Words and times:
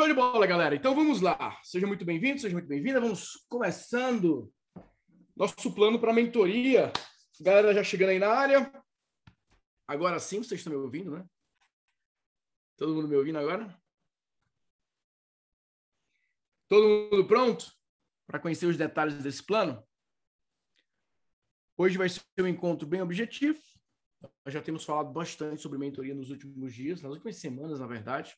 Show 0.00 0.08
de 0.08 0.14
bola, 0.14 0.46
galera. 0.46 0.74
Então 0.74 0.94
vamos 0.94 1.20
lá. 1.20 1.60
Seja 1.62 1.86
muito 1.86 2.06
bem-vindo, 2.06 2.40
seja 2.40 2.54
muito 2.54 2.66
bem-vinda. 2.66 3.02
Vamos 3.02 3.44
começando 3.50 4.50
nosso 5.36 5.74
plano 5.74 6.00
para 6.00 6.10
mentoria. 6.10 6.90
Galera 7.38 7.74
já 7.74 7.84
chegando 7.84 8.08
aí 8.08 8.18
na 8.18 8.30
área. 8.30 8.72
Agora 9.86 10.18
sim, 10.18 10.38
vocês 10.38 10.58
estão 10.58 10.72
me 10.72 10.78
ouvindo, 10.78 11.10
né? 11.10 11.26
Todo 12.78 12.94
mundo 12.94 13.08
me 13.08 13.16
ouvindo 13.16 13.38
agora? 13.40 13.78
Todo 16.66 17.10
mundo 17.12 17.26
pronto 17.26 17.70
para 18.26 18.40
conhecer 18.40 18.64
os 18.64 18.78
detalhes 18.78 19.22
desse 19.22 19.44
plano? 19.44 19.86
Hoje 21.76 21.98
vai 21.98 22.08
ser 22.08 22.22
um 22.38 22.46
encontro 22.46 22.88
bem 22.88 23.02
objetivo. 23.02 23.60
Nós 24.46 24.54
já 24.54 24.62
temos 24.62 24.82
falado 24.82 25.12
bastante 25.12 25.60
sobre 25.60 25.78
mentoria 25.78 26.14
nos 26.14 26.30
últimos 26.30 26.72
dias, 26.72 27.02
nas 27.02 27.12
últimas 27.12 27.36
semanas, 27.36 27.80
na 27.80 27.86
verdade. 27.86 28.34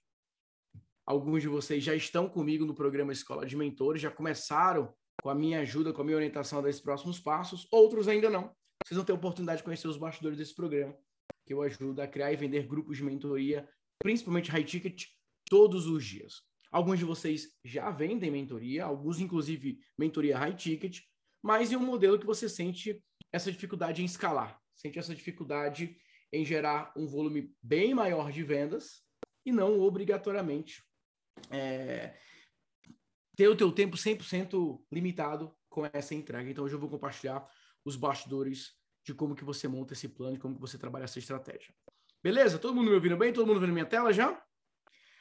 Alguns 1.04 1.42
de 1.42 1.48
vocês 1.48 1.82
já 1.82 1.96
estão 1.96 2.28
comigo 2.28 2.64
no 2.64 2.74
programa 2.74 3.12
Escola 3.12 3.44
de 3.44 3.56
Mentores, 3.56 4.00
já 4.00 4.10
começaram 4.10 4.94
com 5.20 5.28
a 5.28 5.34
minha 5.34 5.60
ajuda, 5.60 5.92
com 5.92 6.00
a 6.00 6.04
minha 6.04 6.16
orientação 6.16 6.62
desses 6.62 6.80
próximos 6.80 7.18
passos. 7.18 7.66
Outros 7.72 8.06
ainda 8.06 8.30
não. 8.30 8.54
Vocês 8.84 8.96
vão 8.96 9.04
ter 9.04 9.10
a 9.10 9.16
oportunidade 9.16 9.58
de 9.58 9.64
conhecer 9.64 9.88
os 9.88 9.96
bastidores 9.96 10.38
desse 10.38 10.54
programa, 10.54 10.96
que 11.44 11.52
eu 11.52 11.60
ajudo 11.60 12.00
a 12.00 12.06
criar 12.06 12.32
e 12.32 12.36
vender 12.36 12.68
grupos 12.68 12.98
de 12.98 13.02
mentoria, 13.02 13.68
principalmente 13.98 14.50
high 14.50 14.62
ticket, 14.62 15.06
todos 15.50 15.88
os 15.88 16.04
dias. 16.04 16.42
Alguns 16.70 17.00
de 17.00 17.04
vocês 17.04 17.48
já 17.64 17.90
vendem 17.90 18.30
mentoria, 18.30 18.84
alguns, 18.84 19.18
inclusive, 19.18 19.80
mentoria 19.98 20.38
high 20.38 20.54
ticket, 20.54 21.00
mas 21.42 21.72
em 21.72 21.76
um 21.76 21.84
modelo 21.84 22.18
que 22.18 22.26
você 22.26 22.48
sente 22.48 23.02
essa 23.32 23.50
dificuldade 23.50 24.02
em 24.02 24.04
escalar, 24.04 24.56
sente 24.76 25.00
essa 25.00 25.14
dificuldade 25.14 25.96
em 26.32 26.44
gerar 26.44 26.92
um 26.96 27.08
volume 27.08 27.52
bem 27.60 27.92
maior 27.92 28.30
de 28.30 28.44
vendas 28.44 29.02
e 29.44 29.50
não 29.50 29.80
obrigatoriamente 29.80 30.82
é, 31.50 32.16
ter 33.36 33.48
o 33.48 33.56
teu 33.56 33.72
tempo 33.72 33.96
100% 33.96 34.84
limitado 34.90 35.54
com 35.68 35.88
essa 35.92 36.14
entrega. 36.14 36.50
Então, 36.50 36.64
hoje 36.64 36.74
eu 36.74 36.80
vou 36.80 36.88
compartilhar 36.88 37.46
os 37.84 37.96
bastidores 37.96 38.72
de 39.04 39.14
como 39.14 39.34
que 39.34 39.44
você 39.44 39.66
monta 39.66 39.94
esse 39.94 40.08
plano, 40.08 40.34
de 40.34 40.40
como 40.40 40.54
que 40.54 40.60
você 40.60 40.78
trabalha 40.78 41.04
essa 41.04 41.18
estratégia. 41.18 41.74
Beleza? 42.22 42.58
Todo 42.58 42.74
mundo 42.74 42.88
me 42.88 42.94
ouvindo 42.94 43.16
bem? 43.16 43.32
Todo 43.32 43.46
mundo 43.46 43.60
vendo 43.60 43.72
minha 43.72 43.86
tela 43.86 44.12
já? 44.12 44.40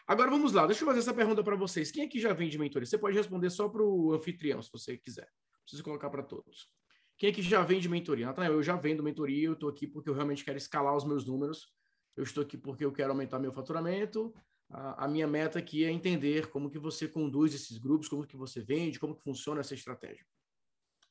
Agora 0.08 0.30
vamos 0.30 0.52
lá, 0.52 0.66
deixa 0.66 0.84
eu 0.84 0.88
fazer 0.88 1.00
essa 1.00 1.14
pergunta 1.14 1.44
para 1.44 1.56
vocês. 1.56 1.92
Quem 1.92 2.04
aqui 2.04 2.20
já 2.20 2.34
vende 2.34 2.58
mentoria? 2.58 2.86
Você 2.86 2.98
pode 2.98 3.16
responder 3.16 3.50
só 3.50 3.70
para 3.70 3.82
o 3.82 4.14
anfitrião, 4.14 4.62
se 4.62 4.70
você 4.72 4.98
quiser. 4.98 5.28
Preciso 5.64 5.84
colocar 5.84 6.10
para 6.10 6.22
todos. 6.22 6.70
Quem 7.18 7.30
aqui 7.30 7.42
já 7.42 7.62
vende 7.64 7.88
mentoria? 7.88 8.26
Natanael, 8.26 8.54
eu 8.54 8.64
já 8.64 8.76
vendo 8.76 9.04
mentoria, 9.04 9.48
eu 9.48 9.54
estou 9.54 9.70
aqui 9.70 9.88
porque 9.88 10.10
eu 10.10 10.14
realmente 10.14 10.44
quero 10.44 10.58
escalar 10.58 10.96
os 10.96 11.06
meus 11.06 11.26
números. 11.26 11.72
Eu 12.18 12.24
estou 12.24 12.44
aqui 12.44 12.58
porque 12.58 12.84
eu 12.84 12.92
quero 12.92 13.12
aumentar 13.12 13.40
meu 13.40 13.54
faturamento. 13.54 14.34
A, 14.74 15.06
minha 15.08 15.28
meta 15.28 15.60
aqui 15.60 15.84
é 15.84 15.92
entender 15.92 16.50
como 16.50 16.70
que 16.70 16.80
você 16.80 17.06
conduz 17.06 17.54
esses 17.54 17.78
grupos, 17.78 18.08
como 18.08 18.26
que 18.26 18.38
você 18.38 18.62
vende, 18.62 19.00
como 19.00 19.14
que 19.14 19.22
funciona 19.22 19.60
essa 19.60 19.74
estratégia. 19.74 20.26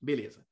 Beleza. 0.00 0.46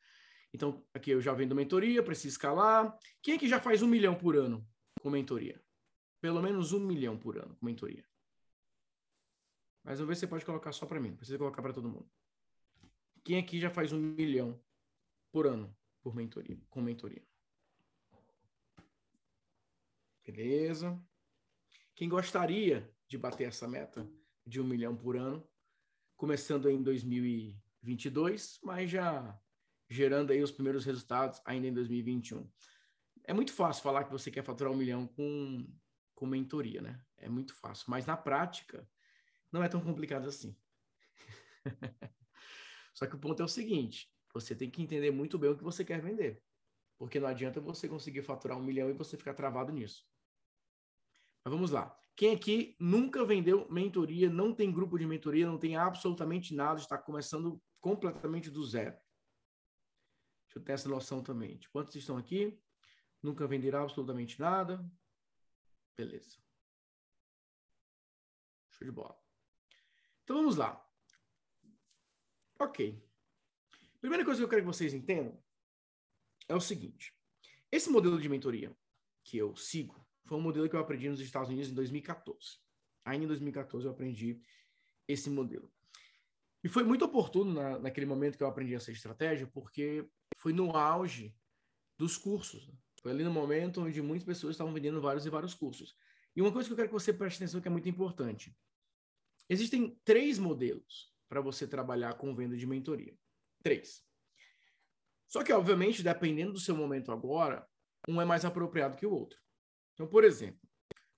Então, 0.52 0.84
aqui 0.92 1.10
eu 1.10 1.20
já 1.20 1.32
vendo 1.32 1.54
mentoria, 1.54 2.02
preciso 2.02 2.34
escalar. 2.34 2.94
Quem 3.22 3.34
aqui 3.36 3.48
já 3.48 3.58
faz 3.58 3.80
um 3.82 3.88
milhão 3.88 4.14
por 4.14 4.36
ano 4.36 4.66
com 5.00 5.08
mentoria? 5.08 5.62
Pelo 6.20 6.42
menos 6.42 6.72
um 6.72 6.80
milhão 6.80 7.18
por 7.18 7.38
ano 7.38 7.56
com 7.56 7.64
mentoria. 7.64 8.04
Mas 9.82 10.00
ver 10.00 10.14
se 10.14 10.20
você 10.20 10.26
pode 10.26 10.44
colocar 10.44 10.72
só 10.72 10.84
para 10.84 11.00
mim. 11.00 11.10
Não 11.10 11.16
precisa 11.16 11.38
colocar 11.38 11.62
para 11.62 11.72
todo 11.72 11.88
mundo. 11.88 12.10
Quem 13.24 13.38
aqui 13.38 13.58
já 13.58 13.70
faz 13.70 13.90
um 13.90 13.98
milhão 13.98 14.62
por 15.32 15.46
ano 15.46 15.74
por 16.02 16.14
mentoria, 16.14 16.60
com 16.68 16.82
mentoria? 16.82 17.26
Beleza. 20.26 21.02
Quem 21.94 22.06
gostaria 22.06 22.94
de 23.08 23.16
bater 23.18 23.48
essa 23.48 23.66
meta 23.66 24.08
de 24.46 24.60
um 24.60 24.64
milhão 24.64 24.96
por 24.96 25.16
ano, 25.16 25.46
começando 26.16 26.68
em 26.68 26.82
2022, 26.82 28.60
mas 28.62 28.90
já 28.90 29.38
gerando 29.88 30.32
aí 30.32 30.42
os 30.42 30.50
primeiros 30.50 30.84
resultados 30.84 31.40
ainda 31.44 31.66
em 31.66 31.72
2021. 31.72 32.50
É 33.24 33.32
muito 33.32 33.52
fácil 33.52 33.82
falar 33.82 34.04
que 34.04 34.12
você 34.12 34.30
quer 34.30 34.44
faturar 34.44 34.72
um 34.72 34.76
milhão 34.76 35.06
com, 35.06 35.66
com 36.14 36.26
mentoria, 36.26 36.80
né? 36.80 37.02
É 37.16 37.28
muito 37.28 37.54
fácil, 37.54 37.86
mas 37.88 38.06
na 38.06 38.16
prática 38.16 38.88
não 39.50 39.62
é 39.62 39.68
tão 39.68 39.80
complicado 39.80 40.28
assim. 40.28 40.56
Só 42.94 43.06
que 43.06 43.14
o 43.14 43.18
ponto 43.18 43.40
é 43.42 43.44
o 43.44 43.48
seguinte: 43.48 44.10
você 44.32 44.54
tem 44.54 44.70
que 44.70 44.82
entender 44.82 45.10
muito 45.10 45.38
bem 45.38 45.50
o 45.50 45.56
que 45.56 45.64
você 45.64 45.84
quer 45.84 46.00
vender. 46.00 46.42
Porque 46.98 47.20
não 47.20 47.28
adianta 47.28 47.60
você 47.60 47.88
conseguir 47.88 48.22
faturar 48.22 48.58
um 48.58 48.62
milhão 48.62 48.90
e 48.90 48.92
você 48.92 49.16
ficar 49.16 49.34
travado 49.34 49.72
nisso. 49.72 50.04
Mas 51.44 51.52
vamos 51.52 51.70
lá. 51.70 51.96
Quem 52.18 52.34
aqui 52.34 52.74
nunca 52.80 53.24
vendeu 53.24 53.70
mentoria, 53.70 54.28
não 54.28 54.52
tem 54.52 54.72
grupo 54.72 54.98
de 54.98 55.06
mentoria, 55.06 55.46
não 55.46 55.56
tem 55.56 55.76
absolutamente 55.76 56.52
nada, 56.52 56.80
está 56.80 56.98
começando 56.98 57.62
completamente 57.80 58.50
do 58.50 58.64
zero? 58.64 58.98
Deixa 60.46 60.58
eu 60.58 60.64
ter 60.64 60.72
essa 60.72 60.88
noção 60.88 61.22
também. 61.22 61.56
De 61.58 61.68
quantos 61.68 61.94
estão 61.94 62.16
aqui? 62.16 62.60
Nunca 63.22 63.46
venderam 63.46 63.84
absolutamente 63.84 64.40
nada? 64.40 64.84
Beleza. 65.96 66.38
Show 68.72 68.84
de 68.84 68.90
bola. 68.90 69.16
Então 70.24 70.38
vamos 70.38 70.56
lá. 70.56 70.84
Ok. 72.58 73.00
Primeira 74.00 74.24
coisa 74.24 74.40
que 74.40 74.44
eu 74.44 74.48
quero 74.48 74.62
que 74.62 74.66
vocês 74.66 74.92
entendam 74.92 75.40
é 76.48 76.54
o 76.56 76.60
seguinte: 76.60 77.14
esse 77.70 77.88
modelo 77.88 78.20
de 78.20 78.28
mentoria 78.28 78.76
que 79.22 79.38
eu 79.38 79.54
sigo 79.54 80.07
foi 80.28 80.38
um 80.38 80.42
modelo 80.42 80.68
que 80.68 80.76
eu 80.76 80.80
aprendi 80.80 81.08
nos 81.08 81.20
Estados 81.20 81.48
Unidos 81.48 81.70
em 81.70 81.74
2014. 81.74 82.58
Ainda 83.04 83.24
em 83.24 83.28
2014 83.28 83.86
eu 83.86 83.92
aprendi 83.92 84.40
esse 85.06 85.30
modelo. 85.30 85.72
E 86.62 86.68
foi 86.68 86.84
muito 86.84 87.04
oportuno 87.04 87.54
na, 87.54 87.78
naquele 87.78 88.06
momento 88.06 88.36
que 88.36 88.42
eu 88.42 88.48
aprendi 88.48 88.74
essa 88.74 88.92
estratégia, 88.92 89.46
porque 89.46 90.06
foi 90.36 90.52
no 90.52 90.76
auge 90.76 91.34
dos 91.96 92.16
cursos. 92.18 92.70
Foi 93.00 93.12
ali 93.12 93.24
no 93.24 93.30
momento 93.30 93.80
onde 93.80 94.02
muitas 94.02 94.26
pessoas 94.26 94.54
estavam 94.54 94.72
vendendo 94.72 95.00
vários 95.00 95.24
e 95.24 95.30
vários 95.30 95.54
cursos. 95.54 95.96
E 96.36 96.42
uma 96.42 96.52
coisa 96.52 96.68
que 96.68 96.72
eu 96.72 96.76
quero 96.76 96.88
que 96.88 96.94
você 96.94 97.12
preste 97.12 97.38
atenção 97.38 97.60
que 97.60 97.68
é 97.68 97.70
muito 97.70 97.88
importante. 97.88 98.54
Existem 99.48 99.98
três 100.04 100.38
modelos 100.38 101.12
para 101.28 101.40
você 101.40 101.66
trabalhar 101.66 102.14
com 102.14 102.34
venda 102.34 102.56
de 102.56 102.66
mentoria. 102.66 103.16
Três. 103.62 104.04
Só 105.26 105.42
que, 105.42 105.52
obviamente, 105.52 106.02
dependendo 106.02 106.52
do 106.52 106.60
seu 106.60 106.76
momento 106.76 107.12
agora, 107.12 107.66
um 108.08 108.20
é 108.20 108.24
mais 108.24 108.44
apropriado 108.44 108.96
que 108.96 109.06
o 109.06 109.12
outro. 109.12 109.38
Então, 109.98 110.06
por 110.06 110.22
exemplo, 110.22 110.60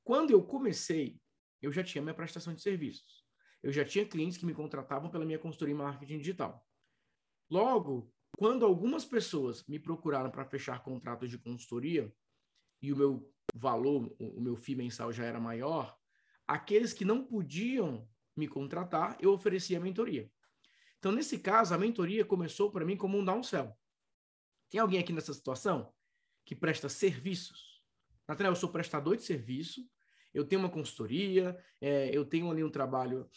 quando 0.03 0.31
eu 0.31 0.43
comecei, 0.43 1.21
eu 1.61 1.71
já 1.71 1.85
tinha 1.85 2.01
minha 2.01 2.15
prestação 2.15 2.55
de 2.55 2.63
serviços. 2.63 3.23
Eu 3.63 3.71
já 3.71 3.85
tinha 3.85 4.07
clientes 4.07 4.39
que 4.39 4.47
me 4.47 4.55
contratavam 4.55 5.11
pela 5.11 5.27
minha 5.27 5.39
consultoria 5.39 5.75
em 5.75 5.77
marketing 5.77 6.17
digital. 6.17 6.67
Logo, 7.51 8.11
quando 8.39 8.65
algumas 8.65 9.05
pessoas 9.05 9.63
me 9.67 9.79
procuraram 9.79 10.31
para 10.31 10.47
fechar 10.47 10.83
contratos 10.83 11.29
de 11.29 11.37
consultoria 11.37 12.11
e 12.81 12.91
o 12.91 12.97
meu 12.97 13.31
valor, 13.55 14.17
o 14.19 14.41
meu 14.41 14.57
FII 14.57 14.77
mensal 14.77 15.13
já 15.13 15.25
era 15.25 15.39
maior, 15.39 15.95
aqueles 16.47 16.95
que 16.95 17.05
não 17.05 17.23
podiam 17.23 18.09
me 18.35 18.49
contratar, 18.49 19.19
eu 19.21 19.31
oferecia 19.31 19.77
a 19.77 19.81
mentoria. 19.81 20.33
Então, 20.99 21.13
nesse 21.13 21.39
caso, 21.39 21.75
a 21.75 21.79
mentoria 21.79 22.25
começou 22.25 22.71
para 22.71 22.87
mim 22.87 22.97
como 22.97 23.19
um 23.19 23.25
downsell. 23.25 23.77
Tem 24.71 24.81
alguém 24.81 25.01
aqui 25.01 25.13
nessa 25.13 25.35
situação 25.35 25.93
que 26.47 26.57
presta 26.57 26.89
serviços? 26.89 27.70
Nathanael, 28.31 28.53
eu 28.53 28.57
sou 28.57 28.69
prestador 28.69 29.17
de 29.17 29.25
serviço, 29.25 29.85
eu 30.33 30.45
tenho 30.45 30.63
uma 30.63 30.71
consultoria, 30.71 31.59
é, 31.81 32.17
eu 32.17 32.25
tenho 32.25 32.49
ali 32.49 32.63
um 32.63 32.71
trabalho 32.71 33.29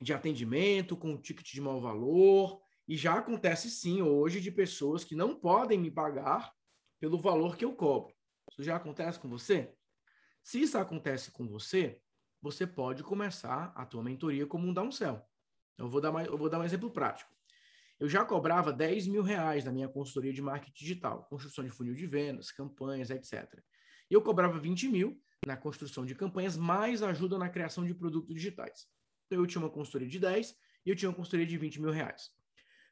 de 0.00 0.12
atendimento 0.12 0.96
com 0.96 1.10
um 1.10 1.16
ticket 1.16 1.52
de 1.52 1.60
mau 1.60 1.80
valor, 1.80 2.60
e 2.88 2.96
já 2.96 3.14
acontece 3.14 3.70
sim 3.70 4.02
hoje 4.02 4.40
de 4.40 4.50
pessoas 4.50 5.04
que 5.04 5.14
não 5.14 5.36
podem 5.36 5.78
me 5.78 5.92
pagar 5.92 6.52
pelo 6.98 7.20
valor 7.20 7.56
que 7.56 7.64
eu 7.64 7.72
cobro. 7.72 8.12
Isso 8.50 8.64
já 8.64 8.74
acontece 8.74 9.20
com 9.20 9.28
você? 9.28 9.72
Se 10.42 10.60
isso 10.60 10.76
acontece 10.76 11.30
com 11.30 11.46
você, 11.46 12.00
você 12.42 12.66
pode 12.66 13.04
começar 13.04 13.72
a 13.76 13.86
tua 13.86 14.02
mentoria 14.02 14.44
como 14.44 14.66
um 14.66 14.74
downsell. 14.74 15.24
Eu 15.76 15.88
vou 15.88 16.00
dar, 16.00 16.10
mais, 16.10 16.26
eu 16.26 16.36
vou 16.36 16.48
dar 16.48 16.58
um 16.58 16.64
exemplo 16.64 16.90
prático. 16.90 17.32
Eu 17.98 18.08
já 18.08 18.24
cobrava 18.24 18.72
10 18.72 19.08
mil 19.08 19.22
reais 19.22 19.64
na 19.64 19.72
minha 19.72 19.88
consultoria 19.88 20.32
de 20.32 20.40
marketing 20.40 20.78
digital, 20.78 21.24
construção 21.24 21.64
de 21.64 21.70
funil 21.70 21.94
de 21.94 22.06
vendas, 22.06 22.50
campanhas, 22.50 23.10
etc. 23.10 23.60
Eu 24.08 24.22
cobrava 24.22 24.58
20 24.58 24.88
mil 24.88 25.20
na 25.46 25.56
construção 25.56 26.06
de 26.06 26.14
campanhas, 26.14 26.56
mais 26.56 27.02
ajuda 27.02 27.36
na 27.38 27.48
criação 27.48 27.84
de 27.84 27.94
produtos 27.94 28.34
digitais. 28.34 28.86
Então, 29.26 29.42
eu 29.42 29.46
tinha 29.46 29.62
uma 29.62 29.70
consultoria 29.70 30.08
de 30.08 30.18
10 30.18 30.54
e 30.86 30.90
eu 30.90 30.96
tinha 30.96 31.08
uma 31.08 31.14
consultoria 31.14 31.46
de 31.46 31.56
20 31.56 31.80
mil 31.80 31.90
reais. 31.90 32.30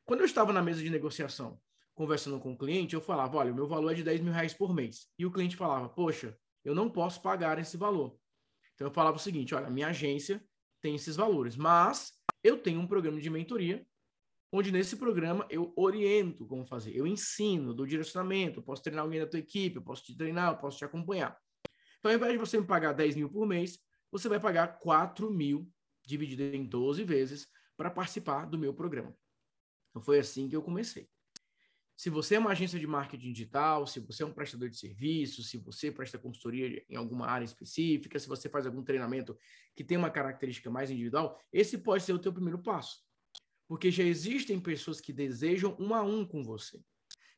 Quando 0.04 0.20
eu 0.20 0.26
estava 0.26 0.52
na 0.52 0.62
mesa 0.62 0.82
de 0.82 0.90
negociação, 0.90 1.60
conversando 1.94 2.38
com 2.38 2.52
o 2.52 2.58
cliente, 2.58 2.94
eu 2.94 3.00
falava, 3.00 3.38
olha, 3.38 3.52
o 3.52 3.54
meu 3.54 3.66
valor 3.66 3.92
é 3.92 3.94
de 3.94 4.02
10 4.02 4.20
mil 4.20 4.32
reais 4.32 4.52
por 4.52 4.74
mês. 4.74 5.08
E 5.18 5.24
o 5.24 5.30
cliente 5.30 5.56
falava, 5.56 5.88
poxa, 5.88 6.36
eu 6.64 6.74
não 6.74 6.90
posso 6.90 7.22
pagar 7.22 7.58
esse 7.58 7.76
valor. 7.76 8.18
Então 8.74 8.86
eu 8.86 8.92
falava 8.92 9.16
o 9.16 9.20
seguinte: 9.20 9.54
olha, 9.54 9.70
minha 9.70 9.88
agência 9.88 10.44
tem 10.80 10.94
esses 10.94 11.16
valores, 11.16 11.56
mas 11.56 12.12
eu 12.44 12.58
tenho 12.58 12.80
um 12.80 12.86
programa 12.86 13.20
de 13.20 13.30
mentoria, 13.30 13.84
onde 14.52 14.72
nesse 14.72 14.96
programa 14.96 15.46
eu 15.50 15.72
oriento 15.76 16.46
como 16.46 16.66
fazer, 16.66 16.96
eu 16.96 17.06
ensino, 17.06 17.74
dou 17.74 17.86
direcionamento, 17.86 18.62
posso 18.62 18.82
treinar 18.82 19.04
alguém 19.04 19.20
da 19.20 19.26
tua 19.26 19.40
equipe, 19.40 19.76
eu 19.76 19.82
posso 19.82 20.04
te 20.04 20.16
treinar, 20.16 20.52
eu 20.52 20.58
posso 20.58 20.78
te 20.78 20.84
acompanhar. 20.84 21.36
Então, 21.98 22.10
ao 22.10 22.16
invés 22.16 22.32
de 22.32 22.38
você 22.38 22.58
me 22.58 22.66
pagar 22.66 22.92
10 22.92 23.16
mil 23.16 23.28
por 23.28 23.46
mês, 23.46 23.78
você 24.10 24.28
vai 24.28 24.38
pagar 24.38 24.78
4 24.78 25.30
mil 25.30 25.70
dividido 26.06 26.42
em 26.42 26.64
12 26.64 27.02
vezes, 27.04 27.48
para 27.76 27.90
participar 27.90 28.46
do 28.46 28.58
meu 28.58 28.72
programa. 28.72 29.14
Então 29.90 30.00
foi 30.00 30.18
assim 30.18 30.48
que 30.48 30.56
eu 30.56 30.62
comecei. 30.62 31.08
Se 31.96 32.10
você 32.10 32.34
é 32.34 32.38
uma 32.38 32.50
agência 32.50 32.78
de 32.78 32.86
marketing 32.86 33.32
digital, 33.32 33.86
se 33.86 34.00
você 34.00 34.22
é 34.22 34.26
um 34.26 34.32
prestador 34.32 34.68
de 34.68 34.76
serviço, 34.76 35.42
se 35.42 35.56
você 35.56 35.90
presta 35.90 36.18
consultoria 36.18 36.84
em 36.90 36.96
alguma 36.96 37.26
área 37.26 37.44
específica, 37.44 38.18
se 38.18 38.28
você 38.28 38.48
faz 38.50 38.66
algum 38.66 38.82
treinamento 38.82 39.36
que 39.74 39.82
tem 39.82 39.96
uma 39.96 40.10
característica 40.10 40.70
mais 40.70 40.90
individual, 40.90 41.38
esse 41.50 41.78
pode 41.78 42.04
ser 42.04 42.12
o 42.12 42.18
teu 42.18 42.32
primeiro 42.32 42.58
passo. 42.58 43.05
Porque 43.68 43.90
já 43.90 44.04
existem 44.04 44.60
pessoas 44.60 45.00
que 45.00 45.12
desejam 45.12 45.76
um 45.78 45.94
a 45.94 46.02
um 46.02 46.24
com 46.24 46.42
você. 46.42 46.80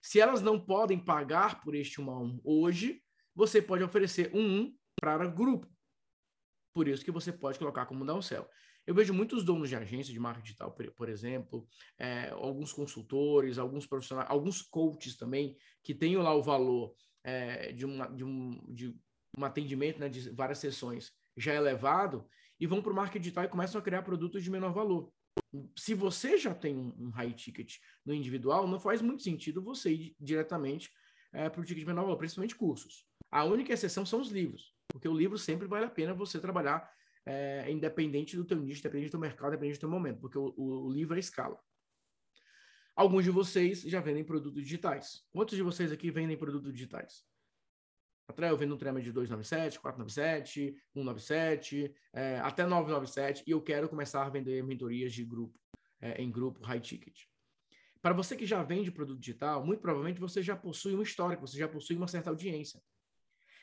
Se 0.02 0.20
elas 0.20 0.42
não 0.42 0.60
podem 0.60 0.98
pagar 0.98 1.60
por 1.60 1.74
este 1.74 2.00
um 2.00 2.10
a 2.10 2.18
um 2.20 2.40
hoje, 2.44 3.02
você 3.34 3.60
pode 3.60 3.82
oferecer 3.82 4.30
um 4.34 4.60
um 4.60 4.74
para 5.00 5.26
grupo. 5.26 5.68
Por 6.74 6.88
isso 6.88 7.04
que 7.04 7.10
você 7.10 7.32
pode 7.32 7.58
colocar 7.58 7.86
como 7.86 8.04
dar 8.04 8.14
um 8.14 8.22
céu. 8.22 8.48
Eu 8.86 8.94
vejo 8.94 9.12
muitos 9.12 9.44
donos 9.44 9.68
de 9.68 9.76
agência 9.76 10.12
de 10.12 10.18
marketing 10.18 10.44
digital, 10.46 10.72
por, 10.72 11.08
exemplo, 11.10 11.68
é, 11.98 12.30
alguns 12.30 12.72
consultores, 12.72 13.58
alguns 13.58 13.86
profissionais, 13.86 14.30
alguns 14.30 14.62
coaches 14.62 15.16
também, 15.16 15.56
que 15.82 15.94
têm 15.94 16.16
lá 16.16 16.34
o 16.34 16.42
valor 16.42 16.94
é, 17.22 17.70
de, 17.72 17.84
uma, 17.84 18.06
de, 18.06 18.24
um, 18.24 18.58
de 18.66 18.96
um 19.36 19.44
atendimento 19.44 20.00
né, 20.00 20.08
de 20.08 20.30
várias 20.30 20.58
sessões 20.58 21.12
já 21.36 21.54
elevado, 21.54 22.26
e 22.58 22.66
vão 22.66 22.82
para 22.82 22.92
o 22.92 22.96
marketing 22.96 23.22
digital 23.22 23.44
e 23.44 23.48
começam 23.48 23.78
a 23.78 23.84
criar 23.84 24.02
produtos 24.02 24.42
de 24.42 24.50
menor 24.50 24.72
valor. 24.72 25.12
Se 25.76 25.94
você 25.94 26.36
já 26.36 26.54
tem 26.54 26.76
um, 26.76 27.10
high 27.10 27.32
ticket 27.32 27.76
no 28.04 28.12
individual, 28.14 28.66
não 28.66 28.78
faz 28.78 29.00
muito 29.00 29.22
sentido 29.22 29.62
você 29.62 29.90
ir 29.90 30.16
diretamente 30.20 30.90
é, 31.32 31.48
para 31.48 31.60
o 31.60 31.64
ticket 31.64 31.80
de 31.80 31.86
menor 31.86 32.02
valor, 32.02 32.16
principalmente 32.16 32.54
cursos. 32.54 33.06
A 33.30 33.44
única 33.44 33.72
exceção 33.72 34.04
são 34.04 34.20
os 34.20 34.30
livros, 34.30 34.74
porque 34.88 35.08
o 35.08 35.16
livro 35.16 35.38
sempre 35.38 35.66
vale 35.66 35.86
a 35.86 35.90
pena 35.90 36.14
você 36.14 36.38
trabalhar 36.38 36.90
é, 37.26 37.70
independente 37.70 38.36
do 38.36 38.44
teu 38.44 38.58
nicho, 38.58 38.80
independente 38.80 39.12
do 39.12 39.18
mercado, 39.18 39.48
independente 39.48 39.78
do 39.78 39.80
teu 39.80 39.90
momento, 39.90 40.20
porque 40.20 40.38
o, 40.38 40.54
o 40.56 40.90
livro 40.90 41.16
é 41.16 41.20
escala. 41.20 41.58
Alguns 42.96 43.24
de 43.24 43.30
vocês 43.30 43.82
já 43.82 44.00
vendem 44.00 44.24
produtos 44.24 44.62
digitais. 44.62 45.24
Quantos 45.30 45.56
de 45.56 45.62
vocês 45.62 45.92
aqui 45.92 46.10
vendem 46.10 46.36
produtos 46.36 46.72
digitais? 46.72 47.24
Até 48.28 48.50
eu 48.50 48.56
vendo 48.58 48.74
um 48.74 48.78
trema 48.78 49.00
de 49.00 49.10
297, 49.10 49.80
497, 49.80 50.76
197, 50.92 51.94
é, 52.12 52.38
até 52.40 52.66
997, 52.66 53.42
e 53.46 53.50
eu 53.50 53.62
quero 53.62 53.88
começar 53.88 54.24
a 54.24 54.28
vender 54.28 54.62
mentorias 54.62 55.14
de 55.14 55.24
grupo, 55.24 55.58
é, 55.98 56.20
em 56.22 56.30
grupo, 56.30 56.62
high 56.62 56.78
ticket. 56.78 57.22
Para 58.02 58.12
você 58.12 58.36
que 58.36 58.44
já 58.44 58.62
vende 58.62 58.92
produto 58.92 59.18
digital, 59.18 59.64
muito 59.64 59.80
provavelmente 59.80 60.20
você 60.20 60.42
já 60.42 60.54
possui 60.54 60.94
um 60.94 61.02
histórico, 61.02 61.46
você 61.46 61.58
já 61.58 61.66
possui 61.66 61.96
uma 61.96 62.06
certa 62.06 62.28
audiência. 62.28 62.82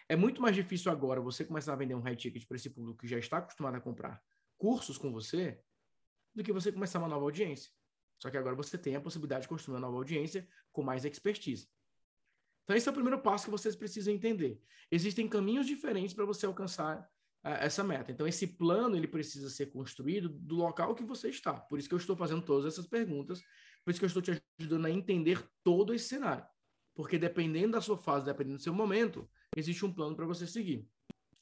É 0.10 0.16
muito 0.16 0.42
mais 0.42 0.56
difícil 0.56 0.92
agora 0.92 1.22
você 1.22 1.46
começar 1.46 1.74
a 1.74 1.78
vender 1.78 1.94
um 1.94 2.02
high 2.02 2.16
ticket 2.16 2.46
para 2.48 2.58
esse 2.58 2.70
público 2.70 3.00
que 3.00 3.08
já 3.08 3.20
está 3.20 3.38
acostumado 3.38 3.76
a 3.76 3.82
comprar 3.82 4.22
cursos 4.58 4.98
com 4.98 5.12
você, 5.12 5.62
do 6.34 6.44
que 6.44 6.52
você 6.52 6.72
começar 6.72 7.00
uma 7.00 7.08
nova 7.08 7.24
audiência. 7.24 7.72
Só 8.18 8.32
que 8.32 8.38
agora 8.38 8.56
você 8.56 8.78
tem 8.78 8.96
a 8.96 9.02
possibilidade 9.02 9.44
de 9.44 9.48
construir 9.48 9.76
uma 9.76 9.82
nova 9.82 9.98
audiência 9.98 10.48
com 10.72 10.84
mais 10.84 11.06
expertise. 11.06 11.70
Então, 12.66 12.76
esse 12.76 12.90
é 12.90 12.92
o 12.92 12.96
primeiro 12.96 13.22
passo 13.22 13.46
que 13.46 13.52
vocês 13.52 13.76
precisam 13.76 14.14
entender. 14.14 14.60
Existem 14.92 15.28
caminhos 15.28 15.68
diferentes 15.68 16.16
para 16.16 16.26
você 16.26 16.48
alcançar 16.48 17.00
uh, 17.46 17.50
essa 17.60 17.84
meta. 17.84 18.12
Então, 18.12 18.28
esse 18.28 18.48
plano 18.48 18.98
ele 18.98 19.08
precisa 19.08 19.50
ser 19.52 19.68
construído 19.68 20.30
do 20.30 20.56
local 20.56 20.96
que 20.96 21.04
você 21.04 21.30
está. 21.30 21.54
Por 21.54 21.78
isso 21.78 21.88
que 21.88 21.94
eu 21.94 22.00
estou 22.00 22.16
fazendo 22.16 22.42
todas 22.42 22.66
essas 22.66 22.88
perguntas, 22.88 23.40
por 23.84 23.92
isso 23.92 24.00
que 24.00 24.06
eu 24.06 24.08
estou 24.08 24.22
te 24.22 24.42
ajudando 24.60 24.88
a 24.88 24.92
entender 24.92 25.48
todo 25.64 25.94
esse 25.94 26.08
cenário. 26.08 26.44
Porque 26.96 27.20
dependendo 27.20 27.74
da 27.74 27.82
sua 27.82 27.98
fase, 27.98 28.26
dependendo 28.26 28.58
do 28.58 28.64
seu 28.64 28.74
momento, 28.74 29.30
existe 29.56 29.86
um 29.86 29.94
plano 29.94 30.16
para 30.16 30.26
você 30.26 30.48
seguir. 30.48 30.90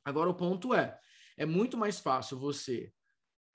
Agora, 0.04 0.30
o 0.30 0.36
ponto 0.36 0.74
é: 0.74 1.00
é 1.38 1.46
muito 1.46 1.78
mais 1.78 2.00
fácil 2.02 2.38
você 2.38 2.92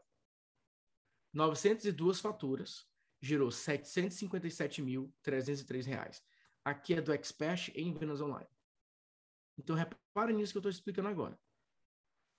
902 1.33 2.21
faturas, 2.21 2.87
gerou 3.23 3.49
757.303 3.49 5.87
reais. 5.87 6.23
Aqui 6.65 6.95
é 6.95 7.01
do 7.01 7.13
Expert 7.13 7.71
em 7.75 7.95
vendas 7.95 8.21
online. 8.21 8.49
Então, 9.57 9.77
repare 9.77 10.33
nisso 10.33 10.53
que 10.53 10.59
eu 10.59 10.61
estou 10.61 10.71
explicando 10.71 11.09
agora. 11.09 11.39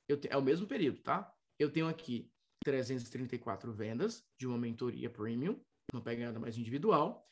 Te... 0.07 0.27
É 0.29 0.37
o 0.37 0.41
mesmo 0.41 0.67
período, 0.67 1.01
tá? 1.01 1.33
Eu 1.57 1.71
tenho 1.71 1.87
aqui 1.87 2.29
334 2.63 3.71
vendas 3.71 4.27
de 4.37 4.45
uma 4.47 4.57
mentoria 4.57 5.09
premium, 5.09 5.63
uma 5.93 6.01
pegada 6.01 6.39
mais 6.39 6.57
individual. 6.57 7.25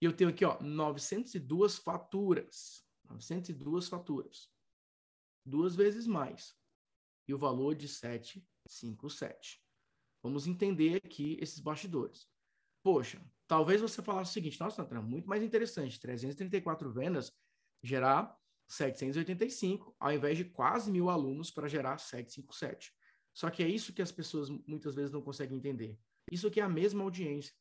E 0.00 0.04
eu 0.04 0.12
tenho 0.12 0.30
aqui, 0.30 0.44
ó, 0.44 0.60
902 0.60 1.78
faturas. 1.78 2.83
902 3.08 3.88
faturas. 3.88 4.50
Duas 5.44 5.74
vezes 5.76 6.06
mais. 6.06 6.56
E 7.28 7.34
o 7.34 7.38
valor 7.38 7.74
de 7.74 7.88
757. 7.88 9.62
Vamos 10.22 10.46
entender 10.46 11.02
aqui 11.04 11.36
esses 11.40 11.60
bastidores. 11.60 12.26
Poxa, 12.82 13.22
talvez 13.46 13.80
você 13.80 14.02
falasse 14.02 14.30
o 14.30 14.34
seguinte: 14.34 14.60
nossa, 14.60 14.82
Natan, 14.82 15.02
muito 15.02 15.28
mais 15.28 15.42
interessante. 15.42 16.00
334 16.00 16.90
vendas 16.90 17.30
gerar 17.82 18.38
785, 18.66 19.94
ao 20.00 20.12
invés 20.12 20.38
de 20.38 20.44
quase 20.44 20.90
mil 20.90 21.10
alunos 21.10 21.50
para 21.50 21.68
gerar 21.68 21.98
757. 21.98 22.92
Só 23.34 23.50
que 23.50 23.62
é 23.62 23.68
isso 23.68 23.92
que 23.92 24.00
as 24.00 24.12
pessoas 24.12 24.48
muitas 24.48 24.94
vezes 24.94 25.10
não 25.10 25.20
conseguem 25.20 25.58
entender. 25.58 25.98
Isso 26.30 26.46
aqui 26.46 26.60
é 26.60 26.62
a 26.62 26.68
mesma 26.68 27.02
audiência, 27.02 27.54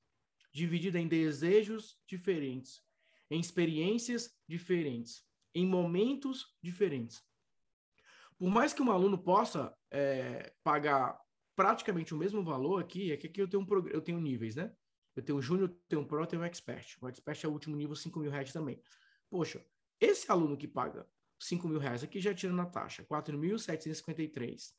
dividida 0.53 0.99
em 0.99 1.07
desejos 1.07 1.99
diferentes, 2.07 2.81
em 3.29 3.39
experiências 3.39 4.33
diferentes, 4.47 5.25
em 5.53 5.65
momentos 5.65 6.55
diferentes. 6.61 7.23
Por 8.37 8.49
mais 8.49 8.73
que 8.73 8.81
um 8.81 8.91
aluno 8.91 9.17
possa 9.17 9.75
é, 9.91 10.53
pagar 10.63 11.19
praticamente 11.55 12.13
o 12.13 12.17
mesmo 12.17 12.43
valor 12.43 12.81
aqui, 12.81 13.11
é 13.11 13.17
que 13.17 13.27
aqui 13.27 13.41
eu 13.41 13.47
tenho, 13.47 13.63
um, 13.63 13.87
eu 13.87 14.01
tenho 14.01 14.19
níveis, 14.19 14.55
né? 14.55 14.73
Eu 15.15 15.23
tenho 15.23 15.37
o 15.37 15.41
Júnior, 15.41 15.75
tenho 15.87 16.01
o 16.01 16.05
Pro, 16.05 16.25
tenho 16.25 16.41
o 16.41 16.45
Expert. 16.45 16.97
O 16.99 17.07
Expert 17.07 17.43
é 17.43 17.47
o 17.47 17.51
último 17.51 17.75
nível, 17.75 17.95
5 17.95 18.19
mil 18.19 18.31
reais 18.31 18.51
também. 18.51 18.81
Poxa, 19.29 19.63
esse 19.99 20.31
aluno 20.31 20.57
que 20.57 20.67
paga 20.67 21.07
5 21.39 21.67
mil 21.67 21.79
reais 21.79 22.03
aqui 22.03 22.19
já 22.19 22.33
tira 22.33 22.53
na 22.53 22.65
taxa 22.65 23.03
4.753. 23.03 24.71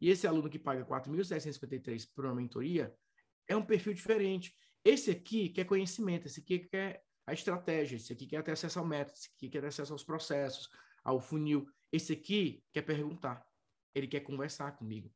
E 0.00 0.08
esse 0.08 0.26
aluno 0.26 0.48
que 0.48 0.58
paga 0.58 0.84
4.753 0.84 2.08
por 2.14 2.24
uma 2.24 2.34
mentoria 2.34 2.94
é 3.46 3.56
um 3.56 3.64
perfil 3.64 3.94
diferente. 3.94 4.54
Esse 4.84 5.10
aqui 5.10 5.50
quer 5.50 5.64
conhecimento, 5.64 6.26
esse 6.26 6.40
aqui 6.40 6.60
quer 6.60 7.04
a 7.30 7.32
estratégia, 7.32 7.96
esse 7.96 8.12
aqui 8.12 8.26
quer 8.26 8.42
ter 8.42 8.52
acesso 8.52 8.78
ao 8.78 8.84
método, 8.84 9.16
esse 9.16 9.28
aqui 9.28 9.48
quer 9.48 9.60
ter 9.60 9.68
acesso 9.68 9.92
aos 9.92 10.04
processos, 10.04 10.68
ao 11.04 11.20
funil. 11.20 11.66
Esse 11.92 12.12
aqui 12.12 12.64
quer 12.72 12.82
perguntar, 12.82 13.46
ele 13.94 14.06
quer 14.06 14.20
conversar 14.20 14.72
comigo. 14.72 15.12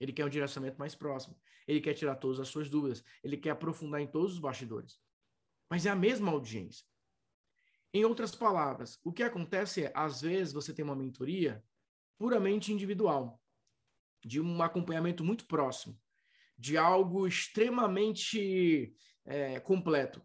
Ele 0.00 0.12
quer 0.12 0.24
um 0.24 0.30
direcionamento 0.30 0.78
mais 0.78 0.94
próximo. 0.94 1.38
Ele 1.68 1.80
quer 1.80 1.92
tirar 1.92 2.16
todas 2.16 2.40
as 2.40 2.48
suas 2.48 2.70
dúvidas. 2.70 3.04
Ele 3.22 3.36
quer 3.36 3.50
aprofundar 3.50 4.00
em 4.00 4.06
todos 4.06 4.32
os 4.32 4.38
bastidores. 4.38 4.98
Mas 5.68 5.84
é 5.84 5.90
a 5.90 5.94
mesma 5.94 6.32
audiência. 6.32 6.86
Em 7.92 8.04
outras 8.04 8.34
palavras, 8.34 8.98
o 9.04 9.12
que 9.12 9.22
acontece 9.22 9.84
é, 9.84 9.92
às 9.94 10.22
vezes, 10.22 10.52
você 10.52 10.72
tem 10.72 10.84
uma 10.84 10.96
mentoria 10.96 11.62
puramente 12.18 12.72
individual, 12.72 13.40
de 14.24 14.40
um 14.40 14.62
acompanhamento 14.62 15.24
muito 15.24 15.46
próximo, 15.46 15.98
de 16.56 16.76
algo 16.76 17.26
extremamente 17.26 18.94
é, 19.24 19.60
completo. 19.60 20.22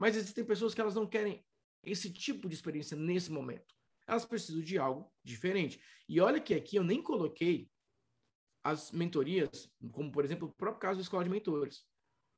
Mas 0.00 0.16
existem 0.16 0.44
pessoas 0.44 0.74
que 0.74 0.80
elas 0.80 0.94
não 0.94 1.06
querem 1.06 1.44
esse 1.84 2.10
tipo 2.10 2.48
de 2.48 2.54
experiência 2.54 2.96
nesse 2.96 3.30
momento. 3.30 3.74
Elas 4.06 4.24
precisam 4.24 4.62
de 4.62 4.78
algo 4.78 5.12
diferente. 5.22 5.78
E 6.08 6.18
olha 6.20 6.40
que 6.40 6.54
aqui 6.54 6.76
eu 6.76 6.82
nem 6.82 7.02
coloquei 7.02 7.70
as 8.64 8.90
mentorias, 8.92 9.70
como 9.92 10.10
por 10.10 10.24
exemplo 10.24 10.48
o 10.48 10.52
próprio 10.52 10.80
caso 10.80 10.96
da 10.96 11.02
escola 11.02 11.22
de 11.22 11.30
mentores, 11.30 11.86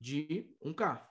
de 0.01 0.53
1K. 0.63 1.09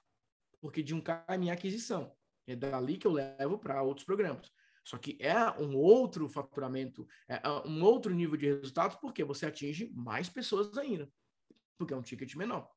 Porque 0.60 0.84
de 0.84 0.94
1K 0.94 1.24
é 1.30 1.38
minha 1.38 1.54
aquisição. 1.54 2.14
É 2.46 2.56
dali 2.56 2.98
que 2.98 3.08
eu 3.08 3.14
levo 3.14 3.58
para 3.58 3.82
outros 3.82 4.06
programas. 4.06 4.52
Só 4.84 4.98
que 4.98 5.18
é 5.22 5.38
um 5.60 5.78
outro 5.78 6.28
faturamento, 6.28 7.08
é 7.30 7.40
um 7.66 7.84
outro 7.84 8.14
nível 8.14 8.36
de 8.36 8.48
resultados, 8.48 8.98
porque 8.98 9.24
você 9.24 9.46
atinge 9.46 9.90
mais 9.94 10.28
pessoas 10.28 10.76
ainda, 10.78 11.10
porque 11.78 11.94
é 11.94 11.98
um 11.98 12.02
ticket 12.02 12.36
menor. 12.36 12.70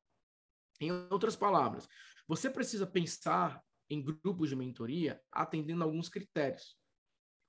Em 0.79 0.91
outras 1.09 1.35
palavras, 1.35 1.87
você 2.27 2.49
precisa 2.49 2.85
pensar 2.85 3.61
em 3.89 4.01
grupos 4.01 4.49
de 4.49 4.55
mentoria 4.55 5.21
atendendo 5.31 5.83
alguns 5.83 6.09
critérios. 6.09 6.77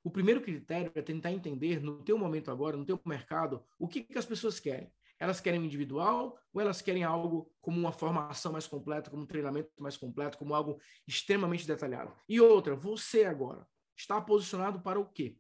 O 0.05 0.11
primeiro 0.11 0.41
critério 0.41 0.93
é 0.95 1.03
tentar 1.03 1.33
entender 1.33 1.83
no 1.83 2.05
teu 2.05 2.17
momento 2.17 2.51
agora, 2.51 2.77
no 2.77 2.85
teu 2.85 3.01
mercado, 3.05 3.65
o 3.79 3.89
que, 3.89 4.03
que 4.05 4.19
as 4.19 4.27
pessoas 4.27 4.61
querem. 4.61 4.93
Elas 5.19 5.41
querem 5.41 5.65
individual 5.65 6.39
ou 6.53 6.61
elas 6.61 6.83
querem 6.83 7.03
algo 7.03 7.51
como 7.61 7.81
uma 7.81 7.91
formação 7.91 8.53
mais 8.53 8.67
completa, 8.67 9.11
como 9.11 9.23
um 9.23 9.27
treinamento 9.27 9.71
mais 9.81 9.97
completo, 9.97 10.37
como 10.39 10.55
algo 10.55 10.79
extremamente 11.09 11.67
detalhado? 11.67 12.15
E 12.29 12.41
outra, 12.41 12.77
você 12.77 13.25
agora 13.25 13.67
está 13.97 14.21
posicionado 14.21 14.81
para 14.81 15.01
o 15.01 15.07
quê? 15.07 15.39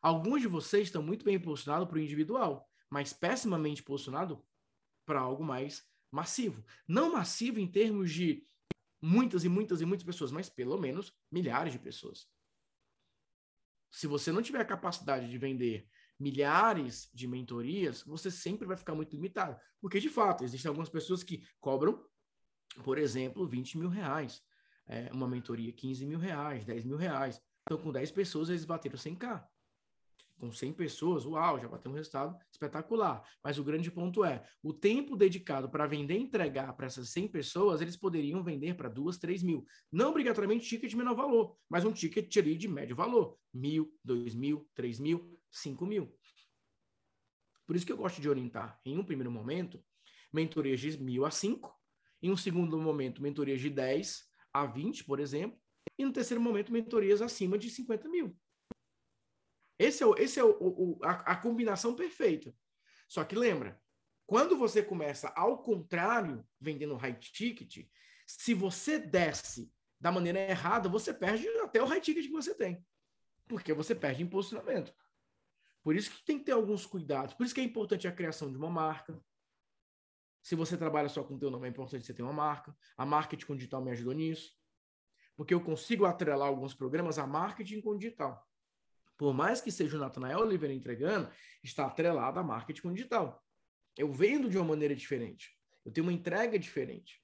Alguns 0.00 0.40
de 0.40 0.48
vocês 0.48 0.84
estão 0.84 1.02
muito 1.02 1.24
bem 1.24 1.38
posicionados 1.38 1.88
para 1.88 1.98
o 1.98 2.00
individual, 2.00 2.66
mas 2.88 3.12
pessimamente 3.12 3.82
posicionado 3.82 4.42
para 5.04 5.20
algo 5.20 5.44
mais 5.44 5.84
massivo. 6.10 6.64
Não 6.86 7.12
massivo 7.12 7.58
em 7.58 7.70
termos 7.70 8.12
de 8.12 8.44
muitas 9.00 9.44
e 9.44 9.48
muitas 9.48 9.80
e 9.80 9.84
muitas 9.84 10.04
pessoas, 10.04 10.30
mas 10.30 10.48
pelo 10.48 10.78
menos 10.78 11.12
milhares 11.30 11.72
de 11.72 11.78
pessoas. 11.78 12.28
Se 13.90 14.06
você 14.06 14.30
não 14.30 14.42
tiver 14.42 14.60
a 14.60 14.64
capacidade 14.64 15.28
de 15.28 15.38
vender 15.38 15.88
milhares 16.18 17.10
de 17.14 17.26
mentorias, 17.26 18.02
você 18.02 18.30
sempre 18.30 18.66
vai 18.66 18.76
ficar 18.76 18.94
muito 18.94 19.14
limitado. 19.14 19.58
Porque, 19.80 19.98
de 19.98 20.08
fato, 20.08 20.44
existem 20.44 20.68
algumas 20.68 20.88
pessoas 20.88 21.22
que 21.22 21.42
cobram, 21.58 22.04
por 22.84 22.98
exemplo, 22.98 23.48
20 23.48 23.78
mil 23.78 23.88
reais. 23.88 24.42
É, 24.86 25.10
uma 25.12 25.28
mentoria, 25.28 25.72
15 25.72 26.04
mil 26.04 26.18
reais, 26.18 26.64
10 26.64 26.84
mil 26.84 26.96
reais. 26.96 27.40
Então, 27.62 27.78
com 27.78 27.90
10 27.90 28.10
pessoas, 28.10 28.48
eles 28.48 28.64
bateram 28.64 28.96
100k 28.96 29.44
com 30.40 30.50
100 30.50 30.72
pessoas, 30.72 31.26
uau, 31.26 31.60
já 31.60 31.68
vai 31.68 31.78
ter 31.78 31.88
um 31.88 31.92
resultado 31.92 32.36
espetacular. 32.50 33.22
Mas 33.44 33.58
o 33.58 33.64
grande 33.64 33.90
ponto 33.90 34.24
é, 34.24 34.42
o 34.62 34.72
tempo 34.72 35.16
dedicado 35.16 35.68
para 35.70 35.86
vender 35.86 36.14
e 36.14 36.22
entregar 36.22 36.72
para 36.72 36.86
essas 36.86 37.10
100 37.10 37.28
pessoas, 37.28 37.82
eles 37.82 37.96
poderiam 37.96 38.42
vender 38.42 38.74
para 38.74 38.88
duas, 38.88 39.18
três 39.18 39.42
mil. 39.42 39.64
Não 39.92 40.10
obrigatoriamente 40.10 40.66
ticket 40.66 40.90
de 40.90 40.96
menor 40.96 41.14
valor, 41.14 41.56
mas 41.68 41.84
um 41.84 41.92
ticket 41.92 42.34
ali 42.38 42.56
de 42.56 42.66
médio 42.66 42.96
valor. 42.96 43.36
Mil, 43.52 43.92
dois 44.02 44.34
mil, 44.34 44.66
três 44.74 44.98
mil, 44.98 45.38
cinco 45.50 45.84
mil. 45.84 46.12
Por 47.66 47.76
isso 47.76 47.86
que 47.86 47.92
eu 47.92 47.96
gosto 47.96 48.20
de 48.20 48.28
orientar, 48.28 48.80
em 48.84 48.98
um 48.98 49.04
primeiro 49.04 49.30
momento, 49.30 49.80
mentorias 50.32 50.80
de 50.80 51.00
mil 51.00 51.24
a 51.24 51.30
cinco, 51.30 51.72
em 52.22 52.30
um 52.30 52.36
segundo 52.36 52.78
momento, 52.78 53.22
mentorias 53.22 53.60
de 53.60 53.70
10 53.70 54.24
a 54.52 54.66
20, 54.66 55.04
por 55.04 55.20
exemplo, 55.20 55.58
e 55.98 56.04
no 56.04 56.12
terceiro 56.12 56.40
momento, 56.40 56.72
mentorias 56.72 57.22
acima 57.22 57.58
de 57.58 57.70
50 57.70 58.08
mil. 58.08 58.36
Esse 59.80 60.02
é, 60.02 60.06
o, 60.06 60.14
esse 60.18 60.38
é 60.38 60.44
o, 60.44 60.50
o 60.60 60.98
a, 61.02 61.32
a 61.32 61.36
combinação 61.36 61.96
perfeita. 61.96 62.54
Só 63.08 63.24
que 63.24 63.34
lembra, 63.34 63.80
quando 64.26 64.54
você 64.54 64.82
começa 64.82 65.28
ao 65.30 65.62
contrário, 65.62 66.46
vendendo 66.60 66.96
high 66.96 67.14
ticket, 67.18 67.88
se 68.26 68.52
você 68.52 68.98
desce 68.98 69.72
da 69.98 70.12
maneira 70.12 70.38
errada, 70.38 70.86
você 70.86 71.14
perde 71.14 71.48
até 71.60 71.82
o 71.82 71.86
high 71.86 72.00
ticket 72.00 72.26
que 72.26 72.30
você 72.30 72.54
tem. 72.54 72.84
Porque 73.48 73.72
você 73.72 73.94
perde 73.94 74.22
em 74.22 74.26
posicionamento. 74.26 74.94
Por 75.82 75.96
isso 75.96 76.10
que 76.10 76.26
tem 76.26 76.38
que 76.38 76.44
ter 76.44 76.52
alguns 76.52 76.84
cuidados. 76.84 77.32
Por 77.32 77.46
isso 77.46 77.54
que 77.54 77.62
é 77.62 77.64
importante 77.64 78.06
a 78.06 78.12
criação 78.12 78.52
de 78.52 78.58
uma 78.58 78.68
marca. 78.68 79.18
Se 80.42 80.54
você 80.54 80.76
trabalha 80.76 81.08
só 81.08 81.24
com 81.24 81.38
teu 81.38 81.50
nome, 81.50 81.66
é 81.66 81.70
importante 81.70 82.04
você 82.04 82.12
ter 82.12 82.22
uma 82.22 82.34
marca. 82.34 82.76
A 82.98 83.06
marketing 83.06 83.46
com 83.46 83.56
digital 83.56 83.82
me 83.82 83.92
ajudou 83.92 84.12
nisso. 84.12 84.54
Porque 85.34 85.54
eu 85.54 85.60
consigo 85.62 86.04
atrelar 86.04 86.48
alguns 86.48 86.74
programas 86.74 87.18
a 87.18 87.26
marketing 87.26 87.80
com 87.80 87.96
digital 87.96 88.46
por 89.20 89.34
mais 89.34 89.60
que 89.60 89.70
seja 89.70 89.98
o 89.98 90.00
Natanael 90.00 90.38
Oliveira 90.38 90.74
entregando, 90.74 91.30
está 91.62 91.84
atrelado 91.84 92.40
a 92.40 92.42
marketing 92.42 92.94
digital. 92.94 93.44
Eu 93.94 94.10
vendo 94.10 94.48
de 94.48 94.56
uma 94.56 94.64
maneira 94.64 94.96
diferente. 94.96 95.54
Eu 95.84 95.92
tenho 95.92 96.06
uma 96.06 96.12
entrega 96.12 96.58
diferente. 96.58 97.22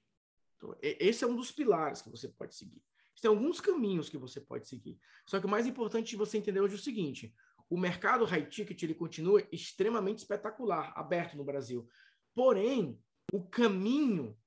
Então, 0.55 0.77
esse 0.79 1.23
é 1.23 1.27
um 1.27 1.35
dos 1.35 1.51
pilares 1.51 1.99
que 1.99 2.11
você 2.11 2.27
pode 2.27 2.53
seguir. 2.53 2.83
Tem 3.19 3.29
alguns 3.29 3.59
caminhos 3.59 4.09
que 4.09 4.17
você 4.19 4.39
pode 4.39 4.67
seguir. 4.67 4.99
Só 5.25 5.39
que 5.39 5.47
o 5.47 5.49
mais 5.49 5.65
importante 5.65 6.15
você 6.15 6.37
entender 6.37 6.59
hoje 6.59 6.75
é 6.75 6.77
o 6.77 6.81
seguinte: 6.81 7.33
o 7.67 7.79
mercado 7.79 8.25
high 8.25 8.45
ticket 8.45 8.83
ele 8.83 8.93
continua 8.93 9.43
extremamente 9.51 10.19
espetacular, 10.19 10.93
aberto 10.95 11.35
no 11.35 11.43
Brasil. 11.43 11.89
Porém, 12.35 13.01
o 13.33 13.43
caminho 13.43 14.37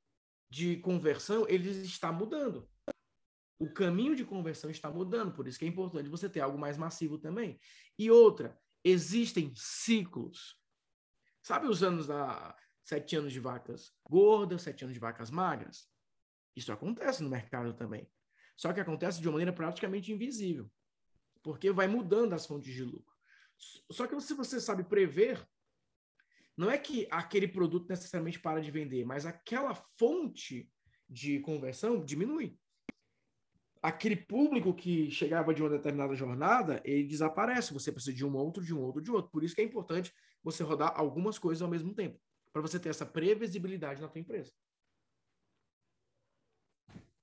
de 0.48 0.76
conversão 0.76 1.48
ele 1.48 1.68
está 1.68 2.12
mudando 2.12 2.70
o 3.60 3.68
caminho 3.68 4.16
de 4.16 4.24
conversão 4.24 4.70
está 4.70 4.90
mudando, 4.90 5.34
por 5.34 5.46
isso 5.46 5.58
que 5.58 5.66
é 5.66 5.68
importante 5.68 6.08
você 6.08 6.30
ter 6.30 6.40
algo 6.40 6.58
mais 6.58 6.78
massivo 6.78 7.18
também. 7.18 7.60
E 7.98 8.10
outra, 8.10 8.58
existem 8.82 9.52
ciclos. 9.54 10.58
Sabe 11.42 11.68
os 11.68 11.82
anos 11.82 12.06
da 12.06 12.56
sete 12.82 13.16
anos 13.16 13.30
de 13.30 13.38
vacas 13.38 13.92
gordas, 14.02 14.62
sete 14.62 14.82
anos 14.84 14.94
de 14.94 15.00
vacas 15.00 15.30
magras? 15.30 15.86
Isso 16.56 16.72
acontece 16.72 17.22
no 17.22 17.28
mercado 17.28 17.74
também. 17.74 18.10
Só 18.56 18.72
que 18.72 18.80
acontece 18.80 19.20
de 19.20 19.28
uma 19.28 19.32
maneira 19.32 19.52
praticamente 19.52 20.10
invisível, 20.10 20.70
porque 21.42 21.70
vai 21.70 21.86
mudando 21.86 22.32
as 22.32 22.46
fontes 22.46 22.72
de 22.72 22.82
lucro. 22.82 23.14
Só 23.92 24.06
que 24.06 24.18
se 24.22 24.32
você 24.32 24.58
sabe 24.58 24.84
prever, 24.84 25.46
não 26.56 26.70
é 26.70 26.78
que 26.78 27.06
aquele 27.10 27.46
produto 27.46 27.90
necessariamente 27.90 28.40
para 28.40 28.62
de 28.62 28.70
vender, 28.70 29.04
mas 29.04 29.26
aquela 29.26 29.74
fonte 29.98 30.72
de 31.06 31.40
conversão 31.40 32.02
diminui 32.02 32.58
aquele 33.82 34.16
público 34.16 34.74
que 34.74 35.10
chegava 35.10 35.54
de 35.54 35.62
uma 35.62 35.70
determinada 35.70 36.14
jornada, 36.14 36.80
ele 36.84 37.04
desaparece. 37.04 37.72
Você 37.72 37.90
precisa 37.90 38.14
de 38.14 38.24
um 38.24 38.36
outro, 38.36 38.62
de 38.62 38.74
um 38.74 38.80
outro, 38.80 39.00
de 39.00 39.10
outro. 39.10 39.30
Por 39.30 39.42
isso 39.42 39.54
que 39.54 39.60
é 39.60 39.64
importante 39.64 40.14
você 40.42 40.62
rodar 40.62 40.92
algumas 40.96 41.38
coisas 41.38 41.62
ao 41.62 41.68
mesmo 41.68 41.94
tempo, 41.94 42.18
para 42.52 42.62
você 42.62 42.78
ter 42.78 42.88
essa 42.88 43.06
previsibilidade 43.06 44.00
na 44.00 44.08
tua 44.08 44.20
empresa. 44.20 44.52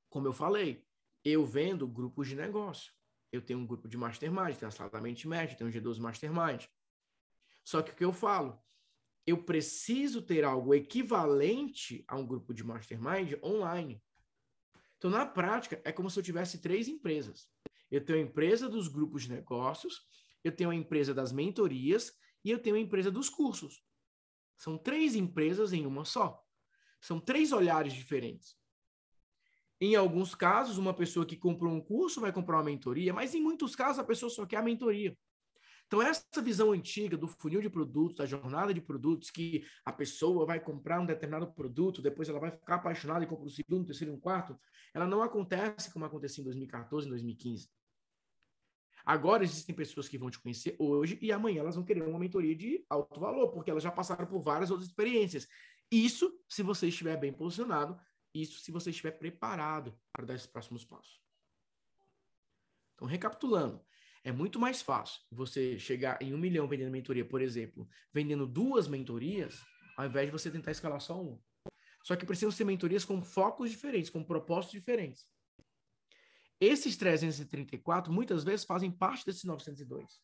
Como 0.09 0.27
eu 0.27 0.33
falei, 0.33 0.85
eu 1.23 1.45
vendo 1.45 1.87
grupos 1.87 2.27
de 2.27 2.35
negócio. 2.35 2.93
Eu 3.31 3.41
tenho 3.41 3.59
um 3.59 3.67
grupo 3.67 3.87
de 3.87 3.97
mastermind, 3.97 4.55
tenho 4.55 4.69
a 4.69 4.71
sala 4.71 4.89
da 4.89 5.01
mente 5.01 5.27
média, 5.27 5.55
tenho 5.55 5.69
um 5.69 5.73
G12 5.73 5.99
mastermind. 5.99 6.65
Só 7.63 7.81
que 7.81 7.91
o 7.91 7.95
que 7.95 8.05
eu 8.05 8.13
falo? 8.13 8.57
Eu 9.25 9.43
preciso 9.43 10.21
ter 10.21 10.45
algo 10.45 10.73
equivalente 10.73 12.05
a 12.07 12.15
um 12.15 12.25
grupo 12.25 12.53
de 12.53 12.63
mastermind 12.63 13.33
online. 13.43 14.01
Então, 14.97 15.09
na 15.09 15.25
prática, 15.25 15.81
é 15.85 15.91
como 15.91 16.09
se 16.09 16.19
eu 16.19 16.23
tivesse 16.23 16.59
três 16.59 16.87
empresas. 16.87 17.49
Eu 17.89 18.03
tenho 18.03 18.19
a 18.19 18.21
empresa 18.21 18.67
dos 18.67 18.87
grupos 18.87 19.23
de 19.23 19.31
negócios, 19.31 20.01
eu 20.43 20.51
tenho 20.51 20.69
a 20.69 20.75
empresa 20.75 21.13
das 21.13 21.31
mentorias 21.31 22.11
e 22.43 22.51
eu 22.51 22.59
tenho 22.59 22.75
a 22.75 22.79
empresa 22.79 23.11
dos 23.11 23.29
cursos. 23.29 23.83
São 24.55 24.77
três 24.77 25.15
empresas 25.15 25.71
em 25.71 25.85
uma 25.85 26.03
só. 26.03 26.43
São 26.99 27.19
três 27.19 27.51
olhares 27.51 27.93
diferentes. 27.93 28.57
Em 29.79 29.95
alguns 29.95 30.33
casos, 30.33 30.79
uma 30.79 30.93
pessoa 30.93 31.25
que 31.25 31.37
comprou 31.37 31.71
um 31.71 31.81
curso 31.81 32.19
vai 32.19 32.33
comprar 32.33 32.57
uma 32.57 32.63
mentoria, 32.63 33.13
mas 33.13 33.35
em 33.35 33.41
muitos 33.41 33.75
casos 33.75 33.99
a 33.99 34.03
pessoa 34.03 34.29
só 34.29 34.45
quer 34.45 34.57
a 34.57 34.63
mentoria. 34.63 35.15
Então, 35.87 36.01
essa 36.01 36.41
visão 36.41 36.73
antiga 36.73 37.15
do 37.15 37.27
funil 37.27 37.61
de 37.61 37.69
produtos, 37.69 38.17
da 38.17 38.25
jornada 38.25 38.73
de 38.73 38.81
produtos, 38.81 39.31
que 39.31 39.65
a 39.85 39.91
pessoa 39.93 40.45
vai 40.45 40.59
comprar 40.59 40.99
um 40.99 41.05
determinado 41.05 41.51
produto, 41.53 42.01
depois 42.01 42.27
ela 42.27 42.41
vai 42.41 42.51
ficar 42.51 42.75
apaixonada 42.75 43.23
e 43.23 43.27
compra 43.27 43.47
o 43.47 43.49
segundo, 43.49 43.83
o 43.83 43.85
terceiro 43.85 44.13
e 44.13 44.15
um 44.15 44.19
quarto, 44.19 44.59
ela 44.93 45.07
não 45.07 45.23
acontece 45.23 45.91
como 45.91 46.03
acontecia 46.03 46.41
em 46.41 46.45
2014, 46.45 47.07
2015. 47.07 47.69
Agora 49.05 49.45
existem 49.45 49.73
pessoas 49.73 50.09
que 50.09 50.17
vão 50.17 50.29
te 50.29 50.37
conhecer 50.37 50.75
hoje 50.77 51.17
e 51.21 51.31
amanhã 51.31 51.61
elas 51.61 51.75
vão 51.75 51.85
querer 51.85 52.01
uma 52.01 52.19
mentoria 52.19 52.53
de 52.53 52.85
alto 52.89 53.21
valor, 53.21 53.53
porque 53.53 53.71
elas 53.71 53.81
já 53.81 53.89
passaram 53.89 54.25
por 54.25 54.41
várias 54.41 54.69
outras 54.69 54.89
experiências. 54.89 55.47
Isso 55.89 56.37
se 56.49 56.61
você 56.61 56.89
estiver 56.89 57.15
bem 57.15 57.31
posicionado, 57.31 57.97
isso 58.33 58.59
se 58.59 58.69
você 58.69 58.89
estiver 58.89 59.11
preparado 59.11 59.97
para 60.11 60.25
dar 60.25 60.35
esses 60.35 60.47
próximos 60.47 60.83
passos. 60.83 61.21
Então, 62.95 63.07
recapitulando, 63.07 63.81
é 64.23 64.31
muito 64.31 64.59
mais 64.59 64.81
fácil 64.81 65.21
você 65.31 65.77
chegar 65.79 66.21
em 66.21 66.33
um 66.33 66.37
milhão 66.37 66.67
vendendo 66.67 66.91
mentoria, 66.91 67.25
por 67.25 67.41
exemplo, 67.41 67.87
vendendo 68.13 68.45
duas 68.45 68.87
mentorias, 68.87 69.63
ao 69.95 70.05
invés 70.05 70.27
de 70.27 70.31
você 70.31 70.51
tentar 70.51 70.71
escalar 70.71 70.99
só 70.99 71.21
uma. 71.21 71.39
Só 72.03 72.15
que 72.15 72.25
precisam 72.25 72.51
ser 72.51 72.63
mentorias 72.63 73.03
com 73.03 73.21
focos 73.21 73.69
diferentes, 73.69 74.09
com 74.09 74.23
propósitos 74.23 74.71
diferentes. 74.79 75.25
Esses 76.59 76.97
334 76.97 78.11
muitas 78.11 78.43
vezes 78.43 78.65
fazem 78.65 78.89
parte 78.89 79.25
desses 79.25 79.43
902. 79.43 80.19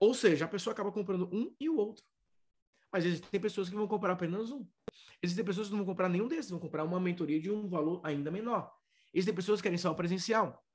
Ou 0.00 0.14
seja, 0.14 0.44
a 0.44 0.48
pessoa 0.48 0.72
acaba 0.72 0.92
comprando 0.92 1.28
um 1.32 1.54
e 1.58 1.68
o 1.68 1.76
outro. 1.76 2.04
Mas 2.92 3.04
existem 3.04 3.40
pessoas 3.40 3.68
que 3.68 3.74
vão 3.74 3.86
comprar 3.86 4.12
apenas 4.12 4.50
um. 4.50 4.66
Existem 5.22 5.44
pessoas 5.44 5.68
que 5.68 5.72
não 5.72 5.78
vão 5.78 5.86
comprar 5.86 6.08
nenhum 6.08 6.28
desses, 6.28 6.50
vão 6.50 6.60
comprar 6.60 6.84
uma 6.84 7.00
mentoria 7.00 7.40
de 7.40 7.50
um 7.50 7.68
valor 7.68 8.00
ainda 8.04 8.30
menor. 8.30 8.72
Existem 9.12 9.34
pessoas 9.34 9.60
que 9.60 9.64
querem 9.64 9.78
só 9.78 9.90
o 9.90 9.94
presencial. 9.94 10.65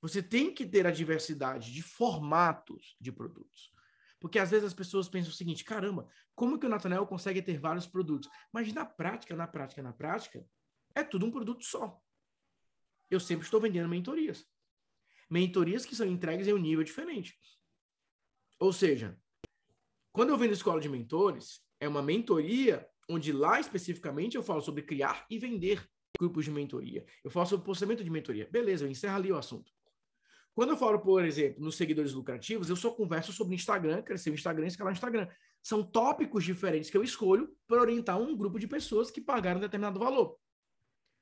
Você 0.00 0.22
tem 0.22 0.52
que 0.54 0.66
ter 0.66 0.86
a 0.86 0.90
diversidade 0.90 1.72
de 1.72 1.82
formatos 1.82 2.96
de 3.00 3.10
produtos. 3.10 3.72
Porque 4.20 4.38
às 4.38 4.50
vezes 4.50 4.66
as 4.66 4.74
pessoas 4.74 5.08
pensam 5.08 5.30
o 5.30 5.34
seguinte: 5.34 5.64
caramba, 5.64 6.08
como 6.34 6.58
que 6.58 6.66
o 6.66 6.68
Nathanael 6.68 7.06
consegue 7.06 7.42
ter 7.42 7.58
vários 7.58 7.86
produtos? 7.86 8.28
Mas 8.52 8.72
na 8.72 8.84
prática, 8.84 9.34
na 9.34 9.46
prática, 9.46 9.82
na 9.82 9.92
prática, 9.92 10.44
é 10.94 11.04
tudo 11.04 11.26
um 11.26 11.30
produto 11.30 11.64
só. 11.64 12.00
Eu 13.10 13.20
sempre 13.20 13.44
estou 13.44 13.60
vendendo 13.60 13.88
mentorias. 13.88 14.46
Mentorias 15.30 15.84
que 15.84 15.94
são 15.94 16.06
entregues 16.06 16.46
em 16.46 16.52
um 16.52 16.58
nível 16.58 16.84
diferente. 16.84 17.38
Ou 18.58 18.72
seja, 18.72 19.18
quando 20.12 20.30
eu 20.30 20.38
vendo 20.38 20.52
escola 20.52 20.80
de 20.80 20.88
mentores, 20.88 21.60
é 21.80 21.86
uma 21.88 22.02
mentoria 22.02 22.88
onde 23.08 23.32
lá 23.32 23.60
especificamente 23.60 24.36
eu 24.36 24.42
falo 24.42 24.60
sobre 24.60 24.82
criar 24.82 25.26
e 25.30 25.38
vender 25.38 25.88
grupos 26.18 26.44
de 26.44 26.50
mentoria. 26.50 27.06
Eu 27.22 27.30
falo 27.30 27.46
sobre 27.46 27.64
postamento 27.64 28.02
de 28.02 28.10
mentoria. 28.10 28.48
Beleza, 28.50 28.84
eu 28.84 28.90
encerro 28.90 29.16
ali 29.16 29.30
o 29.30 29.38
assunto. 29.38 29.72
Quando 30.58 30.70
eu 30.70 30.76
falo, 30.76 30.98
por 30.98 31.24
exemplo, 31.24 31.62
nos 31.62 31.76
seguidores 31.76 32.12
lucrativos, 32.12 32.68
eu 32.68 32.74
só 32.74 32.90
converso 32.90 33.32
sobre 33.32 33.54
Instagram, 33.54 34.02
crescer 34.02 34.30
o 34.30 34.34
Instagram, 34.34 34.66
escalar 34.66 34.92
o 34.92 34.96
Instagram. 34.96 35.28
São 35.62 35.84
tópicos 35.84 36.42
diferentes 36.42 36.90
que 36.90 36.96
eu 36.96 37.04
escolho 37.04 37.56
para 37.64 37.80
orientar 37.80 38.20
um 38.20 38.36
grupo 38.36 38.58
de 38.58 38.66
pessoas 38.66 39.08
que 39.08 39.20
pagaram 39.20 39.60
determinado 39.60 40.00
valor. 40.00 40.36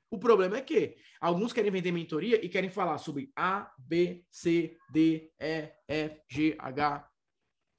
O 0.09 0.17
problema 0.17 0.57
é 0.57 0.61
que 0.61 0.95
alguns 1.21 1.53
querem 1.53 1.69
vender 1.69 1.91
mentoria 1.91 2.43
e 2.43 2.49
querem 2.49 2.71
falar 2.71 2.97
sobre 2.97 3.31
A, 3.35 3.71
B, 3.77 4.25
C, 4.31 4.75
D, 4.91 5.31
E, 5.39 5.71
F, 5.87 6.19
G, 6.27 6.55
H. 6.57 7.07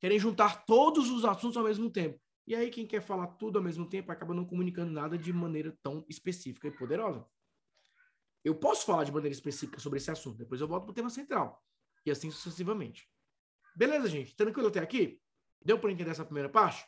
Querem 0.01 0.21
juntar 0.21 0.65
todos 0.65 1.11
os 1.11 1.25
assuntos 1.25 1.57
ao 1.57 1.65
mesmo 1.65 1.91
tempo. 1.91 2.21
E 2.47 2.55
aí, 2.55 2.71
quem 2.71 2.87
quer 2.87 3.03
falar 3.03 3.27
tudo 3.33 3.59
ao 3.59 3.65
mesmo 3.65 3.85
tempo 3.85 4.13
acaba 4.13 4.33
não 4.33 4.45
comunicando 4.45 4.93
nada 4.93 5.19
de 5.19 5.33
maneira 5.33 5.77
tão 5.83 6.07
específica 6.09 6.69
e 6.69 6.71
poderosa. 6.71 7.27
Eu 8.49 8.55
posso 8.55 8.87
falar 8.87 9.05
de 9.05 9.13
maneira 9.13 9.35
específica 9.35 9.79
sobre 9.79 9.99
esse 9.99 10.11
assunto, 10.11 10.39
depois 10.39 10.59
eu 10.59 10.67
volto 10.67 10.85
para 10.85 10.93
o 10.93 10.95
tema 10.95 11.11
central. 11.11 11.63
E 12.07 12.11
assim 12.11 12.31
sucessivamente. 12.31 13.07
Beleza, 13.77 14.09
gente? 14.09 14.35
Tranquilo 14.35 14.69
até 14.69 14.81
aqui? 14.81 15.21
Deu 15.63 15.79
para 15.79 15.93
entender 15.93 16.13
essa 16.13 16.25
primeira 16.25 16.49
parte? 16.49 16.83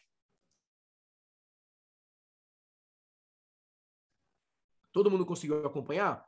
Todo 4.90 5.11
mundo 5.11 5.26
conseguiu 5.26 5.67
acompanhar? 5.67 6.26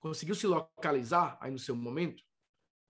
Conseguiu 0.00 0.34
se 0.34 0.46
localizar 0.46 1.36
aí 1.42 1.50
no 1.50 1.58
seu 1.58 1.76
momento? 1.76 2.24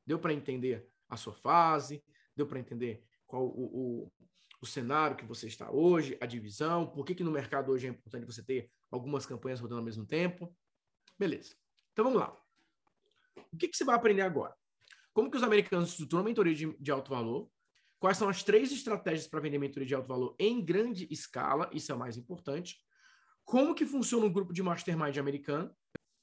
Deu 0.06 0.20
para 0.20 0.32
entender 0.32 0.88
a 1.08 1.16
sua 1.16 1.34
fase? 1.34 2.04
Deu 2.36 2.46
para 2.46 2.60
entender 2.60 3.04
qual 3.26 3.46
o, 3.46 4.04
o, 4.04 4.12
o, 4.62 4.66
cenário 4.66 5.16
que 5.16 5.26
você 5.26 5.48
está 5.48 5.72
hoje, 5.72 6.16
a 6.20 6.26
divisão? 6.26 6.86
Por 6.86 7.04
que, 7.04 7.16
que 7.16 7.24
no 7.24 7.32
mercado 7.32 7.72
hoje 7.72 7.88
é 7.88 7.90
importante 7.90 8.26
você 8.26 8.44
ter 8.44 8.70
algumas 8.92 9.26
campanhas 9.26 9.58
rodando 9.58 9.80
ao 9.80 9.84
mesmo 9.84 10.06
tempo? 10.06 10.56
Beleza. 11.18 11.63
Então 11.94 12.04
vamos 12.04 12.18
lá. 12.18 12.36
O 13.52 13.56
que, 13.56 13.68
que 13.68 13.76
você 13.76 13.84
vai 13.84 13.94
aprender 13.94 14.22
agora? 14.22 14.54
Como 15.12 15.30
que 15.30 15.36
os 15.36 15.44
americanos 15.44 15.90
estruturam 15.90 16.24
mentoria 16.24 16.54
de, 16.54 16.76
de 16.76 16.90
alto 16.90 17.10
valor? 17.10 17.48
Quais 18.00 18.18
são 18.18 18.28
as 18.28 18.42
três 18.42 18.72
estratégias 18.72 19.28
para 19.28 19.38
vender 19.38 19.58
mentoria 19.58 19.86
de 19.86 19.94
alto 19.94 20.08
valor 20.08 20.34
em 20.40 20.62
grande 20.62 21.06
escala? 21.08 21.70
Isso 21.72 21.92
é 21.92 21.94
o 21.94 21.98
mais 21.98 22.16
importante. 22.16 22.76
Como 23.44 23.76
que 23.76 23.86
funciona 23.86 24.26
um 24.26 24.32
grupo 24.32 24.52
de 24.52 24.60
mastermind 24.60 25.16
americano? 25.18 25.72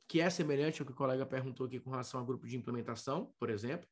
Que 0.09 0.19
é 0.19 0.29
semelhante 0.29 0.81
ao 0.81 0.85
que 0.85 0.91
o 0.91 0.95
colega 0.95 1.25
perguntou 1.25 1.65
aqui 1.65 1.79
com 1.79 1.89
relação 1.89 2.19
ao 2.19 2.25
grupo 2.25 2.45
de 2.45 2.57
implementação, 2.57 3.33
por 3.39 3.49
exemplo. 3.49 3.87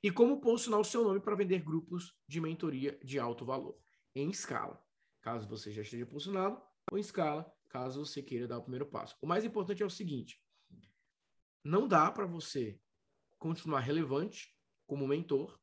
E 0.00 0.10
como 0.10 0.40
posicionar 0.40 0.78
o 0.78 0.84
seu 0.84 1.02
nome 1.02 1.18
para 1.18 1.34
vender 1.34 1.58
grupos 1.64 2.14
de 2.28 2.40
mentoria 2.40 2.96
de 3.02 3.18
alto 3.18 3.44
valor 3.44 3.76
em 4.14 4.30
escala. 4.30 4.80
Caso 5.20 5.48
você 5.48 5.72
já 5.72 5.82
esteja 5.82 6.06
posicionado, 6.06 6.62
ou 6.90 6.96
em 6.96 7.00
escala, 7.00 7.52
caso 7.68 8.04
você 8.04 8.22
queira 8.22 8.46
dar 8.46 8.58
o 8.58 8.62
primeiro 8.62 8.86
passo. 8.86 9.16
O 9.20 9.26
mais 9.26 9.44
importante 9.44 9.82
é 9.82 9.86
o 9.86 9.90
seguinte: 9.90 10.40
não 11.62 11.86
dá 11.86 12.10
para 12.10 12.26
você 12.26 12.80
continuar 13.38 13.80
relevante 13.80 14.56
como 14.86 15.06
mentor 15.06 15.58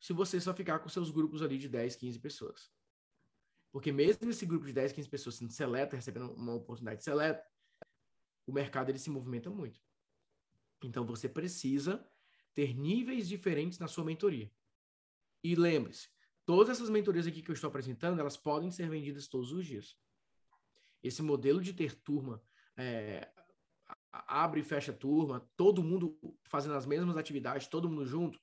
se 0.00 0.12
você 0.12 0.40
só 0.40 0.54
ficar 0.54 0.78
com 0.78 0.88
seus 0.88 1.10
grupos 1.10 1.42
ali 1.42 1.58
de 1.58 1.68
10, 1.68 1.96
15 1.96 2.18
pessoas. 2.20 2.70
Porque 3.72 3.92
mesmo 3.92 4.30
esse 4.30 4.46
grupo 4.46 4.66
de 4.66 4.72
10, 4.72 4.92
15 4.92 5.08
pessoas 5.08 5.34
sendo 5.36 5.52
seleta, 5.52 5.96
recebendo 5.96 6.32
uma 6.32 6.54
oportunidade 6.54 7.02
seleta, 7.02 7.44
o 8.46 8.52
mercado 8.52 8.90
ele 8.90 8.98
se 8.98 9.10
movimenta 9.10 9.50
muito. 9.50 9.80
Então 10.82 11.04
você 11.04 11.28
precisa 11.28 12.06
ter 12.54 12.74
níveis 12.74 13.28
diferentes 13.28 13.78
na 13.78 13.88
sua 13.88 14.04
mentoria. 14.04 14.50
E 15.42 15.54
lembre-se, 15.54 16.08
todas 16.44 16.70
essas 16.70 16.90
mentorias 16.90 17.26
aqui 17.26 17.42
que 17.42 17.50
eu 17.50 17.54
estou 17.54 17.68
apresentando, 17.68 18.20
elas 18.20 18.36
podem 18.36 18.70
ser 18.70 18.88
vendidas 18.88 19.28
todos 19.28 19.52
os 19.52 19.66
dias. 19.66 19.98
Esse 21.02 21.22
modelo 21.22 21.60
de 21.60 21.72
ter 21.72 21.94
turma, 21.94 22.42
é, 22.76 23.30
abre 24.26 24.60
e 24.60 24.64
fecha 24.64 24.92
turma, 24.92 25.48
todo 25.56 25.82
mundo 25.82 26.18
fazendo 26.44 26.74
as 26.74 26.86
mesmas 26.86 27.16
atividades, 27.16 27.66
todo 27.66 27.88
mundo 27.88 28.04
junto, 28.04 28.40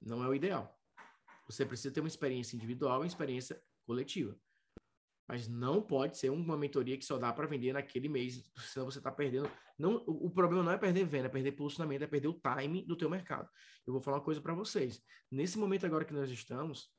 não 0.00 0.22
é 0.22 0.28
o 0.28 0.34
ideal. 0.34 0.78
Você 1.46 1.64
precisa 1.64 1.92
ter 1.92 2.00
uma 2.00 2.08
experiência 2.08 2.56
individual 2.56 2.96
e 2.96 3.02
uma 3.02 3.06
experiência 3.06 3.62
coletiva. 3.84 4.36
Mas 5.28 5.48
não 5.48 5.80
pode 5.80 6.18
ser 6.18 6.30
uma 6.30 6.56
mentoria 6.56 6.98
que 6.98 7.04
só 7.04 7.16
dá 7.16 7.32
para 7.32 7.46
vender 7.46 7.72
naquele 7.72 8.08
mês, 8.08 8.44
senão 8.58 8.90
você 8.90 8.98
está 8.98 9.10
perdendo. 9.10 9.50
Não, 9.78 9.96
o, 10.06 10.26
o, 10.26 10.30
problema 10.30 10.62
não 10.62 10.72
é 10.72 10.76
perder 10.76 11.04
venda, 11.04 11.26
é 11.26 11.30
perder 11.30 11.52
posicionamento, 11.52 12.02
é 12.02 12.06
perder 12.06 12.28
o 12.28 12.40
time 12.40 12.84
do 12.84 12.96
teu 12.96 13.08
mercado. 13.08 13.48
Eu 13.86 13.92
vou 13.92 14.02
falar 14.02 14.18
uma 14.18 14.24
coisa 14.24 14.40
para 14.40 14.52
vocês. 14.52 15.02
Nesse 15.30 15.58
momento 15.58 15.86
agora 15.86 16.04
que 16.04 16.12
nós 16.12 16.30
estamos, 16.30 16.90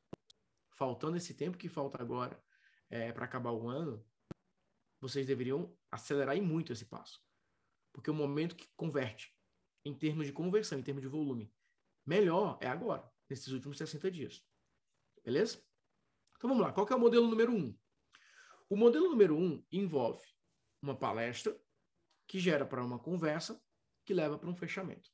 faltando 0.71 1.17
esse 1.17 1.33
tempo 1.33 1.57
que 1.57 1.69
falta 1.69 2.01
agora 2.01 2.41
é, 2.89 3.11
para 3.11 3.25
acabar 3.25 3.51
o 3.51 3.67
ano, 3.67 4.03
vocês 4.99 5.27
deveriam 5.27 5.75
acelerar 5.91 6.35
e 6.35 6.41
muito 6.41 6.71
esse 6.71 6.85
passo. 6.85 7.21
Porque 7.93 8.11
o 8.11 8.13
momento 8.13 8.55
que 8.55 8.67
converte, 8.75 9.33
em 9.85 9.93
termos 9.93 10.25
de 10.25 10.33
conversão, 10.33 10.77
em 10.77 10.83
termos 10.83 11.01
de 11.01 11.07
volume, 11.07 11.53
melhor 12.05 12.57
é 12.59 12.67
agora, 12.67 13.09
nesses 13.29 13.47
últimos 13.47 13.77
60 13.77 14.11
dias. 14.11 14.43
Beleza? 15.23 15.63
Então 16.35 16.49
vamos 16.49 16.65
lá. 16.65 16.73
Qual 16.73 16.87
é 16.89 16.95
o 16.95 16.99
modelo 16.99 17.27
número 17.27 17.53
um? 17.53 17.77
O 18.69 18.75
modelo 18.75 19.09
número 19.09 19.37
um 19.37 19.63
envolve 19.71 20.25
uma 20.81 20.97
palestra 20.97 21.57
que 22.27 22.39
gera 22.39 22.65
para 22.65 22.83
uma 22.83 22.99
conversa 22.99 23.61
que 24.03 24.13
leva 24.13 24.37
para 24.37 24.49
um 24.49 24.55
fechamento. 24.55 25.09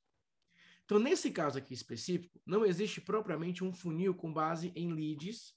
Então, 0.85 0.97
nesse 0.97 1.29
caso 1.29 1.57
aqui 1.59 1.73
específico, 1.73 2.41
não 2.43 2.65
existe 2.65 2.99
propriamente 2.99 3.63
um 3.63 3.71
funil 3.71 4.15
com 4.15 4.33
base 4.33 4.71
em 4.75 4.91
leads 4.91 5.53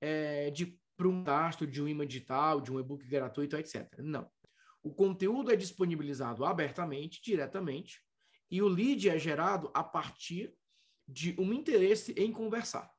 é, 0.00 0.50
de 0.50 0.80
para 0.96 1.08
um 1.08 1.22
gasto 1.22 1.66
de 1.66 1.82
um 1.82 1.88
imã 1.88 2.06
digital, 2.06 2.60
de 2.60 2.72
um 2.72 2.78
e-book 2.78 3.06
gratuito, 3.06 3.56
etc. 3.56 3.98
Não. 3.98 4.30
O 4.82 4.92
conteúdo 4.92 5.52
é 5.52 5.56
disponibilizado 5.56 6.44
abertamente, 6.44 7.22
diretamente, 7.22 8.00
e 8.50 8.60
o 8.60 8.68
lead 8.68 9.08
é 9.08 9.18
gerado 9.18 9.70
a 9.72 9.82
partir 9.82 10.54
de 11.06 11.34
um 11.38 11.52
interesse 11.52 12.12
em 12.12 12.32
conversar. 12.32 12.90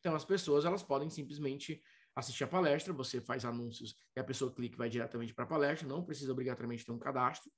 Então, 0.00 0.14
as 0.14 0.24
pessoas 0.24 0.64
elas 0.64 0.82
podem 0.82 1.10
simplesmente 1.10 1.82
assistir 2.14 2.44
a 2.44 2.48
palestra, 2.48 2.94
você 2.94 3.20
faz 3.20 3.44
anúncios 3.44 3.94
e 4.16 4.20
a 4.20 4.24
pessoa 4.24 4.54
clica 4.54 4.74
e 4.74 4.78
vai 4.78 4.88
diretamente 4.88 5.34
para 5.34 5.44
a 5.44 5.48
palestra, 5.48 5.86
não 5.86 6.02
precisa 6.02 6.32
obrigatoriamente 6.32 6.84
ter 6.84 6.92
um 6.92 6.98
cadastro. 6.98 7.50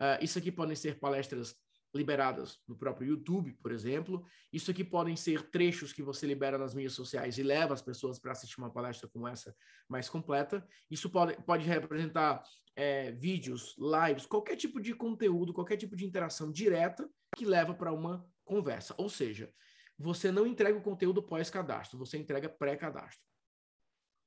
Uh, 0.00 0.22
isso 0.22 0.38
aqui 0.38 0.50
podem 0.50 0.74
ser 0.74 0.98
palestras 0.98 1.54
liberadas 1.94 2.58
no 2.66 2.76
próprio 2.76 3.08
YouTube, 3.08 3.52
por 3.62 3.70
exemplo. 3.70 4.24
Isso 4.52 4.70
aqui 4.70 4.82
podem 4.82 5.14
ser 5.16 5.50
trechos 5.50 5.92
que 5.92 6.02
você 6.02 6.26
libera 6.26 6.56
nas 6.56 6.74
mídias 6.74 6.94
sociais 6.94 7.38
e 7.38 7.42
leva 7.42 7.74
as 7.74 7.82
pessoas 7.82 8.18
para 8.18 8.32
assistir 8.32 8.58
uma 8.58 8.70
palestra 8.70 9.08
como 9.08 9.28
essa 9.28 9.54
mais 9.88 10.08
completa. 10.08 10.66
Isso 10.90 11.10
pode, 11.10 11.36
pode 11.42 11.66
representar 11.66 12.42
é, 12.74 13.12
vídeos, 13.12 13.76
lives, 13.78 14.26
qualquer 14.26 14.56
tipo 14.56 14.80
de 14.80 14.94
conteúdo, 14.94 15.52
qualquer 15.52 15.76
tipo 15.76 15.94
de 15.94 16.06
interação 16.06 16.50
direta 16.50 17.08
que 17.36 17.44
leva 17.44 17.74
para 17.74 17.92
uma 17.92 18.26
conversa. 18.44 18.94
Ou 18.96 19.08
seja, 19.08 19.52
você 19.98 20.32
não 20.32 20.46
entrega 20.46 20.76
o 20.76 20.82
conteúdo 20.82 21.22
pós-cadastro, 21.22 21.98
você 21.98 22.16
entrega 22.16 22.48
pré-cadastro. 22.48 23.24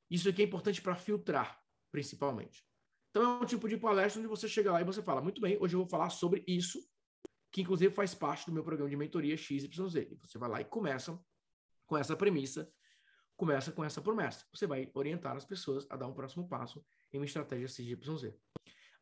Isso 0.09 0.29
aqui 0.29 0.43
é 0.43 0.45
importante 0.45 0.81
para 0.81 0.95
filtrar, 0.95 1.59
principalmente. 1.91 2.63
Então, 3.09 3.23
é 3.23 3.43
um 3.43 3.45
tipo 3.45 3.67
de 3.67 3.77
palestra 3.77 4.19
onde 4.19 4.27
você 4.27 4.47
chega 4.47 4.71
lá 4.71 4.81
e 4.81 4.85
você 4.85 5.01
fala: 5.01 5.21
muito 5.21 5.41
bem, 5.41 5.57
hoje 5.59 5.73
eu 5.73 5.79
vou 5.79 5.89
falar 5.89 6.09
sobre 6.09 6.43
isso 6.47 6.79
que 7.55 7.61
inclusive 7.61 7.95
faz 7.95 8.13
parte 8.13 8.45
do 8.45 8.51
meu 8.51 8.65
programa 8.65 8.89
de 8.89 8.97
mentoria 8.97 9.37
XYZ. 9.37 9.95
E 9.95 10.19
você 10.21 10.37
vai 10.37 10.49
lá 10.49 10.59
e 10.59 10.65
começa 10.65 11.17
com 11.85 11.97
essa 11.97 12.13
premissa, 12.13 12.69
começa 13.37 13.71
com 13.71 13.81
essa 13.81 14.01
promessa. 14.01 14.45
Você 14.53 14.67
vai 14.67 14.91
orientar 14.93 15.37
as 15.37 15.45
pessoas 15.45 15.87
a 15.89 15.95
dar 15.95 16.05
um 16.05 16.13
próximo 16.13 16.49
passo 16.49 16.85
em 17.13 17.17
uma 17.17 17.25
estratégia 17.25 17.69
XYZ. 17.69 18.33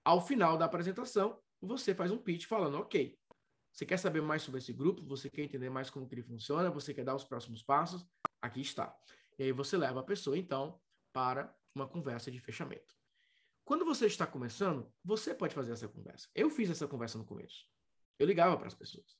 Ao 0.05 0.23
final 0.23 0.55
da 0.55 0.65
apresentação, 0.65 1.41
você 1.59 1.95
faz 1.95 2.11
um 2.11 2.17
pitch 2.19 2.45
falando, 2.45 2.77
ok, 2.77 3.17
você 3.71 3.87
quer 3.87 3.97
saber 3.97 4.21
mais 4.21 4.43
sobre 4.43 4.59
esse 4.59 4.71
grupo? 4.71 5.03
Você 5.07 5.31
quer 5.31 5.41
entender 5.41 5.71
mais 5.71 5.89
como 5.89 6.07
que 6.07 6.13
ele 6.13 6.21
funciona? 6.21 6.69
Você 6.69 6.93
quer 6.93 7.03
dar 7.03 7.15
os 7.15 7.23
próximos 7.23 7.63
passos? 7.63 8.05
Aqui 8.39 8.61
está. 8.61 8.95
E 9.39 9.45
aí 9.45 9.51
você 9.51 9.75
leva 9.77 10.01
a 10.01 10.03
pessoa, 10.03 10.37
então, 10.37 10.79
para 11.11 11.51
uma 11.73 11.87
conversa 11.87 12.29
de 12.29 12.39
fechamento. 12.39 12.93
Quando 13.65 13.83
você 13.83 14.05
está 14.05 14.27
começando, 14.27 14.93
você 15.03 15.33
pode 15.33 15.55
fazer 15.55 15.71
essa 15.71 15.87
conversa. 15.87 16.29
Eu 16.35 16.51
fiz 16.51 16.69
essa 16.69 16.87
conversa 16.87 17.17
no 17.17 17.25
começo. 17.25 17.73
Eu 18.19 18.27
ligava 18.27 18.57
para 18.57 18.67
as 18.67 18.75
pessoas. 18.75 19.17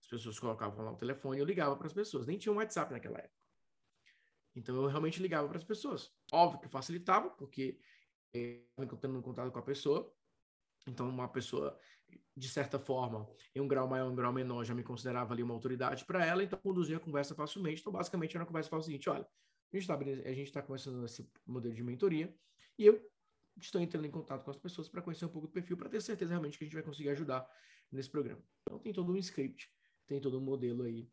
As 0.00 0.08
pessoas 0.08 0.38
colocavam 0.38 0.84
lá 0.84 0.92
o 0.92 0.96
telefone, 0.96 1.40
eu 1.40 1.44
ligava 1.44 1.76
para 1.76 1.86
as 1.86 1.92
pessoas. 1.92 2.26
Nem 2.26 2.38
tinha 2.38 2.52
um 2.52 2.56
WhatsApp 2.56 2.92
naquela 2.92 3.18
época. 3.18 3.34
Então 4.54 4.74
eu 4.76 4.86
realmente 4.86 5.20
ligava 5.20 5.48
para 5.48 5.58
as 5.58 5.64
pessoas. 5.64 6.12
Óbvio 6.32 6.60
que 6.60 6.68
facilitava, 6.68 7.30
porque 7.30 7.78
eu 8.32 8.64
estava 8.84 9.16
em 9.16 9.22
contato 9.22 9.50
com 9.50 9.58
a 9.58 9.62
pessoa. 9.62 10.14
Então 10.86 11.08
uma 11.08 11.28
pessoa, 11.28 11.78
de 12.36 12.48
certa 12.48 12.78
forma, 12.78 13.28
em 13.54 13.60
um 13.60 13.68
grau 13.68 13.88
maior, 13.88 14.10
um 14.10 14.14
grau 14.14 14.32
menor, 14.32 14.64
já 14.64 14.74
me 14.74 14.82
considerava 14.82 15.34
ali 15.34 15.42
uma 15.42 15.54
autoridade 15.54 16.04
para 16.04 16.24
ela, 16.24 16.42
então 16.42 16.58
conduzia 16.58 16.96
a 16.96 17.00
conversa 17.00 17.34
facilmente. 17.34 17.80
Então 17.80 17.92
basicamente 17.92 18.36
era 18.36 18.44
uma 18.44 18.46
conversa 18.46 18.70
fala 18.70 18.80
o 18.80 18.84
seguinte, 18.84 19.10
olha, 19.10 19.26
a 19.72 19.76
gente 20.32 20.44
está 20.44 20.60
tá 20.60 20.66
começando 20.66 21.04
esse 21.04 21.28
modelo 21.44 21.74
de 21.74 21.82
mentoria 21.82 22.34
e 22.78 22.86
eu 22.86 23.10
estou 23.58 23.80
entrando 23.80 24.06
em 24.06 24.10
contato 24.10 24.44
com 24.44 24.50
as 24.50 24.56
pessoas 24.56 24.88
para 24.88 25.02
conhecer 25.02 25.24
um 25.24 25.28
pouco 25.28 25.46
do 25.48 25.52
perfil, 25.52 25.76
para 25.76 25.88
ter 25.88 26.00
certeza 26.00 26.30
realmente 26.30 26.58
que 26.58 26.64
a 26.64 26.66
gente 26.66 26.74
vai 26.74 26.82
conseguir 26.82 27.10
ajudar 27.10 27.48
nesse 27.90 28.10
programa. 28.10 28.42
Então 28.62 28.78
tem 28.78 28.92
todo 28.92 29.12
um 29.12 29.16
script, 29.16 29.70
tem 30.06 30.20
todo 30.20 30.38
um 30.38 30.42
modelo 30.42 30.82
aí 30.82 31.08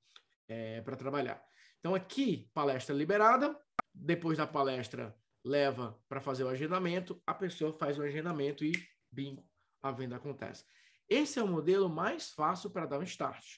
é, 0.47 0.81
para 0.81 0.95
trabalhar. 0.95 1.43
Então 1.79 1.95
aqui, 1.95 2.49
palestra 2.53 2.95
liberada, 2.95 3.59
depois 3.93 4.37
da 4.37 4.47
palestra 4.47 5.15
leva 5.43 5.99
para 6.07 6.21
fazer 6.21 6.43
o 6.43 6.49
agendamento, 6.49 7.21
a 7.25 7.33
pessoa 7.33 7.73
faz 7.73 7.97
o 7.97 8.01
agendamento 8.01 8.63
e 8.63 8.71
bingo, 9.11 9.45
a 9.81 9.91
venda 9.91 10.15
acontece. 10.15 10.65
Esse 11.09 11.39
é 11.39 11.43
o 11.43 11.47
modelo 11.47 11.89
mais 11.89 12.31
fácil 12.31 12.69
para 12.69 12.85
dar 12.85 12.99
um 12.99 13.03
start. 13.03 13.57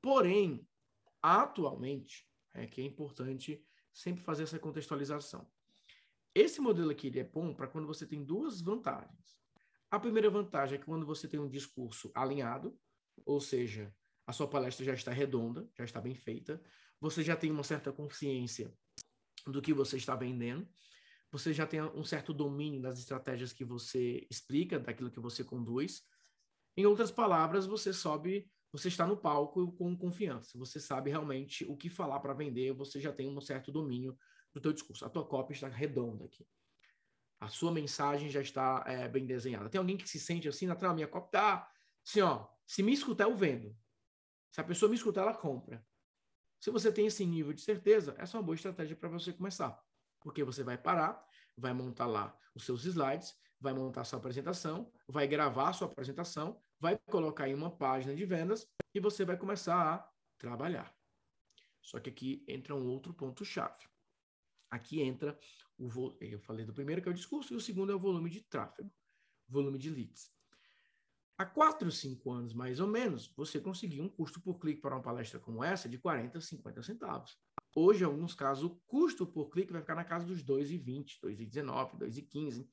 Porém, 0.00 0.66
atualmente, 1.20 2.26
é 2.54 2.66
que 2.66 2.80
é 2.80 2.84
importante 2.84 3.64
sempre 3.92 4.22
fazer 4.22 4.44
essa 4.44 4.58
contextualização. 4.58 5.46
Esse 6.34 6.60
modelo 6.60 6.90
aqui 6.90 7.08
ele 7.08 7.20
é 7.20 7.24
bom 7.24 7.54
para 7.54 7.66
quando 7.66 7.86
você 7.86 8.06
tem 8.06 8.24
duas 8.24 8.60
vantagens. 8.60 9.36
A 9.90 10.00
primeira 10.00 10.30
vantagem 10.30 10.76
é 10.76 10.78
que 10.78 10.86
quando 10.86 11.04
você 11.04 11.28
tem 11.28 11.38
um 11.38 11.48
discurso 11.48 12.10
alinhado, 12.14 12.74
ou 13.26 13.40
seja, 13.40 13.94
a 14.26 14.32
sua 14.32 14.48
palestra 14.48 14.84
já 14.84 14.94
está 14.94 15.10
redonda, 15.12 15.68
já 15.76 15.84
está 15.84 16.00
bem 16.00 16.14
feita, 16.14 16.62
você 16.98 17.22
já 17.22 17.36
tem 17.36 17.50
uma 17.50 17.62
certa 17.62 17.92
consciência 17.92 18.72
do 19.46 19.60
que 19.60 19.74
você 19.74 19.96
está 19.98 20.16
vendendo, 20.16 20.66
você 21.30 21.52
já 21.52 21.66
tem 21.66 21.82
um 21.82 22.04
certo 22.04 22.32
domínio 22.32 22.80
das 22.80 22.98
estratégias 22.98 23.52
que 23.52 23.64
você 23.64 24.26
explica, 24.30 24.78
daquilo 24.78 25.10
que 25.10 25.20
você 25.20 25.44
conduz. 25.44 26.02
Em 26.76 26.86
outras 26.86 27.10
palavras, 27.10 27.66
você 27.66 27.92
sobe, 27.92 28.50
você 28.70 28.88
está 28.88 29.06
no 29.06 29.16
palco 29.18 29.72
com 29.72 29.94
confiança, 29.96 30.56
você 30.56 30.80
sabe 30.80 31.10
realmente 31.10 31.64
o 31.66 31.76
que 31.76 31.90
falar 31.90 32.20
para 32.20 32.32
vender, 32.32 32.72
você 32.72 32.98
já 32.98 33.12
tem 33.12 33.28
um 33.28 33.40
certo 33.40 33.70
domínio 33.70 34.16
do 34.52 34.60
teu 34.60 34.72
discurso. 34.72 35.04
A 35.04 35.10
tua 35.10 35.24
cópia 35.24 35.54
está 35.54 35.68
redonda 35.68 36.24
aqui. 36.24 36.46
A 37.40 37.48
sua 37.48 37.72
mensagem 37.72 38.30
já 38.30 38.40
está 38.40 38.84
é, 38.86 39.08
bem 39.08 39.26
desenhada. 39.26 39.68
Tem 39.68 39.78
alguém 39.78 39.96
que 39.96 40.08
se 40.08 40.20
sente 40.20 40.48
assim, 40.48 40.66
na 40.66 40.94
minha 40.94 41.08
cópia 41.08 41.30
tá 41.30 41.72
assim, 42.04 42.20
ó, 42.20 42.46
se 42.66 42.82
me 42.82 42.92
escutar, 42.92 43.24
eu 43.24 43.36
vendo. 43.36 43.76
Se 44.50 44.60
a 44.60 44.64
pessoa 44.64 44.88
me 44.88 44.96
escutar, 44.96 45.22
ela 45.22 45.34
compra. 45.34 45.84
Se 46.60 46.70
você 46.70 46.92
tem 46.92 47.06
esse 47.06 47.26
nível 47.26 47.52
de 47.52 47.60
certeza, 47.60 48.14
essa 48.18 48.36
é 48.36 48.38
uma 48.38 48.44
boa 48.44 48.54
estratégia 48.54 48.94
para 48.94 49.08
você 49.08 49.32
começar. 49.32 49.82
Porque 50.20 50.44
você 50.44 50.62
vai 50.62 50.78
parar, 50.78 51.26
vai 51.56 51.72
montar 51.72 52.06
lá 52.06 52.36
os 52.54 52.64
seus 52.64 52.84
slides, 52.84 53.36
vai 53.60 53.72
montar 53.72 54.02
a 54.02 54.04
sua 54.04 54.18
apresentação, 54.18 54.92
vai 55.08 55.26
gravar 55.26 55.70
a 55.70 55.72
sua 55.72 55.88
apresentação, 55.88 56.60
vai 56.78 56.98
colocar 57.10 57.48
em 57.48 57.54
uma 57.54 57.70
página 57.70 58.14
de 58.14 58.24
vendas 58.24 58.68
e 58.94 59.00
você 59.00 59.24
vai 59.24 59.36
começar 59.36 59.94
a 59.94 60.12
trabalhar. 60.38 60.94
Só 61.80 61.98
que 61.98 62.10
aqui 62.10 62.44
entra 62.46 62.74
um 62.74 62.86
outro 62.86 63.12
ponto-chave. 63.12 63.91
Aqui 64.72 65.02
entra 65.02 65.38
o 65.76 66.16
eu 66.18 66.40
falei 66.40 66.64
do 66.64 66.72
primeiro 66.72 67.02
que 67.02 67.08
é 67.08 67.12
o 67.12 67.14
discurso 67.14 67.52
e 67.52 67.56
o 67.56 67.60
segundo 67.60 67.92
é 67.92 67.94
o 67.94 67.98
volume 67.98 68.30
de 68.30 68.40
tráfego, 68.40 68.90
volume 69.46 69.78
de 69.78 69.90
leads. 69.90 70.32
Há 71.36 71.44
quatro, 71.44 71.92
cinco 71.92 72.30
anos, 72.30 72.54
mais 72.54 72.80
ou 72.80 72.86
menos, 72.86 73.30
você 73.36 73.60
conseguia 73.60 74.02
um 74.02 74.08
custo 74.08 74.40
por 74.40 74.58
clique 74.58 74.80
para 74.80 74.94
uma 74.94 75.02
palestra 75.02 75.38
como 75.38 75.62
essa 75.62 75.90
de 75.90 75.98
40, 75.98 76.40
50 76.40 76.82
centavos. 76.82 77.38
Hoje, 77.76 78.02
em 78.02 78.06
alguns 78.06 78.32
casos, 78.32 78.64
o 78.64 78.70
custo 78.86 79.26
por 79.26 79.50
clique 79.50 79.72
vai 79.72 79.82
ficar 79.82 79.94
na 79.94 80.04
casa 80.04 80.24
dos 80.24 80.42
2,20, 80.42 81.20
2,19, 81.22 81.98
2,15. 81.98 82.66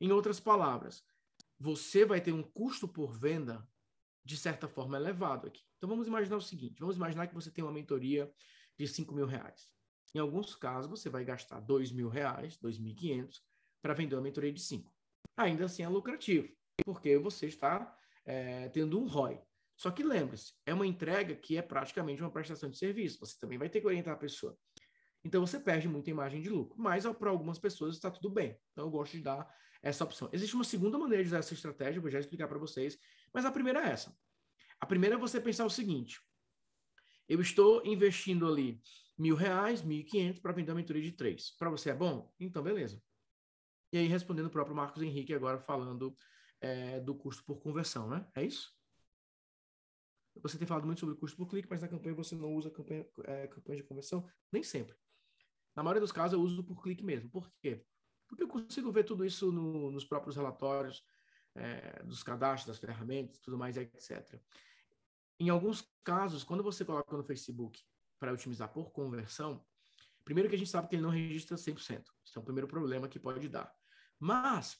Em 0.00 0.12
outras 0.12 0.40
palavras, 0.40 1.04
você 1.60 2.06
vai 2.06 2.22
ter 2.22 2.32
um 2.32 2.42
custo 2.42 2.88
por 2.88 3.12
venda 3.12 3.68
de 4.24 4.38
certa 4.38 4.66
forma 4.66 4.96
elevado 4.96 5.46
aqui. 5.46 5.62
Então 5.76 5.90
vamos 5.90 6.06
imaginar 6.06 6.36
o 6.36 6.40
seguinte: 6.40 6.80
vamos 6.80 6.96
imaginar 6.96 7.26
que 7.26 7.34
você 7.34 7.50
tem 7.50 7.62
uma 7.62 7.72
mentoria 7.72 8.32
de 8.78 8.88
5 8.88 9.14
mil 9.14 9.26
reais. 9.26 9.74
Em 10.14 10.18
alguns 10.18 10.54
casos, 10.54 10.88
você 10.88 11.08
vai 11.10 11.24
gastar 11.24 11.60
dois 11.60 11.90
mil 11.90 12.08
reais, 12.08 12.56
dois 12.56 12.78
mil 12.78 12.94
quinhentos, 12.94 13.42
para 13.82 13.94
vender 13.94 14.14
uma 14.14 14.22
mentoria 14.22 14.52
de 14.52 14.60
cinco. 14.60 14.92
Ainda 15.36 15.64
assim 15.64 15.82
é 15.82 15.88
lucrativo, 15.88 16.48
porque 16.84 17.18
você 17.18 17.46
está 17.46 17.96
é, 18.24 18.68
tendo 18.68 18.98
um 18.98 19.06
ROI. 19.06 19.40
Só 19.76 19.90
que 19.90 20.04
lembre-se, 20.04 20.52
é 20.64 20.72
uma 20.72 20.86
entrega 20.86 21.34
que 21.34 21.56
é 21.56 21.62
praticamente 21.62 22.22
uma 22.22 22.30
prestação 22.30 22.70
de 22.70 22.78
serviço. 22.78 23.18
Você 23.18 23.36
também 23.38 23.58
vai 23.58 23.68
ter 23.68 23.80
que 23.80 23.86
orientar 23.86 24.14
a 24.14 24.16
pessoa. 24.16 24.56
Então 25.24 25.44
você 25.44 25.58
perde 25.58 25.88
muita 25.88 26.10
imagem 26.10 26.40
de 26.40 26.48
lucro. 26.48 26.80
Mas 26.80 27.04
para 27.06 27.30
algumas 27.30 27.58
pessoas 27.58 27.96
está 27.96 28.10
tudo 28.10 28.30
bem. 28.30 28.56
Então 28.72 28.84
eu 28.84 28.90
gosto 28.90 29.12
de 29.16 29.22
dar 29.22 29.52
essa 29.82 30.04
opção. 30.04 30.28
Existe 30.32 30.54
uma 30.54 30.64
segunda 30.64 30.96
maneira 30.96 31.24
de 31.24 31.28
usar 31.28 31.38
essa 31.38 31.54
estratégia, 31.54 32.00
vou 32.00 32.10
já 32.10 32.20
explicar 32.20 32.46
para 32.46 32.58
vocês. 32.58 32.96
Mas 33.32 33.44
a 33.44 33.50
primeira 33.50 33.84
é 33.84 33.90
essa. 33.90 34.16
A 34.80 34.86
primeira 34.86 35.16
é 35.16 35.18
você 35.18 35.40
pensar 35.40 35.64
o 35.64 35.70
seguinte: 35.70 36.20
eu 37.28 37.40
estou 37.40 37.84
investindo 37.86 38.46
ali 38.46 38.80
mil 39.16 39.36
reais, 39.36 39.82
mil 39.82 39.98
e 39.98 40.04
quinhentos 40.04 40.40
para 40.40 40.52
vender 40.52 40.72
uma 40.72 40.76
mentoria 40.76 41.02
de 41.02 41.12
três. 41.12 41.56
Para 41.56 41.70
você 41.70 41.90
é 41.90 41.94
bom? 41.94 42.32
Então, 42.38 42.62
beleza. 42.62 43.00
E 43.92 43.98
aí, 43.98 44.06
respondendo 44.06 44.46
o 44.46 44.50
próprio 44.50 44.74
Marcos 44.74 45.02
Henrique, 45.02 45.32
agora 45.32 45.58
falando 45.58 46.16
é, 46.60 47.00
do 47.00 47.14
custo 47.14 47.44
por 47.44 47.60
conversão, 47.60 48.08
né? 48.08 48.26
É 48.34 48.44
isso? 48.44 48.72
Você 50.42 50.58
tem 50.58 50.66
falado 50.66 50.84
muito 50.84 50.98
sobre 50.98 51.14
custo 51.14 51.36
por 51.36 51.46
clique, 51.46 51.68
mas 51.70 51.80
na 51.80 51.88
campanha 51.88 52.14
você 52.14 52.34
não 52.34 52.52
usa 52.54 52.70
campanha, 52.70 53.06
é, 53.24 53.46
campanha 53.46 53.76
de 53.76 53.84
conversão? 53.84 54.28
Nem 54.50 54.62
sempre. 54.62 54.96
Na 55.76 55.82
maioria 55.82 56.00
dos 56.00 56.10
casos, 56.10 56.32
eu 56.32 56.40
uso 56.40 56.64
por 56.64 56.82
clique 56.82 57.04
mesmo. 57.04 57.30
Por 57.30 57.48
quê? 57.60 57.84
Porque 58.26 58.42
eu 58.42 58.48
consigo 58.48 58.90
ver 58.90 59.04
tudo 59.04 59.24
isso 59.24 59.52
no, 59.52 59.92
nos 59.92 60.04
próprios 60.04 60.34
relatórios 60.34 61.04
é, 61.54 62.02
dos 62.02 62.22
cadastros, 62.22 62.66
das 62.66 62.78
ferramentas, 62.78 63.38
tudo 63.38 63.56
mais, 63.56 63.76
etc. 63.76 64.40
Em 65.38 65.48
alguns 65.48 65.88
casos, 66.04 66.44
quando 66.44 66.62
você 66.62 66.84
coloca 66.84 67.16
no 67.16 67.24
Facebook 67.24 67.82
para 68.18 68.32
otimizar 68.32 68.72
por 68.72 68.92
conversão, 68.92 69.64
primeiro 70.24 70.48
que 70.48 70.54
a 70.54 70.58
gente 70.58 70.70
sabe 70.70 70.88
que 70.88 70.94
ele 70.94 71.02
não 71.02 71.10
registra 71.10 71.56
100%. 71.56 72.04
Isso 72.24 72.38
é 72.38 72.40
o 72.40 72.44
primeiro 72.44 72.68
problema 72.68 73.08
que 73.08 73.18
pode 73.18 73.48
dar. 73.48 73.72
Mas, 74.18 74.78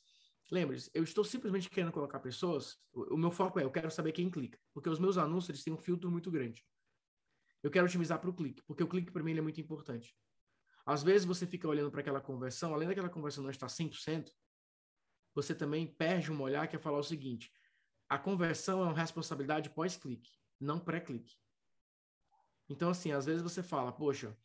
lembre-se, 0.50 0.90
eu 0.94 1.02
estou 1.02 1.24
simplesmente 1.24 1.68
querendo 1.68 1.92
colocar 1.92 2.20
pessoas, 2.20 2.78
o, 2.92 3.14
o, 3.14 3.18
meu 3.18 3.30
foco 3.30 3.58
é, 3.58 3.64
eu 3.64 3.70
quero 3.70 3.90
saber 3.90 4.12
quem 4.12 4.30
clica, 4.30 4.58
porque 4.72 4.88
os 4.88 4.98
meus 4.98 5.18
anúncios 5.18 5.50
eles 5.50 5.64
têm 5.64 5.72
um 5.72 5.78
filtro 5.78 6.10
muito 6.10 6.30
grande. 6.30 6.64
Eu 7.62 7.70
quero 7.70 7.86
otimizar 7.86 8.20
para 8.20 8.30
o 8.30 8.34
clique, 8.34 8.62
porque 8.62 8.82
o 8.82 8.88
clique 8.88 9.10
para 9.10 9.22
mim 9.22 9.36
é 9.36 9.40
muito 9.40 9.60
importante. 9.60 10.16
Às 10.86 11.02
vezes 11.02 11.26
você 11.26 11.46
fica 11.46 11.66
olhando 11.66 11.90
para 11.90 12.00
aquela 12.00 12.20
conversão, 12.20 12.74
além 12.74 12.86
daquela 12.86 13.08
conversão 13.08 13.42
não 13.42 13.50
estar 13.50 13.66
100%, 13.66 14.30
você 15.34 15.54
também 15.54 15.86
perde 15.86 16.30
um 16.30 16.40
olhar 16.40 16.68
que 16.68 16.76
é 16.76 16.78
falar 16.78 16.98
o 16.98 17.02
seguinte, 17.02 17.50
a 18.08 18.18
conversão 18.18 18.80
é 18.80 18.84
uma 18.84 18.94
responsabilidade 18.94 19.70
pós-clique, 19.70 20.30
não 20.60 20.78
pré-clique. 20.78 21.36
Então, 22.68 22.90
assim, 22.90 23.12
às 23.12 23.26
vezes 23.26 23.42
você 23.42 23.62
fala, 23.62 23.92
poxa, 23.92 24.36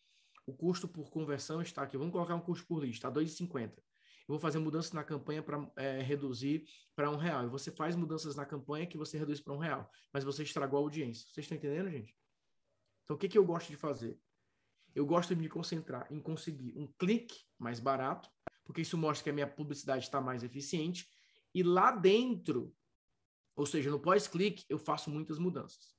o 0.45 0.53
custo 0.53 0.87
por 0.87 1.09
conversão 1.09 1.61
está 1.61 1.83
aqui, 1.83 1.97
vamos 1.97 2.11
colocar 2.11 2.35
um 2.35 2.41
custo 2.41 2.65
por 2.67 2.79
lead, 2.79 2.93
está 2.93 3.11
2,50. 3.11 3.77
Eu 3.77 4.33
vou 4.33 4.39
fazer 4.39 4.59
mudanças 4.59 4.91
na 4.91 5.03
campanha 5.03 5.41
para 5.41 5.71
é, 5.75 6.01
reduzir 6.01 6.67
para 6.95 7.09
um 7.09 7.15
real. 7.15 7.45
E 7.45 7.49
você 7.49 7.71
faz 7.71 7.95
mudanças 7.95 8.35
na 8.35 8.45
campanha 8.45 8.85
que 8.85 8.97
você 8.97 9.17
reduz 9.17 9.39
para 9.39 9.53
um 9.53 9.57
real, 9.57 9.89
mas 10.13 10.23
você 10.23 10.43
estragou 10.43 10.79
a 10.79 10.81
audiência. 10.83 11.27
Vocês 11.31 11.45
estão 11.45 11.57
entendendo, 11.57 11.89
gente? 11.89 12.15
Então, 13.03 13.15
o 13.15 13.19
que, 13.19 13.27
que 13.27 13.37
eu 13.37 13.45
gosto 13.45 13.69
de 13.69 13.75
fazer? 13.75 14.19
Eu 14.93 15.05
gosto 15.05 15.33
de 15.33 15.41
me 15.41 15.49
concentrar 15.49 16.07
em 16.11 16.19
conseguir 16.19 16.77
um 16.77 16.85
clique 16.85 17.43
mais 17.57 17.79
barato, 17.79 18.29
porque 18.63 18.81
isso 18.81 18.97
mostra 18.97 19.23
que 19.23 19.29
a 19.31 19.33
minha 19.33 19.47
publicidade 19.47 20.03
está 20.03 20.21
mais 20.21 20.43
eficiente. 20.43 21.09
E 21.53 21.63
lá 21.63 21.91
dentro, 21.91 22.75
ou 23.55 23.65
seja, 23.65 23.89
no 23.89 23.99
pós-clique, 23.99 24.63
eu 24.69 24.77
faço 24.77 25.09
muitas 25.09 25.39
mudanças. 25.39 25.98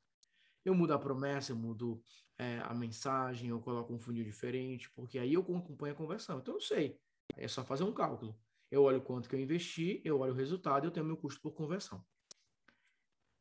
Eu 0.64 0.75
mudo 0.75 0.92
a 0.92 0.99
promessa, 0.99 1.53
eu 1.53 1.57
mudo 1.57 2.03
é, 2.38 2.59
a 2.61 2.75
mensagem, 2.75 3.51
eu 3.51 3.61
coloco 3.61 3.92
um 3.92 3.99
funil 3.99 4.25
diferente, 4.25 4.90
porque 4.92 5.18
aí 5.18 5.35
eu 5.35 5.40
acompanho 5.40 5.94
a 5.94 5.96
conversão. 5.96 6.38
Então 6.38 6.55
eu 6.55 6.61
sei, 6.61 6.99
é 7.37 7.49
só 7.49 7.64
fazer 7.64 7.85
um 7.85 7.92
cálculo. 7.92 8.38
Eu 8.70 8.85
olho 8.85 9.03
quanto 9.03 9.29
que 9.29 9.35
eu 9.35 9.40
investi, 9.40 10.01
eu 10.05 10.20
olho 10.20 10.33
o 10.33 10.37
resultado 10.37 10.85
e 10.85 10.87
eu 10.87 10.90
tenho 10.90 11.07
meu 11.07 11.16
custo 11.16 11.40
por 11.40 11.53
conversão. 11.53 12.05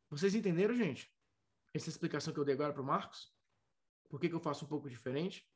Vocês 0.09 0.33
entenderam, 0.33 0.75
gente? 0.75 1.13
Essa 1.73 1.89
explicação 1.89 2.33
que 2.33 2.39
eu 2.39 2.45
dei 2.45 2.55
agora 2.55 2.73
para 2.73 2.81
o 2.81 2.85
Marcos? 2.85 3.31
Por 4.09 4.19
que, 4.19 4.27
que 4.27 4.33
eu 4.33 4.39
faço 4.39 4.65
um 4.65 4.67
pouco 4.67 4.89
diferente? 4.89 5.47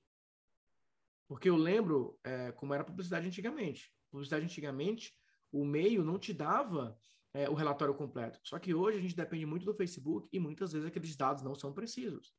Porque 1.27 1.49
eu 1.49 1.55
lembro 1.55 2.19
é, 2.23 2.51
como 2.51 2.73
era 2.73 2.83
a 2.83 2.85
publicidade 2.85 3.27
antigamente. 3.27 3.91
Publicidade 4.11 4.45
antigamente, 4.45 5.17
o 5.51 5.65
meio 5.65 6.03
não 6.03 6.19
te 6.19 6.33
dava 6.33 6.95
é, 7.33 7.49
o 7.49 7.53
relatório 7.53 7.93
completo. 7.95 8.39
Só 8.43 8.59
que 8.59 8.73
hoje 8.73 8.97
a 8.97 9.01
gente 9.01 9.15
depende 9.15 9.45
muito 9.45 9.65
do 9.65 9.73
Facebook 9.73 10.29
e 10.31 10.39
muitas 10.39 10.71
vezes 10.71 10.87
aqueles 10.87 11.15
dados 11.15 11.43
não 11.43 11.55
são 11.55 11.73
precisos. 11.73 12.33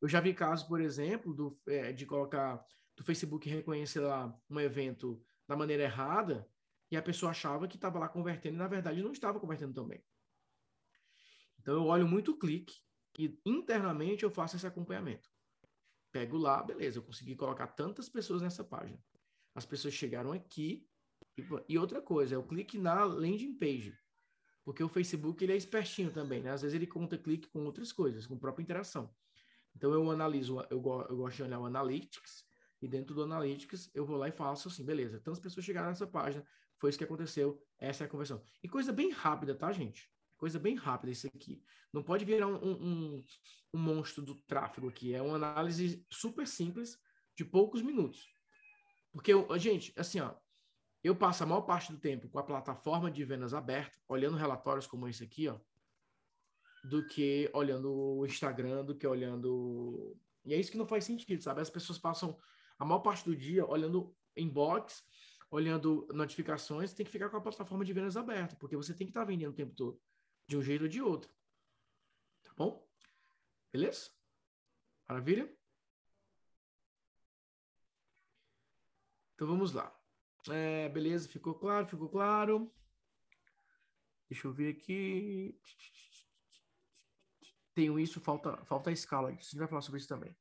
Eu 0.00 0.08
já 0.08 0.20
vi 0.20 0.32
casos, 0.32 0.66
por 0.66 0.80
exemplo, 0.80 1.34
do, 1.34 1.60
é, 1.66 1.92
de 1.92 2.06
colocar 2.06 2.64
do 2.96 3.04
Facebook 3.04 3.48
reconhecer 3.48 4.00
lá 4.00 4.36
um 4.48 4.58
evento 4.58 5.22
da 5.46 5.56
maneira 5.56 5.84
errada 5.84 6.48
e 6.90 6.96
a 6.96 7.02
pessoa 7.02 7.30
achava 7.30 7.68
que 7.68 7.76
estava 7.76 7.98
lá 7.98 8.08
convertendo 8.08 8.56
e 8.56 8.58
na 8.58 8.68
verdade 8.68 9.02
não 9.02 9.12
estava 9.12 9.38
convertendo 9.38 9.74
também. 9.74 10.02
Então 11.60 11.74
eu 11.74 11.84
olho 11.84 12.08
muito 12.08 12.32
o 12.32 12.38
clique 12.38 12.74
e 13.18 13.38
internamente 13.44 14.24
eu 14.24 14.30
faço 14.30 14.56
esse 14.56 14.66
acompanhamento. 14.66 15.28
Pego 16.10 16.38
lá, 16.38 16.62
beleza, 16.62 16.98
eu 16.98 17.02
consegui 17.02 17.36
colocar 17.36 17.66
tantas 17.68 18.08
pessoas 18.08 18.40
nessa 18.40 18.64
página. 18.64 18.98
As 19.54 19.66
pessoas 19.66 19.94
chegaram 19.94 20.32
aqui. 20.32 20.88
E, 21.38 21.72
e 21.72 21.78
outra 21.78 22.00
coisa, 22.00 22.34
eu 22.34 22.42
clique 22.42 22.78
na 22.78 23.04
landing 23.04 23.54
page. 23.54 23.96
Porque 24.64 24.82
o 24.82 24.88
Facebook 24.88 25.42
ele 25.42 25.52
é 25.52 25.56
espertinho 25.56 26.12
também, 26.12 26.42
né? 26.42 26.50
Às 26.50 26.62
vezes 26.62 26.74
ele 26.74 26.86
conta 26.86 27.16
clique 27.16 27.48
com 27.48 27.64
outras 27.64 27.92
coisas, 27.92 28.26
com 28.26 28.38
própria 28.38 28.62
interação. 28.62 29.14
Então 29.74 29.92
eu 29.92 30.10
analiso, 30.10 30.60
eu, 30.70 30.82
eu 31.08 31.16
gosto 31.16 31.36
de 31.36 31.42
olhar 31.42 31.60
o 31.60 31.64
Analytics, 31.64 32.44
e 32.82 32.88
dentro 32.88 33.14
do 33.14 33.22
Analytics 33.22 33.90
eu 33.94 34.04
vou 34.04 34.16
lá 34.16 34.28
e 34.28 34.32
faço 34.32 34.68
assim, 34.68 34.84
beleza, 34.84 35.20
tantas 35.20 35.40
pessoas 35.40 35.64
chegaram 35.64 35.88
nessa 35.88 36.06
página, 36.06 36.44
foi 36.78 36.90
isso 36.90 36.98
que 36.98 37.04
aconteceu, 37.04 37.62
essa 37.78 38.04
é 38.04 38.06
a 38.06 38.10
conversão. 38.10 38.42
E 38.62 38.68
coisa 38.68 38.92
bem 38.92 39.10
rápida, 39.10 39.54
tá, 39.54 39.72
gente? 39.72 40.10
Coisa 40.36 40.58
bem 40.58 40.76
rápida 40.76 41.12
isso 41.12 41.26
aqui. 41.26 41.62
Não 41.92 42.02
pode 42.02 42.24
virar 42.24 42.46
um, 42.46 42.56
um, 42.56 43.24
um 43.74 43.78
monstro 43.78 44.22
do 44.22 44.34
tráfego 44.34 44.88
aqui. 44.88 45.12
É 45.12 45.20
uma 45.20 45.34
análise 45.34 46.06
super 46.10 46.46
simples, 46.46 46.98
de 47.36 47.44
poucos 47.44 47.82
minutos. 47.82 48.28
Porque, 49.12 49.32
gente, 49.58 49.92
assim, 49.96 50.20
ó, 50.20 50.34
eu 51.02 51.14
passo 51.14 51.42
a 51.42 51.46
maior 51.46 51.62
parte 51.62 51.92
do 51.92 51.98
tempo 51.98 52.28
com 52.28 52.38
a 52.38 52.42
plataforma 52.42 53.10
de 53.10 53.24
vendas 53.24 53.54
aberta, 53.54 53.98
olhando 54.08 54.36
relatórios 54.36 54.86
como 54.86 55.08
esse 55.08 55.22
aqui, 55.22 55.48
ó, 55.48 55.58
do 56.84 57.06
que 57.06 57.50
olhando 57.54 57.92
o 57.92 58.26
Instagram, 58.26 58.84
do 58.84 58.96
que 58.96 59.06
olhando. 59.06 60.16
E 60.44 60.54
é 60.54 60.56
isso 60.56 60.70
que 60.70 60.78
não 60.78 60.86
faz 60.86 61.04
sentido, 61.04 61.42
sabe? 61.42 61.60
As 61.60 61.70
pessoas 61.70 61.98
passam 61.98 62.38
a 62.78 62.84
maior 62.84 63.00
parte 63.00 63.24
do 63.24 63.36
dia 63.36 63.66
olhando 63.66 64.14
inbox, 64.36 65.04
olhando 65.50 66.06
notificações, 66.12 66.92
tem 66.92 67.06
que 67.06 67.12
ficar 67.12 67.28
com 67.30 67.36
a 67.36 67.40
plataforma 67.40 67.84
de 67.84 67.92
vendas 67.92 68.16
aberta, 68.16 68.56
porque 68.56 68.76
você 68.76 68.94
tem 68.94 69.06
que 69.06 69.10
estar 69.10 69.24
vendendo 69.24 69.50
o 69.50 69.56
tempo 69.56 69.74
todo, 69.74 70.00
de 70.46 70.56
um 70.56 70.62
jeito 70.62 70.82
ou 70.82 70.88
de 70.88 71.00
outro. 71.00 71.30
Tá 72.42 72.52
bom? 72.56 72.86
Beleza? 73.72 74.10
Maravilha? 75.08 75.52
Então 79.34 79.46
vamos 79.46 79.72
lá. 79.72 79.97
É, 80.50 80.88
beleza, 80.88 81.28
ficou 81.28 81.54
claro, 81.54 81.86
ficou 81.86 82.08
claro. 82.08 82.72
Deixa 84.28 84.46
eu 84.46 84.52
ver 84.52 84.70
aqui. 84.70 85.58
Tenho 87.74 87.98
isso, 87.98 88.20
falta, 88.20 88.56
falta 88.64 88.90
a 88.90 88.92
escala. 88.92 89.28
A 89.28 89.32
gente 89.32 89.56
vai 89.56 89.68
falar 89.68 89.80
sobre 89.80 89.98
isso 89.98 90.08
também. 90.08 90.36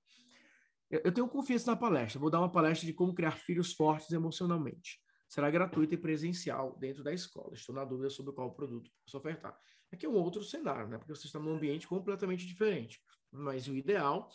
Eu 0.89 1.11
tenho 1.13 1.27
confiança 1.27 1.71
na 1.71 1.77
palestra. 1.77 2.19
Vou 2.19 2.29
dar 2.29 2.39
uma 2.39 2.51
palestra 2.51 2.85
de 2.85 2.93
como 2.93 3.13
criar 3.13 3.31
filhos 3.31 3.73
fortes 3.73 4.11
emocionalmente. 4.11 5.01
Será 5.27 5.51
gratuita 5.51 5.95
e 5.95 5.97
presencial 5.97 6.77
dentro 6.79 7.03
da 7.03 7.13
escola. 7.13 7.53
Estou 7.53 7.75
na 7.75 7.83
dúvida 7.83 8.09
sobre 8.09 8.33
qual 8.33 8.53
produto 8.53 8.89
posso 9.03 9.17
ofertar. 9.17 9.57
Aqui 9.91 10.05
é 10.05 10.09
um 10.09 10.15
outro 10.15 10.43
cenário, 10.43 10.87
né? 10.87 10.97
Porque 10.97 11.13
você 11.13 11.27
está 11.27 11.39
num 11.39 11.55
ambiente 11.55 11.87
completamente 11.87 12.45
diferente. 12.45 13.01
Mas 13.31 13.67
o 13.67 13.75
ideal 13.75 14.29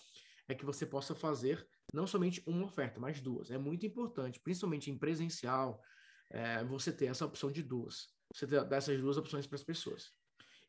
é 0.47 0.55
que 0.55 0.65
você 0.65 0.85
possa 0.85 1.15
fazer 1.15 1.67
não 1.93 2.07
somente 2.07 2.43
uma 2.47 2.65
oferta, 2.65 2.99
mas 2.99 3.21
duas. 3.21 3.51
É 3.51 3.59
muito 3.59 3.85
importante, 3.85 4.41
principalmente 4.41 4.91
em 4.91 4.99
presencial, 4.99 5.83
é, 6.31 6.65
você 6.65 6.91
ter 6.93 7.07
essa 7.07 7.27
opção 7.27 7.51
de 7.51 7.63
duas. 7.63 8.09
Você 8.35 8.47
ter 8.47 8.65
dessas 8.65 9.01
duas 9.01 9.17
opções 9.17 9.47
para 9.47 9.57
as 9.57 9.65
pessoas. 9.65 10.13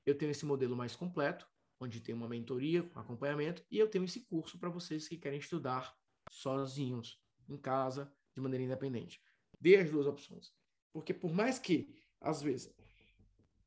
Eu 0.05 0.17
tenho 0.17 0.31
esse 0.31 0.45
modelo 0.45 0.75
mais 0.75 0.95
completo, 0.95 1.47
onde 1.79 2.01
tem 2.01 2.13
uma 2.13 2.27
mentoria, 2.27 2.89
um 2.95 2.99
acompanhamento, 2.99 3.63
e 3.71 3.77
eu 3.77 3.87
tenho 3.87 4.03
esse 4.03 4.25
curso 4.25 4.59
para 4.59 4.69
vocês 4.69 5.07
que 5.07 5.17
querem 5.17 5.39
estudar 5.39 5.95
sozinhos, 6.29 7.21
em 7.47 7.57
casa, 7.57 8.11
de 8.33 8.41
maneira 8.41 8.63
independente. 8.63 9.21
Dê 9.59 9.77
as 9.77 9.89
duas 9.89 10.07
opções. 10.07 10.53
Porque 10.91 11.13
por 11.13 11.33
mais 11.33 11.57
que, 11.59 11.93
às 12.19 12.41
vezes, 12.41 12.73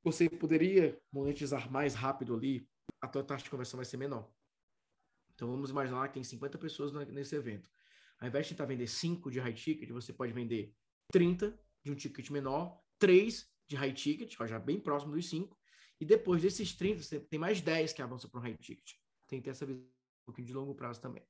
você 0.03 0.29
poderia 0.29 0.99
monetizar 1.13 1.71
mais 1.71 1.95
rápido 1.95 2.35
ali, 2.35 2.69
a 3.01 3.09
tua 3.09 3.25
taxa 3.25 3.45
de 3.45 3.51
conversão 3.51 3.77
vai 3.77 3.85
ser 3.85 3.97
menor. 3.97 4.31
Então 5.37 5.49
vamos 5.49 5.71
imaginar 5.71 6.09
que 6.09 6.15
tem 6.15 6.25
50 6.25 6.59
pessoas 6.59 6.93
nesse 7.09 7.37
evento. 7.37 7.71
Ao 8.19 8.27
invés 8.27 8.47
de 8.47 8.55
tentar 8.55 8.65
vender 8.65 8.87
5 8.87 9.31
de 9.31 9.39
high 9.39 9.53
ticket, 9.53 9.91
você 9.91 10.13
pode 10.13 10.33
vender 10.33 10.75
30 11.13 11.57
de 11.85 11.93
um 11.93 11.95
ticket 11.95 12.31
menor, 12.31 12.83
3 12.99 13.47
de 13.69 13.77
high 13.77 13.93
ticket, 13.93 14.35
já 14.47 14.59
bem 14.59 14.81
próximo 14.81 15.13
dos 15.13 15.29
5, 15.29 15.57
e 16.01 16.05
depois 16.05 16.43
desses 16.43 16.75
30, 16.75 17.03
você 17.03 17.21
tem 17.21 17.39
mais 17.39 17.61
10 17.61 17.93
que 17.93 18.03
avançam 18.03 18.31
para 18.31 18.41
um 18.41 18.43
high 18.43 18.57
ticket. 18.57 18.95
Tem 19.29 19.39
que 19.39 19.45
ter 19.45 19.51
essa 19.51 19.67
visão 19.67 19.83
um 19.83 20.25
pouquinho 20.25 20.47
de 20.47 20.55
longo 20.55 20.75
prazo 20.75 21.01
também. 21.01 21.23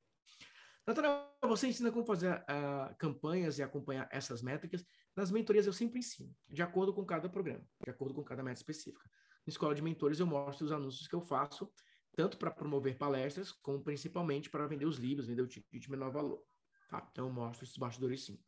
Natanael, 0.85 1.27
você 1.43 1.67
ensina 1.67 1.91
como 1.91 2.05
fazer 2.05 2.33
uh, 2.33 2.95
campanhas 2.97 3.59
e 3.59 3.63
acompanhar 3.63 4.07
essas 4.09 4.41
métricas. 4.41 4.85
Nas 5.13 5.29
mentorias 5.29 5.67
eu 5.67 5.73
sempre 5.73 5.99
ensino, 5.99 6.33
de 6.47 6.61
acordo 6.61 6.93
com 6.93 7.05
cada 7.05 7.27
programa, 7.27 7.67
de 7.83 7.89
acordo 7.89 8.13
com 8.13 8.23
cada 8.23 8.41
meta 8.41 8.59
específica. 8.59 9.09
Na 9.45 9.51
escola 9.51 9.75
de 9.75 9.81
mentores 9.81 10.19
eu 10.19 10.25
mostro 10.25 10.65
os 10.65 10.71
anúncios 10.71 11.07
que 11.07 11.15
eu 11.15 11.21
faço, 11.21 11.69
tanto 12.17 12.35
para 12.35 12.49
promover 12.49 12.97
palestras, 12.97 13.51
como 13.51 13.83
principalmente 13.83 14.49
para 14.49 14.65
vender 14.65 14.85
os 14.85 14.97
livros, 14.97 15.27
vender 15.27 15.43
o 15.43 15.47
ticket 15.47 15.83
de 15.83 15.91
menor 15.91 16.11
valor. 16.11 16.43
Tá? 16.89 17.07
Então 17.11 17.27
eu 17.27 17.31
mostro 17.31 17.63
esses 17.63 17.77
bastidores 17.77 18.25
sim. 18.25 18.39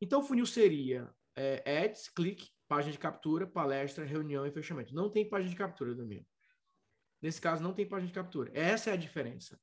Então 0.00 0.20
o 0.20 0.24
funil 0.24 0.44
seria 0.44 1.08
é, 1.36 1.84
ads, 1.84 2.08
clique, 2.08 2.50
página 2.66 2.90
de 2.90 2.98
captura, 2.98 3.46
palestra, 3.46 4.04
reunião 4.04 4.44
e 4.44 4.50
fechamento. 4.50 4.92
Não 4.92 5.08
tem 5.08 5.28
página 5.28 5.48
de 5.48 5.56
captura, 5.56 5.94
Domingo. 5.94 6.26
Nesse 7.22 7.40
caso, 7.40 7.62
não 7.62 7.72
tem 7.72 7.86
página 7.86 8.08
de 8.08 8.14
captura. 8.14 8.50
Essa 8.52 8.90
é 8.90 8.94
a 8.94 8.96
diferença. 8.96 9.60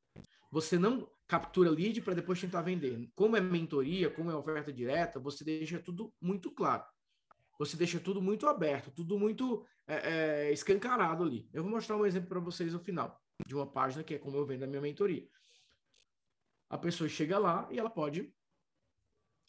Você 0.50 0.80
não 0.80 1.12
captura 1.28 1.70
lead 1.70 2.02
para 2.02 2.14
depois 2.14 2.40
tentar 2.40 2.62
vender. 2.62 3.12
Como 3.14 3.36
é 3.36 3.42
mentoria, 3.42 4.10
como 4.10 4.32
é 4.32 4.36
oferta 4.36 4.72
direta, 4.72 5.20
você 5.20 5.44
deixa 5.44 5.78
tudo 5.78 6.14
muito 6.22 6.52
claro. 6.52 6.86
Você 7.60 7.76
deixa 7.76 8.00
tudo 8.00 8.22
muito 8.22 8.48
aberto, 8.48 8.90
tudo 8.90 9.20
muito 9.20 9.66
é, 9.86 10.48
é, 10.48 10.52
escancarado 10.54 11.24
ali. 11.24 11.50
Eu 11.54 11.62
vou 11.62 11.72
mostrar 11.72 11.98
um 11.98 12.06
exemplo 12.06 12.30
para 12.30 12.40
vocês 12.40 12.72
no 12.72 12.80
final 12.80 13.22
de 13.46 13.54
uma 13.54 13.70
página 13.70 14.02
que 14.02 14.16
é 14.16 14.18
como 14.18 14.38
eu 14.38 14.46
vendo 14.46 14.64
a 14.64 14.68
minha 14.68 14.82
mentoria. 14.82 15.28
A 16.70 16.78
pessoa 16.78 17.10
chega 17.10 17.38
lá 17.38 17.68
e 17.70 17.78
ela 17.78 17.90
pode 17.90 18.34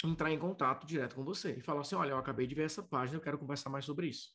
entrar 0.04 0.32
em 0.32 0.38
contato 0.38 0.86
direto 0.86 1.14
com 1.14 1.22
você 1.22 1.52
e 1.52 1.60
falar 1.60 1.82
assim: 1.82 1.94
olha, 1.94 2.10
eu 2.10 2.18
acabei 2.18 2.48
de 2.48 2.54
ver 2.54 2.64
essa 2.64 2.82
página, 2.82 3.16
eu 3.16 3.22
quero 3.22 3.38
conversar 3.38 3.70
mais 3.70 3.84
sobre 3.84 4.08
isso. 4.08 4.30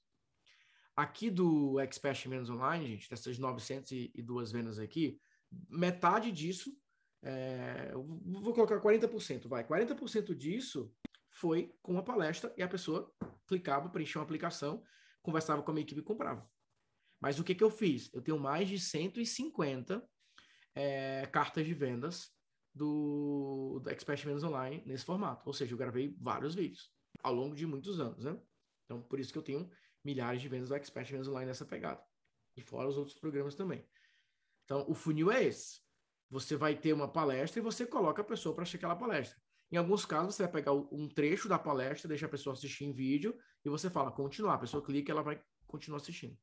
Aqui 0.95 1.29
do 1.29 1.77
Expert 1.81 2.29
Vendas 2.29 2.49
Online, 2.49 2.87
gente, 2.87 3.09
dessas 3.09 3.37
902 3.37 4.51
vendas 4.53 4.79
aqui, 4.79 5.19
metade 5.69 6.31
disso, 6.31 6.71
é, 7.21 7.91
vou 7.93 8.53
colocar 8.53 8.79
40%, 8.79 9.49
vai, 9.49 9.65
40% 9.65 10.33
disso 10.33 10.93
foi 11.29 11.75
com 11.81 11.91
uma 11.91 12.03
palestra 12.03 12.53
e 12.55 12.63
a 12.63 12.67
pessoa 12.67 13.13
clicava, 13.47 13.89
preenchia 13.89 14.19
uma 14.19 14.25
aplicação, 14.25 14.83
conversava 15.21 15.61
com 15.61 15.71
a 15.71 15.73
minha 15.73 15.83
equipe 15.83 16.01
e 16.01 16.03
comprava. 16.03 16.49
Mas 17.19 17.39
o 17.39 17.43
que, 17.43 17.55
que 17.55 17.63
eu 17.63 17.71
fiz? 17.71 18.13
Eu 18.13 18.21
tenho 18.21 18.39
mais 18.39 18.67
de 18.67 18.79
150 18.79 20.07
é, 20.75 21.25
cartas 21.27 21.65
de 21.65 21.73
vendas 21.73 22.31
do, 22.73 23.79
do 23.81 23.89
Expert 23.89 24.23
Vendas 24.23 24.43
Online 24.43 24.83
nesse 24.85 25.05
formato. 25.05 25.43
Ou 25.47 25.53
seja, 25.53 25.73
eu 25.73 25.77
gravei 25.77 26.15
vários 26.19 26.53
vídeos 26.53 26.91
ao 27.23 27.33
longo 27.33 27.55
de 27.55 27.65
muitos 27.65 27.99
anos, 27.99 28.23
né? 28.23 28.37
Então, 28.83 29.01
por 29.01 29.19
isso 29.19 29.31
que 29.31 29.37
eu 29.37 29.43
tenho 29.43 29.69
milhares 30.03 30.41
de 30.41 30.47
vendas 30.47 30.69
do 30.69 30.75
Expert 30.75 31.09
Vendas 31.09 31.27
Online 31.27 31.47
nessa 31.47 31.65
pegada. 31.65 32.03
E 32.55 32.61
fora 32.61 32.87
os 32.87 32.97
outros 32.97 33.17
programas 33.17 33.55
também. 33.55 33.87
Então, 34.63 34.85
o 34.87 34.93
funil 34.93 35.31
é 35.31 35.43
esse. 35.43 35.81
Você 36.29 36.55
vai 36.55 36.75
ter 36.75 36.93
uma 36.93 37.07
palestra 37.07 37.59
e 37.59 37.63
você 37.63 37.85
coloca 37.85 38.21
a 38.21 38.25
pessoa 38.25 38.53
para 38.53 38.63
assistir 38.63 38.77
aquela 38.77 38.95
palestra. 38.95 39.39
Em 39.71 39.77
alguns 39.77 40.05
casos, 40.05 40.35
você 40.35 40.43
vai 40.43 40.51
pegar 40.51 40.73
um 40.73 41.09
trecho 41.09 41.49
da 41.49 41.57
palestra, 41.57 42.07
deixa 42.07 42.25
a 42.25 42.29
pessoa 42.29 42.53
assistir 42.53 42.85
em 42.85 42.93
vídeo 42.93 43.37
e 43.63 43.69
você 43.69 43.89
fala 43.89 44.11
continuar. 44.11 44.55
A 44.55 44.59
pessoa 44.59 44.83
clica 44.83 45.11
ela 45.11 45.23
vai 45.23 45.41
continuar 45.67 45.97
assistindo. 45.97 46.37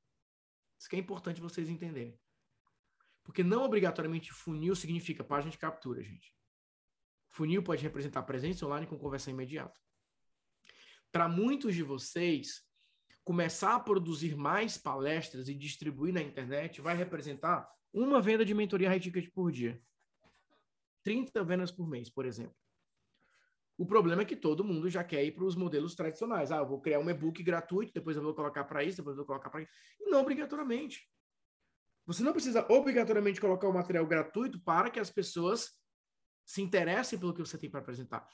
Isso 0.79 0.89
que 0.89 0.97
é 0.97 0.99
importante 0.99 1.41
vocês 1.41 1.69
entenderem. 1.69 2.19
Porque 3.23 3.45
não 3.45 3.63
obrigatoriamente 3.63 4.33
funil 4.33 4.75
significa 4.75 5.23
página 5.23 5.53
de 5.53 5.59
captura, 5.59 6.03
gente. 6.03 6.35
Funil 7.29 7.63
pode 7.63 7.83
representar 7.83 8.25
presença 8.25 8.67
online 8.67 8.87
com 8.87 8.99
conversão 8.99 9.33
imediata. 9.33 9.79
Para 11.13 11.29
muitos 11.29 11.75
de 11.75 11.83
vocês, 11.83 12.63
começar 13.25 13.77
a 13.77 13.81
produzir 13.81 14.37
mais 14.37 14.77
palestras 14.77 15.49
e 15.49 15.55
distribuir 15.55 16.13
na 16.13 16.21
internet 16.21 16.81
vai 16.81 16.97
representar 16.97 17.71
uma 17.93 18.21
venda 18.21 18.45
de 18.45 18.55
mentoria 18.55 18.89
high 18.89 18.99
ticket 19.01 19.31
por 19.33 19.53
dia. 19.53 19.81
30 21.05 21.45
vendas 21.45 21.71
por 21.71 21.89
mês, 21.89 22.11
por 22.11 22.27
exemplo. 22.27 22.57
O 23.77 23.87
problema 23.87 24.23
é 24.23 24.25
que 24.25 24.37
todo 24.37 24.65
mundo 24.65 24.89
já 24.89 25.03
quer 25.03 25.25
ir 25.25 25.33
para 25.33 25.45
os 25.45 25.57
modelos 25.57 25.95
tradicionais. 25.95 26.53
Ah, 26.53 26.59
eu 26.59 26.69
vou 26.69 26.81
criar 26.81 26.99
um 26.99 27.09
e-book 27.09 27.43
gratuito, 27.43 27.93
depois 27.93 28.17
eu 28.17 28.23
vou 28.23 28.35
colocar 28.35 28.65
para 28.65 28.85
isso, 28.85 28.99
depois 28.99 29.15
eu 29.15 29.19
vou 29.19 29.27
colocar 29.27 29.51
para 29.51 29.63
isso. 29.63 29.73
E 30.01 30.11
não 30.11 30.21
obrigatoriamente. 30.21 31.09
Você 32.07 32.23
não 32.23 32.33
precisa 32.33 32.67
obrigatoriamente 32.71 33.41
colocar 33.41 33.69
o 33.69 33.73
material 33.73 34.07
gratuito 34.07 34.61
para 34.61 34.91
que 34.91 35.01
as 35.01 35.11
pessoas 35.11 35.71
se 36.45 36.61
interessem 36.61 37.19
pelo 37.19 37.33
que 37.33 37.41
você 37.41 37.57
tem 37.57 37.71
para 37.71 37.81
apresentar. 37.81 38.29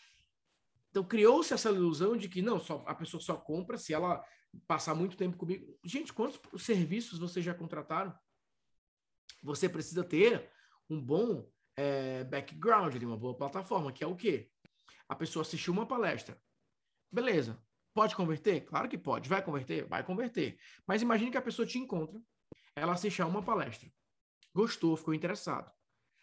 Então 0.91 1.05
criou-se 1.05 1.53
essa 1.53 1.71
ilusão 1.71 2.17
de 2.17 2.29
que 2.29 2.41
não, 2.41 2.59
só, 2.59 2.83
a 2.87 2.95
pessoa 2.95 3.21
só 3.21 3.37
compra 3.37 3.77
se 3.77 3.93
ela 3.93 4.25
passar 4.67 4.95
muito 4.95 5.17
tempo 5.17 5.37
comigo. 5.37 5.79
Gente, 5.85 6.13
quantos 6.13 6.41
serviços 6.65 7.19
vocês 7.19 7.45
já 7.45 7.55
contrataram? 7.55 8.17
Você 9.43 9.69
precisa 9.69 10.03
ter 10.03 10.51
um 10.89 11.01
bom 11.01 11.49
é, 11.77 12.25
background, 12.25 13.01
uma 13.03 13.17
boa 13.17 13.37
plataforma, 13.37 13.93
que 13.93 14.03
é 14.03 14.07
o 14.07 14.17
quê? 14.17 14.51
A 15.09 15.15
pessoa 15.15 15.43
assistiu 15.43 15.73
uma 15.73 15.87
palestra. 15.87 16.41
Beleza. 17.11 17.59
Pode 17.95 18.15
converter? 18.15 18.61
Claro 18.65 18.89
que 18.89 18.99
pode. 18.99 19.29
Vai 19.29 19.43
converter? 19.43 19.87
Vai 19.89 20.05
converter. 20.05 20.59
Mas 20.87 21.03
imagine 21.03 21.31
que 21.31 21.39
a 21.39 21.43
pessoa 21.43 21.67
te 21.67 21.79
encontra 21.79 22.21
ela 22.79 22.93
assistiu 22.93 23.25
a 23.25 23.29
uma 23.29 23.43
palestra. 23.43 23.91
Gostou, 24.55 24.97
ficou 24.97 25.15
interessado. 25.15 25.71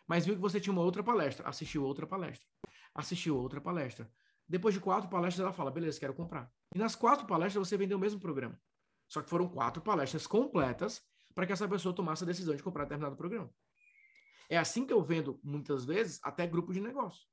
mas 0.08 0.26
viu 0.26 0.36
que 0.36 0.42
você 0.42 0.60
tinha 0.60 0.72
uma 0.72 0.84
outra 0.84 1.04
palestra, 1.04 1.48
assistiu 1.48 1.84
outra 1.84 2.06
palestra, 2.06 2.48
assistiu 2.94 3.36
outra 3.38 3.60
palestra. 3.60 4.10
Depois 4.48 4.76
de 4.76 4.80
quatro 4.80 5.10
palestras, 5.10 5.44
ela 5.44 5.54
fala: 5.54 5.72
beleza, 5.72 6.00
quero 6.00 6.14
comprar. 6.14 6.52
E 6.74 6.78
nas 6.78 6.96
quatro 6.96 7.26
palestras 7.26 7.68
você 7.68 7.76
vendeu 7.76 7.98
o 7.98 8.02
mesmo 8.02 8.20
programa. 8.20 8.60
Só 9.08 9.22
que 9.22 9.30
foram 9.30 9.48
quatro 9.48 9.82
palestras 9.82 10.28
completas 10.28 11.02
para 11.34 11.48
que 11.48 11.54
essa 11.54 11.68
pessoa 11.68 11.96
tomasse 11.96 12.24
a 12.24 12.28
decisão 12.28 12.56
de 12.56 12.62
comprar 12.62 12.84
determinado 12.84 13.16
programa. 13.16 13.52
É 14.48 14.58
assim 14.58 14.86
que 14.86 14.94
eu 14.94 15.02
vendo, 15.02 15.40
muitas 15.44 15.86
vezes, 15.86 16.20
até 16.24 16.46
grupo 16.46 16.72
de 16.72 16.80
negócio. 16.80 17.26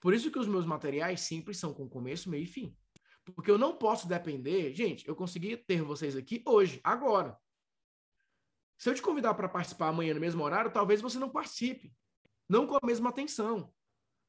Por 0.00 0.14
isso 0.14 0.30
que 0.30 0.38
os 0.38 0.46
meus 0.46 0.66
materiais 0.66 1.20
sempre 1.22 1.54
são 1.54 1.72
com 1.72 1.88
começo, 1.88 2.30
meio 2.30 2.44
e 2.44 2.46
fim. 2.46 2.76
Porque 3.34 3.50
eu 3.50 3.58
não 3.58 3.76
posso 3.76 4.06
depender. 4.06 4.72
Gente, 4.72 5.06
eu 5.08 5.16
consegui 5.16 5.56
ter 5.56 5.82
vocês 5.82 6.14
aqui 6.16 6.42
hoje, 6.46 6.80
agora. 6.84 7.36
Se 8.78 8.90
eu 8.90 8.94
te 8.94 9.02
convidar 9.02 9.34
para 9.34 9.48
participar 9.48 9.88
amanhã 9.88 10.14
no 10.14 10.20
mesmo 10.20 10.44
horário, 10.44 10.70
talvez 10.70 11.00
você 11.00 11.18
não 11.18 11.30
participe. 11.30 11.92
Não 12.48 12.66
com 12.66 12.76
a 12.76 12.86
mesma 12.86 13.08
atenção. 13.08 13.72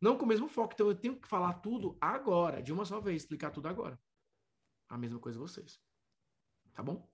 Não 0.02 0.18
com 0.18 0.26
o 0.26 0.28
mesmo 0.28 0.48
foco. 0.48 0.74
Então 0.74 0.88
eu 0.88 0.96
tenho 0.96 1.20
que 1.20 1.28
falar 1.28 1.56
tudo 1.56 1.98
agora, 2.00 2.62
de 2.62 2.72
uma 2.72 2.86
só 2.86 3.00
vez, 3.00 3.24
explicar 3.24 3.52
tudo 3.52 3.68
agora. 3.68 4.00
A 4.90 4.98
mesma 4.98 5.20
coisa 5.20 5.38
vocês. 5.38 5.80
Tá 6.74 6.82
bom? 6.82 7.08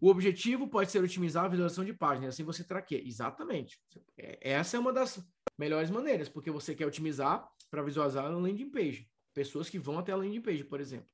O 0.00 0.08
objetivo 0.08 0.68
pode 0.68 0.90
ser 0.90 1.02
otimizar 1.02 1.44
a 1.44 1.48
visualização 1.48 1.84
de 1.84 1.92
páginas, 1.92 2.34
assim 2.34 2.44
você 2.44 2.64
traqueia. 2.64 3.06
Exatamente. 3.06 3.80
É, 4.16 4.52
essa 4.52 4.76
é 4.76 4.80
uma 4.80 4.92
das 4.92 5.24
melhores 5.58 5.90
maneiras, 5.90 6.28
porque 6.28 6.50
você 6.50 6.74
quer 6.74 6.86
otimizar 6.86 7.48
para 7.70 7.82
visualizar 7.82 8.30
no 8.30 8.38
landing 8.38 8.70
page. 8.70 9.10
Pessoas 9.34 9.68
que 9.68 9.78
vão 9.78 9.98
até 9.98 10.12
a 10.12 10.16
landing 10.16 10.40
page, 10.40 10.64
por 10.64 10.80
exemplo. 10.80 11.08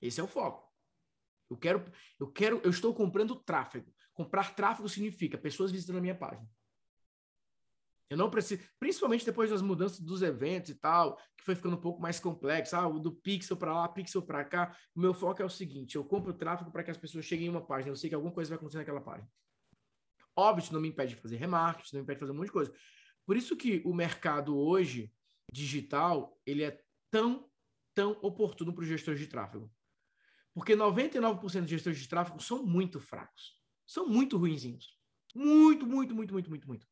Esse 0.00 0.20
é 0.20 0.22
o 0.22 0.28
foco. 0.28 0.68
Eu 1.50 1.56
quero, 1.56 1.84
eu 2.20 2.30
quero, 2.30 2.60
eu 2.62 2.70
estou 2.70 2.94
comprando 2.94 3.34
tráfego. 3.36 3.92
Comprar 4.12 4.54
tráfego 4.54 4.88
significa 4.88 5.38
pessoas 5.38 5.70
visitando 5.70 5.98
a 5.98 6.00
minha 6.00 6.14
página. 6.14 6.48
Eu 8.10 8.16
não 8.16 8.30
preciso, 8.30 8.62
principalmente 8.80 9.24
depois 9.24 9.50
das 9.50 9.60
mudanças 9.60 10.00
dos 10.00 10.22
eventos 10.22 10.70
e 10.70 10.74
tal, 10.74 11.16
que 11.36 11.44
foi 11.44 11.54
ficando 11.54 11.76
um 11.76 11.80
pouco 11.80 12.00
mais 12.00 12.18
complexo, 12.18 12.74
ah, 12.74 12.88
do 12.88 13.12
pixel 13.12 13.56
para 13.56 13.74
lá, 13.74 13.88
pixel 13.88 14.22
para 14.22 14.44
cá. 14.44 14.74
O 14.94 15.00
meu 15.00 15.12
foco 15.12 15.42
é 15.42 15.44
o 15.44 15.50
seguinte: 15.50 15.96
eu 15.96 16.04
compro 16.04 16.32
tráfego 16.32 16.70
para 16.70 16.82
que 16.82 16.90
as 16.90 16.96
pessoas 16.96 17.26
cheguem 17.26 17.46
em 17.46 17.50
uma 17.50 17.64
página, 17.64 17.90
eu 17.90 17.96
sei 17.96 18.08
que 18.08 18.14
alguma 18.14 18.32
coisa 18.32 18.48
vai 18.48 18.56
acontecer 18.56 18.78
naquela 18.78 19.00
página. 19.00 19.28
Óbvio, 20.34 20.62
isso 20.62 20.72
não 20.72 20.80
me 20.80 20.88
impede 20.88 21.14
de 21.14 21.20
fazer 21.20 21.36
remarketing, 21.36 21.96
não 21.96 22.00
me 22.00 22.04
impede 22.04 22.16
de 22.16 22.20
fazer 22.20 22.32
um 22.32 22.36
monte 22.36 22.46
de 22.46 22.52
coisa. 22.52 22.74
Por 23.26 23.36
isso 23.36 23.56
que 23.56 23.82
o 23.84 23.92
mercado 23.92 24.56
hoje 24.56 25.12
digital, 25.52 26.40
ele 26.46 26.62
é 26.62 26.80
tão, 27.10 27.50
tão 27.94 28.12
oportuno 28.22 28.72
para 28.72 28.82
os 28.82 28.88
gestores 28.88 29.20
de 29.20 29.26
tráfego. 29.26 29.70
Porque 30.54 30.74
99% 30.74 31.60
dos 31.60 31.70
gestores 31.70 31.98
de 31.98 32.08
tráfego 32.08 32.40
são 32.42 32.64
muito 32.64 33.00
fracos. 33.00 33.58
São 33.86 34.08
muito 34.08 34.38
ruinzinhos. 34.38 34.96
Muito, 35.34 35.86
muito, 35.86 36.14
muito, 36.14 36.32
muito, 36.32 36.50
muito, 36.50 36.66
muito 36.66 36.88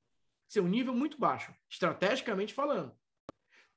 seu 0.48 0.66
nível 0.66 0.94
muito 0.94 1.18
baixo, 1.18 1.54
estrategicamente 1.68 2.54
falando. 2.54 2.96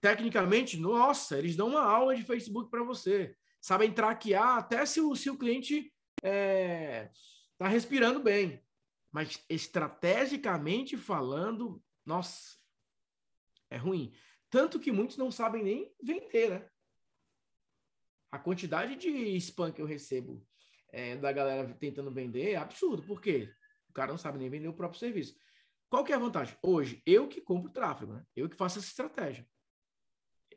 Tecnicamente, 0.01 0.77
nossa, 0.77 1.37
eles 1.37 1.55
dão 1.55 1.69
uma 1.69 1.81
aula 1.81 2.15
de 2.15 2.23
Facebook 2.23 2.69
para 2.69 2.83
você. 2.83 3.35
Sabem 3.59 3.91
traquear 3.91 4.57
até 4.57 4.85
se 4.85 5.01
o, 5.01 5.15
se 5.15 5.29
o 5.29 5.37
cliente 5.37 5.91
está 6.17 6.29
é, 6.29 7.11
tá 7.57 7.67
respirando 7.67 8.21
bem. 8.21 8.63
Mas 9.11 9.43
estrategicamente 9.49 10.95
falando, 10.95 11.83
nossa, 12.05 12.57
é 13.69 13.77
ruim. 13.77 14.13
Tanto 14.49 14.79
que 14.79 14.91
muitos 14.91 15.17
não 15.17 15.31
sabem 15.31 15.63
nem 15.63 15.93
vender, 16.01 16.49
né? 16.49 16.69
A 18.31 18.37
quantidade 18.37 18.95
de 18.95 19.35
spam 19.37 19.71
que 19.71 19.81
eu 19.81 19.85
recebo 19.85 20.45
é, 20.91 21.15
da 21.17 21.31
galera 21.31 21.73
tentando 21.79 22.11
vender 22.11 22.51
é 22.51 22.55
absurdo. 22.55 23.03
Por 23.03 23.19
quê? 23.19 23.51
O 23.89 23.93
cara 23.93 24.11
não 24.11 24.17
sabe 24.17 24.37
nem 24.37 24.49
vender 24.49 24.67
o 24.67 24.73
próprio 24.73 24.99
serviço. 24.99 25.35
Qual 25.89 26.03
que 26.03 26.13
é 26.13 26.15
a 26.15 26.19
vantagem? 26.19 26.55
Hoje, 26.61 27.01
eu 27.05 27.27
que 27.27 27.41
compro 27.41 27.71
tráfego, 27.71 28.13
né? 28.13 28.25
eu 28.35 28.47
que 28.47 28.55
faço 28.55 28.77
essa 28.77 28.87
estratégia. 28.87 29.47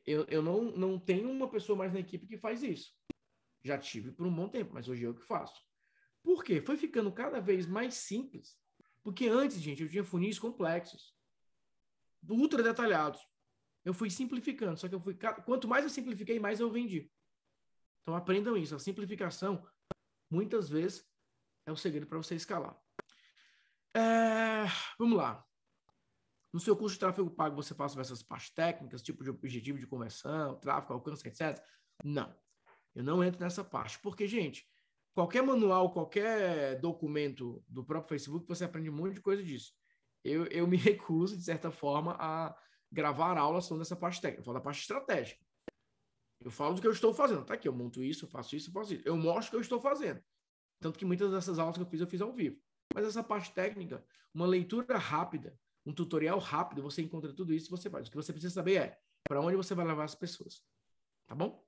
Eu, 0.05 0.25
eu 0.29 0.43
não, 0.43 0.65
não 0.73 0.99
tenho 0.99 1.31
uma 1.31 1.49
pessoa 1.49 1.77
mais 1.77 1.93
na 1.93 2.01
equipe 2.01 2.27
que 2.27 2.37
faz 2.37 2.63
isso. 2.63 2.93
Já 3.63 3.79
tive 3.79 4.13
por 4.13 4.27
um 4.27 4.35
bom 4.35 4.49
tempo, 4.49 4.75
mas 4.75 4.89
hoje 4.89 5.05
eu 5.05 5.15
que 5.15 5.23
faço. 5.23 5.59
Por 6.23 6.45
quê? 6.45 6.61
Foi 6.61 6.77
ficando 6.77 7.11
cada 7.13 7.41
vez 7.41 7.67
mais 7.67 7.95
simples. 7.95 8.59
Porque 9.03 9.27
antes, 9.27 9.61
gente, 9.61 9.83
eu 9.83 9.89
tinha 9.89 10.05
funis 10.05 10.39
complexos, 10.39 11.15
ultra 12.29 12.63
detalhados. 12.63 13.21
Eu 13.85 13.95
fui 13.95 14.11
simplificando, 14.11 14.79
só 14.79 14.89
que 14.89 14.95
eu 14.95 15.01
fui. 15.01 15.17
Quanto 15.45 15.67
mais 15.67 15.85
eu 15.85 15.91
simplifiquei, 15.91 16.39
mais 16.39 16.61
eu 16.61 16.71
vendi. 16.71 17.11
Então 18.03 18.15
aprendam 18.15 18.57
isso. 18.57 18.75
A 18.75 18.79
simplificação, 18.79 19.67
muitas 20.31 20.69
vezes, 20.69 21.05
é 21.67 21.73
o 21.73 21.77
segredo 21.77 22.07
para 22.07 22.19
você 22.19 22.35
escalar. 22.35 22.81
É, 23.95 24.65
vamos 24.99 25.17
lá. 25.17 25.45
No 26.53 26.61
seu 26.61 26.77
curso 26.77 26.95
de 26.95 27.01
tráfego 27.01 27.31
pago, 27.31 27.57
você 27.57 27.75
faz 27.75 27.97
essas 27.97 28.23
partes 28.23 28.51
técnicas, 28.51 29.01
tipo 29.01 29.25
de 29.25 29.31
objetivo 29.31 29.79
de 29.79 29.87
conversão, 29.87 30.59
tráfego, 30.61 30.93
alcance, 30.93 31.27
etc. 31.27 31.59
Não. 32.05 32.35
Eu 32.95 33.03
não 33.03 33.25
entro 33.25 33.41
nessa 33.41 33.65
parte. 33.65 33.99
Porque, 34.01 34.27
gente, 34.27 34.67
qualquer 35.15 35.43
manual, 35.43 35.93
qualquer 35.93 36.79
documento 36.79 37.65
do 37.67 37.83
próprio 37.85 38.11
Facebook, 38.11 38.47
você 38.47 38.65
aprende 38.65 38.91
um 38.91 38.95
monte 38.95 39.15
de 39.15 39.23
coisa 39.23 39.43
disso. 39.43 39.73
Eu, 40.23 40.45
eu 40.47 40.67
me 40.67 40.77
recuso, 40.77 41.37
de 41.37 41.45
certa 41.45 41.71
forma, 41.71 42.17
a 42.19 42.55
gravar 42.91 43.39
aulas 43.39 43.65
sobre 43.65 43.83
essa 43.83 43.97
parte 43.97 44.21
técnica. 44.21 44.41
Eu 44.41 44.45
falo 44.45 44.59
da 44.59 44.65
parte 44.65 44.81
estratégica. 44.81 45.43
Eu 46.45 46.51
falo 46.51 46.75
do 46.75 46.81
que 46.81 46.87
eu 46.87 46.93
estou 46.93 47.15
fazendo. 47.15 47.45
Tá 47.45 47.55
aqui, 47.55 47.67
eu 47.67 47.73
monto 47.73 48.03
isso, 48.03 48.27
eu 48.27 48.29
faço 48.29 48.55
isso, 48.57 48.69
eu 48.69 48.73
faço 48.75 48.95
isso. 48.95 49.03
Eu 49.07 49.17
mostro 49.17 49.49
o 49.49 49.51
que 49.51 49.57
eu 49.57 49.61
estou 49.61 49.81
fazendo. 49.81 50.23
Tanto 50.81 50.99
que 50.99 51.05
muitas 51.05 51.31
dessas 51.31 51.59
aulas 51.59 51.77
que 51.77 51.83
eu 51.83 51.87
fiz, 51.87 52.01
eu 52.01 52.07
fiz 52.07 52.21
ao 52.21 52.33
vivo. 52.33 52.61
Mas 52.95 53.05
essa 53.05 53.23
parte 53.23 53.53
técnica, 53.53 54.05
uma 54.35 54.47
leitura 54.47 54.99
rápida, 54.99 55.59
um 55.85 55.93
tutorial 55.93 56.39
rápido, 56.39 56.83
você 56.83 57.03
encontra 57.03 57.33
tudo 57.33 57.53
isso 57.53 57.69
e 57.69 57.71
você 57.71 57.91
faz. 57.91 58.07
O 58.07 58.11
que 58.11 58.17
você 58.17 58.33
precisa 58.33 58.55
saber 58.55 58.77
é 58.77 58.99
para 59.25 59.41
onde 59.41 59.57
você 59.57 59.75
vai 59.75 59.87
levar 59.87 60.05
as 60.05 60.15
pessoas. 60.15 60.63
Tá 61.27 61.35
bom? 61.35 61.67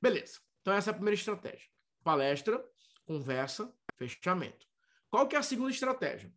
Beleza. 0.00 0.40
Então 0.60 0.72
essa 0.72 0.90
é 0.90 0.92
a 0.92 0.94
primeira 0.94 1.14
estratégia. 1.14 1.68
Palestra, 2.02 2.64
conversa, 3.04 3.74
fechamento. 3.96 4.66
Qual 5.10 5.26
que 5.26 5.36
é 5.36 5.38
a 5.38 5.42
segunda 5.42 5.70
estratégia? 5.70 6.32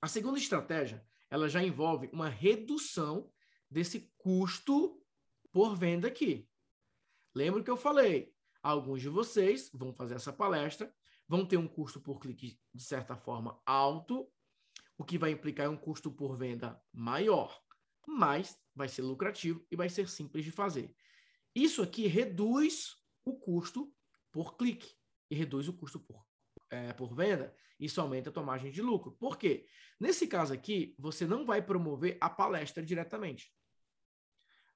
A 0.00 0.08
segunda 0.08 0.38
estratégia, 0.38 1.04
ela 1.30 1.48
já 1.48 1.62
envolve 1.62 2.08
uma 2.12 2.28
redução 2.28 3.32
desse 3.70 4.12
custo 4.18 5.02
por 5.52 5.74
venda 5.74 6.08
aqui. 6.08 6.48
Lembra 7.34 7.62
que 7.62 7.70
eu 7.70 7.76
falei? 7.76 8.32
Alguns 8.62 9.00
de 9.00 9.08
vocês 9.08 9.70
vão 9.72 9.92
fazer 9.92 10.14
essa 10.14 10.32
palestra 10.32 10.94
vão 11.28 11.44
ter 11.44 11.56
um 11.56 11.68
custo 11.68 12.00
por 12.00 12.20
clique, 12.20 12.58
de 12.72 12.82
certa 12.82 13.16
forma, 13.16 13.60
alto, 13.64 14.30
o 14.96 15.04
que 15.04 15.18
vai 15.18 15.30
implicar 15.30 15.68
um 15.68 15.76
custo 15.76 16.10
por 16.10 16.36
venda 16.36 16.80
maior, 16.92 17.60
mas 18.06 18.58
vai 18.74 18.88
ser 18.88 19.02
lucrativo 19.02 19.66
e 19.70 19.76
vai 19.76 19.88
ser 19.88 20.08
simples 20.08 20.44
de 20.44 20.50
fazer. 20.50 20.94
Isso 21.54 21.82
aqui 21.82 22.06
reduz 22.06 22.94
o 23.24 23.38
custo 23.38 23.92
por 24.30 24.56
clique 24.56 24.94
e 25.30 25.34
reduz 25.34 25.68
o 25.68 25.72
custo 25.72 25.98
por, 26.00 26.24
é, 26.70 26.92
por 26.92 27.14
venda. 27.14 27.54
Isso 27.78 28.00
aumenta 28.00 28.30
a 28.30 28.32
tua 28.32 28.42
margem 28.42 28.70
de 28.70 28.80
lucro. 28.80 29.12
Por 29.12 29.36
quê? 29.36 29.66
Nesse 30.00 30.26
caso 30.26 30.52
aqui, 30.52 30.94
você 30.98 31.26
não 31.26 31.44
vai 31.44 31.60
promover 31.60 32.16
a 32.20 32.30
palestra 32.30 32.82
diretamente. 32.82 33.52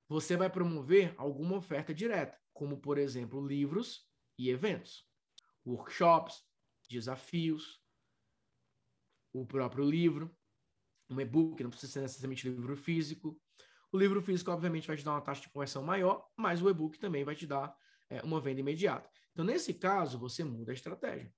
Você 0.09 0.37
vai 0.37 0.51
promover 0.51 1.15
alguma 1.17 1.57
oferta 1.57 1.95
direta, 1.95 2.37
como, 2.53 2.79
por 2.79 2.99
exemplo, 2.99 3.47
livros 3.47 4.07
e 4.37 4.51
eventos 4.51 5.10
workshops, 5.73 6.45
desafios, 6.89 7.81
o 9.33 9.47
próprio 9.47 9.85
livro, 9.85 10.35
um 11.09 11.21
e-book, 11.21 11.63
não 11.63 11.71
precisa 11.71 11.93
ser 11.93 12.01
necessariamente 12.01 12.49
livro 12.49 12.77
físico. 12.77 13.41
O 13.93 13.99
livro 13.99 14.23
físico, 14.23 14.51
obviamente, 14.51 14.87
vai 14.87 14.97
te 14.97 15.05
dar 15.05 15.13
uma 15.13 15.21
taxa 15.21 15.43
de 15.43 15.51
conversão 15.51 15.83
maior, 15.83 16.29
mas 16.37 16.63
o 16.63 16.69
e-book 16.69 16.99
também 16.99 17.25
vai 17.25 17.35
te 17.35 17.47
dar 17.47 17.77
é, 18.09 18.23
uma 18.23 18.41
venda 18.41 18.61
imediata. 18.61 19.11
Então, 19.33 19.45
nesse 19.45 19.75
caso, 19.75 20.19
você 20.19 20.45
muda 20.45 20.73
a 20.73 20.75
estratégia. 20.75 21.33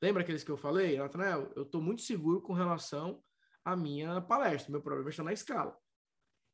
Lembra 0.00 0.22
aqueles 0.22 0.42
que 0.42 0.50
eu 0.50 0.56
falei, 0.56 0.98
Nathanael? 0.98 1.52
Eu 1.54 1.62
estou 1.62 1.80
muito 1.80 2.02
seguro 2.02 2.40
com 2.40 2.52
relação 2.52 3.22
à 3.64 3.76
minha 3.76 4.20
palestra. 4.20 4.70
Meu 4.70 4.82
problema 4.82 5.10
está 5.10 5.22
na 5.22 5.32
escala. 5.32 5.76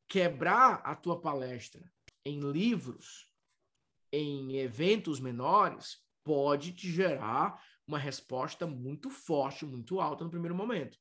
Quebrar 0.07 0.81
a 0.83 0.95
tua 0.95 1.19
palestra 1.19 1.91
em 2.23 2.39
livros, 2.39 3.27
em 4.11 4.57
eventos 4.57 5.19
menores, 5.19 6.03
pode 6.29 6.73
te 6.73 6.91
gerar 6.91 7.59
uma 7.87 7.97
resposta 7.97 8.67
muito 8.67 9.09
forte, 9.09 9.65
muito 9.65 9.99
alta 9.99 10.23
no 10.23 10.29
primeiro 10.29 10.53
momento. 10.53 10.95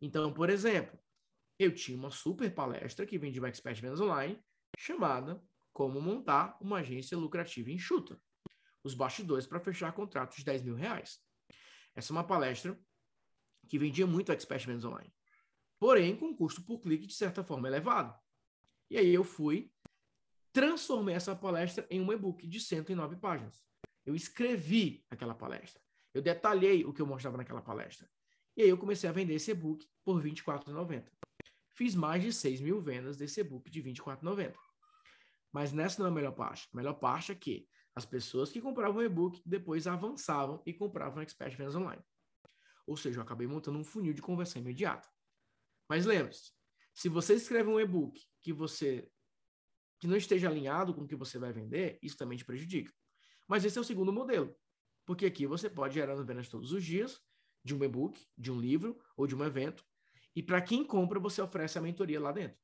Então, 0.00 0.32
por 0.32 0.50
exemplo, 0.50 0.98
eu 1.56 1.72
tinha 1.72 1.96
uma 1.96 2.10
super 2.10 2.52
palestra 2.52 3.06
que 3.06 3.16
vem 3.16 3.30
de 3.30 3.38
uma 3.38 3.48
expert 3.48 3.80
vendas 3.80 4.00
online 4.00 4.42
chamada 4.76 5.40
Como 5.72 6.00
montar 6.00 6.58
uma 6.60 6.78
agência 6.78 7.16
lucrativa 7.16 7.70
enxuta. 7.70 8.20
Os 8.82 8.92
bastidores 8.92 9.46
para 9.46 9.60
fechar 9.60 9.92
contratos 9.92 10.38
de 10.38 10.44
10 10.44 10.62
mil 10.64 10.74
reais. 10.74 11.20
Essa 11.94 12.12
é 12.12 12.14
uma 12.14 12.26
palestra 12.26 12.76
que 13.68 13.78
vendia 13.78 14.04
muito 14.04 14.32
expert 14.32 14.66
vendas 14.66 14.84
online. 14.84 15.14
Porém, 15.78 16.16
com 16.16 16.34
custo 16.34 16.60
por 16.60 16.80
clique 16.80 17.06
de 17.06 17.14
certa 17.14 17.44
forma 17.44 17.68
elevado. 17.68 18.12
E 18.90 18.98
aí 18.98 19.14
eu 19.14 19.22
fui, 19.22 19.70
transformei 20.52 21.14
essa 21.14 21.36
palestra 21.36 21.86
em 21.88 22.00
um 22.00 22.12
e-book 22.12 22.48
de 22.48 22.58
109 22.58 23.14
páginas. 23.14 23.64
Eu 24.06 24.14
escrevi 24.14 25.04
aquela 25.10 25.34
palestra. 25.34 25.82
Eu 26.14 26.22
detalhei 26.22 26.84
o 26.84 26.92
que 26.92 27.02
eu 27.02 27.06
mostrava 27.06 27.36
naquela 27.36 27.60
palestra. 27.60 28.08
E 28.56 28.62
aí 28.62 28.68
eu 28.68 28.78
comecei 28.78 29.10
a 29.10 29.12
vender 29.12 29.34
esse 29.34 29.50
e-book 29.50 29.86
por 30.02 30.22
R$ 30.22 30.30
24,90. 30.30 31.04
Fiz 31.74 31.94
mais 31.94 32.22
de 32.22 32.32
6 32.32 32.60
mil 32.62 32.80
vendas 32.80 33.16
desse 33.16 33.40
e-book 33.40 33.68
de 33.68 33.80
R$ 33.80 33.92
24,90. 33.92 34.54
Mas 35.52 35.72
nessa 35.72 35.98
não 35.98 36.06
é 36.06 36.10
a 36.10 36.14
melhor 36.14 36.32
parte. 36.32 36.68
A 36.72 36.76
melhor 36.76 36.94
parte 36.94 37.32
é 37.32 37.34
que 37.34 37.68
as 37.94 38.06
pessoas 38.06 38.50
que 38.50 38.60
compravam 38.60 39.00
o 39.00 39.02
e-book 39.02 39.42
depois 39.44 39.86
avançavam 39.86 40.62
e 40.64 40.72
compravam 40.72 41.22
Expert 41.22 41.56
Vendas 41.56 41.74
Online. 41.74 42.02
Ou 42.86 42.96
seja, 42.96 43.18
eu 43.18 43.22
acabei 43.22 43.46
montando 43.46 43.78
um 43.78 43.84
funil 43.84 44.14
de 44.14 44.22
conversão 44.22 44.62
imediata. 44.62 45.08
Mas 45.88 46.06
lembre-se, 46.06 46.52
se 46.94 47.08
você 47.08 47.34
escreve 47.34 47.68
um 47.68 47.80
e-book 47.80 48.22
que 48.40 48.52
você 48.52 49.10
que 49.98 50.06
não 50.06 50.16
esteja 50.16 50.48
alinhado 50.48 50.94
com 50.94 51.02
o 51.02 51.06
que 51.06 51.16
você 51.16 51.38
vai 51.38 51.52
vender, 51.52 51.98
isso 52.02 52.16
também 52.16 52.36
te 52.36 52.44
prejudica. 52.44 52.92
Mas 53.48 53.64
esse 53.64 53.78
é 53.78 53.80
o 53.80 53.84
segundo 53.84 54.12
modelo. 54.12 54.54
Porque 55.04 55.26
aqui 55.26 55.46
você 55.46 55.70
pode 55.70 55.94
gerar 55.94 56.14
vendas 56.16 56.48
todos 56.48 56.72
os 56.72 56.84
dias 56.84 57.20
de 57.64 57.74
um 57.74 57.82
e-book, 57.82 58.24
de 58.36 58.50
um 58.50 58.60
livro 58.60 58.98
ou 59.16 59.26
de 59.26 59.34
um 59.34 59.44
evento. 59.44 59.84
E 60.34 60.42
para 60.42 60.60
quem 60.60 60.84
compra, 60.84 61.18
você 61.18 61.40
oferece 61.40 61.78
a 61.78 61.82
mentoria 61.82 62.20
lá 62.20 62.32
dentro. 62.32 62.58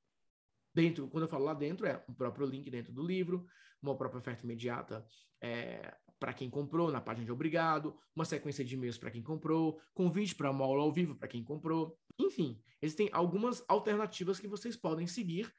Dentro, 0.74 1.08
quando 1.08 1.24
eu 1.24 1.28
falo 1.28 1.44
lá 1.44 1.54
dentro, 1.54 1.86
é 1.86 2.02
o 2.08 2.14
próprio 2.14 2.46
link 2.46 2.70
dentro 2.70 2.92
do 2.92 3.02
livro, 3.02 3.46
uma 3.82 3.96
própria 3.96 4.18
oferta 4.18 4.44
imediata 4.44 5.06
é, 5.40 5.94
para 6.18 6.32
quem 6.32 6.48
comprou 6.48 6.90
na 6.92 7.00
página 7.00 7.26
de 7.26 7.32
obrigado, 7.32 7.98
uma 8.14 8.24
sequência 8.24 8.64
de 8.64 8.74
e-mails 8.74 8.96
para 8.96 9.10
quem 9.10 9.22
comprou, 9.22 9.80
convite 9.92 10.36
para 10.36 10.52
uma 10.52 10.64
aula 10.64 10.82
ao 10.82 10.92
vivo 10.92 11.16
para 11.16 11.26
quem 11.26 11.42
comprou. 11.42 11.98
Enfim, 12.16 12.62
existem 12.80 13.08
algumas 13.12 13.64
alternativas 13.66 14.38
que 14.38 14.46
vocês 14.46 14.76
podem 14.76 15.06
seguir 15.06 15.52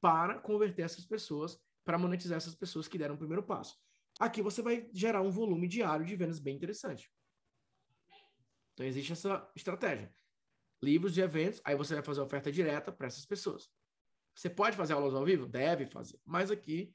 para 0.00 0.38
converter 0.38 0.82
essas 0.82 1.04
pessoas, 1.04 1.60
para 1.84 1.98
monetizar 1.98 2.38
essas 2.38 2.54
pessoas 2.54 2.88
que 2.88 2.96
deram 2.96 3.14
o 3.14 3.18
primeiro 3.18 3.42
passo. 3.42 3.76
Aqui 4.18 4.40
você 4.40 4.62
vai 4.62 4.88
gerar 4.92 5.20
um 5.20 5.30
volume 5.30 5.68
diário 5.68 6.04
de 6.04 6.16
vendas 6.16 6.38
bem 6.38 6.56
interessante. 6.56 7.10
Então 8.72 8.86
existe 8.86 9.12
essa 9.12 9.50
estratégia. 9.54 10.12
Livros 10.82 11.14
de 11.14 11.20
eventos, 11.20 11.60
aí 11.64 11.74
você 11.74 11.94
vai 11.94 12.02
fazer 12.02 12.20
oferta 12.20 12.52
direta 12.52 12.92
para 12.92 13.06
essas 13.06 13.24
pessoas. 13.24 13.70
Você 14.34 14.50
pode 14.50 14.76
fazer 14.76 14.92
aulas 14.92 15.14
ao 15.14 15.24
vivo? 15.24 15.46
Deve 15.46 15.86
fazer. 15.86 16.20
Mas 16.24 16.50
aqui 16.50 16.94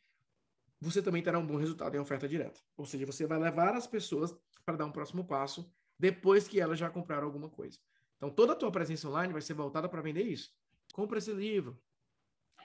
você 0.80 1.02
também 1.02 1.22
terá 1.22 1.38
um 1.38 1.46
bom 1.46 1.58
resultado 1.58 1.96
em 1.96 2.00
oferta 2.00 2.28
direta. 2.28 2.60
Ou 2.76 2.86
seja, 2.86 3.06
você 3.06 3.28
vai 3.28 3.40
levar 3.40 3.76
as 3.76 3.86
pessoas 3.86 4.36
para 4.66 4.78
dar 4.78 4.86
um 4.86 4.92
próximo 4.92 5.26
passo 5.26 5.72
depois 5.98 6.48
que 6.48 6.60
elas 6.60 6.80
já 6.80 6.90
compraram 6.90 7.26
alguma 7.28 7.50
coisa. 7.50 7.80
Então, 8.18 8.30
toda 8.30 8.54
a 8.54 8.56
tua 8.56 8.72
presença 8.72 9.08
online 9.08 9.34
vai 9.34 9.42
ser 9.42 9.54
voltada 9.54 9.88
para 9.88 10.02
vender 10.02 10.24
isso. 10.24 10.56
Compra 10.94 11.20
esse 11.20 11.32
livro, 11.32 11.80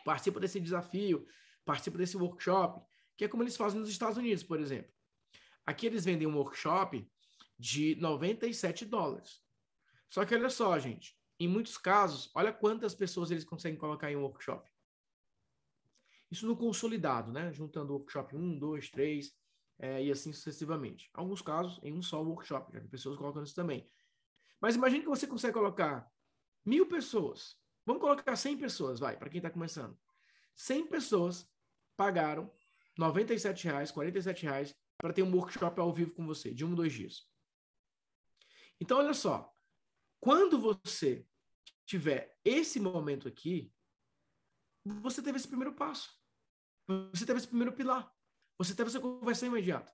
participa 0.04 0.40
desse 0.40 0.60
desafio, 0.60 1.26
participa 1.64 1.98
desse 1.98 2.16
workshop, 2.16 2.82
que 3.16 3.24
é 3.24 3.28
como 3.28 3.42
eles 3.42 3.56
fazem 3.56 3.80
nos 3.80 3.88
Estados 3.88 4.18
Unidos, 4.18 4.42
por 4.42 4.60
exemplo. 4.60 4.92
Aqui 5.64 5.86
eles 5.86 6.04
vendem 6.04 6.26
um 6.26 6.36
workshop 6.36 7.10
de 7.58 7.94
97 7.96 8.84
dólares. 8.84 9.42
Só 10.08 10.24
que 10.24 10.34
olha 10.34 10.50
só, 10.50 10.78
gente, 10.78 11.18
em 11.38 11.48
muitos 11.48 11.76
casos, 11.76 12.30
olha 12.34 12.52
quantas 12.52 12.94
pessoas 12.94 13.30
eles 13.30 13.44
conseguem 13.44 13.78
colocar 13.78 14.10
em 14.10 14.16
um 14.16 14.22
workshop. 14.22 14.70
Isso 16.30 16.46
no 16.46 16.56
consolidado, 16.56 17.32
né? 17.32 17.52
Juntando 17.52 17.92
workshop 17.92 18.36
1, 18.36 18.58
2, 18.58 18.90
3 18.90 19.36
é, 19.78 20.04
e 20.04 20.10
assim 20.10 20.32
sucessivamente. 20.32 21.10
Alguns 21.14 21.42
casos 21.42 21.80
em 21.82 21.92
um 21.92 22.02
só 22.02 22.22
workshop, 22.22 22.72
já 22.72 22.80
tem 22.80 22.88
pessoas 22.88 23.16
colocando 23.16 23.46
isso 23.46 23.54
também. 23.54 23.88
Mas 24.60 24.74
imagine 24.74 25.02
que 25.02 25.08
você 25.08 25.26
consegue 25.26 25.54
colocar 25.54 26.10
mil 26.64 26.86
pessoas. 26.86 27.56
Vamos 27.84 28.00
colocar 28.00 28.34
100 28.34 28.58
pessoas, 28.58 28.98
vai, 28.98 29.16
para 29.16 29.28
quem 29.28 29.38
está 29.38 29.50
começando. 29.50 29.96
100 30.56 30.86
pessoas 30.88 31.48
pagaram 31.96 32.50
97, 32.98 33.92
47 33.92 34.42
reais 34.44 34.74
para 34.98 35.12
ter 35.12 35.22
um 35.22 35.34
workshop 35.34 35.78
ao 35.80 35.92
vivo 35.92 36.14
com 36.14 36.26
você, 36.26 36.52
de 36.54 36.64
um, 36.64 36.74
dois 36.74 36.92
dias. 36.92 37.28
Então, 38.80 38.98
olha 38.98 39.14
só. 39.14 39.52
Quando 40.20 40.58
você 40.58 41.26
tiver 41.84 42.36
esse 42.44 42.80
momento 42.80 43.28
aqui, 43.28 43.72
você 44.84 45.22
teve 45.22 45.36
esse 45.36 45.48
primeiro 45.48 45.74
passo. 45.74 46.10
Você 47.12 47.26
teve 47.26 47.38
esse 47.38 47.48
primeiro 47.48 47.72
pilar. 47.72 48.12
Você 48.58 48.74
teve 48.74 48.88
essa 48.88 49.00
conversão 49.00 49.48
imediata. 49.48 49.92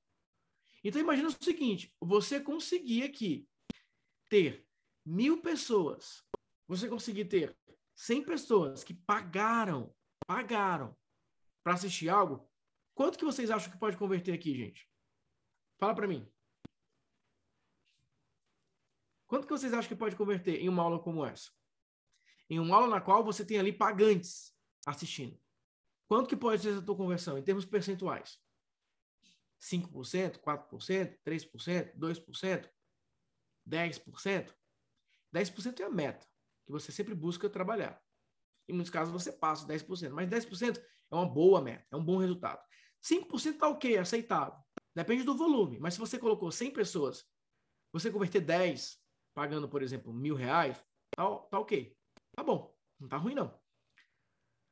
Então, 0.84 1.00
imagina 1.00 1.28
o 1.28 1.44
seguinte: 1.44 1.94
você 2.00 2.40
conseguir 2.40 3.02
aqui 3.02 3.48
ter 4.28 4.66
mil 5.04 5.42
pessoas, 5.42 6.22
você 6.66 6.88
conseguir 6.88 7.26
ter 7.26 7.56
100 7.96 8.24
pessoas 8.24 8.84
que 8.84 8.94
pagaram, 8.94 9.94
pagaram 10.26 10.96
para 11.62 11.74
assistir 11.74 12.08
algo, 12.08 12.48
quanto 12.94 13.18
que 13.18 13.24
vocês 13.24 13.50
acham 13.50 13.70
que 13.70 13.78
pode 13.78 13.96
converter 13.96 14.32
aqui, 14.32 14.54
gente? 14.54 14.88
Fala 15.78 15.94
para 15.94 16.06
mim. 16.06 16.30
Quanto 19.26 19.46
que 19.46 19.52
vocês 19.52 19.72
acham 19.72 19.88
que 19.88 19.96
pode 19.96 20.14
converter 20.14 20.60
em 20.60 20.68
uma 20.68 20.82
aula 20.82 20.98
como 20.98 21.24
essa? 21.24 21.50
Em 22.50 22.58
uma 22.58 22.76
aula 22.76 22.88
na 22.88 23.00
qual 23.00 23.24
você 23.24 23.44
tem 23.44 23.58
ali 23.58 23.72
pagantes 23.72 24.54
assistindo. 24.86 25.40
Quanto 26.06 26.28
que 26.28 26.36
pode 26.36 26.62
ser 26.62 26.78
a 26.78 26.82
tua 26.82 26.96
conversão 26.96 27.38
em 27.38 27.42
termos 27.42 27.64
percentuais? 27.64 28.38
5%, 29.58 30.38
4%, 30.38 31.18
3%, 31.24 31.96
2%, 31.96 32.70
10%? 33.66 34.54
10% 35.34 35.80
é 35.80 35.84
a 35.84 35.90
meta 35.90 36.26
que 36.66 36.72
você 36.72 36.92
sempre 36.92 37.14
busca 37.14 37.48
trabalhar. 37.48 38.00
Em 38.68 38.72
muitos 38.72 38.90
casos 38.90 39.12
você 39.12 39.32
passa 39.32 39.66
10%, 39.66 40.10
mas 40.10 40.28
10% 40.28 40.78
é 40.78 41.14
uma 41.14 41.26
boa 41.28 41.60
meta, 41.60 41.86
é 41.90 41.96
um 41.96 42.04
bom 42.04 42.18
resultado. 42.18 42.62
5% 43.02 43.58
tá 43.58 43.68
ok, 43.68 43.98
aceitável. 43.98 44.58
Depende 44.94 45.24
do 45.24 45.36
volume, 45.36 45.78
mas 45.80 45.94
se 45.94 46.00
você 46.00 46.18
colocou 46.18 46.50
100 46.50 46.70
pessoas, 46.72 47.26
você 47.92 48.10
converter 48.10 48.40
10 48.40 49.00
pagando, 49.34 49.68
por 49.68 49.82
exemplo, 49.82 50.12
mil 50.12 50.34
reais, 50.34 50.76
tá, 51.10 51.24
tá 51.50 51.58
ok. 51.58 51.96
Tá 52.34 52.42
bom, 52.42 52.74
não 53.00 53.08
tá 53.08 53.16
ruim 53.16 53.34
não. 53.34 53.58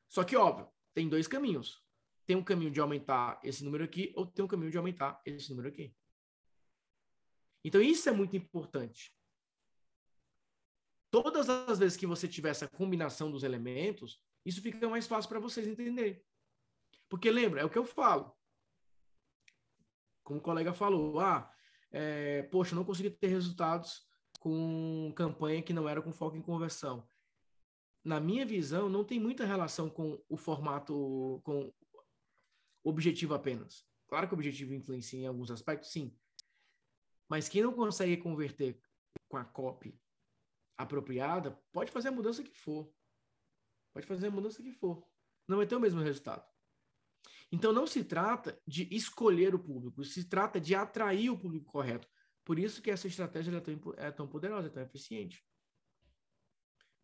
Só 0.09 0.25
que, 0.25 0.37
óbvio, 0.37 0.69
tem 0.95 1.09
dois 1.09 1.27
caminhos. 1.27 1.83
Tem 2.27 2.37
um 2.37 2.45
caminho 2.45 2.71
de 2.71 2.81
aumentar 2.81 3.41
esse 3.43 3.65
número 3.65 3.85
aqui, 3.85 4.13
ou 4.15 4.27
tem 4.27 4.45
um 4.45 4.49
caminho 4.49 4.71
de 4.71 4.79
aumentar 4.79 5.21
esse 5.25 5.51
número 5.51 5.69
aqui. 5.69 5.95
Então, 7.65 7.81
isso 7.81 8.09
é 8.09 8.13
muito 8.13 8.37
importante. 8.37 9.13
Todas 11.11 11.49
as 11.49 11.79
vezes 11.79 11.97
que 11.97 12.07
você 12.07 12.29
tiver 12.29 12.51
essa 12.51 12.69
combinação 12.69 13.31
dos 13.31 13.43
elementos, 13.43 14.23
isso 14.45 14.63
fica 14.63 14.89
mais 14.89 15.07
fácil 15.07 15.29
para 15.29 15.41
vocês 15.41 15.67
entenderem. 15.67 16.23
Porque 17.11 17.31
lembra, 17.31 17.61
é 17.61 17.65
o 17.65 17.71
que 17.71 17.77
eu 17.77 17.85
falo. 17.85 18.35
Como 20.25 20.39
o 20.39 20.43
colega 20.43 20.73
falou, 20.73 21.21
ah, 21.21 21.53
é, 21.93 22.45
poxa, 22.45 22.75
não 22.75 22.85
consegui 22.85 23.11
ter 23.11 23.27
resultados 23.27 24.09
com 24.39 25.13
campanha 25.15 25.63
que 25.63 25.75
não 25.75 25.87
era 25.87 26.01
com 26.01 26.13
foco 26.13 26.39
em 26.39 26.43
conversão 26.43 27.07
na 28.05 28.19
minha 28.19 28.47
visão, 28.47 28.89
não 28.89 29.05
tem 29.05 29.21
muita 29.21 29.45
relação 29.45 29.89
com 29.91 30.23
o 30.29 30.37
formato, 30.37 31.41
com 31.45 31.73
objetivo 32.83 33.35
apenas. 33.35 33.87
Claro 34.09 34.27
que 34.27 34.35
o 34.35 34.37
objetivo 34.37 34.75
influencia 34.75 35.21
em 35.21 35.27
alguns 35.27 35.51
aspectos, 35.51 35.91
sim. 35.91 36.17
Mas 37.29 37.49
quem 37.49 37.63
não 37.63 37.73
consegue 37.73 38.17
converter 38.17 38.81
com 39.29 39.37
a 39.37 39.45
copy 39.45 40.01
apropriada, 40.77 41.53
pode 41.73 41.93
fazer 41.93 42.09
a 42.09 42.13
mudança 42.13 42.43
que 42.43 42.57
for. 42.57 42.93
Pode 43.93 44.07
fazer 44.07 44.29
a 44.29 44.31
mudança 44.31 44.63
que 44.63 44.73
for. 44.73 45.07
Não 45.47 45.59
vai 45.59 45.67
ter 45.67 45.77
o 45.77 45.81
mesmo 45.81 46.01
resultado. 46.01 46.49
Então 47.53 47.73
não 47.73 47.87
se 47.87 48.05
trata 48.05 48.61
de 48.67 48.89
escolher 48.95 49.55
o 49.55 49.59
público, 49.59 50.05
se 50.05 50.29
trata 50.29 50.61
de 50.61 50.75
atrair 50.75 51.31
o 51.31 51.39
público 51.39 51.73
correto. 51.73 52.09
Por 52.45 52.59
isso 52.59 52.81
que 52.81 52.91
essa 52.91 53.07
estratégia 53.07 53.57
é 53.57 53.61
tão, 53.61 53.95
é 53.97 54.11
tão 54.11 54.29
poderosa, 54.29 54.69
é 54.69 54.71
tão 54.71 54.83
eficiente. 54.83 55.45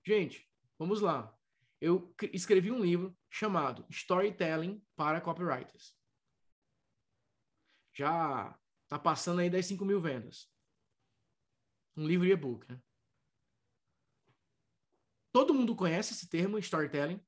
Gente, 0.05 0.49
Vamos 0.79 1.01
lá. 1.01 1.35
Eu 1.81 2.15
escrevi 2.33 2.71
um 2.71 2.83
livro 2.83 3.17
chamado 3.31 3.87
Storytelling 3.91 4.83
para 4.95 5.21
Copywriters. 5.21 5.95
Já 7.95 8.59
está 8.85 8.99
passando 8.99 9.41
aí 9.41 9.51
das 9.51 9.67
5 9.67 9.85
mil 9.85 10.01
vendas. 10.01 10.51
Um 11.97 12.07
livro 12.07 12.27
e-book. 12.27 12.71
Né? 12.71 12.81
Todo 15.33 15.55
mundo 15.55 15.75
conhece 15.75 16.13
esse 16.13 16.29
termo, 16.29 16.59
storytelling. 16.59 17.25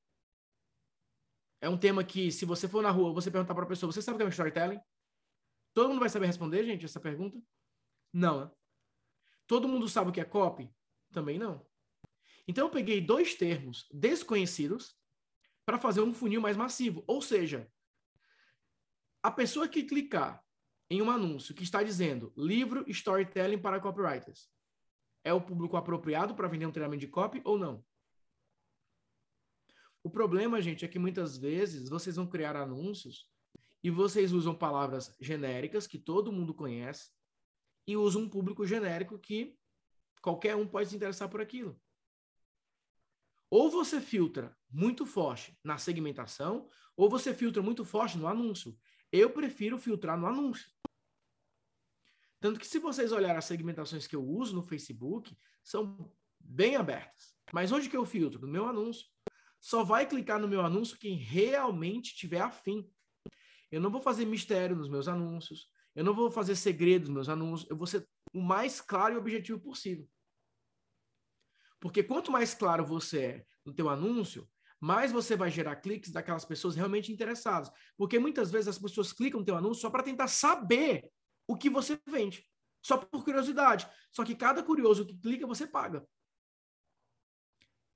É 1.61 1.67
um 1.67 1.77
tema 1.77 2.03
que, 2.03 2.31
se 2.31 2.45
você 2.45 2.67
for 2.67 2.81
na 2.81 2.91
rua, 2.91 3.13
você 3.13 3.29
perguntar 3.29 3.53
para 3.53 3.63
a 3.63 3.67
pessoa, 3.67 3.91
você 3.91 4.01
sabe 4.01 4.15
o 4.15 4.17
que 4.19 4.23
é 4.23 4.29
storytelling? 4.29 4.79
Todo 5.73 5.89
mundo 5.89 5.99
vai 5.99 6.09
saber 6.09 6.27
responder, 6.27 6.63
gente, 6.65 6.85
essa 6.85 6.99
pergunta? 6.99 7.41
Não. 8.13 8.45
Né? 8.45 8.51
Todo 9.45 9.67
mundo 9.67 9.87
sabe 9.89 10.09
o 10.09 10.13
que 10.13 10.21
é 10.21 10.25
copy? 10.25 10.73
Também 11.11 11.37
não. 11.37 11.65
Então 12.47 12.67
eu 12.67 12.71
peguei 12.71 13.01
dois 13.01 13.35
termos 13.35 13.87
desconhecidos 13.91 14.95
para 15.65 15.77
fazer 15.77 16.01
um 16.01 16.13
funil 16.13 16.41
mais 16.41 16.57
massivo. 16.57 17.03
Ou 17.05 17.21
seja, 17.21 17.71
a 19.21 19.29
pessoa 19.29 19.67
que 19.67 19.83
clicar 19.83 20.43
em 20.89 21.01
um 21.01 21.11
anúncio 21.11 21.53
que 21.53 21.63
está 21.63 21.83
dizendo 21.83 22.33
livro 22.35 22.83
storytelling 22.87 23.59
para 23.59 23.79
copywriters, 23.79 24.49
é 25.23 25.33
o 25.33 25.41
público 25.41 25.77
apropriado 25.77 26.33
para 26.33 26.47
vender 26.47 26.65
um 26.65 26.71
treinamento 26.71 27.01
de 27.01 27.07
copy 27.07 27.41
ou 27.43 27.57
não? 27.57 27.85
O 30.03 30.09
problema, 30.09 30.61
gente, 30.61 30.85
é 30.85 30.87
que 30.87 30.99
muitas 30.99 31.37
vezes 31.37 31.89
vocês 31.89 32.15
vão 32.15 32.27
criar 32.27 32.55
anúncios 32.55 33.27
e 33.83 33.89
vocês 33.89 34.31
usam 34.31 34.55
palavras 34.55 35.15
genéricas 35.19 35.87
que 35.87 35.97
todo 35.97 36.31
mundo 36.31 36.53
conhece 36.53 37.11
e 37.85 37.97
usam 37.97 38.23
um 38.23 38.29
público 38.29 38.65
genérico 38.65 39.17
que 39.17 39.59
Qualquer 40.21 40.55
um 40.55 40.67
pode 40.67 40.89
se 40.89 40.95
interessar 40.95 41.29
por 41.29 41.41
aquilo. 41.41 41.79
Ou 43.49 43.71
você 43.71 43.99
filtra 43.99 44.55
muito 44.69 45.05
forte 45.05 45.57
na 45.63 45.77
segmentação, 45.77 46.69
ou 46.95 47.09
você 47.09 47.33
filtra 47.33 47.61
muito 47.61 47.83
forte 47.83 48.17
no 48.17 48.27
anúncio. 48.27 48.77
Eu 49.11 49.31
prefiro 49.31 49.77
filtrar 49.77 50.19
no 50.19 50.27
anúncio. 50.27 50.69
Tanto 52.39 52.59
que 52.59 52.67
se 52.67 52.79
vocês 52.79 53.11
olharem 53.11 53.37
as 53.37 53.45
segmentações 53.45 54.07
que 54.07 54.15
eu 54.15 54.23
uso 54.23 54.55
no 54.55 54.63
Facebook, 54.63 55.35
são 55.63 56.13
bem 56.39 56.75
abertas. 56.75 57.33
Mas 57.51 57.71
onde 57.71 57.89
que 57.89 57.97
eu 57.97 58.05
filtro? 58.05 58.41
No 58.41 58.47
meu 58.47 58.65
anúncio. 58.65 59.07
Só 59.59 59.83
vai 59.83 60.07
clicar 60.07 60.39
no 60.39 60.47
meu 60.47 60.61
anúncio 60.61 60.97
quem 60.97 61.15
realmente 61.15 62.15
tiver 62.15 62.41
afim. 62.41 62.89
Eu 63.71 63.81
não 63.81 63.91
vou 63.91 64.01
fazer 64.01 64.25
mistério 64.25 64.75
nos 64.75 64.89
meus 64.89 65.07
anúncios. 65.07 65.69
Eu 65.95 66.03
não 66.03 66.13
vou 66.13 66.31
fazer 66.31 66.55
segredo 66.55 67.05
nos 67.05 67.13
meus 67.13 67.29
anúncios. 67.29 67.69
Eu 67.69 67.75
vou 67.75 67.85
ser 67.85 68.07
o 68.33 68.41
mais 68.41 68.79
claro 68.79 69.15
e 69.15 69.17
objetivo 69.17 69.59
possível. 69.59 70.07
Porque 71.79 72.03
quanto 72.03 72.31
mais 72.31 72.53
claro 72.53 72.85
você 72.85 73.19
é 73.19 73.45
no 73.65 73.73
teu 73.73 73.89
anúncio, 73.89 74.49
mais 74.79 75.11
você 75.11 75.35
vai 75.35 75.51
gerar 75.51 75.75
cliques 75.77 76.11
daquelas 76.11 76.45
pessoas 76.45 76.75
realmente 76.75 77.11
interessadas. 77.11 77.71
Porque 77.97 78.17
muitas 78.17 78.49
vezes 78.49 78.69
as 78.69 78.79
pessoas 78.79 79.11
clicam 79.11 79.41
no 79.41 79.45
teu 79.45 79.55
anúncio 79.55 79.81
só 79.81 79.89
para 79.89 80.03
tentar 80.03 80.27
saber 80.27 81.11
o 81.47 81.55
que 81.55 81.69
você 81.69 81.99
vende. 82.07 82.45
Só 82.81 82.97
por 82.97 83.23
curiosidade. 83.23 83.89
Só 84.11 84.23
que 84.23 84.35
cada 84.35 84.63
curioso 84.63 85.05
que 85.05 85.17
clica, 85.17 85.45
você 85.45 85.67
paga. 85.67 86.05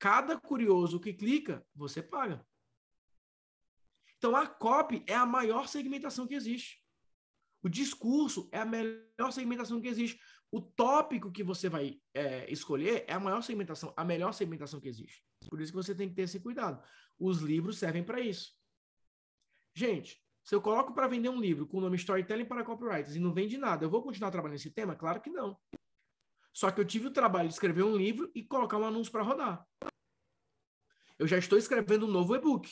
Cada 0.03 0.37
curioso 0.37 0.99
que 0.99 1.13
clica, 1.13 1.65
você 1.73 2.03
paga. 2.03 2.45
Então 4.17 4.35
a 4.35 4.45
copy 4.45 5.01
é 5.07 5.15
a 5.15 5.25
maior 5.25 5.65
segmentação 5.69 6.27
que 6.27 6.35
existe. 6.35 6.83
O 7.61 7.69
discurso 7.69 8.49
é 8.51 8.59
a 8.59 8.65
melhor 8.65 9.31
segmentação 9.31 9.79
que 9.79 9.87
existe. 9.87 10.19
O 10.51 10.59
tópico 10.59 11.31
que 11.31 11.41
você 11.41 11.69
vai 11.69 12.01
é, 12.13 12.51
escolher 12.51 13.05
é 13.07 13.13
a 13.13 13.19
maior 13.19 13.41
segmentação, 13.43 13.93
a 13.95 14.03
melhor 14.03 14.33
segmentação 14.33 14.81
que 14.81 14.89
existe. 14.89 15.23
Por 15.49 15.61
isso 15.61 15.71
que 15.71 15.77
você 15.77 15.95
tem 15.95 16.09
que 16.09 16.15
ter 16.15 16.23
esse 16.23 16.41
cuidado. 16.41 16.85
Os 17.17 17.37
livros 17.39 17.77
servem 17.77 18.03
para 18.03 18.19
isso. 18.19 18.51
Gente, 19.73 20.21
se 20.43 20.53
eu 20.53 20.61
coloco 20.61 20.93
para 20.93 21.07
vender 21.07 21.29
um 21.29 21.39
livro 21.39 21.65
com 21.65 21.77
o 21.77 21.81
nome 21.81 21.95
Storytelling 21.95 22.43
para 22.43 22.65
Copywriters 22.65 23.15
e 23.15 23.21
não 23.21 23.33
vende 23.33 23.57
nada, 23.57 23.85
eu 23.85 23.89
vou 23.89 24.03
continuar 24.03 24.31
trabalhando 24.31 24.57
nesse 24.57 24.69
tema? 24.69 24.97
Claro 24.97 25.21
que 25.21 25.29
não. 25.29 25.57
Só 26.51 26.69
que 26.69 26.81
eu 26.81 26.85
tive 26.85 27.07
o 27.07 27.11
trabalho 27.11 27.47
de 27.47 27.53
escrever 27.53 27.83
um 27.83 27.95
livro 27.95 28.29
e 28.35 28.43
colocar 28.43 28.77
um 28.77 28.85
anúncio 28.85 29.11
para 29.13 29.23
rodar. 29.23 29.65
Eu 31.18 31.28
já 31.28 31.38
estou 31.38 31.57
escrevendo 31.57 32.05
um 32.05 32.11
novo 32.11 32.36
e-book. 32.36 32.72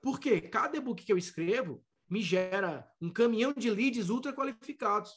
Porque 0.00 0.40
cada 0.40 0.76
e-book 0.76 1.04
que 1.04 1.12
eu 1.12 1.18
escrevo 1.18 1.84
me 2.08 2.22
gera 2.22 2.90
um 3.00 3.10
caminhão 3.10 3.52
de 3.52 3.70
leads 3.70 4.08
ultra 4.08 4.32
qualificados. 4.32 5.12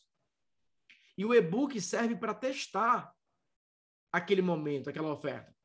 E 1.17 1.25
o 1.25 1.33
e-book 1.33 1.79
serve 1.79 2.15
para 2.15 2.33
testar 2.33 3.11
aquele 4.11 4.41
momento, 4.41 4.89
aquela 4.89 5.11
oferta. 5.11 5.55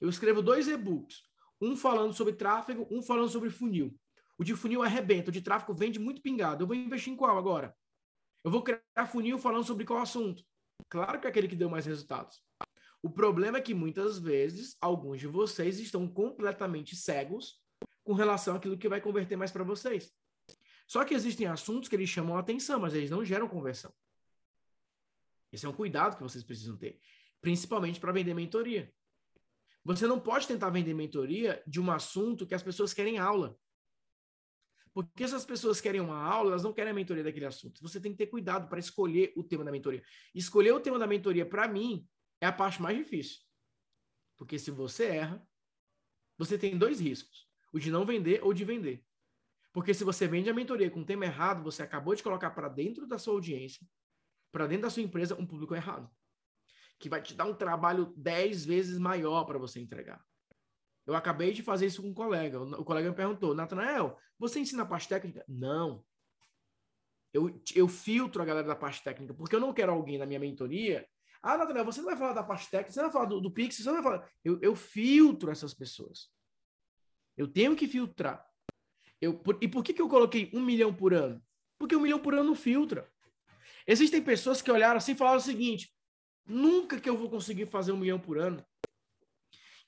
Eu 0.00 0.08
escrevo 0.08 0.42
dois 0.42 0.68
e-books, 0.68 1.22
um 1.60 1.76
falando 1.76 2.12
sobre 2.12 2.34
tráfego, 2.34 2.86
um 2.90 3.02
falando 3.02 3.28
sobre 3.28 3.50
funil. 3.50 3.98
O 4.38 4.44
de 4.44 4.54
funil 4.54 4.82
arrebenta, 4.82 5.28
o 5.28 5.32
de 5.32 5.42
tráfego 5.42 5.74
vende 5.74 5.98
muito 5.98 6.22
pingado. 6.22 6.62
Eu 6.62 6.66
vou 6.66 6.76
investir 6.76 7.12
em 7.12 7.16
qual 7.16 7.36
agora? 7.36 7.76
Eu 8.42 8.50
vou 8.50 8.62
criar 8.62 9.06
funil 9.06 9.38
falando 9.38 9.64
sobre 9.64 9.84
qual 9.84 10.00
assunto? 10.00 10.42
Claro 10.88 11.20
que 11.20 11.26
é 11.26 11.30
aquele 11.30 11.48
que 11.48 11.56
deu 11.56 11.68
mais 11.68 11.84
resultados. 11.84 12.42
O 13.02 13.08
problema 13.08 13.58
é 13.58 13.60
que 13.60 13.74
muitas 13.74 14.18
vezes 14.18 14.76
alguns 14.80 15.20
de 15.20 15.26
vocês 15.26 15.78
estão 15.78 16.06
completamente 16.06 16.94
cegos 16.94 17.60
com 18.04 18.12
relação 18.12 18.56
àquilo 18.56 18.76
que 18.76 18.88
vai 18.88 19.00
converter 19.00 19.36
mais 19.36 19.50
para 19.50 19.64
vocês. 19.64 20.12
Só 20.86 21.04
que 21.04 21.14
existem 21.14 21.46
assuntos 21.46 21.88
que 21.88 21.94
eles 21.94 22.10
chamam 22.10 22.36
a 22.36 22.40
atenção, 22.40 22.80
mas 22.80 22.94
eles 22.94 23.10
não 23.10 23.24
geram 23.24 23.48
conversão. 23.48 23.94
Esse 25.52 25.64
é 25.64 25.68
um 25.68 25.72
cuidado 25.72 26.16
que 26.16 26.22
vocês 26.22 26.44
precisam 26.44 26.76
ter, 26.76 27.00
principalmente 27.40 27.98
para 27.98 28.12
vender 28.12 28.34
mentoria. 28.34 28.92
Você 29.84 30.06
não 30.06 30.20
pode 30.20 30.46
tentar 30.46 30.70
vender 30.70 30.94
mentoria 30.94 31.62
de 31.66 31.80
um 31.80 31.90
assunto 31.90 32.46
que 32.46 32.54
as 32.54 32.62
pessoas 32.62 32.92
querem 32.92 33.18
aula. 33.18 33.56
Porque 34.92 35.26
se 35.26 35.34
as 35.34 35.44
pessoas 35.44 35.80
querem 35.80 36.00
uma 36.00 36.20
aula, 36.20 36.50
elas 36.50 36.64
não 36.64 36.72
querem 36.72 36.90
a 36.90 36.94
mentoria 36.94 37.22
daquele 37.22 37.46
assunto. 37.46 37.80
Você 37.80 38.00
tem 38.00 38.12
que 38.12 38.18
ter 38.18 38.26
cuidado 38.26 38.68
para 38.68 38.78
escolher 38.78 39.32
o 39.36 39.44
tema 39.44 39.64
da 39.64 39.70
mentoria. 39.70 40.02
Escolher 40.34 40.72
o 40.72 40.80
tema 40.80 40.98
da 40.98 41.06
mentoria, 41.06 41.46
para 41.46 41.68
mim, 41.68 42.06
é 42.40 42.46
a 42.46 42.52
parte 42.52 42.80
mais 42.80 42.96
difícil. 42.96 43.40
Porque 44.36 44.58
se 44.58 44.70
você 44.70 45.06
erra, 45.06 45.46
você 46.38 46.56
tem 46.56 46.78
dois 46.78 47.00
riscos: 47.00 47.48
o 47.72 47.78
de 47.78 47.90
não 47.90 48.06
vender 48.06 48.42
ou 48.42 48.54
de 48.54 48.64
vender. 48.64 49.04
Porque 49.72 49.94
se 49.94 50.02
você 50.02 50.26
vende 50.26 50.50
a 50.50 50.54
mentoria 50.54 50.90
com 50.90 51.00
o 51.00 51.04
tema 51.04 51.24
errado, 51.24 51.62
você 51.62 51.82
acabou 51.82 52.14
de 52.14 52.22
colocar 52.22 52.50
para 52.50 52.68
dentro 52.68 53.06
da 53.06 53.18
sua 53.18 53.34
audiência, 53.34 53.86
para 54.50 54.66
dentro 54.66 54.82
da 54.82 54.90
sua 54.90 55.02
empresa, 55.02 55.36
um 55.36 55.46
público 55.46 55.74
errado. 55.74 56.10
Que 56.98 57.08
vai 57.08 57.22
te 57.22 57.34
dar 57.34 57.44
um 57.44 57.54
trabalho 57.54 58.12
dez 58.16 58.64
vezes 58.64 58.98
maior 58.98 59.44
para 59.44 59.58
você 59.58 59.80
entregar. 59.80 60.24
Eu 61.06 61.14
acabei 61.14 61.52
de 61.52 61.62
fazer 61.62 61.86
isso 61.86 62.02
com 62.02 62.08
um 62.08 62.14
colega. 62.14 62.60
O 62.60 62.84
colega 62.84 63.08
me 63.08 63.16
perguntou, 63.16 63.54
Natanael, 63.54 64.18
você 64.38 64.60
ensina 64.60 64.82
a 64.82 64.86
parte 64.86 65.08
técnica? 65.08 65.44
Não. 65.48 66.04
Eu, 67.32 67.60
eu 67.74 67.88
filtro 67.88 68.42
a 68.42 68.44
galera 68.44 68.66
da 68.66 68.76
parte 68.76 69.02
técnica, 69.02 69.34
porque 69.34 69.54
eu 69.54 69.60
não 69.60 69.72
quero 69.72 69.92
alguém 69.92 70.18
na 70.18 70.26
minha 70.26 70.40
mentoria. 70.40 71.06
Ah, 71.42 71.56
Natanael, 71.56 71.84
você 71.84 72.00
não 72.00 72.08
vai 72.08 72.16
falar 72.16 72.34
da 72.34 72.42
parte 72.42 72.70
técnica, 72.70 72.92
você 72.92 73.00
não 73.00 73.06
vai 73.06 73.12
falar 73.12 73.24
do, 73.26 73.40
do 73.40 73.50
Pix, 73.50 73.76
você 73.76 73.84
não 73.84 73.94
vai 73.94 74.02
falar. 74.02 74.30
Eu, 74.44 74.58
eu 74.60 74.76
filtro 74.76 75.50
essas 75.50 75.72
pessoas. 75.72 76.28
Eu 77.36 77.48
tenho 77.48 77.74
que 77.74 77.88
filtrar. 77.88 78.44
Eu, 79.20 79.38
por, 79.38 79.58
e 79.60 79.68
por 79.68 79.82
que, 79.82 79.94
que 79.94 80.02
eu 80.02 80.08
coloquei 80.08 80.50
um 80.52 80.60
milhão 80.60 80.94
por 80.94 81.14
ano? 81.14 81.42
Porque 81.78 81.96
um 81.96 82.00
milhão 82.00 82.18
por 82.18 82.34
ano 82.34 82.44
não 82.44 82.54
filtra. 82.54 83.10
Existem 83.86 84.22
pessoas 84.22 84.60
que 84.60 84.70
olharam 84.70 84.98
assim 84.98 85.12
e 85.12 85.16
falaram 85.16 85.38
o 85.38 85.42
seguinte: 85.42 85.94
nunca 86.46 87.00
que 87.00 87.08
eu 87.08 87.16
vou 87.16 87.30
conseguir 87.30 87.66
fazer 87.66 87.92
um 87.92 87.96
milhão 87.96 88.20
por 88.20 88.38
ano. 88.38 88.64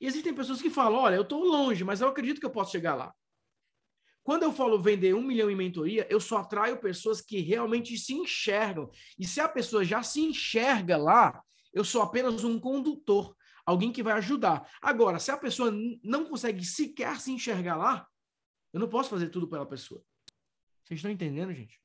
E 0.01 0.07
existem 0.07 0.35
pessoas 0.35 0.63
que 0.63 0.71
falam: 0.71 1.01
olha, 1.01 1.17
eu 1.17 1.23
estou 1.23 1.45
longe, 1.45 1.85
mas 1.85 2.01
eu 2.01 2.09
acredito 2.09 2.41
que 2.41 2.47
eu 2.47 2.51
posso 2.51 2.73
chegar 2.73 2.95
lá. 2.95 3.15
Quando 4.23 4.45
eu 4.45 4.53
falo 4.53 4.81
vender 4.81 5.15
um 5.15 5.23
milhão 5.23 5.51
em 5.51 5.57
mentoria, 5.57 6.07
eu 6.09 6.21
só 6.21 6.39
atraio 6.39 6.81
pessoas 6.81 7.21
que 7.21 7.41
realmente 7.41 7.97
se 7.99 8.15
enxergam. 8.15 8.91
E 9.19 9.27
se 9.27 9.41
a 9.41 9.49
pessoa 9.49 9.85
já 9.85 10.03
se 10.03 10.21
enxerga 10.21 10.97
lá, 10.97 11.43
eu 11.73 11.85
sou 11.85 12.03
apenas 12.03 12.45
um 12.45 12.59
condutor, 12.59 13.37
alguém 13.67 13.91
que 13.91 14.03
vai 14.03 14.13
ajudar. 14.15 14.71
Agora, 14.81 15.19
se 15.19 15.31
a 15.31 15.37
pessoa 15.37 15.73
não 16.05 16.25
consegue 16.25 16.65
sequer 16.65 17.21
se 17.21 17.33
enxergar 17.33 17.77
lá, 17.77 18.07
eu 18.73 18.79
não 18.79 18.89
posso 18.89 19.11
fazer 19.11 19.29
tudo 19.29 19.49
pela 19.49 19.67
pessoa. 19.67 20.03
Vocês 20.85 20.99
estão 20.99 21.11
entendendo, 21.11 21.53
gente? 21.53 21.81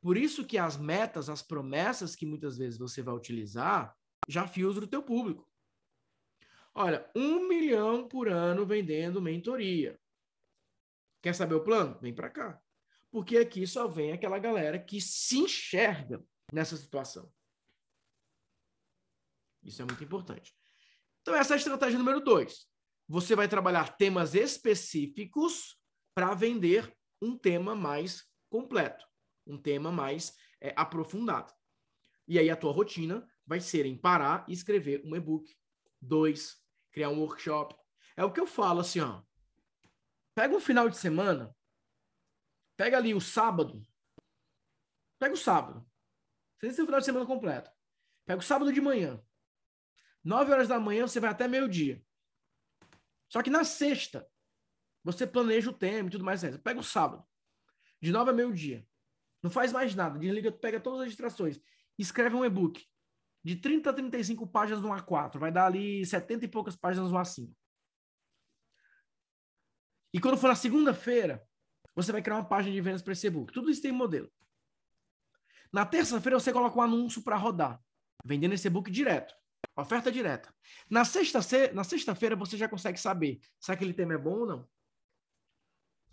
Por 0.00 0.16
isso 0.16 0.44
que 0.44 0.58
as 0.58 0.76
metas, 0.76 1.30
as 1.30 1.42
promessas 1.42 2.14
que 2.14 2.26
muitas 2.26 2.56
vezes 2.56 2.78
você 2.78 3.02
vai 3.02 3.14
utilizar, 3.14 3.96
já 4.28 4.46
filtra 4.46 4.84
o 4.84 4.88
teu 4.88 5.02
público. 5.02 5.48
Olha, 6.74 7.10
um 7.16 7.48
milhão 7.48 8.06
por 8.06 8.28
ano 8.28 8.66
vendendo 8.66 9.22
mentoria. 9.22 9.98
Quer 11.26 11.34
saber 11.34 11.56
o 11.56 11.64
plano? 11.64 11.98
Vem 12.00 12.14
para 12.14 12.30
cá. 12.30 12.62
Porque 13.10 13.36
aqui 13.38 13.66
só 13.66 13.88
vem 13.88 14.12
aquela 14.12 14.38
galera 14.38 14.78
que 14.78 15.00
se 15.00 15.38
enxerga 15.38 16.24
nessa 16.52 16.76
situação. 16.76 17.28
Isso 19.60 19.82
é 19.82 19.84
muito 19.84 20.04
importante. 20.04 20.54
Então, 21.22 21.34
essa 21.34 21.54
é 21.54 21.56
a 21.56 21.58
estratégia 21.58 21.98
número 21.98 22.20
dois. 22.20 22.68
Você 23.08 23.34
vai 23.34 23.48
trabalhar 23.48 23.96
temas 23.96 24.36
específicos 24.36 25.76
para 26.14 26.32
vender 26.32 26.96
um 27.20 27.36
tema 27.36 27.74
mais 27.74 28.22
completo, 28.48 29.04
um 29.44 29.60
tema 29.60 29.90
mais 29.90 30.32
é, 30.60 30.72
aprofundado. 30.76 31.52
E 32.28 32.38
aí 32.38 32.48
a 32.48 32.56
tua 32.56 32.70
rotina 32.70 33.28
vai 33.44 33.60
ser 33.60 33.84
em 33.84 33.98
parar 33.98 34.44
e 34.46 34.52
escrever 34.52 35.02
um 35.04 35.16
e-book, 35.16 35.52
dois, 36.00 36.54
criar 36.92 37.08
um 37.08 37.18
workshop. 37.18 37.74
É 38.16 38.24
o 38.24 38.32
que 38.32 38.38
eu 38.38 38.46
falo 38.46 38.78
assim, 38.78 39.00
ó. 39.00 39.22
Pega 40.36 40.54
um 40.54 40.60
final 40.60 40.86
de 40.90 40.98
semana, 40.98 41.56
pega 42.76 42.98
ali 42.98 43.14
o 43.14 43.20
sábado, 43.22 43.82
pega 45.18 45.32
o 45.32 45.36
sábado. 45.36 45.90
Você 46.60 46.74
tem 46.74 46.82
o 46.82 46.86
final 46.86 47.00
de 47.00 47.06
semana 47.06 47.24
completo. 47.24 47.70
Pega 48.26 48.40
o 48.40 48.44
sábado 48.44 48.70
de 48.70 48.78
manhã. 48.78 49.18
Nove 50.22 50.52
horas 50.52 50.68
da 50.68 50.78
manhã 50.78 51.06
você 51.08 51.18
vai 51.18 51.30
até 51.30 51.48
meio-dia. 51.48 52.04
Só 53.30 53.42
que 53.42 53.48
na 53.48 53.64
sexta, 53.64 54.28
você 55.02 55.26
planeja 55.26 55.70
o 55.70 55.72
tema 55.72 56.08
e 56.08 56.12
tudo 56.12 56.24
mais. 56.24 56.42
Pega 56.62 56.80
o 56.80 56.84
sábado, 56.84 57.26
de 57.98 58.12
nove 58.12 58.30
a 58.30 58.34
meio-dia. 58.34 58.86
Não 59.42 59.50
faz 59.50 59.72
mais 59.72 59.94
nada. 59.94 60.18
Desliga, 60.18 60.52
pega 60.52 60.78
todas 60.78 61.00
as 61.00 61.08
distrações. 61.08 61.58
Escreve 61.98 62.36
um 62.36 62.44
e-book 62.44 62.86
de 63.42 63.56
30 63.56 63.88
a 63.88 63.92
35 63.94 64.46
páginas 64.46 64.82
no 64.82 64.90
A4. 64.90 65.38
Vai 65.38 65.50
dar 65.50 65.64
ali 65.64 66.04
70 66.04 66.44
e 66.44 66.48
poucas 66.48 66.76
páginas 66.76 67.10
no 67.10 67.16
A5. 67.16 67.50
E 70.16 70.18
quando 70.18 70.38
for 70.38 70.48
na 70.48 70.54
segunda-feira, 70.54 71.46
você 71.94 72.10
vai 72.10 72.22
criar 72.22 72.36
uma 72.36 72.44
página 72.48 72.74
de 72.74 72.80
vendas 72.80 73.02
para 73.02 73.12
esse 73.12 73.26
e-book. 73.26 73.52
Tudo 73.52 73.70
isso 73.70 73.82
tem 73.82 73.92
modelo. 73.92 74.32
Na 75.70 75.84
terça-feira, 75.84 76.40
você 76.40 76.54
coloca 76.54 76.78
um 76.78 76.80
anúncio 76.80 77.20
para 77.20 77.36
rodar, 77.36 77.78
vendendo 78.24 78.54
esse 78.54 78.66
e-book 78.66 78.90
direto. 78.90 79.34
Oferta 79.76 80.10
direta. 80.10 80.54
Na 80.88 81.04
sexta-feira, 81.04 81.74
na 81.74 81.84
sexta-feira 81.84 82.34
você 82.34 82.56
já 82.56 82.66
consegue 82.66 82.98
saber 82.98 83.40
se 83.60 83.70
aquele 83.70 83.92
tema 83.92 84.14
é 84.14 84.16
bom 84.16 84.38
ou 84.38 84.46
não. 84.46 84.68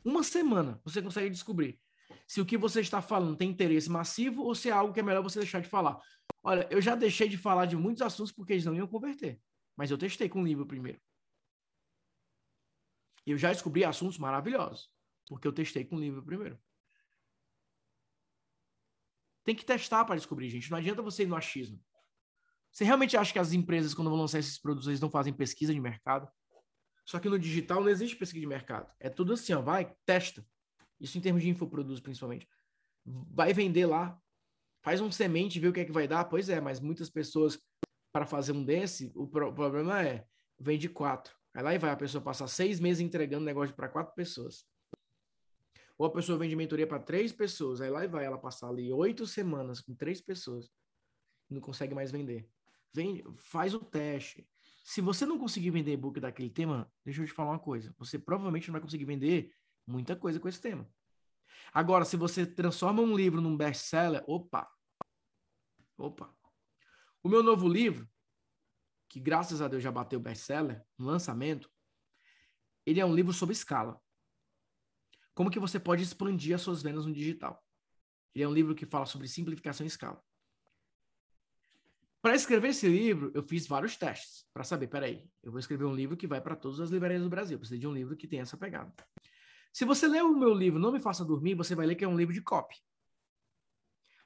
Uma 0.04 0.22
semana 0.22 0.82
você 0.84 1.02
consegue 1.02 1.30
descobrir 1.30 1.80
se 2.28 2.42
o 2.42 2.46
que 2.46 2.58
você 2.58 2.82
está 2.82 3.02
falando 3.02 3.38
tem 3.38 3.52
interesse 3.52 3.90
massivo 3.90 4.44
ou 4.44 4.54
se 4.54 4.68
é 4.68 4.74
algo 4.74 4.94
que 4.94 5.00
é 5.00 5.04
melhor 5.04 5.24
você 5.24 5.40
deixar 5.40 5.62
de 5.62 5.70
falar. 5.70 5.98
Olha, 6.44 6.68
eu 6.70 6.82
já 6.82 6.94
deixei 6.94 7.30
de 7.30 7.38
falar 7.38 7.68
de 7.68 7.78
muitos 7.78 8.02
assuntos 8.02 8.34
porque 8.34 8.52
eles 8.52 8.66
não 8.66 8.76
iam 8.76 8.86
converter. 8.86 9.40
Mas 9.78 9.92
eu 9.92 9.98
testei 9.98 10.28
com 10.28 10.42
o 10.42 10.46
livro 10.46 10.66
primeiro. 10.66 11.00
Eu 13.26 13.38
já 13.38 13.52
descobri 13.52 13.86
assuntos 13.86 14.18
maravilhosos, 14.18 14.90
porque 15.28 15.48
eu 15.48 15.54
testei 15.54 15.86
com 15.86 15.96
o 15.96 16.00
livro 16.00 16.24
primeiro. 16.24 16.60
Tem 19.44 19.56
que 19.56 19.66
testar 19.66 20.06
para 20.06 20.16
descobrir, 20.16 20.50
gente. 20.50 20.72
Não 20.72 20.78
adianta 20.78 21.02
você 21.02 21.24
ir 21.24 21.28
no 21.28 21.36
achismo. 21.36 21.82
Você 22.72 22.84
realmente 22.84 23.16
acha 23.16 23.32
que 23.32 23.40
as 23.40 23.54
empresas, 23.54 23.94
quando 23.94 24.10
vão 24.10 24.20
lançar 24.20 24.40
esses 24.40 24.58
produtos, 24.58 24.88
eles 24.88 25.00
não 25.00 25.10
fazem 25.10 25.34
pesquisa 25.34 25.74
de 25.74 25.80
mercado? 25.80 26.28
Só 27.06 27.20
que 27.20 27.30
no 27.30 27.38
digital 27.38 27.82
não 27.82 27.90
existe 27.90 28.16
pesquisa 28.16 28.42
de 28.42 28.48
mercado. 28.48 28.92
É 29.00 29.10
tudo 29.10 29.34
assim, 29.34 29.54
ó, 29.54 29.62
vai, 29.62 29.94
testa. 30.06 30.46
Isso 31.00 31.18
em 31.18 31.22
termos 31.22 31.44
de 31.44 31.50
infoprodutos, 31.50 32.00
principalmente. 32.00 32.48
Vai 33.06 33.54
vender 33.54 33.86
lá. 33.86 34.18
Faz 34.82 35.02
um 35.02 35.12
semente, 35.12 35.60
vê 35.60 35.68
o 35.68 35.74
que 35.74 35.82
é 35.82 35.86
que 35.86 35.92
vai 35.92 36.08
dar. 36.08 36.26
Pois 36.26 36.50
é, 36.50 36.60
mas 36.60 36.80
muitas 36.80 37.10
pessoas, 37.10 37.60
para 38.12 38.26
fazer 38.26 38.54
um 38.54 38.64
desse, 38.64 39.12
o 39.16 39.28
problema 39.28 40.02
é, 40.02 40.26
vende 40.58 40.88
quatro. 40.88 41.36
Aí 41.54 41.64
lá 41.64 41.74
e 41.74 41.78
vai 41.78 41.92
a 41.92 41.96
pessoa 41.96 42.24
passar 42.24 42.48
seis 42.48 42.80
meses 42.80 43.02
entregando 43.02 43.46
negócio 43.46 43.76
para 43.76 43.90
quatro 43.90 44.14
pessoas. 44.16 44.66
Ou 45.98 46.06
a 46.08 46.12
pessoa 46.12 46.38
vende 46.38 46.56
mentoria 46.56 46.88
para 46.88 47.00
três 47.00 47.32
pessoas, 47.32 47.80
aí 47.80 47.90
lá 47.90 48.04
e 48.04 48.08
vai 48.08 48.26
ela 48.26 48.38
passar 48.38 48.70
ali 48.70 48.92
oito 48.92 49.28
semanas 49.28 49.80
com 49.80 49.94
três 49.94 50.20
pessoas 50.20 50.72
não 51.54 51.62
consegue 51.62 51.94
mais 51.94 52.12
vender. 52.12 52.50
Vende, 52.94 53.24
faz 53.36 53.74
o 53.74 53.80
teste. 53.80 54.48
Se 54.84 55.02
você 55.02 55.26
não 55.26 55.38
conseguir 55.38 55.72
vender 55.72 55.94
e-book 55.94 56.20
daquele 56.20 56.50
tema, 56.50 56.92
deixa 57.06 57.22
eu 57.22 57.26
te 57.26 57.32
falar 57.32 57.52
uma 57.52 57.60
coisa. 57.60 57.94
Você 57.98 58.20
provavelmente 58.20 58.68
não 58.68 58.74
vai 58.74 58.82
conseguir 58.82 59.06
vender 59.06 59.54
muita 59.88 60.16
coisa 60.16 60.40
com 60.40 60.48
esse 60.48 60.60
tema. 60.60 60.88
Agora, 61.74 62.06
se 62.06 62.18
você 62.18 62.46
transforma 62.46 63.02
um 63.02 63.16
livro 63.16 63.42
num 63.42 63.56
best-seller, 63.56 64.24
opa! 64.28 64.70
Opa! 65.98 66.36
O 67.24 67.30
meu 67.30 67.42
novo 67.42 67.68
livro, 67.68 68.08
que 69.14 69.20
graças 69.20 69.62
a 69.62 69.68
Deus 69.68 69.84
já 69.84 69.92
bateu 69.92 70.20
best-seller, 70.20 70.84
no 70.98 71.06
lançamento, 71.06 71.70
ele 72.84 73.00
é 73.00 73.06
um 73.06 73.14
livro 73.14 73.32
sobre 73.32 73.54
escala. 73.54 74.02
Como 75.36 75.52
que 75.52 75.60
você 75.60 75.80
pode 75.80 76.02
expandir 76.02 76.56
as 76.56 76.62
suas 76.62 76.82
vendas 76.82 77.06
no 77.06 77.14
digital? 77.14 77.64
Ele 78.34 78.44
é 78.44 78.48
um 78.48 78.52
livro 78.52 78.74
que 78.74 78.88
fala 78.88 79.06
sobre 79.06 79.28
simplificação 79.28 79.86
em 79.86 79.88
escala. 79.88 80.20
Para 82.24 82.34
escrever 82.34 82.70
esse 82.70 82.88
livro, 82.88 83.32
eu 83.36 83.44
fiz 83.44 83.68
vários 83.68 83.96
testes 83.96 84.48
para 84.52 84.64
saber, 84.64 84.88
peraí, 84.88 85.30
eu 85.44 85.52
vou 85.52 85.60
escrever 85.60 85.86
um 85.86 85.94
livro 85.94 86.18
que 86.18 86.26
vai 86.26 86.42
para 86.42 86.56
todas 86.56 86.80
as 86.80 86.90
livrarias 86.90 87.22
do 87.22 87.30
Brasil. 87.30 87.60
Preciso 87.60 87.80
de 87.80 87.86
um 87.86 87.94
livro 87.94 88.18
que 88.18 88.28
tenha 88.28 88.42
essa 88.42 88.58
pegada. 88.58 88.92
Se 89.72 89.86
você 89.86 90.08
ler 90.08 90.24
o 90.24 90.36
meu 90.36 90.56
livro 90.56 90.80
Não 90.80 90.92
Me 90.92 91.00
Faça 91.00 91.24
Dormir, 91.24 91.54
você 91.54 91.76
vai 91.76 91.86
ler 91.86 91.94
que 91.94 92.04
é 92.04 92.08
um 92.08 92.18
livro 92.18 92.34
de 92.34 92.42
copy. 92.42 92.76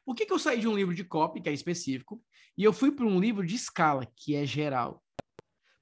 Por 0.07 0.15
que, 0.15 0.25
que 0.25 0.31
eu 0.31 0.39
saí 0.39 0.57
de 0.57 0.69
um 0.69 0.73
livro 0.73 0.95
de 0.95 1.03
copy, 1.03 1.41
que 1.41 1.49
é 1.49 1.51
específico, 1.51 2.23
e 2.57 2.63
eu 2.63 2.71
fui 2.71 2.93
para 2.93 3.05
um 3.05 3.19
livro 3.19 3.45
de 3.45 3.55
escala, 3.55 4.05
que 4.15 4.35
é 4.35 4.45
geral? 4.45 5.03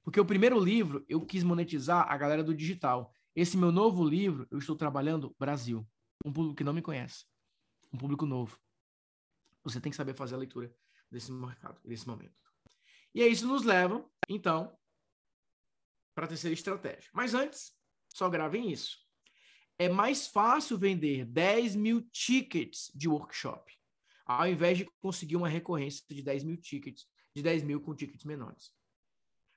Porque 0.02 0.18
o 0.18 0.24
primeiro 0.24 0.58
livro 0.58 1.06
eu 1.08 1.24
quis 1.24 1.44
monetizar 1.44 2.10
a 2.10 2.16
galera 2.16 2.42
do 2.42 2.52
digital. 2.52 3.14
Esse 3.36 3.56
meu 3.56 3.70
novo 3.70 4.04
livro, 4.04 4.44
eu 4.50 4.58
estou 4.58 4.74
trabalhando 4.74 5.32
Brasil. 5.38 5.88
Um 6.24 6.32
público 6.32 6.56
que 6.56 6.64
não 6.64 6.72
me 6.72 6.82
conhece. 6.82 7.24
Um 7.92 7.98
público 7.98 8.26
novo. 8.26 8.58
Você 9.62 9.80
tem 9.80 9.90
que 9.90 9.96
saber 9.96 10.12
fazer 10.12 10.34
a 10.34 10.38
leitura 10.38 10.74
desse 11.08 11.30
mercado, 11.30 11.80
desse 11.84 12.08
momento. 12.08 12.34
E 13.14 13.22
aí 13.22 13.30
isso 13.30 13.46
nos 13.46 13.62
leva, 13.62 14.04
então, 14.28 14.76
para 16.16 16.24
a 16.24 16.28
terceira 16.28 16.52
estratégia. 16.52 17.08
Mas 17.14 17.32
antes, 17.32 17.72
só 18.12 18.28
gravem 18.28 18.72
isso. 18.72 18.98
É 19.78 19.88
mais 19.88 20.26
fácil 20.26 20.76
vender 20.76 21.24
10 21.26 21.76
mil 21.76 22.02
tickets 22.10 22.90
de 22.92 23.08
workshop, 23.08 23.75
ao 24.26 24.48
invés 24.48 24.78
de 24.78 24.86
conseguir 25.00 25.36
uma 25.36 25.48
recorrência 25.48 26.04
de 26.10 26.22
10 26.22 26.44
mil 26.44 26.56
tickets, 26.56 27.06
de 27.34 27.42
10 27.42 27.62
mil 27.62 27.80
com 27.80 27.94
tickets 27.94 28.24
menores. 28.24 28.72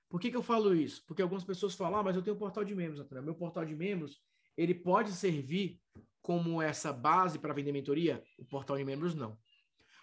Por 0.07 0.19
que, 0.19 0.29
que 0.29 0.37
eu 0.37 0.43
falo 0.43 0.75
isso? 0.75 1.03
Porque 1.07 1.21
algumas 1.21 1.43
pessoas 1.43 1.75
falam, 1.75 1.99
ah, 1.99 2.03
mas 2.03 2.15
eu 2.15 2.21
tenho 2.21 2.35
um 2.35 2.39
portal 2.39 2.63
de 2.63 2.75
membros, 2.75 2.99
Antônio. 2.99 3.23
Meu 3.23 3.35
portal 3.35 3.65
de 3.65 3.75
membros, 3.75 4.21
ele 4.55 4.73
pode 4.73 5.11
servir 5.11 5.79
como 6.21 6.61
essa 6.61 6.91
base 6.91 7.39
para 7.39 7.53
vender 7.53 7.71
mentoria? 7.71 8.23
O 8.37 8.45
portal 8.45 8.77
de 8.77 8.83
membros 8.83 9.15
não. 9.15 9.37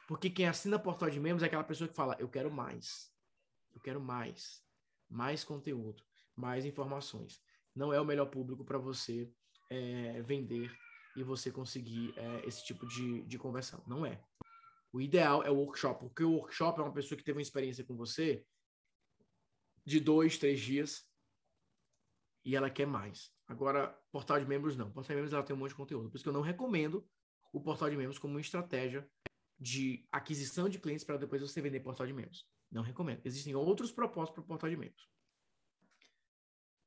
Porque 0.08 0.30
quem 0.30 0.46
assina 0.46 0.78
portal 0.78 1.10
de 1.10 1.20
membros 1.20 1.42
é 1.42 1.46
aquela 1.46 1.64
pessoa 1.64 1.88
que 1.88 1.94
fala, 1.94 2.16
eu 2.18 2.28
quero 2.28 2.50
mais. 2.50 3.10
Eu 3.74 3.80
quero 3.80 4.00
mais. 4.00 4.62
Mais 5.08 5.44
conteúdo, 5.44 6.02
mais 6.34 6.64
informações. 6.64 7.40
Não 7.74 7.92
é 7.92 8.00
o 8.00 8.04
melhor 8.04 8.26
público 8.26 8.64
para 8.64 8.78
você 8.78 9.30
é, 9.70 10.22
vender 10.22 10.72
e 11.16 11.22
você 11.22 11.50
conseguir 11.50 12.14
é, 12.16 12.46
esse 12.46 12.64
tipo 12.64 12.86
de, 12.86 13.22
de 13.24 13.38
conversão. 13.38 13.82
Não 13.86 14.06
é. 14.06 14.20
O 14.92 15.00
ideal 15.00 15.42
é 15.42 15.50
o 15.50 15.56
workshop, 15.56 16.00
porque 16.00 16.24
o 16.24 16.32
workshop 16.32 16.80
é 16.80 16.82
uma 16.82 16.92
pessoa 16.92 17.18
que 17.18 17.24
teve 17.24 17.38
uma 17.38 17.42
experiência 17.42 17.84
com 17.84 17.96
você 17.96 18.44
de 19.84 20.00
dois, 20.00 20.38
três 20.38 20.60
dias 20.60 21.06
e 22.44 22.54
ela 22.54 22.70
quer 22.70 22.86
mais. 22.86 23.32
Agora, 23.48 23.88
portal 24.12 24.38
de 24.38 24.46
membros 24.46 24.76
não. 24.76 24.90
Portal 24.90 25.10
de 25.10 25.16
membros 25.16 25.32
ela 25.32 25.42
tem 25.42 25.54
um 25.54 25.58
monte 25.58 25.70
de 25.70 25.76
conteúdo. 25.76 26.08
Por 26.08 26.16
isso 26.16 26.24
que 26.24 26.28
eu 26.28 26.32
não 26.32 26.40
recomendo 26.40 27.06
o 27.52 27.60
portal 27.60 27.90
de 27.90 27.96
membros 27.96 28.18
como 28.18 28.34
uma 28.34 28.40
estratégia 28.40 29.08
de 29.58 30.06
aquisição 30.12 30.68
de 30.68 30.78
clientes 30.78 31.04
para 31.04 31.16
depois 31.16 31.42
você 31.42 31.60
vender 31.60 31.80
portal 31.80 32.06
de 32.06 32.12
membros. 32.12 32.46
Não 32.70 32.82
recomendo. 32.82 33.20
Existem 33.24 33.54
outros 33.54 33.90
propósitos 33.90 34.34
para 34.34 34.44
o 34.44 34.46
portal 34.46 34.70
de 34.70 34.76
membros. 34.76 35.08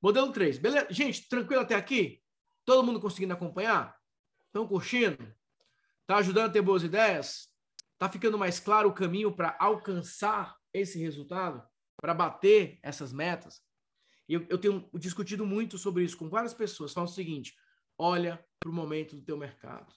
Modelo 0.01 0.31
3. 0.31 0.59
Beleza? 0.59 0.87
Gente, 0.89 1.27
tranquilo 1.27 1.61
até 1.61 1.75
aqui? 1.75 2.23
Todo 2.63 2.85
mundo 2.85 3.01
conseguindo 3.01 3.33
acompanhar? 3.33 3.97
Estão 4.45 4.65
curtindo? 4.65 5.35
Tá 6.05 6.17
ajudando 6.17 6.49
a 6.49 6.53
ter 6.53 6.61
boas 6.61 6.83
ideias? 6.83 7.48
Tá 7.99 8.09
ficando 8.09 8.37
mais 8.37 8.59
claro 8.59 8.89
o 8.89 8.93
caminho 8.93 9.31
para 9.35 9.55
alcançar 9.59 10.57
esse 10.73 10.97
resultado? 10.97 11.63
para 12.01 12.13
bater 12.13 12.79
essas 12.81 13.11
metas. 13.11 13.61
Eu, 14.27 14.45
eu 14.49 14.57
tenho 14.57 14.89
discutido 14.93 15.45
muito 15.45 15.77
sobre 15.77 16.03
isso 16.03 16.17
com 16.17 16.29
várias 16.29 16.53
pessoas. 16.53 16.93
Falam 16.93 17.09
o 17.09 17.13
seguinte: 17.13 17.55
olha 17.97 18.43
para 18.59 18.69
o 18.69 18.73
momento 18.73 19.15
do 19.15 19.21
teu 19.21 19.37
mercado. 19.37 19.93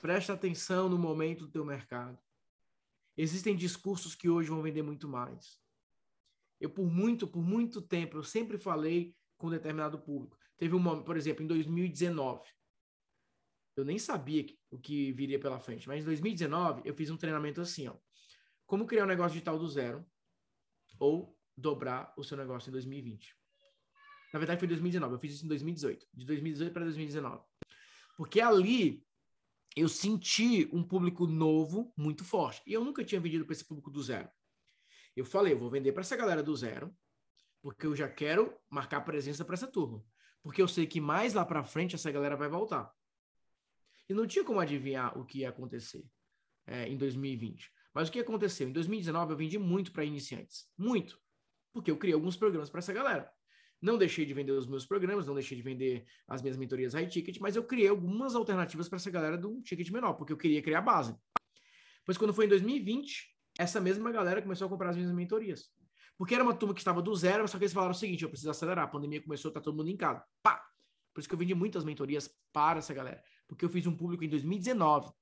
Presta 0.00 0.32
atenção 0.32 0.88
no 0.88 0.98
momento 0.98 1.46
do 1.46 1.50
teu 1.50 1.64
mercado. 1.64 2.18
Existem 3.16 3.56
discursos 3.56 4.14
que 4.14 4.28
hoje 4.28 4.48
vão 4.48 4.62
vender 4.62 4.82
muito 4.82 5.08
mais. 5.08 5.60
Eu, 6.60 6.70
por 6.70 6.86
muito, 6.86 7.26
por 7.26 7.42
muito 7.42 7.82
tempo, 7.82 8.16
eu 8.16 8.22
sempre 8.22 8.58
falei 8.58 9.16
com 9.36 9.50
determinado 9.50 9.98
público. 9.98 10.38
Teve 10.56 10.74
um 10.74 10.78
momento, 10.78 11.04
por 11.04 11.16
exemplo, 11.16 11.42
em 11.42 11.46
2019. 11.46 12.48
Eu 13.76 13.84
nem 13.84 13.98
sabia 13.98 14.44
o 14.70 14.78
que 14.78 15.12
viria 15.12 15.38
pela 15.38 15.58
frente, 15.58 15.88
mas 15.88 16.02
em 16.02 16.06
2019 16.06 16.82
eu 16.84 16.94
fiz 16.94 17.10
um 17.10 17.16
treinamento 17.16 17.60
assim, 17.60 17.88
ó. 17.88 17.96
Como 18.66 18.86
criar 18.86 19.04
um 19.04 19.08
negócio 19.08 19.32
digital 19.32 19.58
do 19.58 19.68
zero, 19.68 20.06
ou 20.98 21.36
dobrar 21.56 22.12
o 22.16 22.22
seu 22.22 22.36
negócio 22.36 22.68
em 22.68 22.72
2020. 22.72 23.34
Na 24.32 24.38
verdade, 24.38 24.60
foi 24.60 24.68
2019. 24.68 25.14
Eu 25.14 25.18
fiz 25.18 25.34
isso 25.34 25.44
em 25.44 25.48
2018. 25.48 26.06
De 26.14 26.24
2018 26.24 26.72
para 26.72 26.84
2019. 26.84 27.42
Porque 28.16 28.40
ali 28.40 29.04
eu 29.76 29.88
senti 29.88 30.68
um 30.72 30.82
público 30.82 31.26
novo 31.26 31.92
muito 31.96 32.24
forte. 32.24 32.62
E 32.66 32.72
eu 32.72 32.84
nunca 32.84 33.04
tinha 33.04 33.20
vendido 33.20 33.44
para 33.44 33.54
esse 33.54 33.64
público 33.64 33.90
do 33.90 34.02
zero. 34.02 34.28
Eu 35.16 35.24
falei, 35.24 35.52
eu 35.52 35.58
vou 35.58 35.70
vender 35.70 35.92
para 35.92 36.02
essa 36.02 36.16
galera 36.16 36.42
do 36.42 36.54
zero, 36.54 36.94
porque 37.60 37.86
eu 37.86 37.96
já 37.96 38.08
quero 38.08 38.56
marcar 38.70 39.00
presença 39.00 39.44
para 39.44 39.54
essa 39.54 39.66
turma. 39.66 40.04
Porque 40.42 40.62
eu 40.62 40.68
sei 40.68 40.86
que 40.86 41.00
mais 41.00 41.34
lá 41.34 41.44
para 41.44 41.64
frente 41.64 41.94
essa 41.94 42.10
galera 42.10 42.36
vai 42.36 42.48
voltar. 42.48 42.92
E 44.10 44.14
não 44.14 44.26
tinha 44.26 44.44
como 44.44 44.58
adivinhar 44.58 45.16
o 45.16 45.24
que 45.24 45.38
ia 45.38 45.50
acontecer 45.50 46.04
é, 46.66 46.88
em 46.88 46.96
2020. 46.96 47.70
Mas 47.94 48.08
o 48.08 48.12
que 48.12 48.18
aconteceu? 48.18 48.68
Em 48.68 48.72
2019 48.72 49.32
eu 49.32 49.36
vendi 49.36 49.56
muito 49.56 49.92
para 49.92 50.04
iniciantes. 50.04 50.68
Muito. 50.76 51.16
Porque 51.72 51.92
eu 51.92 51.96
criei 51.96 52.14
alguns 52.14 52.36
programas 52.36 52.68
para 52.68 52.80
essa 52.80 52.92
galera. 52.92 53.30
Não 53.80 53.96
deixei 53.96 54.26
de 54.26 54.34
vender 54.34 54.50
os 54.50 54.66
meus 54.66 54.84
programas, 54.84 55.28
não 55.28 55.34
deixei 55.34 55.56
de 55.56 55.62
vender 55.62 56.04
as 56.26 56.42
minhas 56.42 56.56
mentorias 56.56 56.92
high 56.92 57.06
ticket, 57.06 57.38
mas 57.38 57.54
eu 57.54 57.62
criei 57.62 57.86
algumas 57.86 58.34
alternativas 58.34 58.88
para 58.88 58.96
essa 58.96 59.10
galera 59.12 59.38
do 59.38 59.62
ticket 59.62 59.88
menor, 59.90 60.14
porque 60.14 60.32
eu 60.32 60.36
queria 60.36 60.60
criar 60.60 60.82
base. 60.82 61.14
Pois 62.04 62.18
quando 62.18 62.34
foi 62.34 62.46
em 62.46 62.48
2020, 62.48 63.28
essa 63.60 63.80
mesma 63.80 64.10
galera 64.10 64.42
começou 64.42 64.66
a 64.66 64.68
comprar 64.68 64.90
as 64.90 64.96
minhas 64.96 65.12
mentorias. 65.12 65.70
Porque 66.18 66.34
era 66.34 66.42
uma 66.42 66.52
turma 66.52 66.74
que 66.74 66.80
estava 66.80 67.00
do 67.00 67.14
zero, 67.14 67.46
só 67.46 67.58
que 67.58 67.62
eles 67.62 67.72
falaram 67.72 67.92
o 67.92 67.96
seguinte: 67.96 68.24
eu 68.24 68.28
preciso 68.28 68.50
acelerar. 68.50 68.86
A 68.86 68.88
pandemia 68.88 69.22
começou, 69.22 69.52
tá 69.52 69.60
todo 69.60 69.76
mundo 69.76 69.88
em 69.88 69.96
casa. 69.96 70.22
Pá! 70.42 70.60
Por 71.14 71.20
isso 71.20 71.28
que 71.28 71.34
eu 71.34 71.38
vendi 71.38 71.54
muitas 71.54 71.84
mentorias 71.84 72.28
para 72.52 72.80
essa 72.80 72.92
galera. 72.92 73.22
Porque 73.50 73.64
eu 73.64 73.68
fiz 73.68 73.84
um 73.84 73.96
público 73.96 74.22
em 74.22 74.28
2019. 74.28 75.12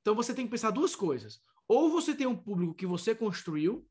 Então 0.00 0.14
você 0.14 0.34
tem 0.34 0.46
que 0.46 0.50
pensar 0.50 0.70
duas 0.70 0.96
coisas. 0.96 1.42
Ou 1.68 1.90
você 1.90 2.14
tem 2.14 2.26
um 2.26 2.36
público 2.36 2.74
que 2.74 2.86
você 2.86 3.14
construiu 3.14 3.86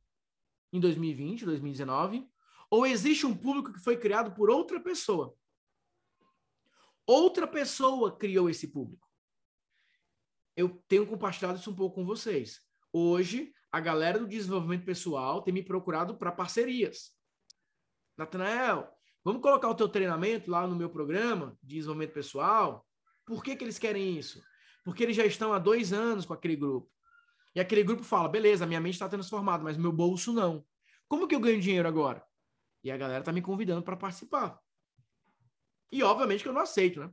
em 0.73 0.79
2020, 0.79 1.45
2019, 1.45 2.27
ou 2.67 2.83
existe 2.83 3.27
um 3.27 3.37
público 3.37 3.73
que 3.73 3.79
foi 3.79 3.95
criado 3.95 4.33
por 4.33 4.49
outra 4.49 4.79
pessoa. 4.79 5.35
Outra 7.05 7.45
pessoa 7.45 8.17
criou 8.17 8.49
esse 8.49 8.67
público. 8.67 9.07
Eu 10.55 10.83
tenho 10.87 11.05
compartilhado 11.05 11.59
isso 11.59 11.69
um 11.69 11.75
pouco 11.75 11.95
com 11.95 12.05
vocês. 12.05 12.59
Hoje, 12.91 13.53
a 13.71 13.79
galera 13.79 14.17
do 14.17 14.27
desenvolvimento 14.27 14.83
pessoal 14.83 15.43
tem 15.43 15.53
me 15.53 15.63
procurado 15.63 16.17
para 16.17 16.31
parcerias. 16.31 17.11
Natanael, 18.17 18.91
vamos 19.23 19.43
colocar 19.43 19.69
o 19.69 19.75
teu 19.75 19.87
treinamento 19.87 20.49
lá 20.49 20.65
no 20.65 20.75
meu 20.75 20.89
programa 20.89 21.55
de 21.61 21.75
desenvolvimento 21.75 22.13
pessoal? 22.13 22.87
Por 23.25 23.43
que, 23.43 23.55
que 23.55 23.63
eles 23.63 23.79
querem 23.79 24.17
isso? 24.17 24.41
porque 24.83 25.03
eles 25.03 25.15
já 25.15 25.25
estão 25.25 25.53
há 25.53 25.59
dois 25.59 25.93
anos 25.93 26.25
com 26.25 26.33
aquele 26.33 26.55
grupo. 26.55 26.91
E 27.55 27.59
aquele 27.59 27.83
grupo 27.83 28.03
fala: 28.03 28.29
beleza, 28.29 28.65
minha 28.65 28.81
mente 28.81 28.93
está 28.93 29.07
transformada, 29.07 29.63
mas 29.63 29.77
meu 29.77 29.91
bolso 29.91 30.33
não. 30.33 30.65
Como 31.07 31.27
que 31.27 31.35
eu 31.35 31.39
ganho 31.39 31.59
dinheiro 31.59 31.87
agora? 31.87 32.23
E 32.83 32.91
a 32.91 32.97
galera 32.97 33.23
tá 33.23 33.31
me 33.31 33.41
convidando 33.41 33.83
para 33.83 33.97
participar. 33.97 34.59
E 35.91 36.01
obviamente 36.01 36.41
que 36.41 36.49
eu 36.49 36.53
não 36.53 36.61
aceito, 36.61 37.01
né? 37.01 37.11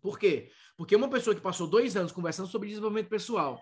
Por 0.00 0.18
quê? 0.18 0.50
Porque 0.76 0.94
uma 0.94 1.10
pessoa 1.10 1.34
que 1.34 1.42
passou 1.42 1.66
dois 1.66 1.96
anos 1.96 2.12
conversando 2.12 2.48
sobre 2.48 2.68
desenvolvimento 2.68 3.08
pessoal 3.08 3.60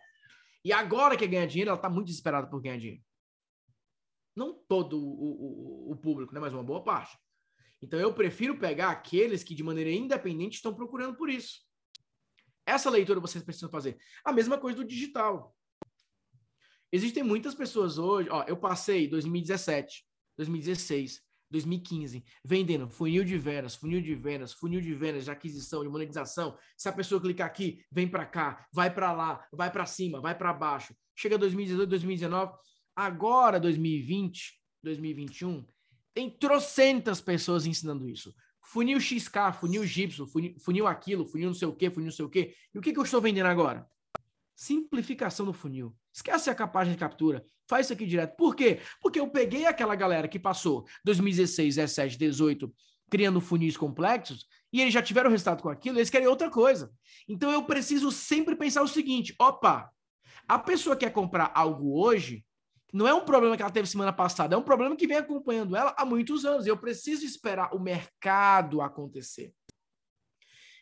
e 0.62 0.72
agora 0.72 1.16
quer 1.16 1.26
ganhar 1.26 1.46
dinheiro, 1.46 1.70
ela 1.70 1.78
está 1.78 1.88
muito 1.88 2.08
desesperada 2.08 2.46
por 2.46 2.60
ganhar 2.60 2.76
dinheiro. 2.76 3.02
Não 4.34 4.52
todo 4.68 4.98
o, 4.98 5.88
o, 5.88 5.92
o 5.92 5.96
público, 5.96 6.34
né? 6.34 6.40
mas 6.40 6.52
uma 6.52 6.62
boa 6.62 6.84
parte. 6.84 7.16
Então 7.86 8.00
eu 8.00 8.12
prefiro 8.12 8.58
pegar 8.58 8.90
aqueles 8.90 9.44
que 9.44 9.54
de 9.54 9.62
maneira 9.62 9.90
independente 9.90 10.56
estão 10.56 10.74
procurando 10.74 11.16
por 11.16 11.30
isso. 11.30 11.60
Essa 12.66 12.90
leitura 12.90 13.20
vocês 13.20 13.44
precisam 13.44 13.70
fazer. 13.70 13.96
A 14.24 14.32
mesma 14.32 14.58
coisa 14.58 14.78
do 14.78 14.84
digital. 14.84 15.56
Existem 16.90 17.22
muitas 17.22 17.54
pessoas 17.54 17.96
hoje, 17.96 18.28
ó, 18.28 18.42
eu 18.48 18.56
passei 18.56 19.06
2017, 19.06 20.04
2016, 20.36 21.22
2015, 21.48 22.24
vendendo 22.44 22.88
funil 22.88 23.22
de 23.22 23.38
vendas, 23.38 23.76
funil 23.76 24.00
de 24.00 24.16
vendas, 24.16 24.52
funil 24.52 24.80
de 24.80 24.92
vendas, 24.92 25.24
de 25.24 25.30
aquisição, 25.30 25.84
de 25.84 25.88
monetização. 25.88 26.58
Se 26.76 26.88
a 26.88 26.92
pessoa 26.92 27.20
clicar 27.20 27.46
aqui, 27.46 27.84
vem 27.90 28.08
para 28.08 28.26
cá, 28.26 28.66
vai 28.72 28.92
para 28.92 29.12
lá, 29.12 29.46
vai 29.52 29.70
para 29.70 29.86
cima, 29.86 30.20
vai 30.20 30.36
para 30.36 30.52
baixo. 30.52 30.92
Chega 31.14 31.38
2018, 31.38 31.88
2019, 31.88 32.52
agora 32.96 33.60
2020, 33.60 34.60
2021, 34.82 35.64
tem 36.16 36.30
trocentas 36.30 37.20
pessoas 37.20 37.66
ensinando 37.66 38.08
isso. 38.08 38.34
Funil 38.62 38.98
XK, 38.98 39.52
funil 39.60 39.84
Gipso, 39.84 40.26
funil, 40.26 40.58
funil 40.58 40.86
aquilo, 40.86 41.26
funil 41.26 41.48
não 41.48 41.54
sei 41.54 41.68
o 41.68 41.74
quê, 41.74 41.90
funil 41.90 42.06
não 42.06 42.16
sei 42.16 42.24
o 42.24 42.30
quê. 42.30 42.54
E 42.74 42.78
o 42.78 42.80
que, 42.80 42.90
que 42.90 42.98
eu 42.98 43.02
estou 43.02 43.20
vendendo 43.20 43.44
agora? 43.44 43.86
Simplificação 44.54 45.44
do 45.44 45.52
funil. 45.52 45.94
Esquece 46.10 46.48
a 46.48 46.54
capagem 46.54 46.94
de 46.94 46.98
captura. 46.98 47.44
Faz 47.68 47.84
isso 47.84 47.92
aqui 47.92 48.06
direto. 48.06 48.34
Por 48.34 48.56
quê? 48.56 48.80
Porque 49.02 49.20
eu 49.20 49.28
peguei 49.28 49.66
aquela 49.66 49.94
galera 49.94 50.26
que 50.26 50.38
passou 50.38 50.86
2016, 51.04 51.74
17, 51.76 52.16
18 52.16 52.74
criando 53.10 53.38
funis 53.38 53.76
complexos 53.76 54.46
e 54.72 54.80
eles 54.80 54.94
já 54.94 55.02
tiveram 55.02 55.30
resultado 55.30 55.62
com 55.62 55.68
aquilo, 55.68 55.98
eles 55.98 56.08
querem 56.08 56.26
outra 56.26 56.50
coisa. 56.50 56.90
Então 57.28 57.52
eu 57.52 57.62
preciso 57.64 58.10
sempre 58.10 58.56
pensar 58.56 58.80
o 58.80 58.88
seguinte: 58.88 59.34
opa, 59.38 59.92
a 60.48 60.58
pessoa 60.58 60.96
quer 60.96 61.12
comprar 61.12 61.52
algo 61.54 62.02
hoje, 62.02 62.42
não 62.96 63.06
é 63.06 63.12
um 63.12 63.26
problema 63.26 63.54
que 63.54 63.62
ela 63.62 63.70
teve 63.70 63.86
semana 63.86 64.10
passada, 64.10 64.54
é 64.54 64.58
um 64.58 64.62
problema 64.62 64.96
que 64.96 65.06
vem 65.06 65.18
acompanhando 65.18 65.76
ela 65.76 65.94
há 65.98 66.04
muitos 66.06 66.46
anos. 66.46 66.66
Eu 66.66 66.78
preciso 66.78 67.26
esperar 67.26 67.74
o 67.74 67.78
mercado 67.78 68.80
acontecer. 68.80 69.52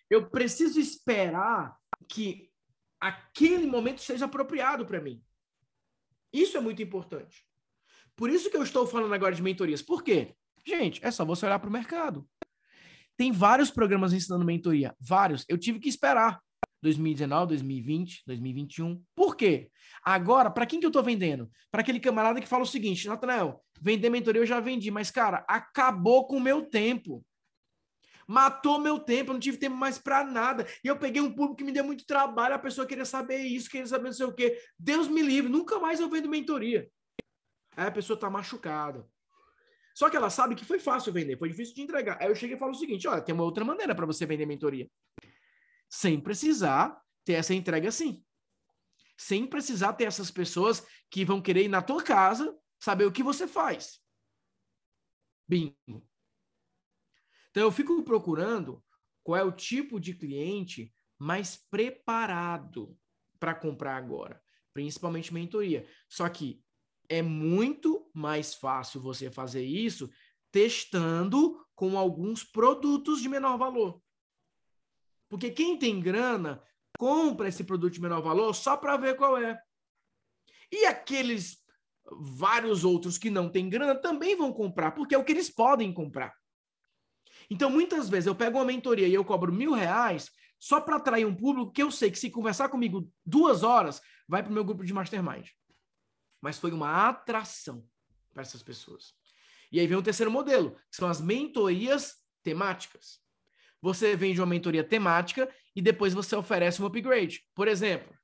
Eu 0.09 0.31
preciso 0.31 0.79
esperar 0.79 1.77
que 2.09 2.53
aquele 3.01 3.67
momento 3.67 4.01
seja 4.01 4.27
apropriado 4.27 4.87
para 4.87 5.01
mim. 5.01 5.21
Isso 6.33 6.57
é 6.57 6.61
muito 6.61 6.81
importante. 6.81 7.45
Por 8.15 8.31
isso 8.31 8.49
que 8.49 8.57
eu 8.57 8.63
estou 8.63 8.87
falando 8.87 9.13
agora 9.13 9.35
de 9.35 9.43
mentorias. 9.43 9.83
Por 9.83 10.05
quê? 10.05 10.37
Gente, 10.65 11.05
é 11.05 11.11
só 11.11 11.25
você 11.25 11.47
olhar 11.47 11.59
para 11.59 11.69
o 11.69 11.73
mercado. 11.73 12.25
Tem 13.17 13.33
vários 13.33 13.73
programas 13.73 14.13
ensinando 14.13 14.45
mentoria, 14.45 14.95
vários. 15.01 15.45
Eu 15.49 15.59
tive 15.59 15.81
que 15.81 15.89
esperar 15.89 16.41
2019, 16.85 17.49
2020, 17.49 18.23
2021. 18.27 19.03
Por 19.15 19.37
quê? 19.37 19.71
Agora, 20.05 20.51
para 20.51 20.67
quem 20.67 20.79
que 20.79 20.85
eu 20.85 20.91
estou 20.91 21.03
vendendo? 21.03 21.51
Para 21.71 21.81
aquele 21.81 21.99
camarada 21.99 22.41
que 22.43 22.47
fala 22.47 22.63
o 22.63 22.67
seguinte, 22.67 23.09
Natanael, 23.09 23.65
vender 23.81 24.11
mentoria 24.11 24.43
eu 24.43 24.47
já 24.47 24.61
vendi, 24.61 24.91
mas 24.91 25.11
cara, 25.11 25.45
acabou 25.49 26.27
com 26.27 26.37
o 26.37 26.41
meu 26.41 26.63
tempo. 26.63 27.25
Matou 28.29 28.79
meu 28.79 28.99
tempo, 28.99 29.31
eu 29.31 29.35
não 29.35 29.41
tive 29.41 29.57
tempo 29.57 29.77
mais 29.77 29.99
para 29.99 30.25
nada. 30.25 30.67
E 30.83 30.89
eu 30.89 30.99
peguei 30.99 31.23
um 31.23 31.33
público 31.33 31.57
que 31.57 31.65
me 31.65 31.73
deu 31.73 31.85
muito 31.85 32.05
trabalho, 32.05 32.55
a 32.55 32.59
pessoa 32.59 32.87
queria 32.87 33.05
saber 33.07 33.39
isso, 33.39 33.71
queria 33.71 33.87
saber 33.87 34.05
não 34.05 34.13
sei 34.13 34.27
o 34.27 34.35
quê. 34.35 34.59
Deus 34.79 35.09
me 35.09 35.23
livre, 35.23 35.51
nunca 35.51 35.79
mais 35.79 36.01
eu 36.01 36.11
vendo 36.11 36.29
mentoria. 36.29 36.87
Aí 37.77 37.87
a 37.87 37.91
pessoa 37.91 38.19
tá 38.19 38.29
machucada. 38.29 39.07
Só 39.95 40.11
que 40.11 40.17
ela 40.17 40.29
sabe 40.29 40.55
que 40.55 40.65
foi 40.65 40.79
fácil 40.79 41.13
vender, 41.13 41.39
foi 41.39 41.49
difícil 41.49 41.75
de 41.75 41.83
entregar. 41.83 42.19
Aí 42.21 42.29
eu 42.29 42.35
cheguei 42.35 42.57
e 42.57 42.59
falo 42.59 42.73
o 42.73 42.75
seguinte: 42.75 43.09
olha, 43.09 43.23
tem 43.23 43.35
uma 43.35 43.45
outra 43.45 43.65
maneira 43.65 43.95
para 43.95 44.05
você 44.05 44.27
vender 44.27 44.45
mentoria. 44.45 44.89
Sem 45.95 46.21
precisar 46.21 47.01
ter 47.25 47.35
essa 47.35 47.55
entrega 47.55 47.89
assim. 47.89 48.25
Sem 49.17 49.47
precisar 49.47 49.93
ter 49.93 50.07
essas 50.07 50.29
pessoas 50.29 50.85
que 51.09 51.25
vão 51.25 51.41
querer 51.41 51.67
ir 51.67 51.69
na 51.69 51.81
tua 51.81 52.03
casa 52.03 52.53
saber 52.81 53.05
o 53.05 53.13
que 53.13 53.23
você 53.23 53.47
faz. 53.47 54.01
Bingo. 55.47 56.05
Então 57.51 57.63
eu 57.63 57.71
fico 57.71 58.03
procurando 58.03 58.83
qual 59.23 59.39
é 59.39 59.45
o 59.45 59.53
tipo 59.53 60.01
de 60.01 60.15
cliente 60.15 60.93
mais 61.17 61.57
preparado 61.71 62.99
para 63.39 63.55
comprar 63.55 63.97
agora, 63.97 64.43
principalmente 64.73 65.33
mentoria. 65.33 65.89
Só 66.09 66.29
que 66.29 66.61
é 67.09 67.23
muito 67.23 68.11
mais 68.13 68.53
fácil 68.53 69.01
você 69.01 69.31
fazer 69.31 69.65
isso 69.65 70.11
testando 70.51 71.65
com 71.73 71.97
alguns 71.97 72.43
produtos 72.43 73.23
de 73.23 73.29
menor 73.29 73.57
valor. 73.57 74.04
Porque 75.35 75.51
quem 75.51 75.77
tem 75.77 76.01
grana 76.01 76.63
compra 76.97 77.49
esse 77.49 77.65
produto 77.65 77.95
de 77.95 78.01
menor 78.01 78.23
valor 78.23 78.55
só 78.55 78.77
para 78.77 78.97
ver 78.97 79.17
qual 79.17 79.37
é. 79.37 79.61
E 80.71 80.87
aqueles 80.87 81.59
vários 82.09 82.85
outros 82.85 83.19
que 83.19 83.31
não 83.31 83.51
têm 83.51 83.69
grana 83.69 83.97
também 83.97 84.37
vão 84.37 84.53
comprar, 84.53 84.93
porque 84.93 85.13
é 85.13 85.19
o 85.19 85.25
que 85.25 85.33
eles 85.33 85.51
podem 85.51 85.93
comprar. 85.93 86.33
Então, 87.51 87.69
muitas 87.69 88.09
vezes 88.09 88.29
eu 88.29 88.35
pego 88.37 88.59
uma 88.59 88.65
mentoria 88.65 89.09
e 89.09 89.15
eu 89.15 89.25
cobro 89.25 89.53
mil 89.53 89.73
reais 89.73 90.31
só 90.57 90.81
para 90.81 90.99
atrair 90.99 91.27
um 91.27 91.35
público 91.35 91.73
que 91.73 91.83
eu 91.83 91.91
sei 91.91 92.13
que 92.13 92.19
se 92.19 92.31
conversar 92.31 92.69
comigo 92.69 93.11
duas 93.27 93.65
horas, 93.65 94.01
vai 94.29 94.41
para 94.41 94.53
o 94.53 94.55
meu 94.55 94.65
grupo 94.65 94.85
de 94.85 94.95
mastermind. 94.95 95.49
Mas 96.41 96.61
foi 96.61 96.71
uma 96.71 97.09
atração 97.09 97.85
para 98.33 98.43
essas 98.43 98.63
pessoas. 98.63 99.17
E 99.73 99.81
aí 99.81 99.87
vem 99.89 99.99
o 99.99 100.03
terceiro 100.03 100.31
modelo, 100.31 100.77
que 100.89 100.97
são 100.97 101.09
as 101.09 101.21
mentorias 101.21 102.23
temáticas. 102.45 103.24
Você 103.85 104.17
vende 104.17 104.41
uma 104.41 104.47
mentoria 104.47 104.83
temática 104.83 105.47
e 105.77 105.83
depois 105.83 106.15
você 106.15 106.35
oferece 106.35 106.81
um 106.81 106.87
upgrade. 106.87 107.47
Por 107.55 107.69
exemplo, 107.69 108.17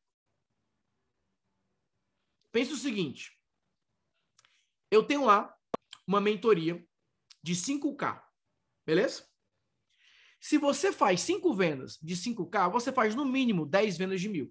pense 2.51 2.73
o 2.73 2.79
seguinte: 2.79 3.39
eu 4.91 5.03
tenho 5.03 5.27
lá 5.27 5.55
uma 6.07 6.19
mentoria 6.19 6.83
de 7.43 7.55
5K. 7.55 8.23
Beleza? 8.87 9.29
Se 10.41 10.57
você 10.57 10.95
faz 10.95 11.21
cinco 11.21 11.53
vendas 11.53 11.99
de 12.01 12.17
5K, 12.17 12.73
você 12.73 12.91
faz 12.91 13.15
no 13.15 13.27
mínimo 13.27 13.67
10 13.67 13.99
vendas 13.99 14.23
de 14.23 14.31
mil. 14.31 14.51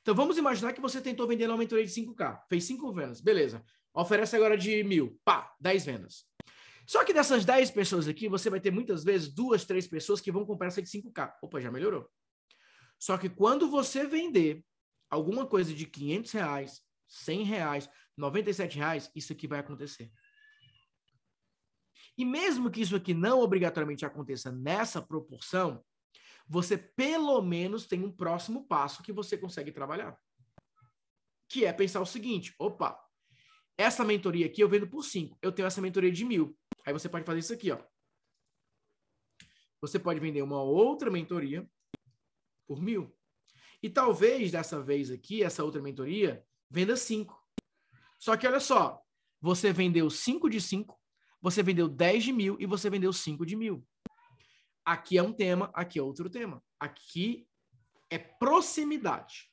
Então 0.00 0.14
vamos 0.14 0.38
imaginar 0.38 0.72
que 0.72 0.80
você 0.80 0.98
tentou 0.98 1.28
vender 1.28 1.46
uma 1.46 1.58
mentoria 1.58 1.84
de 1.84 1.92
5K, 1.92 2.42
fez 2.48 2.64
cinco 2.64 2.90
vendas, 2.90 3.20
beleza. 3.20 3.62
Oferece 3.92 4.34
agora 4.34 4.56
de 4.56 4.82
mil, 4.82 5.20
pá, 5.22 5.54
10 5.60 5.84
vendas. 5.84 6.26
Só 6.88 7.04
que 7.04 7.12
dessas 7.12 7.44
10 7.44 7.72
pessoas 7.72 8.08
aqui, 8.08 8.30
você 8.30 8.48
vai 8.48 8.60
ter 8.60 8.70
muitas 8.70 9.04
vezes 9.04 9.28
duas, 9.28 9.66
três 9.66 9.86
pessoas 9.86 10.22
que 10.22 10.32
vão 10.32 10.46
comprar 10.46 10.68
essa 10.68 10.80
de 10.80 10.88
5K. 10.88 11.34
Opa, 11.42 11.60
já 11.60 11.70
melhorou. 11.70 12.08
Só 12.98 13.18
que 13.18 13.28
quando 13.28 13.70
você 13.70 14.06
vender 14.06 14.64
alguma 15.10 15.46
coisa 15.46 15.74
de 15.74 15.84
500 15.84 16.32
reais, 16.32 16.82
100 17.06 17.42
reais, 17.44 17.90
97 18.16 18.78
reais, 18.78 19.10
isso 19.14 19.34
aqui 19.34 19.46
vai 19.46 19.58
acontecer. 19.58 20.10
E 22.16 22.24
mesmo 22.24 22.70
que 22.70 22.80
isso 22.80 22.96
aqui 22.96 23.12
não 23.12 23.40
obrigatoriamente 23.40 24.06
aconteça 24.06 24.50
nessa 24.50 25.02
proporção, 25.02 25.84
você 26.48 26.78
pelo 26.78 27.42
menos 27.42 27.86
tem 27.86 28.02
um 28.02 28.10
próximo 28.10 28.66
passo 28.66 29.02
que 29.02 29.12
você 29.12 29.36
consegue 29.36 29.70
trabalhar. 29.72 30.18
Que 31.50 31.66
é 31.66 31.72
pensar 31.72 32.00
o 32.00 32.06
seguinte: 32.06 32.54
opa, 32.58 32.98
essa 33.76 34.06
mentoria 34.06 34.46
aqui 34.46 34.62
eu 34.62 34.70
vendo 34.70 34.88
por 34.88 35.04
5, 35.04 35.38
eu 35.42 35.52
tenho 35.52 35.66
essa 35.66 35.82
mentoria 35.82 36.10
de 36.10 36.24
mil. 36.24 36.58
Aí 36.88 36.92
você 36.94 37.06
pode 37.06 37.26
fazer 37.26 37.40
isso 37.40 37.52
aqui, 37.52 37.70
ó. 37.70 37.78
Você 39.78 39.98
pode 39.98 40.18
vender 40.18 40.40
uma 40.40 40.62
outra 40.62 41.10
mentoria 41.10 41.68
por 42.66 42.80
mil. 42.80 43.14
E 43.82 43.90
talvez 43.90 44.50
dessa 44.50 44.82
vez 44.82 45.10
aqui, 45.10 45.42
essa 45.42 45.62
outra 45.62 45.82
mentoria, 45.82 46.42
venda 46.70 46.96
5. 46.96 47.38
Só 48.18 48.38
que 48.38 48.46
olha 48.46 48.58
só, 48.58 49.02
você 49.38 49.70
vendeu 49.70 50.08
5 50.08 50.48
de 50.48 50.62
5, 50.62 50.98
você 51.42 51.62
vendeu 51.62 51.90
10 51.90 52.24
de 52.24 52.32
mil 52.32 52.56
e 52.58 52.64
você 52.64 52.88
vendeu 52.88 53.12
5 53.12 53.44
de 53.44 53.54
mil. 53.54 53.86
Aqui 54.82 55.18
é 55.18 55.22
um 55.22 55.34
tema, 55.34 55.70
aqui 55.74 55.98
é 55.98 56.02
outro 56.02 56.30
tema. 56.30 56.64
Aqui 56.80 57.46
é 58.08 58.16
proximidade. 58.16 59.52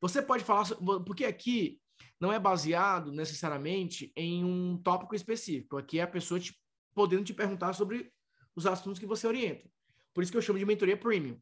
Você 0.00 0.22
pode 0.22 0.44
falar, 0.44 0.64
porque 1.04 1.24
aqui 1.24 1.80
não 2.20 2.32
é 2.32 2.38
baseado 2.38 3.10
necessariamente 3.10 4.12
em 4.16 4.44
um 4.44 4.80
tópico 4.80 5.16
específico. 5.16 5.76
Aqui 5.76 5.98
é 5.98 6.02
a 6.02 6.08
pessoa 6.08 6.40
te, 6.40 6.56
podendo 6.98 7.22
te 7.22 7.32
perguntar 7.32 7.74
sobre 7.74 8.12
os 8.56 8.66
assuntos 8.66 8.98
que 8.98 9.06
você 9.06 9.24
orienta. 9.24 9.70
Por 10.12 10.20
isso 10.20 10.32
que 10.32 10.36
eu 10.36 10.42
chamo 10.42 10.58
de 10.58 10.64
mentoria 10.64 10.96
premium. 10.96 11.40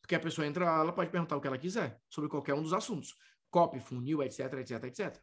Porque 0.00 0.14
a 0.14 0.20
pessoa 0.20 0.46
entra 0.46 0.64
lá, 0.64 0.80
ela 0.80 0.94
pode 0.94 1.10
perguntar 1.10 1.36
o 1.36 1.42
que 1.42 1.46
ela 1.46 1.58
quiser 1.58 2.00
sobre 2.08 2.30
qualquer 2.30 2.54
um 2.54 2.62
dos 2.62 2.72
assuntos. 2.72 3.14
Copy, 3.50 3.78
funil, 3.80 4.22
etc, 4.22 4.50
etc, 4.54 4.84
etc. 4.84 5.22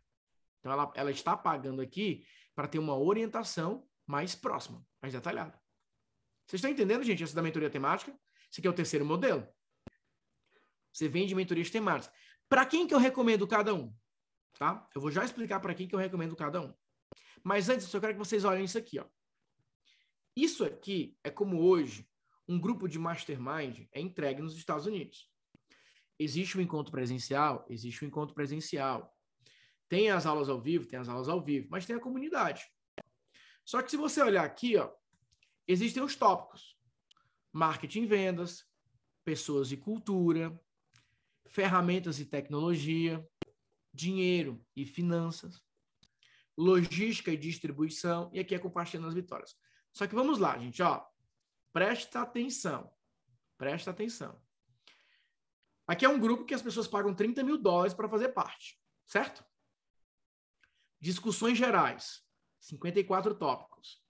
Então 0.60 0.72
ela, 0.72 0.94
ela 0.94 1.10
está 1.10 1.36
pagando 1.36 1.82
aqui 1.82 2.28
para 2.54 2.68
ter 2.68 2.78
uma 2.78 2.96
orientação 2.96 3.90
mais 4.06 4.36
próxima, 4.36 4.86
mais 5.02 5.16
detalhada. 5.16 5.60
Vocês 6.46 6.60
estão 6.60 6.70
entendendo, 6.70 7.02
gente, 7.02 7.24
essa 7.24 7.34
da 7.34 7.42
mentoria 7.42 7.72
temática? 7.72 8.16
Esse 8.52 8.62
aqui 8.62 8.68
é 8.68 8.70
o 8.70 8.76
terceiro 8.76 9.04
modelo. 9.04 9.48
Você 10.94 11.08
vende 11.08 11.34
mentorias 11.34 11.72
temáticas. 11.72 12.16
Para 12.48 12.68
quem 12.68 12.86
que 12.86 12.94
eu 12.94 13.00
recomendo 13.00 13.48
cada 13.48 13.74
um? 13.74 13.92
Tá? 14.60 14.88
Eu 14.94 15.02
vou 15.02 15.10
já 15.10 15.26
explicar 15.26 15.60
para 15.60 15.74
quem 15.74 15.88
que 15.88 15.96
eu 15.96 16.00
recomendo 16.00 16.36
cada 16.36 16.62
um. 16.62 16.72
Mas 17.44 17.68
antes, 17.68 17.92
eu 17.92 18.00
quero 18.00 18.14
que 18.14 18.20
vocês 18.20 18.46
olhem 18.46 18.66
isso 18.66 18.78
aqui, 18.78 19.00
ó. 19.00 19.06
Isso 20.36 20.66
aqui 20.66 21.16
é 21.24 21.30
como 21.30 21.62
hoje 21.62 22.08
um 22.48 22.60
grupo 22.60 22.88
de 22.88 23.00
mastermind 23.00 23.88
é 23.92 24.02
entregue 24.02 24.42
nos 24.42 24.58
Estados 24.58 24.86
Unidos. 24.86 25.30
Existe 26.18 26.58
um 26.58 26.62
encontro 26.62 26.92
presencial, 26.92 27.66
existe 27.70 28.04
um 28.04 28.08
encontro 28.08 28.34
presencial. 28.34 29.16
Tem 29.88 30.10
as 30.10 30.26
aulas 30.26 30.50
ao 30.50 30.60
vivo, 30.60 30.86
tem 30.86 31.00
as 31.00 31.08
aulas 31.08 31.30
ao 31.30 31.42
vivo, 31.42 31.68
mas 31.70 31.86
tem 31.86 31.96
a 31.96 32.00
comunidade. 32.00 32.66
Só 33.66 33.82
que 33.82 33.92
se 33.92 33.98
você 33.98 34.22
olhar 34.22 34.44
aqui, 34.44 34.78
ó, 34.78 34.92
existem 35.68 36.04
os 36.04 36.16
tópicos: 36.16 36.78
marketing 37.52 38.04
e 38.04 38.08
vendas, 38.08 38.66
pessoas 39.24 39.72
e 39.72 39.78
cultura, 39.78 40.60
ferramentas 41.48 42.20
e 42.20 42.26
tecnologia, 42.26 43.26
dinheiro 43.94 44.66
e 44.76 44.86
finanças, 44.86 45.62
logística 46.58 47.32
e 47.32 47.38
distribuição, 47.38 48.30
e 48.34 48.40
aqui 48.40 48.56
é 48.56 48.60
compartilhando 48.60 49.08
as 49.08 49.14
vitórias. 49.14 49.56
Só 49.94 50.08
que 50.08 50.16
vamos 50.16 50.39
lá, 50.39 50.58
gente, 50.58 50.82
ó. 50.82 51.06
Presta 51.72 52.22
atenção. 52.22 52.91
Presta 53.58 53.91
atenção. 53.91 54.41
Aqui 55.88 56.06
é 56.06 56.10
um 56.10 56.20
grupo 56.20 56.46
que 56.46 56.54
as 56.54 56.62
pessoas 56.62 56.88
pagam 56.88 57.14
30 57.14 57.44
mil 57.44 57.58
dólares 57.58 57.94
para 57.94 58.10
fazer 58.10 58.30
parte, 58.30 58.80
certo? 59.06 59.46
Discussões 61.00 61.58
gerais, 61.58 62.26
54 62.60 63.36
tópicos. 63.36 64.02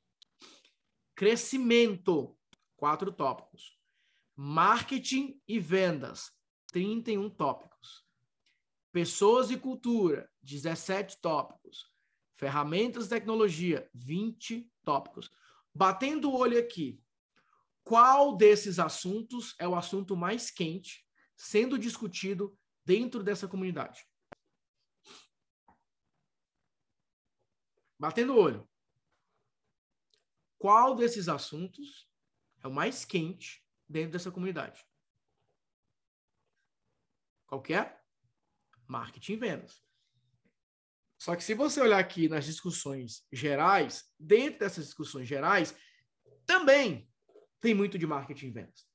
Crescimento, 1.16 2.38
4 2.78 3.12
tópicos. 3.12 3.78
Marketing 4.36 5.42
e 5.48 5.60
vendas, 5.60 6.32
31 6.72 7.30
tópicos. 7.30 8.06
Pessoas 8.92 9.50
e 9.50 9.58
cultura, 9.58 10.32
17 10.42 11.20
tópicos. 11.20 11.92
Ferramentas 12.36 13.08
e 13.08 13.10
tecnologia, 13.10 13.90
20 13.94 14.72
tópicos. 14.84 15.32
Batendo 15.74 16.30
o 16.30 16.36
olho 16.36 16.58
aqui, 16.60 17.02
qual 17.84 18.38
desses 18.38 18.80
assuntos 18.80 19.56
é 19.60 19.68
o 19.68 19.76
assunto 19.76 20.16
mais 20.16 20.50
quente 20.52 21.06
sendo 21.36 21.78
discutido 21.78 22.58
dentro 22.86 23.24
dessa 23.24 23.48
comunidade? 23.48 24.08
Batendo 28.00 28.34
o 28.34 28.40
olho. 28.40 28.70
Qual 30.58 30.96
desses 30.96 31.28
assuntos 31.28 32.10
é 32.62 32.68
o 32.68 32.72
mais 32.72 33.04
quente 33.04 33.66
dentro 33.88 34.12
dessa 34.12 34.32
comunidade? 34.32 34.86
Qual 37.48 37.62
que 37.62 37.74
é? 37.74 38.02
Marketing 38.88 39.34
e 39.34 39.38
vendas. 39.38 39.83
Só 41.24 41.38
que 41.38 41.44
se 41.46 41.54
você 41.54 41.80
olhar 41.80 42.00
aqui 42.00 42.28
nas 42.28 42.44
discussões 42.44 43.24
gerais, 43.32 44.04
dentro 44.20 44.60
dessas 44.60 44.84
discussões 44.84 45.26
gerais, 45.26 45.74
também 46.46 47.10
tem 47.62 47.74
muito 47.74 47.98
de 47.98 48.06
marketing 48.06 48.48
e 48.48 48.52
vendas. 48.52 48.86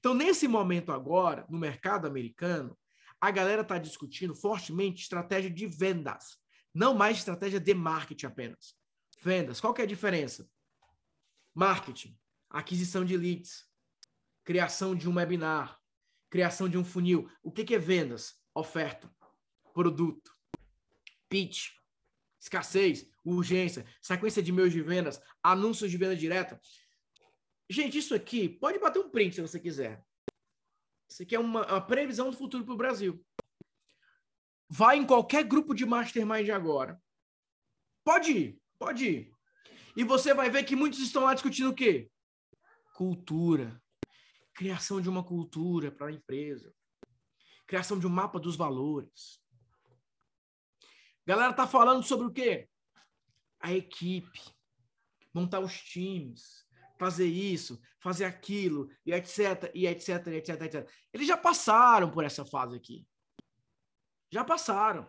Então, 0.00 0.12
nesse 0.12 0.48
momento 0.48 0.90
agora, 0.90 1.46
no 1.48 1.56
mercado 1.56 2.08
americano, 2.08 2.76
a 3.20 3.30
galera 3.30 3.62
está 3.62 3.78
discutindo 3.78 4.34
fortemente 4.34 5.02
estratégia 5.02 5.48
de 5.48 5.68
vendas, 5.68 6.36
não 6.74 6.96
mais 6.96 7.18
estratégia 7.18 7.60
de 7.60 7.74
marketing 7.74 8.26
apenas. 8.26 8.74
Vendas, 9.22 9.60
qual 9.60 9.72
que 9.72 9.82
é 9.82 9.84
a 9.84 9.86
diferença? 9.86 10.50
Marketing, 11.54 12.18
aquisição 12.50 13.04
de 13.04 13.16
leads, 13.16 13.64
criação 14.42 14.96
de 14.96 15.08
um 15.08 15.14
webinar, 15.14 15.78
criação 16.28 16.68
de 16.68 16.76
um 16.76 16.84
funil. 16.84 17.30
O 17.40 17.52
que, 17.52 17.64
que 17.64 17.76
é 17.76 17.78
vendas? 17.78 18.34
Oferta, 18.52 19.08
produto, 19.72 20.41
pitch, 21.32 21.70
escassez, 22.38 23.08
urgência, 23.24 23.86
sequência 24.02 24.42
de 24.42 24.50
e-mails 24.50 24.70
de 24.70 24.82
vendas, 24.82 25.18
anúncios 25.42 25.90
de 25.90 25.96
venda 25.96 26.14
direta. 26.14 26.60
Gente, 27.70 27.96
isso 27.96 28.14
aqui, 28.14 28.50
pode 28.50 28.78
bater 28.78 28.98
um 28.98 29.08
print 29.08 29.36
se 29.36 29.40
você 29.40 29.58
quiser. 29.58 30.04
Isso 31.08 31.22
aqui 31.22 31.34
é 31.34 31.38
uma, 31.38 31.66
uma 31.66 31.80
previsão 31.80 32.30
do 32.30 32.36
futuro 32.36 32.66
para 32.66 32.74
o 32.74 32.76
Brasil. 32.76 33.24
Vai 34.68 34.98
em 34.98 35.06
qualquer 35.06 35.44
grupo 35.44 35.74
de 35.74 35.86
mastermind 35.86 36.50
agora. 36.50 37.00
Pode 38.04 38.30
ir, 38.30 38.62
pode 38.78 39.06
ir. 39.08 39.32
E 39.96 40.04
você 40.04 40.34
vai 40.34 40.50
ver 40.50 40.64
que 40.64 40.76
muitos 40.76 40.98
estão 40.98 41.24
lá 41.24 41.32
discutindo 41.32 41.70
o 41.70 41.74
quê? 41.74 42.10
Cultura. 42.94 43.80
Criação 44.52 45.00
de 45.00 45.08
uma 45.08 45.24
cultura 45.24 45.90
para 45.90 46.08
a 46.08 46.12
empresa. 46.12 46.74
Criação 47.66 47.98
de 47.98 48.06
um 48.06 48.10
mapa 48.10 48.38
dos 48.38 48.54
valores. 48.54 49.41
Galera 51.26 51.52
tá 51.52 51.66
falando 51.66 52.02
sobre 52.02 52.26
o 52.26 52.32
quê? 52.32 52.68
A 53.60 53.72
equipe, 53.72 54.40
montar 55.32 55.60
os 55.60 55.80
times, 55.80 56.66
fazer 56.98 57.26
isso, 57.26 57.80
fazer 58.00 58.24
aquilo, 58.24 58.88
e 59.06 59.12
etc, 59.12 59.70
e 59.74 59.86
etc, 59.86 60.26
e 60.26 60.34
etc, 60.36 60.62
etc. 60.62 60.90
Eles 61.12 61.26
já 61.26 61.36
passaram 61.36 62.10
por 62.10 62.24
essa 62.24 62.44
fase 62.44 62.76
aqui. 62.76 63.06
Já 64.30 64.44
passaram. 64.44 65.08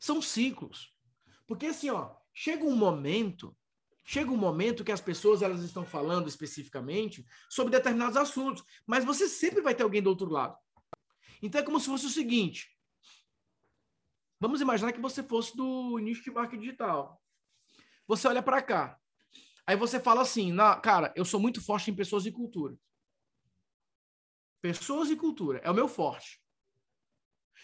São 0.00 0.22
ciclos. 0.22 0.96
Porque 1.46 1.66
assim, 1.66 1.90
ó, 1.90 2.14
chega 2.32 2.64
um 2.64 2.76
momento, 2.76 3.56
chega 4.04 4.30
um 4.30 4.36
momento 4.36 4.84
que 4.84 4.92
as 4.92 5.00
pessoas 5.00 5.42
elas 5.42 5.62
estão 5.62 5.84
falando 5.84 6.28
especificamente 6.28 7.26
sobre 7.50 7.72
determinados 7.72 8.16
assuntos, 8.16 8.64
mas 8.86 9.04
você 9.04 9.28
sempre 9.28 9.60
vai 9.60 9.74
ter 9.74 9.82
alguém 9.82 10.02
do 10.02 10.10
outro 10.10 10.30
lado. 10.30 10.56
Então 11.42 11.60
é 11.60 11.64
como 11.64 11.80
se 11.80 11.86
fosse 11.86 12.06
o 12.06 12.10
seguinte: 12.10 12.70
Vamos 14.42 14.60
imaginar 14.60 14.92
que 14.92 15.00
você 15.00 15.22
fosse 15.22 15.56
do 15.56 15.98
nicho 15.98 16.24
de 16.24 16.32
marketing 16.32 16.62
digital. 16.62 17.22
Você 18.08 18.26
olha 18.26 18.42
para 18.42 18.60
cá. 18.60 18.98
Aí 19.64 19.76
você 19.76 20.00
fala 20.00 20.22
assim, 20.22 20.50
na, 20.50 20.74
cara, 20.74 21.12
eu 21.14 21.24
sou 21.24 21.38
muito 21.38 21.64
forte 21.64 21.92
em 21.92 21.94
pessoas 21.94 22.26
e 22.26 22.32
cultura. 22.32 22.76
Pessoas 24.60 25.10
e 25.10 25.14
cultura 25.14 25.60
é 25.62 25.70
o 25.70 25.74
meu 25.74 25.86
forte. 25.86 26.42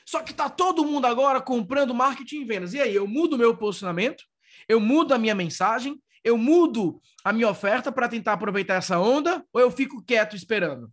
Só 0.06 0.22
que 0.22 0.32
tá 0.32 0.48
todo 0.48 0.84
mundo 0.84 1.06
agora 1.06 1.42
comprando 1.42 1.92
marketing 1.92 2.42
e 2.42 2.44
vendas. 2.44 2.72
E 2.72 2.80
aí, 2.80 2.94
eu 2.94 3.08
mudo 3.08 3.34
o 3.34 3.38
meu 3.38 3.56
posicionamento, 3.56 4.22
eu 4.68 4.78
mudo 4.78 5.12
a 5.12 5.18
minha 5.18 5.34
mensagem, 5.34 6.00
eu 6.22 6.38
mudo 6.38 7.02
a 7.24 7.32
minha 7.32 7.50
oferta 7.50 7.90
para 7.90 8.08
tentar 8.08 8.34
aproveitar 8.34 8.74
essa 8.74 9.00
onda 9.00 9.44
ou 9.52 9.60
eu 9.60 9.70
fico 9.72 10.00
quieto 10.04 10.36
esperando? 10.36 10.92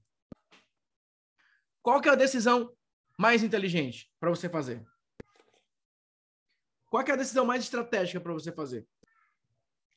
Qual 1.83 2.01
que 2.01 2.09
é 2.09 2.11
a 2.11 2.15
decisão 2.15 2.75
mais 3.19 3.43
inteligente 3.43 4.11
para 4.19 4.31
você 4.31 4.49
fazer? 4.49 4.83
Qual 6.95 7.05
é 7.05 7.11
a 7.11 7.17
decisão 7.17 7.43
mais 7.43 7.61
estratégica 7.61 8.21
para 8.21 8.31
você 8.31 8.53
fazer? 8.53 8.87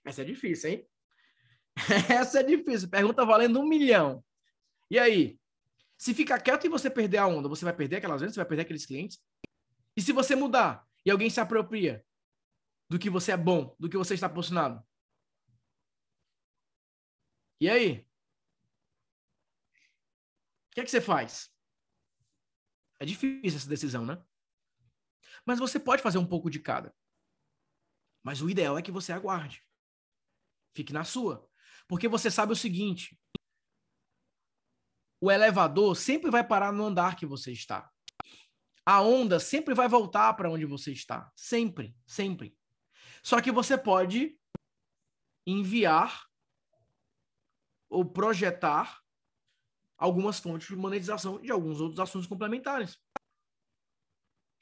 Essa 0.05 0.23
é 0.23 0.25
difícil, 0.25 0.71
hein? 0.71 0.89
Essa 2.11 2.41
é 2.41 2.43
difícil. 2.43 2.89
Pergunta 2.89 3.25
valendo 3.25 3.61
um 3.61 3.69
milhão. 3.69 4.25
E 4.91 4.99
aí? 4.99 5.39
Se 5.97 6.13
ficar 6.13 6.41
quieto 6.41 6.65
e 6.67 6.69
você 6.69 6.91
perder 6.91 7.19
a 7.19 7.27
onda, 7.29 7.49
você 7.49 7.65
vai 7.65 7.73
perder 7.73 7.99
aquelas 7.99 8.21
vendas, 8.21 8.35
você 8.35 8.41
vai 8.41 8.49
perder 8.49 8.63
aqueles 8.63 8.85
clientes? 8.85 9.25
E 9.97 10.03
se 10.03 10.13
você 10.13 10.35
mudar 10.35 10.85
e 11.07 11.11
alguém 11.13 11.31
se 11.31 11.39
apropria 11.39 12.05
do 12.91 12.99
que 12.99 13.09
você 13.09 13.31
é 13.31 13.37
bom, 13.37 13.77
do 13.79 13.89
que 13.89 13.97
você 13.97 14.15
está 14.15 14.29
posicionado? 14.29 14.85
E 17.61 17.71
aí? 17.71 18.01
O 20.67 20.75
que 20.75 20.81
é 20.81 20.85
que 20.85 20.91
você 20.91 21.01
faz? 21.01 21.49
É 22.99 23.07
difícil 23.07 23.57
essa 23.57 23.69
decisão, 23.69 24.05
né? 24.05 24.21
Mas 25.49 25.59
você 25.59 25.81
pode 25.81 26.03
fazer 26.03 26.19
um 26.19 26.27
pouco 26.27 26.51
de 26.51 26.61
cada. 26.61 26.95
Mas 28.23 28.43
o 28.43 28.51
ideal 28.51 28.77
é 28.77 28.83
que 28.83 28.93
você 28.93 29.15
aguarde. 29.15 29.65
Fique 30.75 30.93
na 30.93 31.05
sua. 31.05 31.51
Porque 31.89 32.07
você 32.07 32.31
sabe 32.31 32.53
o 32.53 32.57
seguinte: 32.57 33.19
o 35.19 35.31
elevador 35.31 35.97
sempre 35.97 36.31
vai 36.31 36.47
parar 36.47 36.71
no 36.71 36.85
andar 36.85 37.17
que 37.17 37.25
você 37.25 37.51
está. 37.51 37.91
A 38.85 39.01
onda 39.01 39.41
sempre 39.41 39.73
vai 39.73 39.89
voltar 39.89 40.35
para 40.35 40.51
onde 40.51 40.67
você 40.67 40.93
está. 40.93 41.33
Sempre, 41.35 41.97
sempre. 42.07 42.55
Só 43.23 43.41
que 43.41 43.51
você 43.51 43.79
pode 43.79 44.39
enviar 45.47 46.27
ou 47.89 48.05
projetar 48.05 49.01
algumas 49.97 50.39
fontes 50.39 50.69
de 50.69 50.77
monetização 50.77 51.41
de 51.41 51.51
alguns 51.51 51.81
outros 51.81 52.01
assuntos 52.01 52.29
complementares. 52.29 53.01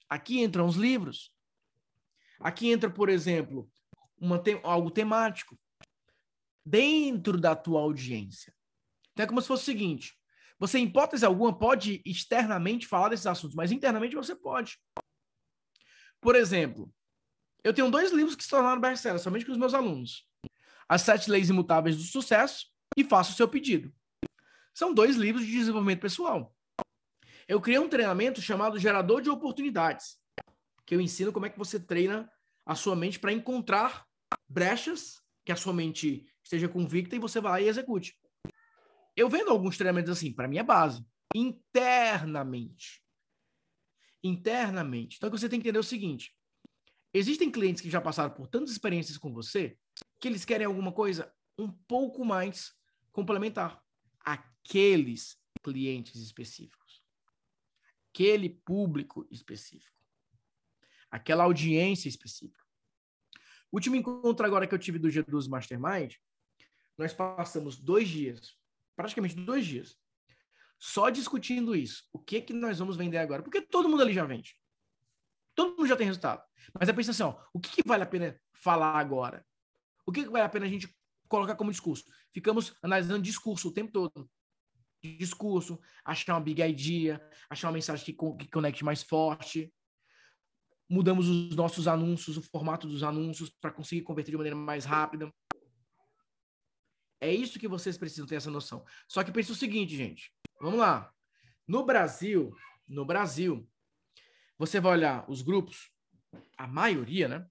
Aqui 0.08 0.40
entram 0.40 0.66
os 0.66 0.76
livros. 0.76 1.32
Aqui 2.40 2.70
entra, 2.70 2.90
por 2.90 3.08
exemplo, 3.08 3.70
te 4.42 4.60
algo 4.62 4.90
temático 4.90 5.58
dentro 6.64 7.38
da 7.38 7.54
tua 7.54 7.80
audiência. 7.80 8.54
Então 9.12 9.24
é 9.24 9.26
como 9.26 9.40
se 9.40 9.48
fosse 9.48 9.62
o 9.62 9.66
seguinte: 9.66 10.16
você, 10.58 10.78
em 10.78 10.84
hipótese 10.84 11.24
alguma, 11.24 11.56
pode 11.56 12.02
externamente 12.04 12.86
falar 12.86 13.10
desses 13.10 13.26
assuntos, 13.26 13.54
mas 13.54 13.72
internamente 13.72 14.16
você 14.16 14.34
pode. 14.34 14.78
Por 16.20 16.34
exemplo, 16.34 16.92
eu 17.62 17.74
tenho 17.74 17.90
dois 17.90 18.12
livros 18.12 18.34
que 18.34 18.44
se 18.44 18.50
tornaram 18.50 18.80
best-sellers, 18.80 19.22
somente 19.22 19.44
com 19.44 19.52
os 19.52 19.58
meus 19.58 19.74
alunos. 19.74 20.26
As 20.88 21.02
Sete 21.02 21.30
Leis 21.30 21.50
Imutáveis 21.50 21.96
do 21.96 22.02
Sucesso 22.02 22.66
e 22.96 23.04
Faça 23.04 23.32
o 23.32 23.34
Seu 23.34 23.48
Pedido. 23.48 23.92
São 24.72 24.94
dois 24.94 25.16
livros 25.16 25.44
de 25.44 25.52
desenvolvimento 25.52 26.00
pessoal. 26.00 26.55
Eu 27.48 27.60
criei 27.60 27.78
um 27.78 27.88
treinamento 27.88 28.42
chamado 28.42 28.78
Gerador 28.78 29.22
de 29.22 29.30
Oportunidades, 29.30 30.16
que 30.84 30.94
eu 30.94 31.00
ensino 31.00 31.32
como 31.32 31.46
é 31.46 31.50
que 31.50 31.58
você 31.58 31.78
treina 31.78 32.30
a 32.64 32.74
sua 32.74 32.96
mente 32.96 33.20
para 33.20 33.32
encontrar 33.32 34.04
brechas 34.48 35.22
que 35.44 35.52
a 35.52 35.56
sua 35.56 35.72
mente 35.72 36.26
esteja 36.42 36.68
convicta 36.68 37.14
e 37.14 37.20
você 37.20 37.40
vai 37.40 37.64
e 37.64 37.68
execute. 37.68 38.18
Eu 39.14 39.28
vendo 39.28 39.50
alguns 39.50 39.76
treinamentos 39.76 40.10
assim, 40.10 40.32
para 40.32 40.48
mim 40.48 40.58
é 40.58 40.62
base, 40.64 41.06
internamente. 41.34 43.00
Internamente. 44.22 45.16
Então, 45.16 45.30
você 45.30 45.48
tem 45.48 45.60
que 45.60 45.68
entender 45.68 45.78
o 45.78 45.84
seguinte: 45.84 46.36
existem 47.14 47.50
clientes 47.50 47.80
que 47.80 47.88
já 47.88 48.00
passaram 48.00 48.34
por 48.34 48.48
tantas 48.48 48.72
experiências 48.72 49.16
com 49.16 49.32
você 49.32 49.78
que 50.18 50.26
eles 50.26 50.44
querem 50.44 50.66
alguma 50.66 50.90
coisa 50.90 51.32
um 51.56 51.70
pouco 51.70 52.24
mais 52.24 52.72
complementar. 53.12 53.80
Aqueles 54.20 55.38
clientes 55.62 56.20
específicos. 56.20 56.85
Aquele 58.16 58.48
público 58.48 59.26
específico. 59.30 59.94
Aquela 61.10 61.44
audiência 61.44 62.08
específica. 62.08 62.64
O 63.70 63.76
último 63.76 63.94
encontro 63.94 64.46
agora 64.46 64.66
que 64.66 64.74
eu 64.74 64.78
tive 64.78 64.98
do 64.98 65.08
G12 65.08 65.50
Mastermind, 65.50 66.14
nós 66.96 67.12
passamos 67.12 67.76
dois 67.76 68.08
dias, 68.08 68.56
praticamente 68.96 69.34
dois 69.34 69.66
dias, 69.66 69.98
só 70.78 71.10
discutindo 71.10 71.76
isso. 71.76 72.08
O 72.10 72.18
que 72.18 72.40
que 72.40 72.54
nós 72.54 72.78
vamos 72.78 72.96
vender 72.96 73.18
agora? 73.18 73.42
Porque 73.42 73.60
todo 73.60 73.86
mundo 73.86 74.00
ali 74.00 74.14
já 74.14 74.24
vende. 74.24 74.58
Todo 75.54 75.76
mundo 75.76 75.86
já 75.86 75.94
tem 75.94 76.06
resultado. 76.06 76.42
Mas 76.72 76.88
é 76.88 76.94
pensar 76.94 77.10
assim, 77.10 77.22
ó, 77.22 77.38
o 77.52 77.60
que, 77.60 77.82
que 77.82 77.86
vale 77.86 78.02
a 78.02 78.06
pena 78.06 78.40
falar 78.54 78.98
agora? 78.98 79.46
O 80.06 80.12
que, 80.12 80.24
que 80.24 80.30
vale 80.30 80.46
a 80.46 80.48
pena 80.48 80.64
a 80.64 80.70
gente 80.70 80.88
colocar 81.28 81.54
como 81.54 81.70
discurso? 81.70 82.04
Ficamos 82.32 82.74
analisando 82.82 83.20
discurso 83.20 83.68
o 83.68 83.74
tempo 83.74 83.92
todo. 83.92 84.30
Discurso, 85.16 85.78
achar 86.04 86.34
uma 86.34 86.40
big 86.40 86.62
idea, 86.62 87.20
achar 87.48 87.68
uma 87.68 87.74
mensagem 87.74 88.04
que, 88.04 88.12
que 88.12 88.50
conecte 88.50 88.84
mais 88.84 89.02
forte. 89.02 89.72
Mudamos 90.88 91.28
os 91.28 91.54
nossos 91.56 91.86
anúncios, 91.88 92.36
o 92.36 92.42
formato 92.42 92.86
dos 92.86 93.02
anúncios 93.02 93.50
para 93.60 93.72
conseguir 93.72 94.02
converter 94.02 94.30
de 94.30 94.36
maneira 94.36 94.56
mais 94.56 94.84
rápida. 94.84 95.32
É 97.20 97.32
isso 97.32 97.58
que 97.58 97.68
vocês 97.68 97.96
precisam 97.96 98.26
ter 98.26 98.36
essa 98.36 98.50
noção. 98.50 98.84
Só 99.08 99.24
que 99.24 99.32
pense 99.32 99.50
o 99.50 99.54
seguinte, 99.54 99.96
gente. 99.96 100.32
Vamos 100.60 100.78
lá. 100.78 101.12
No 101.66 101.84
Brasil, 101.84 102.54
no 102.88 103.04
Brasil, 103.04 103.68
você 104.58 104.80
vai 104.80 104.92
olhar 104.92 105.28
os 105.28 105.42
grupos, 105.42 105.90
a 106.56 106.66
maioria, 106.66 107.28
né? 107.28 107.46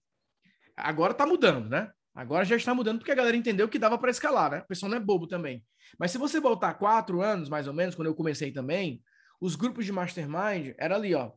Agora 0.78 1.14
tá 1.14 1.26
mudando, 1.26 1.70
né? 1.70 1.92
Agora 2.16 2.46
já 2.46 2.56
está 2.56 2.74
mudando 2.74 3.00
porque 3.00 3.12
a 3.12 3.16
galera 3.16 3.36
entendeu 3.36 3.68
que 3.68 3.78
dava 3.78 3.98
para 3.98 4.10
escalar, 4.10 4.50
né? 4.50 4.60
O 4.60 4.68
pessoal 4.68 4.90
não 4.90 4.98
é 4.98 5.02
bobo 5.02 5.28
também. 5.28 5.62
Mas 6.00 6.12
se 6.12 6.18
você 6.18 6.40
voltar 6.40 6.74
quatro 6.76 7.22
anos, 7.22 7.50
mais 7.50 7.68
ou 7.68 7.74
menos, 7.74 7.94
quando 7.94 8.08
eu 8.08 8.16
comecei 8.16 8.54
também, 8.54 9.04
os 9.42 9.56
grupos 9.58 9.86
de 9.86 9.92
mastermind 9.92 10.74
era 10.78 10.96
ali, 10.96 11.14
ó. 11.14 11.34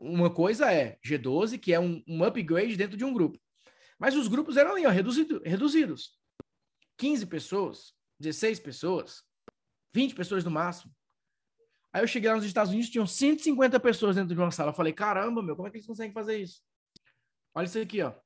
Uma 0.00 0.32
coisa 0.32 0.72
é 0.72 0.98
G12, 1.04 1.58
que 1.58 1.72
é 1.74 1.78
um, 1.78 2.02
um 2.08 2.24
upgrade 2.24 2.76
dentro 2.76 2.96
de 2.96 3.04
um 3.04 3.12
grupo. 3.12 3.38
Mas 3.98 4.16
os 4.16 4.26
grupos 4.26 4.56
eram 4.56 4.72
ali, 4.72 4.86
ó, 4.86 4.90
reduzido, 4.90 5.42
reduzidos. 5.44 6.18
15 6.96 7.26
pessoas, 7.26 7.92
16 8.18 8.60
pessoas, 8.60 9.22
20 9.92 10.14
pessoas 10.14 10.44
no 10.44 10.50
máximo. 10.50 10.94
Aí 11.92 12.02
eu 12.02 12.08
cheguei 12.08 12.30
lá 12.30 12.36
nos 12.36 12.44
Estados 12.44 12.72
Unidos, 12.72 12.90
tinham 12.90 13.06
150 13.06 13.78
pessoas 13.80 14.16
dentro 14.16 14.34
de 14.34 14.40
uma 14.40 14.50
sala. 14.50 14.70
Eu 14.70 14.74
falei, 14.74 14.92
caramba, 14.92 15.42
meu, 15.42 15.54
como 15.54 15.68
é 15.68 15.70
que 15.70 15.76
eles 15.76 15.86
conseguem 15.86 16.12
fazer 16.12 16.38
isso? 16.38 16.60
Olha 17.54 17.66
isso 17.66 17.78
aqui, 17.78 18.02
ó. 18.02 18.23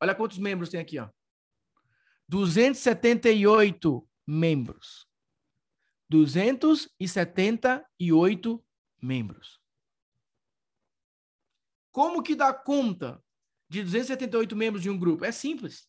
Olha 0.00 0.14
quantos 0.14 0.38
membros 0.38 0.68
tem 0.68 0.80
aqui, 0.80 0.98
ó. 0.98 1.08
278 2.28 4.08
membros. 4.26 5.06
278 6.08 8.64
membros. 9.00 9.60
Como 11.92 12.22
que 12.22 12.34
dá 12.34 12.52
conta 12.52 13.22
de 13.68 13.82
278 13.82 14.56
membros 14.56 14.82
de 14.82 14.90
um 14.90 14.98
grupo? 14.98 15.24
É 15.24 15.32
simples. 15.32 15.88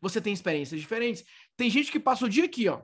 Você 0.00 0.18
tem 0.20 0.32
experiências 0.32 0.80
diferentes. 0.80 1.24
Tem 1.56 1.68
gente 1.68 1.92
que 1.92 2.00
passa 2.00 2.24
o 2.24 2.28
dia 2.28 2.44
aqui, 2.44 2.68
ó, 2.68 2.82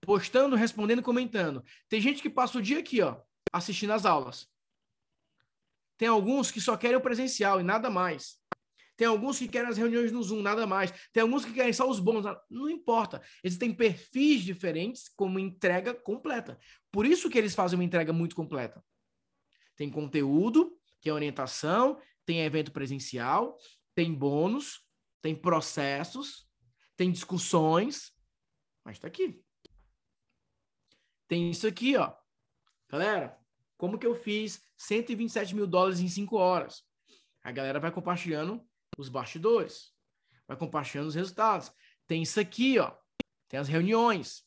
postando, 0.00 0.56
respondendo, 0.56 1.02
comentando. 1.02 1.62
Tem 1.88 2.00
gente 2.00 2.22
que 2.22 2.30
passa 2.30 2.58
o 2.58 2.62
dia 2.62 2.78
aqui, 2.78 3.02
ó, 3.02 3.20
assistindo 3.52 3.92
as 3.92 4.06
aulas. 4.06 4.48
Tem 5.98 6.08
alguns 6.08 6.50
que 6.50 6.60
só 6.60 6.76
querem 6.76 6.96
o 6.96 7.00
presencial 7.00 7.60
e 7.60 7.64
nada 7.64 7.90
mais. 7.90 8.38
Tem 8.96 9.06
alguns 9.06 9.38
que 9.38 9.48
querem 9.48 9.68
as 9.68 9.76
reuniões 9.76 10.10
no 10.10 10.22
Zoom, 10.22 10.42
nada 10.42 10.66
mais. 10.66 10.92
Tem 11.12 11.22
alguns 11.22 11.44
que 11.44 11.52
querem 11.52 11.72
só 11.72 11.88
os 11.88 12.00
bons. 12.00 12.24
Não 12.48 12.70
importa. 12.70 13.22
Eles 13.44 13.58
têm 13.58 13.74
perfis 13.74 14.42
diferentes 14.42 15.08
como 15.08 15.38
entrega 15.38 15.92
completa. 15.94 16.58
Por 16.90 17.04
isso 17.04 17.28
que 17.28 17.36
eles 17.36 17.54
fazem 17.54 17.78
uma 17.78 17.84
entrega 17.84 18.12
muito 18.12 18.34
completa. 18.34 18.82
Tem 19.76 19.90
conteúdo, 19.90 20.78
é 21.08 21.12
orientação, 21.12 22.00
tem 22.24 22.40
evento 22.40 22.72
presencial, 22.72 23.56
tem 23.94 24.12
bônus, 24.12 24.80
tem 25.22 25.34
processos, 25.34 26.48
tem 26.96 27.10
discussões, 27.10 28.12
mas 28.84 28.98
tá 28.98 29.08
aqui. 29.08 29.42
Tem 31.28 31.50
isso 31.50 31.66
aqui, 31.66 31.96
ó. 31.96 32.14
Galera, 32.88 33.38
como 33.76 33.98
que 33.98 34.06
eu 34.06 34.14
fiz 34.14 34.62
127 34.76 35.54
mil 35.54 35.66
dólares 35.66 36.00
em 36.00 36.08
5 36.08 36.36
horas? 36.36 36.84
A 37.42 37.52
galera 37.52 37.80
vai 37.80 37.90
compartilhando 37.90 38.64
os 38.96 39.08
bastidores, 39.08 39.92
vai 40.46 40.56
compartilhando 40.56 41.08
os 41.08 41.14
resultados. 41.14 41.72
Tem 42.06 42.22
isso 42.22 42.38
aqui, 42.40 42.78
ó. 42.78 42.96
Tem 43.48 43.58
as 43.60 43.68
reuniões. 43.68 44.44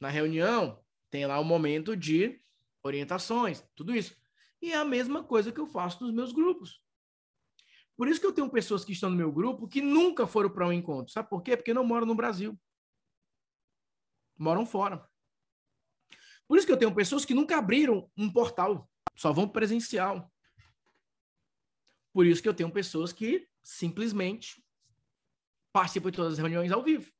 Na 0.00 0.08
reunião, 0.08 0.82
tem 1.10 1.26
lá 1.26 1.38
o 1.38 1.44
momento 1.44 1.96
de 1.96 2.40
orientações, 2.82 3.64
tudo 3.74 3.94
isso. 3.94 4.16
E 4.60 4.72
é 4.72 4.76
a 4.76 4.84
mesma 4.84 5.22
coisa 5.22 5.52
que 5.52 5.60
eu 5.60 5.66
faço 5.66 6.02
nos 6.04 6.12
meus 6.12 6.32
grupos. 6.32 6.82
Por 7.96 8.08
isso 8.08 8.20
que 8.20 8.26
eu 8.26 8.32
tenho 8.32 8.48
pessoas 8.50 8.84
que 8.84 8.92
estão 8.92 9.10
no 9.10 9.16
meu 9.16 9.32
grupo 9.32 9.66
que 9.66 9.82
nunca 9.82 10.26
foram 10.26 10.50
para 10.50 10.66
um 10.66 10.72
encontro. 10.72 11.12
Sabe 11.12 11.28
por 11.28 11.42
quê? 11.42 11.56
Porque 11.56 11.74
não 11.74 11.84
moram 11.84 12.06
no 12.06 12.14
Brasil. 12.14 12.58
Moram 14.36 14.64
fora. 14.64 15.08
Por 16.46 16.56
isso 16.56 16.66
que 16.66 16.72
eu 16.72 16.76
tenho 16.78 16.94
pessoas 16.94 17.24
que 17.24 17.34
nunca 17.34 17.58
abriram 17.58 18.10
um 18.16 18.32
portal, 18.32 18.88
só 19.16 19.32
vão 19.32 19.48
presencial. 19.48 20.32
Por 22.12 22.24
isso 22.24 22.42
que 22.42 22.48
eu 22.48 22.54
tenho 22.54 22.70
pessoas 22.70 23.12
que 23.12 23.46
simplesmente 23.68 24.64
participam 25.70 26.10
de 26.10 26.16
todas 26.16 26.32
as 26.32 26.38
reuniões 26.38 26.72
ao 26.72 26.82
vivo. 26.82 27.12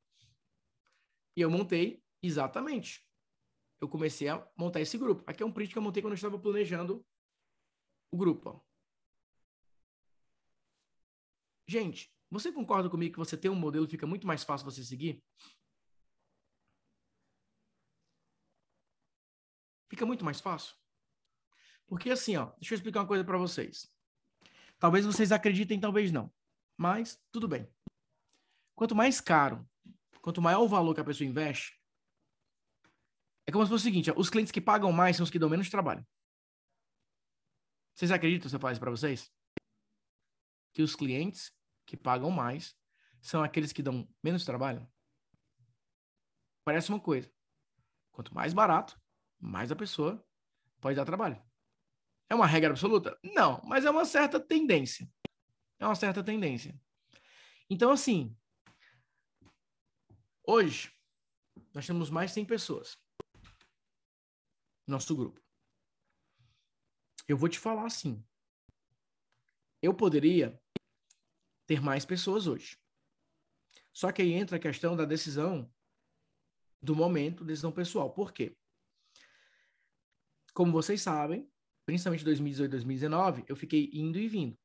E 1.37 1.41
eu 1.41 1.49
montei 1.49 2.03
exatamente. 2.23 3.07
Eu 3.79 3.87
comecei 3.87 4.27
a 4.27 4.51
montar 4.57 4.81
esse 4.81 4.97
grupo. 4.97 5.23
Aqui 5.27 5.43
é 5.43 5.45
um 5.45 5.53
print 5.53 5.71
que 5.71 5.77
eu 5.77 5.81
montei 5.81 6.01
quando 6.01 6.13
eu 6.13 6.15
estava 6.15 6.39
planejando 6.39 7.05
o 8.11 8.17
grupo. 8.17 8.49
Ó. 8.49 8.61
Gente, 11.67 12.11
você 12.31 12.51
concorda 12.51 12.89
comigo 12.89 13.13
que 13.13 13.19
você 13.19 13.37
tem 13.37 13.51
um 13.51 13.55
modelo 13.55 13.87
fica 13.87 14.07
muito 14.07 14.25
mais 14.25 14.43
fácil 14.43 14.65
você 14.65 14.83
seguir? 14.83 15.23
Fica 19.87 20.03
muito 20.03 20.25
mais 20.25 20.41
fácil. 20.41 20.75
Porque 21.85 22.09
assim, 22.09 22.35
ó, 22.37 22.47
deixa 22.57 22.73
eu 22.73 22.77
explicar 22.77 23.01
uma 23.01 23.07
coisa 23.07 23.23
para 23.23 23.37
vocês. 23.37 23.87
Talvez 24.79 25.05
vocês 25.05 25.31
acreditem, 25.31 25.79
talvez 25.79 26.11
não. 26.11 26.33
Mas 26.79 27.21
tudo 27.29 27.45
bem. 27.45 27.69
Quanto 28.73 28.95
mais 28.95 29.19
caro, 29.19 29.69
quanto 30.21 30.41
maior 30.41 30.61
o 30.61 30.67
valor 30.69 30.95
que 30.95 31.01
a 31.01 31.03
pessoa 31.03 31.27
investe, 31.27 31.77
é 33.45 33.51
como 33.51 33.65
se 33.65 33.69
fosse 33.69 33.81
o 33.81 33.83
seguinte: 33.83 34.13
os 34.15 34.29
clientes 34.29 34.49
que 34.49 34.61
pagam 34.61 34.89
mais 34.93 35.17
são 35.17 35.25
os 35.25 35.29
que 35.29 35.37
dão 35.37 35.49
menos 35.49 35.69
trabalho. 35.69 36.07
Vocês 37.93 38.11
acreditam 38.11 38.49
se 38.49 38.55
eu 38.55 38.61
falar 38.61 38.71
isso 38.71 38.79
para 38.79 38.91
vocês? 38.91 39.29
Que 40.73 40.81
os 40.81 40.95
clientes 40.95 41.51
que 41.85 41.97
pagam 41.97 42.31
mais 42.31 42.73
são 43.21 43.43
aqueles 43.43 43.73
que 43.73 43.83
dão 43.83 44.07
menos 44.23 44.45
trabalho? 44.45 44.89
Parece 46.63 46.87
uma 46.87 46.99
coisa. 47.01 47.29
Quanto 48.13 48.33
mais 48.33 48.53
barato, 48.53 48.97
mais 49.37 49.69
a 49.69 49.75
pessoa 49.75 50.25
pode 50.79 50.95
dar 50.95 51.03
trabalho. 51.03 51.43
É 52.29 52.35
uma 52.35 52.47
regra 52.47 52.69
absoluta? 52.69 53.19
Não, 53.21 53.61
mas 53.65 53.83
é 53.83 53.89
uma 53.89 54.05
certa 54.05 54.39
tendência. 54.39 55.11
É 55.79 55.85
uma 55.85 55.95
certa 55.95 56.23
tendência. 56.23 56.79
Então, 57.69 57.91
assim, 57.91 58.35
hoje, 60.45 60.93
nós 61.73 61.87
temos 61.87 62.09
mais 62.09 62.31
de 62.31 62.35
100 62.35 62.45
pessoas 62.45 62.97
no 64.85 64.93
nosso 64.93 65.15
grupo. 65.15 65.41
Eu 67.27 67.37
vou 67.37 67.47
te 67.47 67.59
falar 67.59 67.85
assim. 67.85 68.25
Eu 69.81 69.93
poderia 69.93 70.61
ter 71.65 71.81
mais 71.81 72.05
pessoas 72.05 72.47
hoje. 72.47 72.77
Só 73.93 74.11
que 74.11 74.21
aí 74.21 74.33
entra 74.33 74.57
a 74.57 74.59
questão 74.59 74.95
da 74.95 75.05
decisão 75.05 75.71
do 76.81 76.95
momento, 76.95 77.45
decisão 77.45 77.71
pessoal. 77.71 78.11
Por 78.11 78.33
quê? 78.33 78.57
Como 80.53 80.71
vocês 80.71 81.01
sabem, 81.01 81.49
principalmente 81.85 82.25
2018, 82.25 82.71
2019, 82.71 83.45
eu 83.47 83.55
fiquei 83.55 83.89
indo 83.93 84.17
e 84.17 84.27
vindo. 84.27 84.57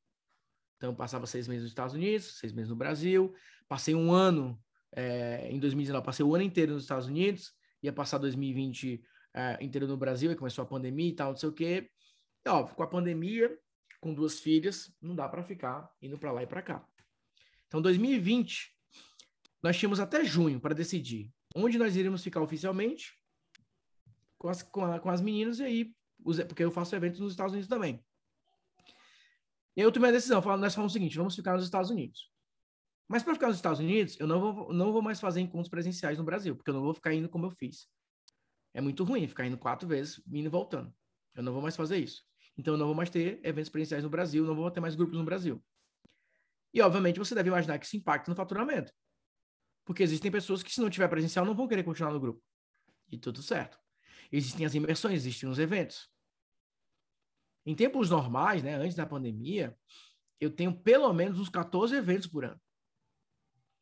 Então, 0.85 0.93
eu 0.93 0.97
passava 0.97 1.27
seis 1.27 1.49
meses 1.49 1.63
nos 1.63 1.71
Estados 1.71 1.95
Unidos, 1.95 2.39
seis 2.39 2.53
meses 2.53 2.69
no 2.69 2.77
Brasil, 2.77 3.35
passei 3.67 3.95
um 3.95 4.13
ano 4.13 4.63
é, 4.95 5.49
em 5.51 5.59
2019, 5.59 6.05
passei 6.05 6.23
o 6.27 6.35
ano 6.35 6.45
inteiro 6.45 6.75
nos 6.75 6.83
Estados 6.83 7.07
Unidos, 7.07 7.55
ia 7.83 7.91
passar 7.91 8.19
2020 8.19 9.03
é, 9.33 9.65
inteiro 9.65 9.89
no 9.89 9.97
Brasil, 9.97 10.31
e 10.31 10.37
começou 10.37 10.63
a 10.63 10.67
pandemia 10.67 11.09
e 11.09 11.15
tal, 11.15 11.31
não 11.31 11.39
sei 11.39 11.49
o 11.49 11.53
quê. 11.53 11.91
E, 12.45 12.49
óbvio, 12.51 12.77
com 12.77 12.83
a 12.83 12.87
pandemia, 12.87 13.59
com 13.99 14.13
duas 14.13 14.41
filhas, 14.41 14.95
não 15.01 15.17
dá 15.17 15.27
para 15.27 15.43
ficar 15.43 15.91
indo 16.03 16.19
para 16.19 16.33
lá 16.33 16.43
e 16.43 16.47
para 16.47 16.61
cá. 16.61 16.87
Então, 17.67 17.81
2020, 17.81 18.71
nós 19.63 19.79
tínhamos 19.79 20.01
até 20.01 20.23
junho 20.23 20.61
para 20.61 20.75
decidir 20.75 21.33
onde 21.57 21.79
nós 21.79 21.97
iríamos 21.97 22.23
ficar 22.23 22.43
oficialmente 22.43 23.19
com 24.37 24.51
as, 24.51 24.63
com, 24.63 24.85
a, 24.85 25.01
com 25.01 25.09
as 25.09 25.23
meninas, 25.23 25.61
e 25.61 25.65
aí, 25.65 25.95
porque 26.47 26.63
eu 26.63 26.71
faço 26.71 26.95
eventos 26.95 27.21
nos 27.21 27.33
Estados 27.33 27.55
Unidos 27.55 27.71
também. 27.71 28.05
Eu 29.77 29.91
tomei 29.91 30.11
a 30.11 30.13
decisão, 30.13 30.41
nós 30.41 30.75
falamos 30.75 30.93
o 30.93 30.95
seguinte, 30.95 31.17
vamos 31.17 31.35
ficar 31.35 31.55
nos 31.55 31.65
Estados 31.65 31.91
Unidos. 31.91 32.31
Mas 33.09 33.23
para 33.23 33.35
ficar 33.35 33.49
nos 33.49 33.57
Estados 33.57 33.81
Unidos, 33.81 34.19
eu 34.19 34.27
não 34.27 34.41
vou, 34.41 34.73
não 34.73 34.93
vou 34.93 35.03
mais 35.03 35.21
fazer 35.21 35.41
encontros 35.41 35.69
presenciais 35.69 36.17
no 36.19 36.25
Brasil, 36.25 36.57
porque 36.57 36.71
eu 36.71 36.75
não 36.75 36.83
vou 36.83 36.95
ficar 36.95 37.13
indo 37.13 37.29
como 37.29 37.47
eu 37.47 37.51
fiz. 37.51 37.89
É 38.73 38.81
muito 38.81 39.05
ruim 39.05 39.27
ficar 39.29 39.47
indo 39.47 39.59
quatro 39.59 39.87
vezes, 39.87 40.23
indo 40.27 40.47
e 40.47 40.49
voltando. 40.49 40.93
Eu 41.35 41.43
não 41.43 41.53
vou 41.53 41.61
mais 41.61 41.77
fazer 41.77 41.99
isso. 41.99 42.25
Então, 42.57 42.75
eu 42.75 42.79
não 42.79 42.87
vou 42.87 42.95
mais 42.95 43.11
ter 43.11 43.41
eventos 43.45 43.69
presenciais 43.69 44.05
no 44.05 44.11
Brasil, 44.11 44.45
não 44.45 44.55
vou 44.55 44.71
ter 44.71 44.81
mais 44.81 44.95
grupos 44.95 45.19
no 45.19 45.25
Brasil. 45.25 45.63
E, 46.73 46.81
obviamente, 46.81 47.19
você 47.19 47.35
deve 47.35 47.49
imaginar 47.49 47.79
que 47.79 47.87
isso 47.87 47.97
impacta 47.97 48.31
no 48.31 48.37
faturamento. 48.37 48.93
Porque 49.85 50.03
existem 50.03 50.31
pessoas 50.31 50.63
que, 50.63 50.73
se 50.73 50.81
não 50.81 50.89
tiver 50.89 51.09
presencial, 51.09 51.45
não 51.45 51.55
vão 51.55 51.69
querer 51.69 51.83
continuar 51.83 52.13
no 52.13 52.21
grupo. 52.21 52.43
E 53.11 53.19
tudo 53.19 53.43
certo. 53.43 53.79
Existem 54.33 54.65
as 54.65 54.75
imersões, 54.75 55.15
existem 55.15 55.49
os 55.49 55.59
eventos. 55.59 56.09
Em 57.67 57.75
tempos 57.75 58.11
normais, 58.11 58.63
né, 58.63 58.75
antes 58.75 58.95
da 58.95 59.07
pandemia, 59.07 59.77
eu 60.41 60.51
tenho 60.51 60.75
pelo 60.75 61.13
menos 61.13 61.39
uns 61.39 61.49
14 61.49 61.95
eventos 61.95 62.27
por 62.27 62.45
ano 62.45 62.61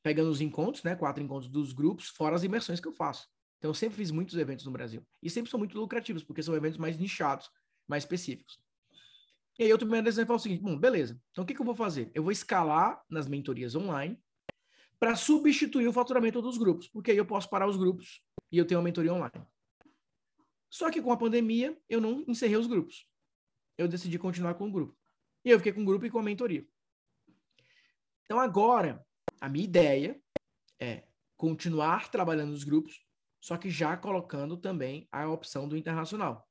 pegando 0.02 0.30
os 0.30 0.40
encontros, 0.40 0.82
né, 0.82 0.96
quatro 0.96 1.22
encontros 1.22 1.50
dos 1.50 1.72
grupos, 1.72 2.08
fora 2.08 2.34
as 2.34 2.42
imersões 2.42 2.80
que 2.80 2.88
eu 2.88 2.92
faço. 2.92 3.28
Então, 3.58 3.70
eu 3.70 3.74
sempre 3.74 3.96
fiz 3.96 4.10
muitos 4.10 4.36
eventos 4.36 4.66
no 4.66 4.72
Brasil. 4.72 5.06
E 5.22 5.30
sempre 5.30 5.50
são 5.50 5.58
muito 5.58 5.78
lucrativos, 5.78 6.24
porque 6.24 6.42
são 6.42 6.54
eventos 6.56 6.78
mais 6.78 6.98
nichados, 6.98 7.48
mais 7.86 8.02
específicos. 8.02 8.60
E 9.58 9.62
aí, 9.62 9.70
eu 9.70 9.78
tomei 9.78 10.00
a 10.00 10.02
decisão 10.02 10.24
e 10.24 10.26
falei 10.26 10.38
o 10.38 10.42
seguinte: 10.42 10.62
bom, 10.62 10.76
beleza. 10.76 11.20
Então, 11.30 11.44
o 11.44 11.46
que, 11.46 11.54
que 11.54 11.60
eu 11.60 11.64
vou 11.64 11.76
fazer? 11.76 12.10
Eu 12.12 12.24
vou 12.24 12.32
escalar 12.32 13.00
nas 13.08 13.28
mentorias 13.28 13.76
online 13.76 14.20
para 14.98 15.14
substituir 15.14 15.86
o 15.86 15.92
faturamento 15.92 16.42
dos 16.42 16.58
grupos, 16.58 16.88
porque 16.88 17.12
aí 17.12 17.16
eu 17.16 17.26
posso 17.26 17.48
parar 17.48 17.68
os 17.68 17.76
grupos 17.76 18.20
e 18.50 18.58
eu 18.58 18.66
tenho 18.66 18.80
uma 18.80 18.84
mentoria 18.84 19.12
online. 19.12 19.46
Só 20.68 20.90
que 20.90 21.02
com 21.02 21.12
a 21.12 21.16
pandemia, 21.16 21.78
eu 21.88 22.00
não 22.00 22.24
encerrei 22.26 22.56
os 22.56 22.66
grupos. 22.66 23.06
Eu 23.76 23.88
decidi 23.88 24.18
continuar 24.18 24.54
com 24.54 24.68
o 24.68 24.72
grupo. 24.72 24.96
E 25.44 25.50
eu 25.50 25.58
fiquei 25.58 25.72
com 25.72 25.82
o 25.82 25.84
grupo 25.84 26.06
e 26.06 26.10
com 26.10 26.18
a 26.18 26.22
mentoria. 26.22 26.66
Então, 28.24 28.38
agora, 28.38 29.04
a 29.40 29.48
minha 29.48 29.64
ideia 29.64 30.20
é 30.80 31.04
continuar 31.36 32.10
trabalhando 32.10 32.50
nos 32.50 32.64
grupos, 32.64 33.04
só 33.40 33.56
que 33.56 33.68
já 33.68 33.96
colocando 33.96 34.56
também 34.56 35.08
a 35.10 35.28
opção 35.28 35.68
do 35.68 35.76
internacional. 35.76 36.48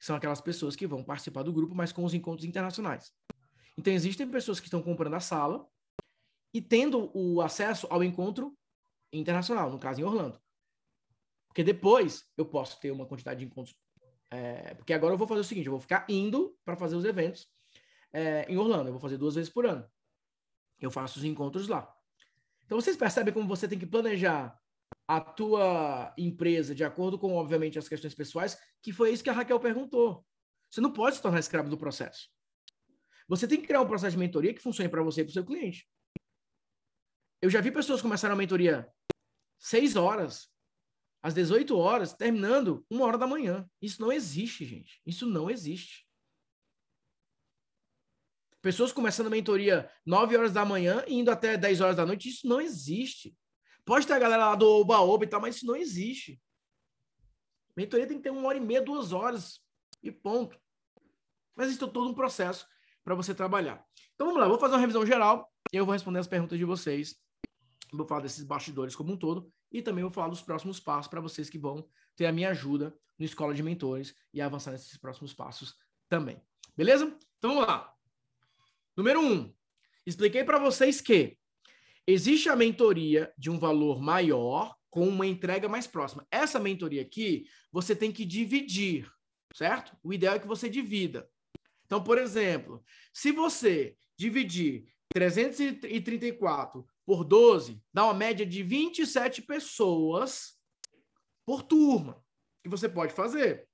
São 0.00 0.16
aquelas 0.16 0.40
pessoas 0.40 0.74
que 0.74 0.86
vão 0.86 1.04
participar 1.04 1.42
do 1.42 1.52
grupo, 1.52 1.74
mas 1.74 1.92
com 1.92 2.04
os 2.04 2.12
encontros 2.12 2.46
internacionais. 2.46 3.12
Então, 3.78 3.92
existem 3.92 4.28
pessoas 4.28 4.60
que 4.60 4.66
estão 4.66 4.82
comprando 4.82 5.14
a 5.14 5.20
sala 5.20 5.66
e 6.52 6.60
tendo 6.60 7.10
o 7.16 7.40
acesso 7.40 7.86
ao 7.90 8.02
encontro 8.02 8.56
internacional, 9.12 9.70
no 9.70 9.78
caso 9.78 10.00
em 10.00 10.04
Orlando. 10.04 10.40
Porque 11.48 11.62
depois 11.62 12.28
eu 12.36 12.44
posso 12.44 12.80
ter 12.80 12.90
uma 12.90 13.06
quantidade 13.06 13.40
de 13.40 13.46
encontros. 13.46 13.76
É, 14.30 14.74
porque 14.74 14.92
agora 14.92 15.14
eu 15.14 15.18
vou 15.18 15.26
fazer 15.26 15.40
o 15.40 15.44
seguinte: 15.44 15.66
eu 15.66 15.72
vou 15.72 15.80
ficar 15.80 16.06
indo 16.08 16.56
para 16.64 16.76
fazer 16.76 16.96
os 16.96 17.04
eventos 17.04 17.48
é, 18.12 18.46
em 18.48 18.56
Orlando. 18.56 18.88
Eu 18.88 18.92
vou 18.92 19.00
fazer 19.00 19.16
duas 19.16 19.34
vezes 19.34 19.50
por 19.50 19.66
ano. 19.66 19.86
Eu 20.80 20.90
faço 20.90 21.18
os 21.18 21.24
encontros 21.24 21.68
lá. 21.68 21.92
Então 22.64 22.80
vocês 22.80 22.96
percebem 22.96 23.32
como 23.32 23.48
você 23.48 23.68
tem 23.68 23.78
que 23.78 23.86
planejar 23.86 24.58
a 25.06 25.20
tua 25.20 26.14
empresa 26.16 26.74
de 26.74 26.84
acordo 26.84 27.18
com, 27.18 27.34
obviamente, 27.34 27.78
as 27.78 27.88
questões 27.88 28.14
pessoais, 28.14 28.58
que 28.82 28.92
foi 28.92 29.12
isso 29.12 29.22
que 29.22 29.30
a 29.30 29.34
Raquel 29.34 29.60
perguntou. 29.60 30.24
Você 30.70 30.80
não 30.80 30.92
pode 30.92 31.16
se 31.16 31.22
tornar 31.22 31.38
escravo 31.38 31.68
do 31.68 31.78
processo. 31.78 32.28
Você 33.28 33.46
tem 33.46 33.60
que 33.60 33.66
criar 33.66 33.80
um 33.80 33.86
processo 33.86 34.12
de 34.12 34.18
mentoria 34.18 34.52
que 34.52 34.62
funcione 34.62 34.88
para 34.88 35.02
você 35.02 35.20
e 35.20 35.24
para 35.24 35.30
o 35.30 35.34
seu 35.34 35.44
cliente. 35.44 35.88
Eu 37.40 37.50
já 37.50 37.60
vi 37.60 37.70
pessoas 37.70 38.02
começarem 38.02 38.34
a 38.34 38.36
mentoria 38.36 38.88
6 39.58 39.96
horas, 39.96 40.48
às 41.24 41.32
18 41.32 41.74
horas, 41.74 42.12
terminando 42.12 42.84
uma 42.90 43.06
hora 43.06 43.16
da 43.16 43.26
manhã. 43.26 43.66
Isso 43.80 43.98
não 43.98 44.12
existe, 44.12 44.62
gente. 44.66 45.00
Isso 45.06 45.24
não 45.24 45.48
existe. 45.48 46.06
Pessoas 48.60 48.92
começando 48.92 49.28
a 49.28 49.30
mentoria 49.30 49.90
9 50.04 50.36
horas 50.36 50.52
da 50.52 50.66
manhã 50.66 51.02
e 51.08 51.14
indo 51.14 51.30
até 51.30 51.56
10 51.56 51.80
horas 51.80 51.96
da 51.96 52.04
noite, 52.04 52.28
isso 52.28 52.46
não 52.46 52.60
existe. 52.60 53.34
Pode 53.86 54.06
ter 54.06 54.12
a 54.12 54.18
galera 54.18 54.50
lá 54.50 54.54
do 54.54 54.68
Oba-Oba 54.68 55.24
e 55.24 55.26
tal, 55.26 55.40
mas 55.40 55.56
isso 55.56 55.66
não 55.66 55.74
existe. 55.74 56.38
Mentoria 57.74 58.06
tem 58.06 58.18
que 58.18 58.24
ter 58.24 58.30
uma 58.30 58.46
hora 58.46 58.58
e 58.58 58.60
meia, 58.60 58.82
duas 58.82 59.10
horas 59.10 59.60
e 60.02 60.12
ponto. 60.12 60.60
Mas 61.56 61.70
isso 61.70 61.82
é 61.82 61.88
todo 61.88 62.10
um 62.10 62.14
processo 62.14 62.66
para 63.02 63.14
você 63.14 63.34
trabalhar. 63.34 63.82
Então 64.14 64.26
vamos 64.26 64.42
lá, 64.42 64.46
vou 64.46 64.58
fazer 64.58 64.74
uma 64.74 64.80
revisão 64.80 65.06
geral 65.06 65.50
e 65.72 65.76
eu 65.78 65.86
vou 65.86 65.94
responder 65.94 66.18
as 66.18 66.28
perguntas 66.28 66.58
de 66.58 66.66
vocês. 66.66 67.16
Vou 67.96 68.06
falar 68.06 68.22
desses 68.22 68.44
bastidores 68.44 68.96
como 68.96 69.12
um 69.12 69.16
todo 69.16 69.50
e 69.70 69.82
também 69.82 70.02
vou 70.02 70.12
falar 70.12 70.28
dos 70.28 70.42
próximos 70.42 70.80
passos 70.80 71.08
para 71.08 71.20
vocês 71.20 71.48
que 71.48 71.58
vão 71.58 71.88
ter 72.16 72.26
a 72.26 72.32
minha 72.32 72.50
ajuda 72.50 72.96
no 73.18 73.24
Escola 73.24 73.54
de 73.54 73.62
Mentores 73.62 74.14
e 74.32 74.40
avançar 74.40 74.72
nesses 74.72 74.96
próximos 74.96 75.32
passos 75.32 75.76
também. 76.08 76.40
Beleza? 76.76 77.06
Então 77.38 77.54
vamos 77.54 77.66
lá. 77.66 77.94
Número 78.96 79.20
um, 79.20 79.52
expliquei 80.06 80.44
para 80.44 80.58
vocês 80.58 81.00
que 81.00 81.36
existe 82.06 82.48
a 82.48 82.56
mentoria 82.56 83.32
de 83.36 83.50
um 83.50 83.58
valor 83.58 84.00
maior 84.00 84.74
com 84.90 85.08
uma 85.08 85.26
entrega 85.26 85.68
mais 85.68 85.86
próxima. 85.86 86.26
Essa 86.30 86.60
mentoria 86.60 87.02
aqui, 87.02 87.46
você 87.72 87.96
tem 87.96 88.12
que 88.12 88.24
dividir, 88.24 89.10
certo? 89.52 89.96
O 90.02 90.12
ideal 90.12 90.36
é 90.36 90.38
que 90.38 90.46
você 90.46 90.68
divida. 90.68 91.28
Então, 91.84 92.02
por 92.02 92.18
exemplo, 92.18 92.82
se 93.12 93.32
você 93.32 93.96
dividir 94.16 94.86
334 95.08 96.86
por 97.06 97.24
12, 97.24 97.82
dá 97.92 98.04
uma 98.04 98.14
média 98.14 98.46
de 98.46 98.62
27 98.62 99.42
pessoas 99.42 100.58
por 101.44 101.62
turma. 101.62 102.24
E 102.64 102.68
você 102.68 102.88
pode 102.88 103.12
fazer 103.12 103.68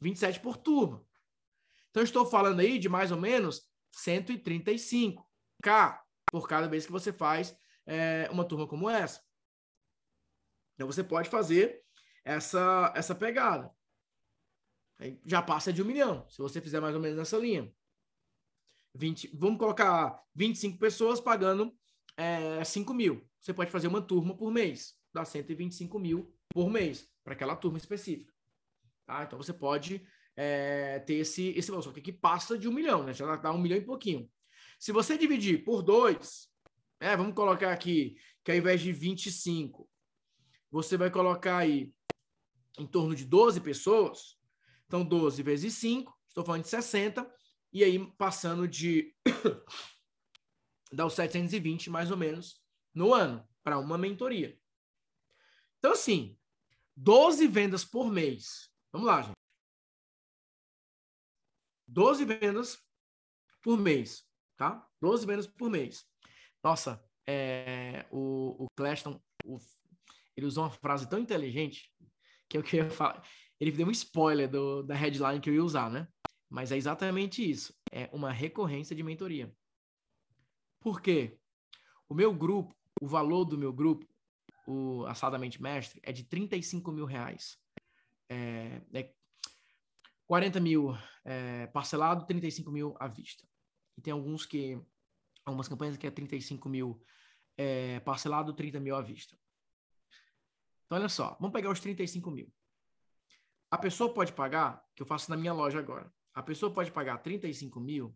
27 0.00 0.40
por 0.40 0.56
turma. 0.56 1.04
Então, 1.90 2.02
estou 2.02 2.26
falando 2.26 2.60
aí 2.60 2.78
de 2.78 2.88
mais 2.88 3.12
ou 3.12 3.18
menos 3.18 3.68
135k 3.94 5.22
por 6.26 6.48
cada 6.48 6.66
vez 6.66 6.86
que 6.86 6.92
você 6.92 7.12
faz 7.12 7.56
é, 7.86 8.28
uma 8.30 8.44
turma 8.44 8.66
como 8.66 8.90
essa. 8.90 9.22
Então 10.74 10.86
você 10.86 11.04
pode 11.04 11.28
fazer 11.28 11.82
essa, 12.24 12.92
essa 12.96 13.14
pegada. 13.14 13.70
Aí 14.98 15.20
já 15.24 15.42
passa 15.42 15.72
de 15.72 15.82
um 15.82 15.86
milhão, 15.86 16.28
se 16.28 16.38
você 16.38 16.60
fizer 16.60 16.80
mais 16.80 16.94
ou 16.94 17.00
menos 17.00 17.16
nessa 17.16 17.38
linha. 17.38 17.72
20, 18.94 19.36
vamos 19.36 19.58
colocar 19.58 20.22
25 20.34 20.78
pessoas 20.78 21.20
pagando 21.20 21.76
é, 22.16 22.62
5 22.64 22.92
mil. 22.94 23.28
Você 23.40 23.52
pode 23.52 23.70
fazer 23.70 23.88
uma 23.88 24.02
turma 24.02 24.36
por 24.36 24.50
mês, 24.50 24.94
dá 25.12 25.24
125 25.24 25.98
mil 25.98 26.34
por 26.48 26.70
mês, 26.70 27.08
para 27.22 27.34
aquela 27.34 27.56
turma 27.56 27.78
específica. 27.78 28.32
Tá? 29.06 29.24
Então 29.24 29.38
você 29.38 29.52
pode 29.52 30.06
é, 30.36 30.98
ter 31.00 31.14
esse, 31.14 31.48
esse 31.50 31.70
valor. 31.70 31.82
Só 31.82 31.92
que 31.92 32.00
aqui 32.00 32.12
passa 32.12 32.58
de 32.58 32.68
um 32.68 32.72
milhão, 32.72 33.04
né? 33.04 33.12
Já 33.12 33.36
dá 33.36 33.52
um 33.52 33.58
milhão 33.58 33.78
e 33.78 33.84
pouquinho. 33.84 34.30
Se 34.78 34.92
você 34.92 35.16
dividir 35.16 35.64
por 35.64 35.82
dois, 35.82 36.48
é, 37.00 37.16
vamos 37.16 37.34
colocar 37.34 37.72
aqui 37.72 38.16
que 38.44 38.50
ao 38.50 38.58
invés 38.58 38.80
de 38.80 38.92
25, 38.92 39.88
você 40.70 40.96
vai 40.96 41.10
colocar 41.10 41.58
aí 41.58 41.92
em 42.78 42.86
torno 42.86 43.14
de 43.14 43.24
12 43.24 43.60
pessoas. 43.60 44.36
Então, 44.86 45.04
12 45.04 45.42
vezes 45.42 45.74
5, 45.74 46.12
estou 46.28 46.44
falando 46.44 46.62
de 46.62 46.68
60, 46.68 47.30
e 47.72 47.82
aí 47.82 47.98
passando 48.18 48.68
de. 48.68 49.14
Dá 50.94 51.06
os 51.06 51.14
720 51.14 51.90
mais 51.90 52.10
ou 52.10 52.16
menos 52.16 52.60
no 52.94 53.12
ano, 53.12 53.46
para 53.62 53.78
uma 53.78 53.98
mentoria. 53.98 54.58
Então, 55.78 55.92
assim, 55.92 56.38
12 56.96 57.46
vendas 57.48 57.84
por 57.84 58.10
mês. 58.10 58.70
Vamos 58.92 59.08
lá, 59.08 59.22
gente. 59.22 59.34
12 61.88 62.24
vendas 62.24 62.78
por 63.62 63.78
mês, 63.78 64.24
tá? 64.56 64.88
12 65.00 65.26
vendas 65.26 65.46
por 65.46 65.70
mês. 65.70 66.04
Nossa, 66.62 67.04
é, 67.26 68.06
o, 68.10 68.64
o 68.64 68.66
Claston, 68.76 69.20
o, 69.44 69.58
ele 70.36 70.46
usou 70.46 70.64
uma 70.64 70.70
frase 70.70 71.08
tão 71.08 71.18
inteligente 71.18 71.90
que 72.48 72.56
eu 72.56 72.62
queria 72.62 72.90
falar. 72.90 73.26
Ele 73.60 73.70
deu 73.70 73.86
um 73.86 73.90
spoiler 73.90 74.48
do, 74.48 74.82
da 74.82 74.94
headline 74.94 75.40
que 75.40 75.50
eu 75.50 75.54
ia 75.54 75.64
usar, 75.64 75.90
né? 75.90 76.08
Mas 76.48 76.72
é 76.72 76.76
exatamente 76.76 77.48
isso. 77.48 77.74
É 77.92 78.08
uma 78.12 78.32
recorrência 78.32 78.94
de 78.94 79.02
mentoria. 79.02 79.54
Por 80.84 81.00
quê? 81.00 81.38
O 82.06 82.14
meu 82.14 82.34
grupo, 82.34 82.76
o 83.00 83.06
valor 83.06 83.46
do 83.46 83.56
meu 83.56 83.72
grupo, 83.72 84.06
o 84.66 85.06
Assadamente 85.06 85.60
Mestre, 85.60 85.98
é 86.02 86.12
de 86.12 86.24
35 86.24 86.92
mil 86.92 87.06
reais. 87.06 87.58
É, 88.28 88.82
é 88.92 89.14
40 90.26 90.60
mil 90.60 90.94
é, 91.24 91.66
parcelado, 91.68 92.26
35 92.26 92.70
mil 92.70 92.94
à 93.00 93.08
vista. 93.08 93.48
E 93.96 94.02
tem 94.02 94.12
alguns 94.12 94.44
que, 94.44 94.78
algumas 95.46 95.68
campanhas 95.68 95.96
que 95.96 96.06
é 96.06 96.10
35 96.10 96.68
mil 96.68 97.02
é, 97.56 98.00
parcelado, 98.00 98.52
30 98.52 98.78
mil 98.78 98.94
à 98.94 99.00
vista. 99.00 99.34
Então, 100.84 100.98
olha 100.98 101.08
só, 101.08 101.34
vamos 101.40 101.54
pegar 101.54 101.70
os 101.70 101.80
35 101.80 102.30
mil. 102.30 102.52
A 103.70 103.78
pessoa 103.78 104.12
pode 104.12 104.34
pagar, 104.34 104.84
que 104.94 105.02
eu 105.02 105.06
faço 105.06 105.30
na 105.30 105.36
minha 105.38 105.54
loja 105.54 105.78
agora, 105.78 106.12
a 106.34 106.42
pessoa 106.42 106.70
pode 106.74 106.92
pagar 106.92 107.22
35 107.22 107.80
mil 107.80 108.14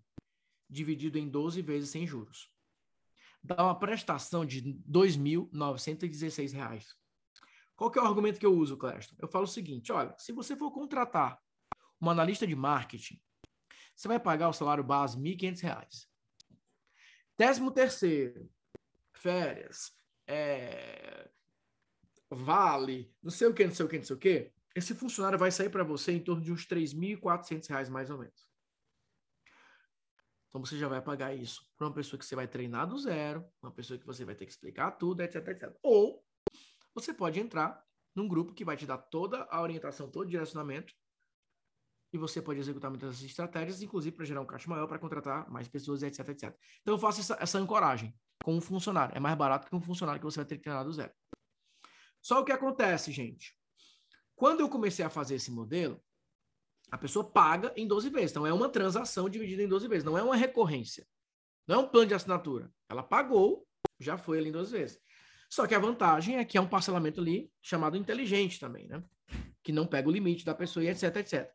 dividido 0.68 1.16
em 1.16 1.26
12 1.26 1.62
vezes 1.62 1.88
sem 1.88 2.06
juros. 2.06 2.57
Dá 3.42 3.62
uma 3.62 3.78
prestação 3.78 4.44
de 4.44 4.60
R$ 4.60 4.76
2.916. 4.90 6.84
Qual 7.76 7.90
que 7.90 7.98
é 7.98 8.02
o 8.02 8.06
argumento 8.06 8.40
que 8.40 8.46
eu 8.46 8.54
uso, 8.54 8.76
Clésto? 8.76 9.14
Eu 9.18 9.28
falo 9.28 9.44
o 9.44 9.48
seguinte, 9.48 9.92
olha, 9.92 10.14
se 10.18 10.32
você 10.32 10.56
for 10.56 10.72
contratar 10.72 11.40
um 12.00 12.10
analista 12.10 12.46
de 12.46 12.56
marketing, 12.56 13.20
você 13.94 14.08
vai 14.08 14.18
pagar 14.18 14.48
o 14.48 14.52
salário 14.52 14.82
base 14.82 15.16
R$ 15.16 15.22
1.500. 15.36 16.06
Décimo 17.36 17.70
terceiro, 17.70 18.50
férias, 19.12 19.92
é, 20.26 21.30
vale, 22.28 23.14
não 23.22 23.30
sei 23.30 23.46
o 23.46 23.54
que, 23.54 23.64
não 23.64 23.74
sei 23.74 23.86
o 23.86 23.88
que, 23.88 23.98
não 23.98 24.04
sei 24.04 24.16
o 24.16 24.18
que, 24.18 24.52
esse 24.74 24.94
funcionário 24.94 25.38
vai 25.38 25.50
sair 25.50 25.70
para 25.70 25.84
você 25.84 26.12
em 26.12 26.22
torno 26.22 26.42
de 26.42 26.52
uns 26.52 26.64
R$ 26.68 26.76
3.400 26.76 27.88
mais 27.90 28.10
ou 28.10 28.18
menos. 28.18 28.47
Então 30.48 30.64
você 30.64 30.78
já 30.78 30.88
vai 30.88 31.02
pagar 31.02 31.34
isso 31.34 31.66
para 31.76 31.86
uma 31.86 31.94
pessoa 31.94 32.18
que 32.18 32.24
você 32.24 32.34
vai 32.34 32.48
treinar 32.48 32.86
do 32.86 32.98
zero, 32.98 33.44
uma 33.62 33.72
pessoa 33.72 33.98
que 33.98 34.06
você 34.06 34.24
vai 34.24 34.34
ter 34.34 34.46
que 34.46 34.52
explicar 34.52 34.92
tudo, 34.92 35.22
etc, 35.22 35.46
etc. 35.48 35.76
Ou 35.82 36.24
você 36.94 37.12
pode 37.12 37.38
entrar 37.38 37.82
num 38.14 38.26
grupo 38.26 38.54
que 38.54 38.64
vai 38.64 38.76
te 38.76 38.86
dar 38.86 38.98
toda 38.98 39.46
a 39.50 39.60
orientação, 39.60 40.10
todo 40.10 40.26
o 40.26 40.30
direcionamento, 40.30 40.94
e 42.12 42.18
você 42.18 42.40
pode 42.40 42.58
executar 42.58 42.90
muitas 42.90 43.22
estratégias, 43.22 43.82
inclusive 43.82 44.16
para 44.16 44.24
gerar 44.24 44.40
um 44.40 44.46
caixa 44.46 44.68
maior, 44.68 44.86
para 44.86 44.98
contratar 44.98 45.50
mais 45.50 45.68
pessoas, 45.68 46.02
etc, 46.02 46.28
etc. 46.30 46.56
Então 46.80 46.94
eu 46.94 46.98
faço 46.98 47.20
essa, 47.20 47.36
essa 47.38 47.58
ancoragem 47.58 48.14
com 48.42 48.56
um 48.56 48.60
funcionário. 48.60 49.14
É 49.14 49.20
mais 49.20 49.36
barato 49.36 49.68
que 49.68 49.76
um 49.76 49.80
funcionário 49.80 50.18
que 50.18 50.24
você 50.24 50.38
vai 50.38 50.46
ter 50.46 50.56
que 50.56 50.62
treinar 50.62 50.84
do 50.84 50.92
zero. 50.92 51.12
Só 52.20 52.40
o 52.40 52.44
que 52.44 52.52
acontece, 52.52 53.12
gente? 53.12 53.54
Quando 54.34 54.60
eu 54.60 54.68
comecei 54.68 55.04
a 55.04 55.10
fazer 55.10 55.34
esse 55.34 55.50
modelo, 55.50 56.02
a 56.90 56.98
pessoa 56.98 57.28
paga 57.28 57.72
em 57.76 57.86
12 57.86 58.10
vezes. 58.10 58.30
Então, 58.30 58.46
é 58.46 58.52
uma 58.52 58.68
transação 58.68 59.28
dividida 59.28 59.62
em 59.62 59.68
12 59.68 59.88
vezes, 59.88 60.04
não 60.04 60.16
é 60.16 60.22
uma 60.22 60.36
recorrência. 60.36 61.06
Não 61.66 61.76
é 61.76 61.78
um 61.78 61.88
plano 61.88 62.08
de 62.08 62.14
assinatura. 62.14 62.72
Ela 62.88 63.02
pagou, 63.02 63.66
já 64.00 64.16
foi 64.16 64.38
ali 64.38 64.48
em 64.48 64.52
12 64.52 64.72
vezes. 64.72 65.00
Só 65.50 65.66
que 65.66 65.74
a 65.74 65.78
vantagem 65.78 66.38
é 66.38 66.44
que 66.44 66.56
é 66.56 66.60
um 66.60 66.68
parcelamento 66.68 67.20
ali 67.20 67.50
chamado 67.62 67.96
inteligente 67.96 68.58
também, 68.58 68.86
né? 68.86 69.02
Que 69.62 69.72
não 69.72 69.86
pega 69.86 70.08
o 70.08 70.12
limite 70.12 70.44
da 70.44 70.54
pessoa 70.54 70.84
e 70.84 70.88
etc, 70.88 71.16
etc. 71.16 71.50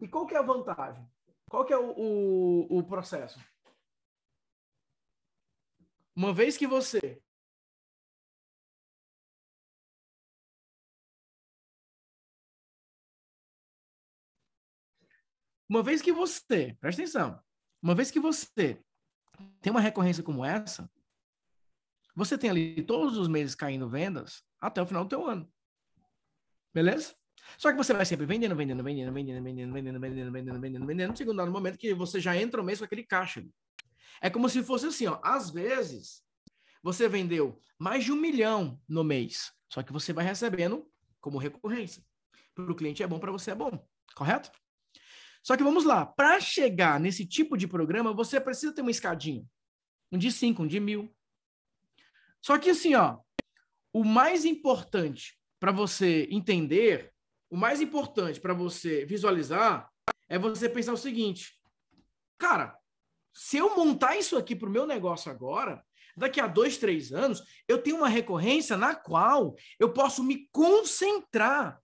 E 0.00 0.08
qual 0.08 0.26
que 0.26 0.34
é 0.34 0.38
a 0.38 0.42
vantagem? 0.42 1.06
Qual 1.48 1.64
que 1.64 1.72
é 1.72 1.78
o, 1.78 1.90
o, 1.90 2.78
o 2.78 2.82
processo? 2.82 3.40
Uma 6.14 6.32
vez 6.32 6.56
que 6.56 6.66
você 6.66 7.22
Uma 15.68 15.82
vez 15.82 16.00
que 16.00 16.12
você, 16.12 16.76
presta 16.80 17.02
atenção, 17.02 17.40
uma 17.82 17.94
vez 17.94 18.10
que 18.10 18.18
você 18.18 18.80
tem 19.60 19.70
uma 19.70 19.80
recorrência 19.80 20.22
como 20.22 20.44
essa, 20.44 20.90
você 22.14 22.36
tem 22.36 22.50
ali 22.50 22.82
todos 22.82 23.16
os 23.16 23.28
meses 23.28 23.54
caindo 23.54 23.88
vendas 23.88 24.42
até 24.60 24.82
o 24.82 24.86
final 24.86 25.04
do 25.04 25.10
teu 25.10 25.26
ano. 25.26 25.50
Beleza? 26.74 27.14
Só 27.56 27.70
que 27.70 27.76
você 27.76 27.92
vai 27.92 28.04
sempre 28.04 28.26
vendendo, 28.26 28.56
vendendo, 28.56 28.82
vendendo, 28.82 29.12
vendendo, 29.12 29.42
vendendo, 29.42 29.72
vendendo, 29.72 30.00
vendendo, 30.00 30.32
vendendo, 30.32 30.60
vendendo, 30.60 30.86
vendendo, 30.86 31.16
chegando 31.16 31.46
no 31.46 31.52
momento 31.52 31.78
que 31.78 31.94
você 31.94 32.20
já 32.20 32.36
entra 32.36 32.60
o 32.60 32.64
mês 32.64 32.78
com 32.78 32.84
aquele 32.84 33.04
caixa. 33.04 33.46
É 34.20 34.28
como 34.28 34.48
se 34.48 34.62
fosse 34.62 34.86
assim, 34.86 35.06
ó. 35.06 35.20
Às 35.22 35.50
vezes, 35.50 36.22
você 36.82 37.08
vendeu 37.08 37.60
mais 37.78 38.04
de 38.04 38.12
um 38.12 38.16
milhão 38.16 38.80
no 38.88 39.04
mês, 39.04 39.52
só 39.68 39.82
que 39.82 39.92
você 39.92 40.12
vai 40.12 40.24
recebendo 40.24 40.90
como 41.20 41.38
recorrência. 41.38 42.02
Para 42.54 42.70
o 42.70 42.74
cliente 42.74 43.02
é 43.02 43.06
bom, 43.06 43.18
para 43.18 43.30
você 43.30 43.52
é 43.52 43.54
bom. 43.54 43.86
Correto? 44.14 44.50
Só 45.48 45.56
que 45.56 45.64
vamos 45.64 45.86
lá, 45.86 46.04
para 46.04 46.38
chegar 46.40 47.00
nesse 47.00 47.24
tipo 47.24 47.56
de 47.56 47.66
programa, 47.66 48.12
você 48.12 48.38
precisa 48.38 48.70
ter 48.70 48.82
uma 48.82 48.90
escadinha. 48.90 49.42
Um 50.12 50.18
de 50.18 50.30
5, 50.30 50.62
um 50.62 50.66
de 50.66 50.78
mil. 50.78 51.10
Só 52.42 52.58
que 52.58 52.68
assim, 52.68 52.94
ó, 52.94 53.16
o 53.90 54.04
mais 54.04 54.44
importante 54.44 55.40
para 55.58 55.72
você 55.72 56.28
entender, 56.30 57.14
o 57.48 57.56
mais 57.56 57.80
importante 57.80 58.38
para 58.38 58.52
você 58.52 59.06
visualizar, 59.06 59.90
é 60.28 60.38
você 60.38 60.68
pensar 60.68 60.92
o 60.92 60.98
seguinte: 60.98 61.58
cara, 62.36 62.76
se 63.32 63.56
eu 63.56 63.74
montar 63.74 64.18
isso 64.18 64.36
aqui 64.36 64.54
para 64.54 64.68
o 64.68 64.72
meu 64.72 64.86
negócio 64.86 65.32
agora, 65.32 65.82
daqui 66.14 66.42
a 66.42 66.46
dois, 66.46 66.76
três 66.76 67.10
anos, 67.10 67.42
eu 67.66 67.82
tenho 67.82 67.96
uma 67.96 68.08
recorrência 68.10 68.76
na 68.76 68.94
qual 68.94 69.56
eu 69.80 69.94
posso 69.94 70.22
me 70.22 70.46
concentrar 70.52 71.80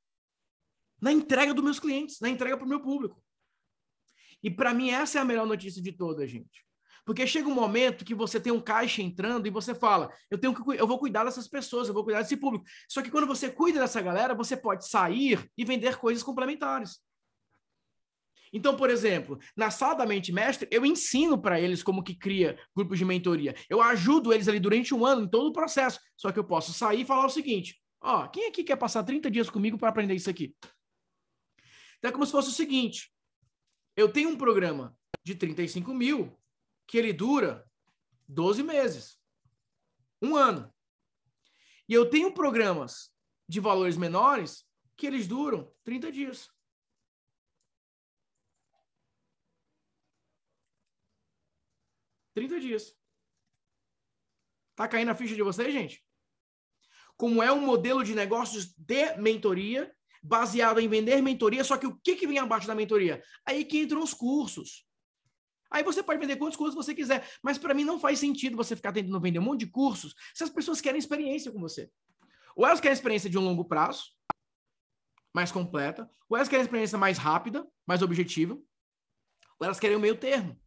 na 1.01 1.11
entrega 1.11 1.55
dos 1.55 1.65
meus 1.65 1.81
clientes, 1.81 2.20
na 2.20 2.28
entrega 2.28 2.59
para 2.59 2.66
o 2.66 2.69
meu 2.69 2.82
público. 2.82 3.24
E 4.45 4.51
para 4.51 4.75
mim 4.75 4.91
essa 4.91 5.19
é 5.19 5.23
a 5.23 5.25
melhor 5.25 5.47
notícia 5.47 5.83
de 5.83 5.91
todas, 5.91 6.31
gente. 6.31 6.62
Porque 7.07 7.27
chega 7.27 7.49
um 7.49 7.55
momento 7.55 8.05
que 8.05 8.15
você 8.15 8.39
tem 8.39 8.53
um 8.53 8.61
caixa 8.61 9.01
entrando 9.01 9.47
e 9.47 9.51
você 9.51 9.75
fala: 9.75 10.11
eu 10.31 10.39
tenho 10.39 10.55
que 10.55 10.79
eu 10.79 10.87
vou 10.87 10.99
cuidar 10.99 11.25
dessas 11.25 11.49
pessoas, 11.49 11.89
eu 11.89 11.95
vou 11.95 12.05
cuidar 12.05 12.21
desse 12.21 12.37
público. 12.37 12.66
Só 12.89 13.03
que 13.03 13.11
quando 13.11 13.27
você 13.27 13.51
cuida 13.51 13.81
dessa 13.81 14.03
galera, 14.03 14.35
você 14.35 14.57
pode 14.57 14.87
sair 14.87 15.51
e 15.57 15.65
vender 15.65 15.97
coisas 15.97 16.23
complementares. 16.23 17.01
Então, 18.53 18.77
por 18.77 18.89
exemplo, 18.89 19.39
na 19.57 19.71
sala 19.71 19.95
da 19.95 20.07
mente 20.07 20.31
mestre, 20.31 20.69
eu 20.71 20.87
ensino 20.87 21.37
para 21.37 21.61
eles 21.61 21.83
como 21.83 22.05
que 22.05 22.15
cria 22.15 22.57
grupos 22.75 22.99
de 22.99 23.05
mentoria. 23.05 23.55
Eu 23.69 23.83
ajudo 23.83 24.33
eles 24.33 24.47
ali 24.47 24.61
durante 24.61 24.95
um 24.95 25.05
ano 25.05 25.25
em 25.25 25.29
todo 25.29 25.49
o 25.49 25.53
processo. 25.53 25.99
Só 26.16 26.31
que 26.31 26.39
eu 26.39 26.45
posso 26.45 26.73
sair 26.73 27.01
e 27.01 27.05
falar 27.05 27.27
o 27.27 27.31
seguinte: 27.31 27.81
ó, 28.01 28.29
quem 28.29 28.47
aqui 28.47 28.62
quer 28.62 28.77
passar 28.77 29.03
30 29.03 29.31
dias 29.31 29.51
comigo 29.51 29.77
para 29.79 29.89
aprender 29.89 30.15
isso 30.15 30.31
aqui? 30.31 30.55
Então 31.99 32.11
é 32.11 32.12
como 32.12 32.25
se 32.25 32.33
fosse 32.33 32.51
o 32.51 32.53
seguinte: 32.53 33.14
eu 33.97 34.12
tenho 34.12 34.31
um 34.31 34.37
programa 34.37 34.97
de 35.23 35.35
35 35.35 35.93
mil 35.95 36.39
que 36.87 36.99
ele 36.99 37.12
dura 37.12 37.69
12 38.29 38.62
meses, 38.62 39.19
um 40.21 40.37
ano. 40.37 40.73
E 41.89 41.95
eu 41.95 42.09
tenho 42.09 42.33
programas 42.33 43.12
de 43.49 43.61
valores 43.61 43.97
menores 43.97 44.66
que 44.97 45.07
eles 45.07 45.27
duram 45.27 45.73
30 45.85 46.11
dias. 46.11 46.51
Trinta 52.35 52.59
dias. 52.59 52.97
Tá 54.75 54.89
caindo 54.89 55.11
a 55.11 55.15
ficha 55.15 55.37
de 55.37 55.43
vocês, 55.43 55.73
gente? 55.73 56.05
Como 57.16 57.41
é 57.41 57.53
um 57.53 57.61
modelo 57.61 58.03
de 58.03 58.12
negócios 58.12 58.75
de 58.77 59.16
mentoria 59.19 59.95
baseado 60.25 60.81
em 60.81 60.89
vender 60.89 61.21
mentoria, 61.21 61.63
só 61.63 61.77
que 61.77 61.87
o 61.87 61.97
que, 61.97 62.17
que 62.17 62.27
vem 62.27 62.39
abaixo 62.39 62.67
da 62.67 62.75
mentoria? 62.75 63.23
Aí 63.45 63.63
que 63.63 63.83
entram 63.83 64.03
os 64.03 64.15
cursos. 64.15 64.87
Aí 65.71 65.83
você 65.83 66.03
pode 66.03 66.19
vender 66.19 66.37
quantos 66.37 66.57
cursos 66.57 66.75
você 66.75 66.95
quiser, 66.95 67.29
mas 67.43 67.59
para 67.59 67.75
mim 67.75 67.85
não 67.85 68.01
faz 68.01 68.19
sentido 68.19 68.57
você 68.57 68.75
ficar 68.75 68.93
tentando 68.93 69.21
vender 69.21 69.39
um 69.39 69.43
monte 69.43 69.61
de 69.61 69.67
cursos 69.67 70.15
se 70.33 70.43
as 70.43 70.49
pessoas 70.49 70.81
querem 70.81 70.99
experiência 70.99 71.53
com 71.53 71.61
você. 71.61 71.91
Ou 72.57 72.65
elas 72.65 72.81
querem 72.81 72.95
experiência 72.95 73.29
de 73.29 73.37
um 73.37 73.43
longo 73.43 73.65
prazo, 73.65 74.05
mais 75.35 75.53
completa, 75.53 76.09
ou 76.29 76.37
elas 76.37 76.49
querem 76.49 76.63
experiência 76.63 76.97
mais 76.97 77.19
rápida, 77.19 77.67
mais 77.87 78.01
objetiva, 78.01 78.55
ou 78.55 79.65
elas 79.65 79.79
querem 79.79 79.97
o 79.97 80.01
meio 80.01 80.17
termo. 80.17 80.59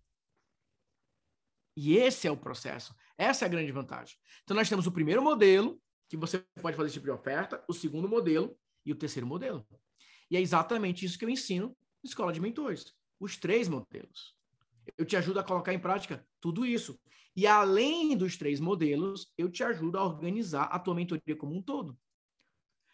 E 1.75 1.95
esse 1.95 2.27
é 2.27 2.31
o 2.31 2.37
processo. 2.37 2.93
Essa 3.17 3.45
é 3.45 3.47
a 3.47 3.49
grande 3.49 3.71
vantagem. 3.71 4.17
Então, 4.43 4.55
nós 4.55 4.67
temos 4.67 4.85
o 4.87 4.91
primeiro 4.91 5.21
modelo, 5.21 5.81
que 6.09 6.17
você 6.17 6.45
pode 6.61 6.75
fazer 6.75 6.87
esse 6.87 6.93
tipo 6.95 7.05
de 7.05 7.11
oferta, 7.11 7.63
o 7.67 7.73
segundo 7.73 8.09
modelo, 8.09 8.57
e 8.87 8.91
o 8.93 8.95
terceiro 8.95 9.27
modelo. 9.27 9.67
E 10.31 10.37
é 10.37 10.41
exatamente 10.41 11.05
isso 11.05 11.19
que 11.19 11.25
eu 11.25 11.29
ensino 11.29 11.67
na 12.03 12.07
escola 12.07 12.31
de 12.31 12.39
mentores. 12.39 12.93
Os 13.19 13.35
três 13.37 13.67
modelos. 13.67 14.35
Eu 14.97 15.05
te 15.05 15.17
ajudo 15.17 15.39
a 15.39 15.43
colocar 15.43 15.73
em 15.73 15.79
prática 15.79 16.25
tudo 16.39 16.65
isso. 16.65 16.97
E 17.35 17.45
além 17.45 18.15
dos 18.15 18.37
três 18.37 18.59
modelos, 18.59 19.31
eu 19.37 19.51
te 19.51 19.63
ajudo 19.63 19.97
a 19.97 20.05
organizar 20.05 20.63
a 20.63 20.79
tua 20.79 20.95
mentoria 20.95 21.35
como 21.35 21.55
um 21.55 21.61
todo. 21.61 21.97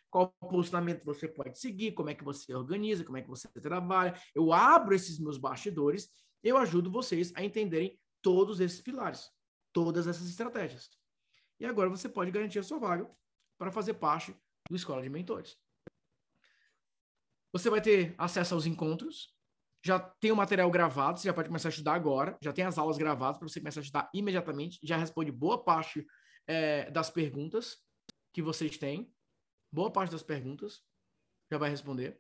Qual 0.09 0.33
posicionamento 0.41 1.03
você 1.03 1.27
pode 1.27 1.59
seguir, 1.59 1.93
como 1.93 2.09
é 2.09 2.15
que 2.15 2.23
você 2.23 2.53
organiza, 2.53 3.03
como 3.03 3.17
é 3.17 3.21
que 3.21 3.29
você 3.29 3.47
trabalha. 3.61 4.19
Eu 4.33 4.51
abro 4.51 4.95
esses 4.95 5.19
meus 5.19 5.37
bastidores, 5.37 6.09
eu 6.43 6.57
ajudo 6.57 6.91
vocês 6.91 7.31
a 7.35 7.43
entenderem 7.43 7.99
todos 8.21 8.59
esses 8.59 8.81
pilares, 8.81 9.29
todas 9.71 10.07
essas 10.07 10.27
estratégias. 10.27 10.89
E 11.59 11.65
agora 11.65 11.89
você 11.89 12.09
pode 12.09 12.31
garantir 12.31 12.59
a 12.59 12.63
sua 12.63 12.79
vaga 12.79 13.09
para 13.57 13.71
fazer 13.71 13.93
parte 13.95 14.35
do 14.69 14.75
Escola 14.75 15.01
de 15.01 15.09
Mentores. 15.09 15.57
Você 17.53 17.69
vai 17.69 17.79
ter 17.79 18.15
acesso 18.17 18.55
aos 18.55 18.65
encontros, 18.65 19.31
já 19.85 19.99
tem 19.99 20.31
o 20.31 20.35
material 20.35 20.71
gravado, 20.71 21.19
você 21.19 21.27
já 21.27 21.33
pode 21.33 21.49
começar 21.49 21.67
a 21.67 21.69
estudar 21.69 21.93
agora, 21.93 22.35
já 22.41 22.51
tem 22.51 22.65
as 22.65 22.79
aulas 22.79 22.97
gravadas 22.97 23.37
para 23.37 23.47
você 23.47 23.59
começar 23.59 23.79
a 23.79 23.83
estudar 23.83 24.09
imediatamente, 24.11 24.79
já 24.81 24.97
responde 24.97 25.31
boa 25.31 25.63
parte 25.63 26.03
é, 26.47 26.89
das 26.89 27.11
perguntas 27.11 27.77
que 28.33 28.41
vocês 28.41 28.75
têm, 28.75 29.13
boa 29.71 29.91
parte 29.91 30.09
das 30.09 30.23
perguntas 30.23 30.81
já 31.51 31.59
vai 31.59 31.69
responder. 31.69 32.19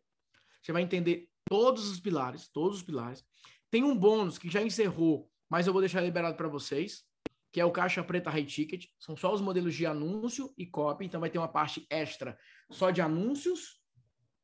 Você 0.61 0.71
vai 0.71 0.83
entender 0.83 1.27
todos 1.49 1.89
os 1.89 1.99
pilares, 1.99 2.47
todos 2.47 2.77
os 2.77 2.83
pilares. 2.83 3.25
Tem 3.71 3.83
um 3.83 3.97
bônus 3.97 4.37
que 4.37 4.51
já 4.51 4.61
encerrou, 4.61 5.31
mas 5.49 5.65
eu 5.65 5.73
vou 5.73 5.81
deixar 5.81 6.01
liberado 6.01 6.37
para 6.37 6.47
vocês, 6.47 7.05
que 7.51 7.59
é 7.59 7.65
o 7.65 7.71
caixa 7.71 8.03
preta 8.03 8.29
high 8.29 8.45
ticket. 8.45 8.85
São 8.99 9.17
só 9.17 9.33
os 9.33 9.41
modelos 9.41 9.73
de 9.73 9.87
anúncio 9.87 10.53
e 10.55 10.67
copy, 10.67 11.05
então 11.05 11.19
vai 11.19 11.31
ter 11.31 11.39
uma 11.39 11.47
parte 11.47 11.87
extra 11.89 12.37
só 12.69 12.91
de 12.91 13.01
anúncios 13.01 13.81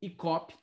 e 0.02 0.10
copy 0.10 0.58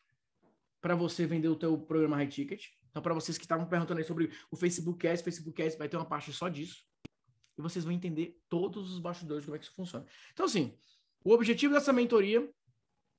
para 0.82 0.96
você 0.96 1.26
vender 1.26 1.48
o 1.48 1.56
teu 1.56 1.78
programa 1.78 2.16
High 2.18 2.28
Ticket. 2.28 2.66
Então, 2.90 3.02
para 3.02 3.14
vocês 3.14 3.38
que 3.38 3.44
estavam 3.44 3.68
perguntando 3.68 4.00
aí 4.00 4.04
sobre 4.04 4.32
o 4.52 4.56
Facebook 4.56 5.08
Ads, 5.08 5.22
Facebook 5.22 5.62
Ads 5.62 5.78
vai 5.78 5.88
ter 5.88 5.98
uma 5.98 6.06
parte 6.06 6.32
só 6.34 6.48
disso. 6.50 6.84
E 7.58 7.62
vocês 7.62 7.84
vão 7.84 7.94
entender 7.94 8.40
todos 8.50 8.92
os 8.92 9.00
bastidores 9.00 9.46
como 9.46 9.56
é 9.56 9.60
que 9.60 9.66
isso 9.66 9.76
funciona. 9.76 10.06
Então, 10.34 10.46
assim, 10.46 10.78
o 11.24 11.32
objetivo 11.32 11.74
dessa 11.74 11.92
mentoria, 11.92 12.48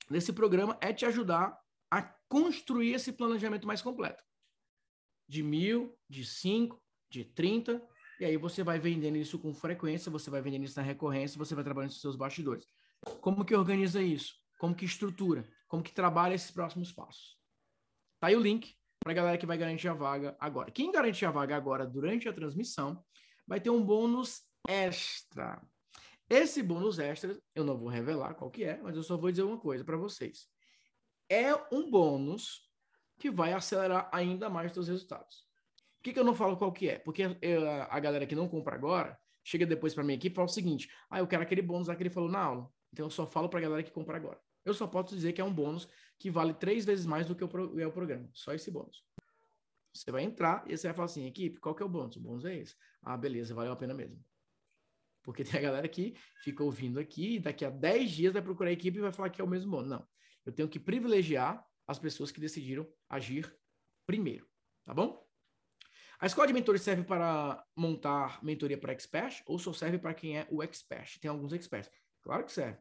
desse 0.09 0.33
programa, 0.33 0.77
é 0.81 0.93
te 0.93 1.05
ajudar 1.05 1.57
a 1.91 2.01
construir 2.27 2.93
esse 2.93 3.11
planejamento 3.11 3.67
mais 3.67 3.81
completo. 3.81 4.23
De 5.27 5.43
mil, 5.43 5.97
de 6.09 6.25
cinco, 6.25 6.81
de 7.09 7.23
trinta, 7.23 7.81
e 8.19 8.25
aí 8.25 8.37
você 8.37 8.63
vai 8.63 8.79
vendendo 8.79 9.17
isso 9.17 9.39
com 9.39 9.53
frequência, 9.53 10.11
você 10.11 10.29
vai 10.29 10.41
vendendo 10.41 10.65
isso 10.65 10.77
na 10.77 10.85
recorrência, 10.85 11.37
você 11.37 11.55
vai 11.55 11.63
trabalhando 11.63 11.91
com 11.91 11.99
seus 11.99 12.15
bastidores. 12.15 12.65
Como 13.21 13.45
que 13.45 13.55
organiza 13.55 14.01
isso? 14.01 14.35
Como 14.59 14.75
que 14.75 14.85
estrutura? 14.85 15.49
Como 15.67 15.81
que 15.81 15.93
trabalha 15.93 16.35
esses 16.35 16.51
próximos 16.51 16.91
passos? 16.91 17.38
Tá 18.19 18.27
aí 18.27 18.35
o 18.35 18.39
link 18.39 18.75
para 18.99 19.11
a 19.11 19.15
galera 19.15 19.37
que 19.37 19.45
vai 19.45 19.57
garantir 19.57 19.87
a 19.87 19.93
vaga 19.93 20.35
agora. 20.39 20.71
Quem 20.71 20.91
garante 20.91 21.25
a 21.25 21.31
vaga 21.31 21.55
agora 21.55 21.85
durante 21.85 22.27
a 22.27 22.33
transmissão 22.33 23.03
vai 23.47 23.59
ter 23.59 23.69
um 23.69 23.83
bônus 23.83 24.41
extra. 24.67 25.61
Esse 26.29 26.61
bônus 26.61 26.99
extra, 26.99 27.39
eu 27.55 27.63
não 27.63 27.77
vou 27.77 27.87
revelar 27.87 28.35
qual 28.35 28.51
que 28.51 28.63
é, 28.63 28.79
mas 28.81 28.95
eu 28.95 29.01
só 29.01 29.17
vou 29.17 29.31
dizer 29.31 29.43
uma 29.43 29.57
coisa 29.57 29.83
para 29.83 29.97
vocês. 29.97 30.47
É 31.29 31.55
um 31.73 31.89
bônus 31.89 32.69
que 33.17 33.31
vai 33.31 33.53
acelerar 33.53 34.09
ainda 34.11 34.49
mais 34.49 34.67
os 34.67 34.73
seus 34.73 34.87
resultados. 34.87 35.47
Por 35.97 36.03
que, 36.03 36.13
que 36.13 36.19
eu 36.19 36.23
não 36.23 36.35
falo 36.35 36.55
qual 36.55 36.71
que 36.71 36.89
é? 36.89 36.99
Porque 36.99 37.23
eu, 37.41 37.69
a 37.69 37.99
galera 37.99 38.25
que 38.25 38.35
não 38.35 38.47
compra 38.47 38.75
agora, 38.75 39.19
chega 39.43 39.65
depois 39.65 39.93
para 39.93 40.03
minha 40.03 40.15
equipe 40.15 40.33
e 40.33 40.35
fala 40.35 40.47
o 40.47 40.51
seguinte, 40.51 40.89
ah, 41.09 41.19
eu 41.19 41.27
quero 41.27 41.41
aquele 41.41 41.61
bônus 41.61 41.87
lá 41.87 41.95
que 41.95 42.03
ele 42.03 42.09
falou 42.09 42.29
na 42.29 42.39
aula. 42.39 42.69
Então 42.93 43.05
eu 43.05 43.09
só 43.09 43.25
falo 43.25 43.49
para 43.49 43.59
a 43.59 43.63
galera 43.63 43.83
que 43.83 43.91
compra 43.91 44.17
agora. 44.17 44.39
Eu 44.65 44.73
só 44.73 44.87
posso 44.87 45.15
dizer 45.15 45.33
que 45.33 45.41
é 45.41 45.43
um 45.43 45.53
bônus 45.53 45.87
que 46.17 46.29
vale 46.29 46.53
três 46.53 46.85
vezes 46.85 47.05
mais 47.05 47.25
do 47.25 47.35
que 47.35 47.43
o, 47.43 47.79
é 47.79 47.87
o 47.87 47.91
programa. 47.91 48.29
Só 48.33 48.53
esse 48.53 48.69
bônus. 48.69 49.03
Você 49.93 50.11
vai 50.11 50.23
entrar 50.23 50.63
e 50.67 50.77
você 50.77 50.87
vai 50.87 50.95
falar 50.95 51.05
assim, 51.05 51.25
equipe, 51.25 51.59
qual 51.59 51.73
que 51.73 51.81
é 51.81 51.85
o 51.85 51.89
bônus? 51.89 52.15
O 52.15 52.21
bônus 52.21 52.45
é 52.45 52.55
esse. 52.55 52.75
Ah, 53.01 53.17
beleza, 53.17 53.53
valeu 53.55 53.71
a 53.71 53.75
pena 53.75 53.93
mesmo. 53.93 54.23
Porque 55.23 55.43
tem 55.43 55.59
a 55.59 55.63
galera 55.63 55.87
que 55.87 56.15
fica 56.43 56.63
ouvindo 56.63 56.99
aqui 56.99 57.35
e 57.35 57.39
daqui 57.39 57.65
a 57.65 57.69
10 57.69 58.11
dias 58.11 58.33
vai 58.33 58.41
procurar 58.41 58.69
a 58.69 58.73
equipe 58.73 58.97
e 58.97 59.01
vai 59.01 59.11
falar 59.11 59.29
que 59.29 59.41
é 59.41 59.43
o 59.43 59.47
mesmo 59.47 59.71
bônus. 59.71 59.89
Não. 59.89 60.07
Eu 60.45 60.51
tenho 60.51 60.69
que 60.69 60.79
privilegiar 60.79 61.65
as 61.87 61.99
pessoas 61.99 62.31
que 62.31 62.39
decidiram 62.39 62.87
agir 63.09 63.53
primeiro. 64.05 64.47
Tá 64.85 64.93
bom? 64.93 65.27
A 66.19 66.25
escola 66.25 66.47
de 66.47 66.53
mentores 66.53 66.81
serve 66.81 67.03
para 67.03 67.63
montar 67.75 68.43
mentoria 68.43 68.77
para 68.77 68.91
expert 68.91 69.41
ou 69.45 69.57
só 69.57 69.71
serve 69.71 69.97
para 69.97 70.13
quem 70.13 70.37
é 70.37 70.47
o 70.51 70.61
expert? 70.61 71.17
Tem 71.19 71.29
alguns 71.29 71.53
experts. 71.53 71.89
Claro 72.21 72.43
que 72.43 72.51
serve. 72.51 72.77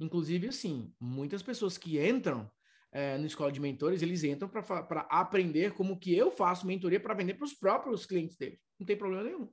Inclusive, 0.00 0.48
assim, 0.48 0.92
muitas 0.98 1.42
pessoas 1.42 1.76
que 1.76 2.00
entram 2.04 2.50
é, 2.90 3.18
na 3.18 3.26
escola 3.26 3.52
de 3.52 3.60
mentores, 3.60 4.00
eles 4.00 4.24
entram 4.24 4.48
para 4.48 5.00
aprender 5.02 5.74
como 5.74 5.98
que 5.98 6.14
eu 6.16 6.30
faço 6.30 6.66
mentoria 6.66 6.98
para 6.98 7.14
vender 7.14 7.34
para 7.34 7.44
os 7.44 7.52
próprios 7.52 8.06
clientes 8.06 8.36
deles. 8.36 8.58
Não 8.78 8.86
tem 8.86 8.96
problema 8.96 9.24
nenhum. 9.24 9.52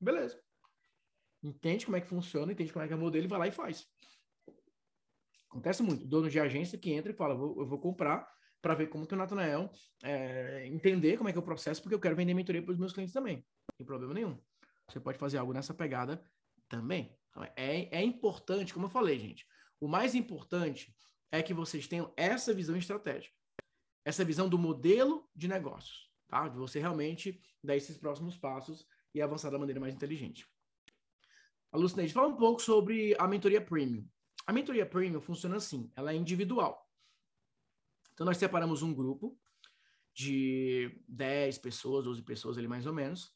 Beleza. 0.00 0.40
Entende 1.42 1.84
como 1.84 1.96
é 1.96 2.00
que 2.00 2.08
funciona, 2.08 2.52
entende 2.52 2.72
como 2.72 2.84
é 2.84 2.88
que 2.88 2.94
é 2.94 2.96
o 2.96 3.00
modelo 3.00 3.26
e 3.26 3.28
vai 3.28 3.38
lá 3.38 3.46
e 3.46 3.52
faz. 3.52 3.86
Acontece 5.50 5.82
muito. 5.82 6.06
Dono 6.06 6.30
de 6.30 6.40
agência 6.40 6.78
que 6.78 6.90
entra 6.90 7.12
e 7.12 7.14
fala, 7.14 7.34
vou, 7.34 7.60
eu 7.60 7.66
vou 7.66 7.78
comprar 7.78 8.26
para 8.62 8.74
ver 8.74 8.88
como 8.88 9.06
que 9.06 9.12
o 9.12 9.16
Natanael 9.16 9.70
é, 10.02 10.66
entender 10.66 11.18
como 11.18 11.28
é 11.28 11.32
que 11.32 11.38
é 11.38 11.40
o 11.40 11.44
processo, 11.44 11.82
porque 11.82 11.94
eu 11.94 12.00
quero 12.00 12.16
vender 12.16 12.32
mentoria 12.32 12.62
para 12.62 12.72
os 12.72 12.78
meus 12.78 12.94
clientes 12.94 13.12
também. 13.12 13.36
Não 13.36 13.76
tem 13.76 13.86
problema 13.86 14.14
nenhum. 14.14 14.38
Você 14.88 14.98
pode 14.98 15.18
fazer 15.18 15.36
algo 15.36 15.52
nessa 15.52 15.74
pegada 15.74 16.24
também. 16.68 17.14
Então, 17.30 17.44
é, 17.56 17.98
é 17.98 18.02
importante, 18.02 18.72
como 18.72 18.86
eu 18.86 18.90
falei, 18.90 19.18
gente. 19.18 19.46
O 19.80 19.88
mais 19.88 20.14
importante 20.14 20.94
é 21.30 21.42
que 21.42 21.54
vocês 21.54 21.86
tenham 21.86 22.12
essa 22.16 22.54
visão 22.54 22.76
estratégica, 22.76 23.34
essa 24.04 24.24
visão 24.24 24.48
do 24.48 24.58
modelo 24.58 25.28
de 25.34 25.48
negócios, 25.48 26.10
tá? 26.28 26.48
De 26.48 26.56
você 26.56 26.78
realmente 26.78 27.42
dar 27.62 27.76
esses 27.76 27.96
próximos 27.96 28.36
passos 28.36 28.86
e 29.14 29.20
avançar 29.20 29.50
da 29.50 29.58
maneira 29.58 29.80
mais 29.80 29.94
inteligente. 29.94 30.46
A 31.72 31.76
Lucineide, 31.76 32.12
fala 32.12 32.28
um 32.28 32.36
pouco 32.36 32.62
sobre 32.62 33.16
a 33.18 33.26
mentoria 33.26 33.60
premium. 33.60 34.08
A 34.46 34.52
mentoria 34.52 34.86
premium 34.86 35.20
funciona 35.20 35.56
assim, 35.56 35.90
ela 35.96 36.12
é 36.12 36.16
individual. 36.16 36.88
Então, 38.12 38.24
nós 38.24 38.36
separamos 38.36 38.82
um 38.82 38.94
grupo 38.94 39.36
de 40.14 41.02
10 41.08 41.58
pessoas, 41.58 42.04
12 42.04 42.22
pessoas 42.22 42.56
ali 42.56 42.68
mais 42.68 42.86
ou 42.86 42.92
menos, 42.92 43.34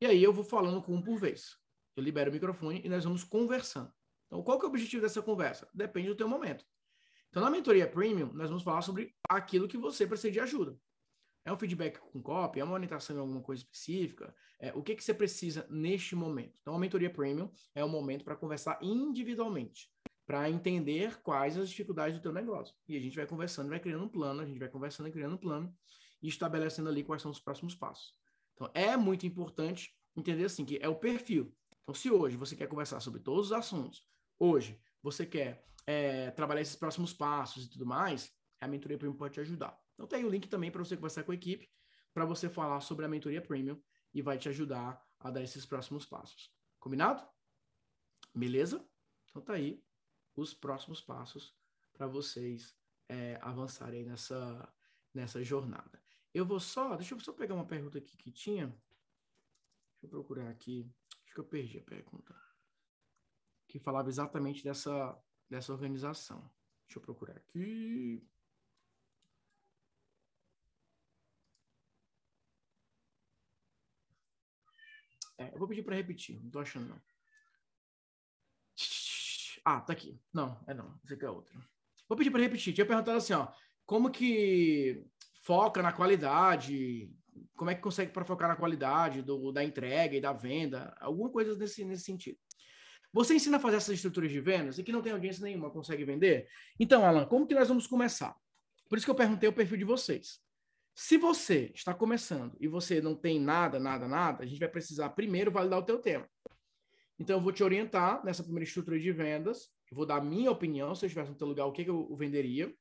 e 0.00 0.06
aí 0.06 0.20
eu 0.20 0.32
vou 0.32 0.42
falando 0.42 0.82
com 0.82 0.96
um 0.96 1.00
por 1.00 1.16
vez. 1.16 1.56
Eu 1.94 2.02
libero 2.02 2.28
o 2.28 2.32
microfone 2.32 2.80
e 2.84 2.88
nós 2.88 3.04
vamos 3.04 3.22
conversando. 3.22 3.92
Então, 4.32 4.42
qual 4.42 4.58
que 4.58 4.64
é 4.64 4.66
o 4.66 4.70
objetivo 4.70 5.02
dessa 5.02 5.20
conversa? 5.20 5.68
Depende 5.74 6.08
do 6.08 6.14
teu 6.14 6.26
momento. 6.26 6.64
Então, 7.28 7.42
na 7.42 7.50
mentoria 7.50 7.86
premium, 7.86 8.32
nós 8.32 8.48
vamos 8.48 8.62
falar 8.62 8.80
sobre 8.80 9.14
aquilo 9.28 9.68
que 9.68 9.76
você 9.76 10.06
precisa 10.06 10.32
de 10.32 10.40
ajuda. 10.40 10.74
É 11.44 11.52
um 11.52 11.58
feedback 11.58 11.98
com 11.98 12.22
copy, 12.22 12.58
é 12.58 12.64
uma 12.64 12.72
orientação 12.72 13.14
em 13.14 13.18
alguma 13.18 13.42
coisa 13.42 13.62
específica, 13.62 14.34
é, 14.58 14.72
o 14.72 14.82
que, 14.82 14.96
que 14.96 15.04
você 15.04 15.12
precisa 15.12 15.66
neste 15.68 16.16
momento. 16.16 16.56
Então, 16.62 16.74
a 16.74 16.78
mentoria 16.78 17.10
premium 17.10 17.52
é 17.74 17.84
o 17.84 17.88
momento 17.90 18.24
para 18.24 18.34
conversar 18.34 18.78
individualmente, 18.80 19.90
para 20.26 20.48
entender 20.48 21.20
quais 21.20 21.58
as 21.58 21.68
dificuldades 21.68 22.18
do 22.18 22.22
teu 22.22 22.32
negócio. 22.32 22.74
E 22.88 22.96
a 22.96 23.00
gente 23.00 23.14
vai 23.14 23.26
conversando, 23.26 23.68
vai 23.68 23.80
criando 23.80 24.04
um 24.04 24.08
plano, 24.08 24.40
a 24.40 24.46
gente 24.46 24.58
vai 24.58 24.68
conversando 24.70 25.10
e 25.10 25.12
criando 25.12 25.34
um 25.34 25.38
plano 25.38 25.76
e 26.22 26.28
estabelecendo 26.28 26.88
ali 26.88 27.04
quais 27.04 27.20
são 27.20 27.30
os 27.30 27.38
próximos 27.38 27.74
passos. 27.74 28.14
Então, 28.54 28.70
é 28.72 28.96
muito 28.96 29.26
importante 29.26 29.94
entender 30.16 30.46
assim 30.46 30.64
que 30.64 30.78
é 30.80 30.88
o 30.88 30.94
perfil. 30.94 31.54
Então, 31.82 31.94
se 31.94 32.10
hoje 32.10 32.34
você 32.34 32.56
quer 32.56 32.66
conversar 32.66 33.00
sobre 33.00 33.20
todos 33.20 33.46
os 33.46 33.52
assuntos, 33.52 34.10
hoje 34.42 34.80
você 35.00 35.24
quer 35.24 35.64
é, 35.86 36.30
trabalhar 36.32 36.60
esses 36.60 36.74
próximos 36.74 37.12
passos 37.12 37.64
e 37.64 37.70
tudo 37.70 37.86
mais, 37.86 38.32
a 38.60 38.66
mentoria 38.66 38.98
premium 38.98 39.16
pode 39.16 39.34
te 39.34 39.40
ajudar. 39.40 39.78
Então 39.94 40.06
tem 40.06 40.24
o 40.24 40.28
link 40.28 40.48
também 40.48 40.70
para 40.70 40.82
você 40.84 40.96
conversar 40.96 41.22
com 41.22 41.30
a 41.30 41.34
equipe, 41.34 41.70
para 42.12 42.24
você 42.24 42.48
falar 42.48 42.80
sobre 42.80 43.04
a 43.04 43.08
mentoria 43.08 43.40
premium 43.40 43.80
e 44.12 44.20
vai 44.20 44.36
te 44.36 44.48
ajudar 44.48 45.00
a 45.20 45.30
dar 45.30 45.42
esses 45.42 45.64
próximos 45.64 46.04
passos. 46.04 46.52
Combinado? 46.80 47.24
Beleza? 48.34 48.84
Então 49.30 49.40
tá 49.40 49.54
aí 49.54 49.82
os 50.34 50.52
próximos 50.52 51.00
passos 51.00 51.54
para 51.92 52.06
vocês 52.08 52.74
é, 53.08 53.38
avançarem 53.40 54.04
nessa, 54.04 54.74
nessa 55.14 55.42
jornada. 55.44 56.02
Eu 56.34 56.44
vou 56.44 56.58
só, 56.58 56.96
deixa 56.96 57.14
eu 57.14 57.20
só 57.20 57.32
pegar 57.32 57.54
uma 57.54 57.66
pergunta 57.66 57.98
aqui 57.98 58.16
que 58.16 58.32
tinha. 58.32 58.66
Deixa 58.66 60.04
eu 60.04 60.08
procurar 60.08 60.48
aqui. 60.48 60.90
Acho 61.24 61.34
que 61.34 61.40
eu 61.40 61.44
perdi 61.44 61.78
a 61.78 61.82
pergunta 61.82 62.34
que 63.72 63.78
falava 63.78 64.10
exatamente 64.10 64.62
dessa, 64.62 65.18
dessa 65.48 65.72
organização. 65.72 66.40
Deixa 66.86 66.98
eu 66.98 67.02
procurar 67.02 67.36
aqui. 67.36 68.22
É, 75.38 75.54
eu 75.54 75.58
vou 75.58 75.66
pedir 75.66 75.82
para 75.82 75.96
repetir, 75.96 76.38
não 76.42 76.50
tô 76.50 76.58
achando 76.58 76.86
não. 76.86 77.02
Ah, 79.64 79.80
tá 79.80 79.94
aqui. 79.94 80.20
Não, 80.34 80.62
é 80.66 80.74
não, 80.74 81.00
esse 81.02 81.14
aqui 81.14 81.24
é 81.24 81.30
outro. 81.30 81.58
Vou 82.06 82.18
pedir 82.18 82.30
para 82.30 82.42
repetir. 82.42 82.74
Tinha 82.74 82.86
perguntado 82.86 83.16
assim, 83.16 83.32
ó, 83.32 83.48
como 83.86 84.10
que 84.10 85.06
foca 85.40 85.80
na 85.80 85.94
qualidade, 85.94 87.10
como 87.56 87.70
é 87.70 87.74
que 87.74 87.80
consegue 87.80 88.12
para 88.12 88.24
focar 88.24 88.48
na 88.48 88.56
qualidade 88.56 89.22
do, 89.22 89.50
da 89.50 89.64
entrega 89.64 90.14
e 90.14 90.20
da 90.20 90.34
venda, 90.34 90.94
alguma 91.00 91.30
coisa 91.30 91.56
nesse, 91.56 91.86
nesse 91.86 92.04
sentido. 92.04 92.38
Você 93.12 93.34
ensina 93.34 93.58
a 93.58 93.60
fazer 93.60 93.76
essas 93.76 93.94
estruturas 93.94 94.30
de 94.30 94.40
vendas 94.40 94.78
e 94.78 94.82
que 94.82 94.90
não 94.90 95.02
tem 95.02 95.12
audiência 95.12 95.44
nenhuma, 95.44 95.70
consegue 95.70 96.04
vender? 96.04 96.48
Então, 96.80 97.04
Alan, 97.04 97.26
como 97.26 97.46
que 97.46 97.54
nós 97.54 97.68
vamos 97.68 97.86
começar? 97.86 98.34
Por 98.88 98.96
isso 98.96 99.06
que 99.06 99.10
eu 99.10 99.14
perguntei 99.14 99.48
o 99.48 99.52
perfil 99.52 99.76
de 99.76 99.84
vocês. 99.84 100.40
Se 100.94 101.16
você 101.16 101.70
está 101.74 101.94
começando 101.94 102.56
e 102.60 102.68
você 102.68 103.00
não 103.00 103.14
tem 103.14 103.38
nada, 103.40 103.78
nada, 103.78 104.08
nada, 104.08 104.42
a 104.42 104.46
gente 104.46 104.58
vai 104.58 104.68
precisar 104.68 105.10
primeiro 105.10 105.50
validar 105.50 105.78
o 105.78 105.82
teu 105.82 105.98
tema. 105.98 106.28
Então, 107.18 107.36
eu 107.36 107.42
vou 107.42 107.52
te 107.52 107.62
orientar 107.62 108.24
nessa 108.24 108.42
primeira 108.42 108.64
estrutura 108.64 108.98
de 108.98 109.12
vendas. 109.12 109.70
Eu 109.90 109.96
vou 109.96 110.06
dar 110.06 110.16
a 110.16 110.20
minha 110.24 110.50
opinião, 110.50 110.94
se 110.94 111.04
eu 111.04 111.06
estivesse 111.06 111.30
no 111.30 111.36
teu 111.36 111.46
lugar, 111.46 111.66
o 111.66 111.72
que, 111.72 111.84
que 111.84 111.90
eu 111.90 112.14
venderia. 112.16 112.74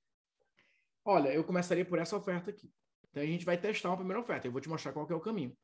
Olha, 1.04 1.30
eu 1.30 1.44
começaria 1.44 1.86
por 1.86 2.00
essa 2.00 2.16
oferta 2.16 2.50
aqui. 2.50 2.72
Então, 3.10 3.22
a 3.22 3.26
gente 3.26 3.46
vai 3.46 3.58
testar 3.58 3.90
uma 3.90 3.98
primeira 3.98 4.22
oferta. 4.22 4.48
Eu 4.48 4.52
vou 4.52 4.62
te 4.62 4.70
mostrar 4.70 4.94
qual 4.94 5.08
é 5.10 5.14
o 5.14 5.20
caminho. 5.20 5.56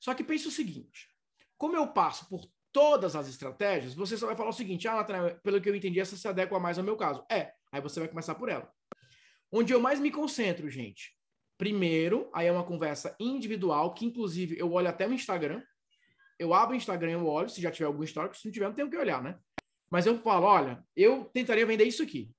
Só 0.00 0.14
que 0.14 0.24
pense 0.24 0.48
o 0.48 0.50
seguinte. 0.50 1.08
Como 1.56 1.76
eu 1.76 1.88
passo 1.88 2.28
por 2.28 2.46
todas 2.76 3.16
as 3.16 3.26
estratégias, 3.26 3.94
você 3.94 4.18
só 4.18 4.26
vai 4.26 4.36
falar 4.36 4.50
o 4.50 4.52
seguinte: 4.52 4.86
ah, 4.86 4.96
Nathanael, 4.96 5.40
pelo 5.42 5.58
que 5.62 5.70
eu 5.70 5.74
entendi, 5.74 5.98
essa 5.98 6.14
se 6.14 6.28
adequa 6.28 6.60
mais 6.60 6.76
ao 6.76 6.84
meu 6.84 6.94
caso. 6.94 7.24
É, 7.30 7.54
aí 7.72 7.80
você 7.80 7.98
vai 7.98 8.06
começar 8.06 8.34
por 8.34 8.50
ela. 8.50 8.70
Onde 9.50 9.72
eu 9.72 9.80
mais 9.80 9.98
me 9.98 10.10
concentro, 10.10 10.68
gente. 10.68 11.16
Primeiro, 11.56 12.30
aí 12.34 12.48
é 12.48 12.52
uma 12.52 12.66
conversa 12.66 13.16
individual, 13.18 13.94
que 13.94 14.04
inclusive 14.04 14.58
eu 14.58 14.70
olho 14.70 14.90
até 14.90 15.06
no 15.06 15.14
Instagram. 15.14 15.62
Eu 16.38 16.52
abro 16.52 16.74
o 16.74 16.76
Instagram, 16.76 17.12
eu 17.12 17.26
olho, 17.26 17.48
se 17.48 17.62
já 17.62 17.70
tiver 17.70 17.86
algum 17.86 18.02
histórico, 18.02 18.36
se 18.36 18.46
não 18.46 18.52
tiver, 18.52 18.66
não 18.66 18.74
tenho 18.74 18.90
que 18.90 18.96
olhar, 18.98 19.22
né? 19.22 19.38
Mas 19.90 20.04
eu 20.04 20.20
falo, 20.20 20.44
olha, 20.44 20.84
eu 20.94 21.24
tentaria 21.32 21.64
vender 21.64 21.84
isso 21.84 22.02
aqui. 22.02 22.30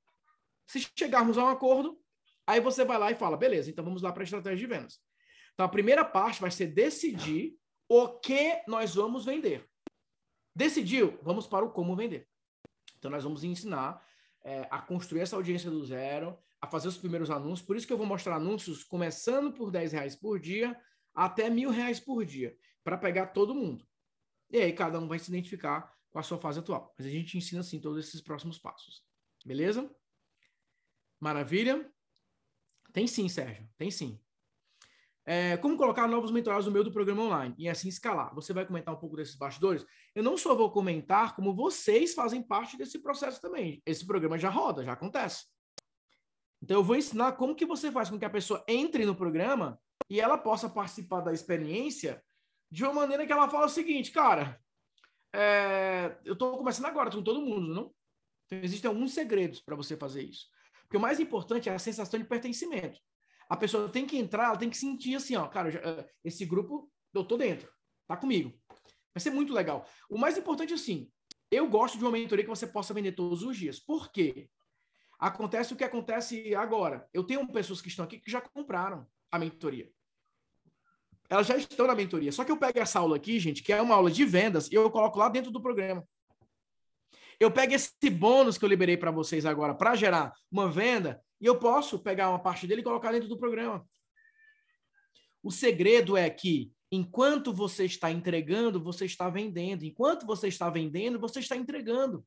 Se 0.68 0.88
chegarmos 0.95 1.35
a 1.39 1.45
um 1.45 1.47
acordo, 1.47 1.99
aí 2.45 2.61
você 2.61 2.85
vai 2.85 2.99
lá 2.99 3.11
e 3.11 3.15
fala, 3.15 3.35
beleza, 3.35 3.72
então 3.72 3.84
vamos 3.84 4.03
lá 4.03 4.11
para 4.11 4.22
a 4.22 4.26
estratégia 4.26 4.59
de 4.59 4.68
vendas. 4.68 4.99
Então 5.55 5.65
a 5.65 5.69
primeira 5.69 6.05
parte 6.05 6.39
vai 6.39 6.51
ser 6.51 6.68
decidir 6.68 7.55
o 7.89 8.07
que 8.19 8.61
nós 8.68 8.93
vamos 8.93 9.26
vender. 9.26 9.68
Decidiu? 10.57 11.19
Vamos 11.21 11.45
para 11.45 11.63
o 11.63 11.69
como 11.69 11.95
vender. 11.95 12.27
Então, 12.97 13.11
nós 13.11 13.23
vamos 13.23 13.43
ensinar 13.43 14.03
é, 14.43 14.67
a 14.71 14.81
construir 14.81 15.21
essa 15.21 15.35
audiência 15.35 15.69
do 15.69 15.85
zero, 15.85 16.35
a 16.59 16.65
fazer 16.65 16.88
os 16.88 16.97
primeiros 16.97 17.29
anúncios. 17.29 17.61
Por 17.61 17.77
isso 17.77 17.85
que 17.85 17.93
eu 17.93 17.97
vou 17.97 18.07
mostrar 18.07 18.38
anúncios 18.38 18.84
começando 18.84 19.53
por 19.53 19.69
10 19.69 19.91
reais 19.91 20.15
por 20.15 20.39
dia 20.39 20.75
até 21.13 21.47
mil 21.47 21.69
reais 21.69 21.99
por 21.99 22.25
dia, 22.25 22.57
para 22.84 22.97
pegar 22.97 23.27
todo 23.27 23.53
mundo. 23.53 23.88
E 24.49 24.57
aí 24.57 24.73
cada 24.73 24.99
um 24.99 25.07
vai 25.07 25.19
se 25.19 25.29
identificar 25.29 25.95
com 26.09 26.17
a 26.17 26.23
sua 26.23 26.39
fase 26.39 26.57
atual. 26.57 26.91
Mas 26.97 27.05
a 27.05 27.09
gente 27.11 27.38
ensina 27.38 27.61
assim 27.61 27.79
todos 27.79 28.03
esses 28.03 28.19
próximos 28.19 28.57
passos. 28.57 29.03
Beleza? 29.45 29.88
Maravilha? 31.19 31.88
Tem 32.91 33.05
sim, 33.05 33.29
Sérgio. 33.29 33.69
Tem 33.77 33.91
sim. 33.91 34.19
É, 35.29 35.57
como 35.57 35.75
colocar 35.75 36.07
novos 36.07 36.31
mentorados 36.31 36.65
no 36.65 36.71
meio 36.71 36.85
do 36.85 36.91
programa 36.91 37.23
online 37.23 37.53
e 37.57 37.67
assim 37.67 37.89
escalar. 37.89 38.33
Você 38.33 38.53
vai 38.53 38.65
comentar 38.65 38.95
um 38.95 38.97
pouco 38.97 39.17
desses 39.17 39.35
bastidores? 39.35 39.85
Eu 40.15 40.23
não 40.23 40.37
só 40.37 40.55
vou 40.55 40.71
comentar, 40.71 41.35
como 41.35 41.53
vocês 41.53 42.13
fazem 42.13 42.41
parte 42.41 42.77
desse 42.77 42.99
processo 42.99 43.41
também. 43.41 43.81
Esse 43.85 44.07
programa 44.07 44.37
já 44.37 44.49
roda, 44.49 44.85
já 44.85 44.93
acontece. 44.93 45.45
Então 46.63 46.77
eu 46.77 46.83
vou 46.83 46.95
ensinar 46.95 47.33
como 47.33 47.55
que 47.55 47.65
você 47.65 47.91
faz 47.91 48.09
com 48.09 48.17
que 48.17 48.23
a 48.23 48.29
pessoa 48.29 48.63
entre 48.69 49.05
no 49.05 49.13
programa 49.13 49.77
e 50.09 50.21
ela 50.21 50.37
possa 50.37 50.69
participar 50.69 51.19
da 51.19 51.33
experiência 51.33 52.23
de 52.71 52.85
uma 52.85 52.93
maneira 52.93 53.27
que 53.27 53.33
ela 53.33 53.49
fala 53.49 53.65
o 53.65 53.69
seguinte, 53.69 54.11
cara, 54.11 54.57
é, 55.35 56.17
eu 56.23 56.33
estou 56.33 56.57
começando 56.57 56.85
agora 56.85 57.11
com 57.11 57.21
todo 57.21 57.41
mundo, 57.41 57.67
não? 57.67 57.93
Então, 58.45 58.59
existem 58.63 58.87
alguns 58.87 59.13
segredos 59.13 59.59
para 59.59 59.75
você 59.75 59.97
fazer 59.97 60.23
isso. 60.23 60.47
Porque 60.83 60.95
o 60.95 61.01
mais 61.01 61.19
importante 61.19 61.67
é 61.67 61.73
a 61.73 61.79
sensação 61.79 62.17
de 62.17 62.25
pertencimento 62.25 62.97
a 63.49 63.55
pessoa 63.55 63.89
tem 63.89 64.05
que 64.05 64.17
entrar, 64.17 64.47
ela 64.47 64.57
tem 64.57 64.69
que 64.69 64.77
sentir 64.77 65.15
assim, 65.15 65.35
ó, 65.35 65.47
cara, 65.47 65.71
já, 65.71 65.79
eh, 65.79 66.09
esse 66.23 66.45
grupo, 66.45 66.91
eu 67.13 67.23
tô 67.23 67.37
dentro, 67.37 67.71
tá 68.07 68.17
comigo. 68.17 68.53
Vai 69.13 69.21
ser 69.21 69.31
muito 69.31 69.53
legal. 69.53 69.87
O 70.09 70.17
mais 70.17 70.37
importante, 70.37 70.73
assim, 70.73 71.09
eu 71.49 71.67
gosto 71.67 71.97
de 71.97 72.03
uma 72.03 72.11
mentoria 72.11 72.43
que 72.43 72.49
você 72.49 72.67
possa 72.67 72.93
vender 72.93 73.13
todos 73.13 73.41
os 73.43 73.57
dias. 73.57 73.79
Por 73.79 74.11
quê? 74.11 74.49
Acontece 75.17 75.73
o 75.73 75.75
que 75.75 75.83
acontece 75.83 76.53
agora. 76.53 77.07
Eu 77.13 77.23
tenho 77.23 77.47
pessoas 77.51 77.81
que 77.81 77.87
estão 77.87 78.05
aqui 78.05 78.19
que 78.19 78.29
já 78.29 78.41
compraram 78.41 79.07
a 79.31 79.39
mentoria. 79.39 79.89
Elas 81.29 81.47
já 81.47 81.57
estão 81.57 81.87
na 81.87 81.95
mentoria. 81.95 82.31
Só 82.31 82.43
que 82.43 82.51
eu 82.51 82.57
pego 82.57 82.79
essa 82.79 82.99
aula 82.99 83.15
aqui, 83.15 83.39
gente, 83.39 83.63
que 83.63 83.73
é 83.73 83.81
uma 83.81 83.95
aula 83.95 84.11
de 84.11 84.23
vendas, 84.23 84.69
e 84.71 84.75
eu 84.75 84.89
coloco 84.91 85.17
lá 85.17 85.29
dentro 85.29 85.51
do 85.51 85.61
programa. 85.61 86.07
Eu 87.39 87.51
pego 87.51 87.73
esse 87.73 88.09
bônus 88.09 88.57
que 88.57 88.65
eu 88.65 88.69
liberei 88.69 88.97
para 88.97 89.11
vocês 89.11 89.45
agora 89.45 89.73
para 89.73 89.95
gerar 89.95 90.33
uma 90.51 90.69
venda 90.69 91.21
e 91.39 91.45
eu 91.45 91.59
posso 91.59 91.99
pegar 91.99 92.30
uma 92.30 92.39
parte 92.39 92.65
dele 92.65 92.81
e 92.81 92.84
colocar 92.84 93.11
dentro 93.11 93.30
do 93.30 93.38
programa. 93.38 93.88
O 95.43 95.51
segredo 95.51 96.18
é 96.18 96.30
que 96.30 96.73
enquanto 96.91 97.53
você 97.53 97.85
está 97.85 98.11
entregando, 98.11 98.84
você 98.84 99.05
está 99.05 99.30
vendendo. 99.30 99.84
Enquanto 99.84 100.26
você 100.26 100.47
está 100.47 100.69
vendendo, 100.69 101.19
você 101.19 101.39
está 101.39 101.55
entregando. 101.55 102.26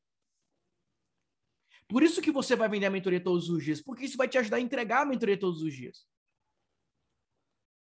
Por 1.87 2.03
isso 2.03 2.21
que 2.21 2.31
você 2.31 2.55
vai 2.55 2.69
vender 2.69 2.85
a 2.85 2.89
mentoria 2.89 3.21
todos 3.21 3.49
os 3.49 3.63
dias, 3.63 3.81
porque 3.81 4.05
isso 4.05 4.15
vai 4.15 4.27
te 4.27 4.37
ajudar 4.37 4.57
a 4.57 4.61
entregar 4.61 5.01
a 5.01 5.05
mentoria 5.05 5.37
todos 5.37 5.61
os 5.61 5.73
dias. 5.73 6.07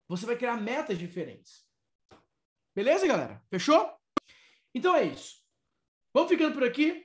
Você 0.09 0.25
vai 0.25 0.37
criar 0.37 0.57
metas 0.57 0.99
diferentes. 0.99 1.67
Beleza, 2.75 3.07
galera? 3.07 3.45
Fechou? 3.51 3.93
Então 4.75 4.97
é 4.97 5.05
isso. 5.05 5.37
Vamos 6.15 6.31
ficando 6.31 6.55
por 6.55 6.65
aqui. 6.65 7.05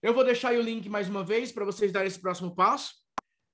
Eu 0.00 0.14
vou 0.14 0.24
deixar 0.24 0.54
o 0.54 0.62
link 0.62 0.88
mais 0.88 1.08
uma 1.08 1.24
vez 1.24 1.50
para 1.50 1.64
vocês 1.64 1.90
darem 1.90 2.06
esse 2.06 2.20
próximo 2.20 2.54
passo. 2.54 3.03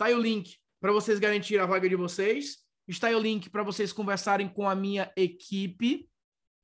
Tá 0.00 0.06
aí 0.06 0.14
o 0.14 0.18
link 0.18 0.56
para 0.80 0.92
vocês 0.92 1.18
garantirem 1.18 1.62
a 1.62 1.66
vaga 1.66 1.86
de 1.86 1.94
vocês. 1.94 2.60
Está 2.88 3.08
aí 3.08 3.14
o 3.14 3.18
link 3.18 3.50
para 3.50 3.62
vocês 3.62 3.92
conversarem 3.92 4.48
com 4.48 4.66
a 4.66 4.74
minha 4.74 5.12
equipe, 5.14 6.08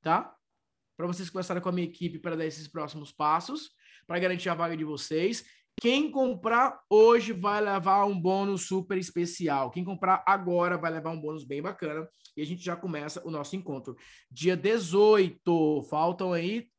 tá? 0.01 0.35
Para 0.97 1.07
vocês 1.07 1.29
conversarem 1.29 1.63
com 1.63 1.69
a 1.69 1.73
minha 1.73 1.87
equipe 1.87 2.19
para 2.19 2.35
dar 2.35 2.47
esses 2.47 2.67
próximos 2.67 3.13
passos, 3.13 3.73
para 4.07 4.19
garantir 4.19 4.49
a 4.49 4.55
vaga 4.55 4.75
de 4.75 4.85
vocês. 4.85 5.45
Quem 5.79 6.11
comprar 6.11 6.81
hoje 6.89 7.35
vai 7.35 7.61
levar 7.61 8.07
um 8.07 8.19
bônus 8.19 8.67
super 8.67 8.97
especial. 8.97 9.71
Quem 9.71 9.85
comprar 9.85 10.25
agora 10.27 10.79
vai 10.79 10.91
levar 10.91 11.11
um 11.11 11.21
bônus 11.21 11.45
bem 11.45 11.61
bacana. 11.61 12.09
E 12.35 12.41
a 12.41 12.47
gente 12.47 12.65
já 12.65 12.75
começa 12.75 13.23
o 13.23 13.31
nosso 13.31 13.55
encontro. 13.55 13.99
Dia 14.31 14.57
18. 14.57 15.83
Faltam 15.91 16.33
aí. 16.33 16.71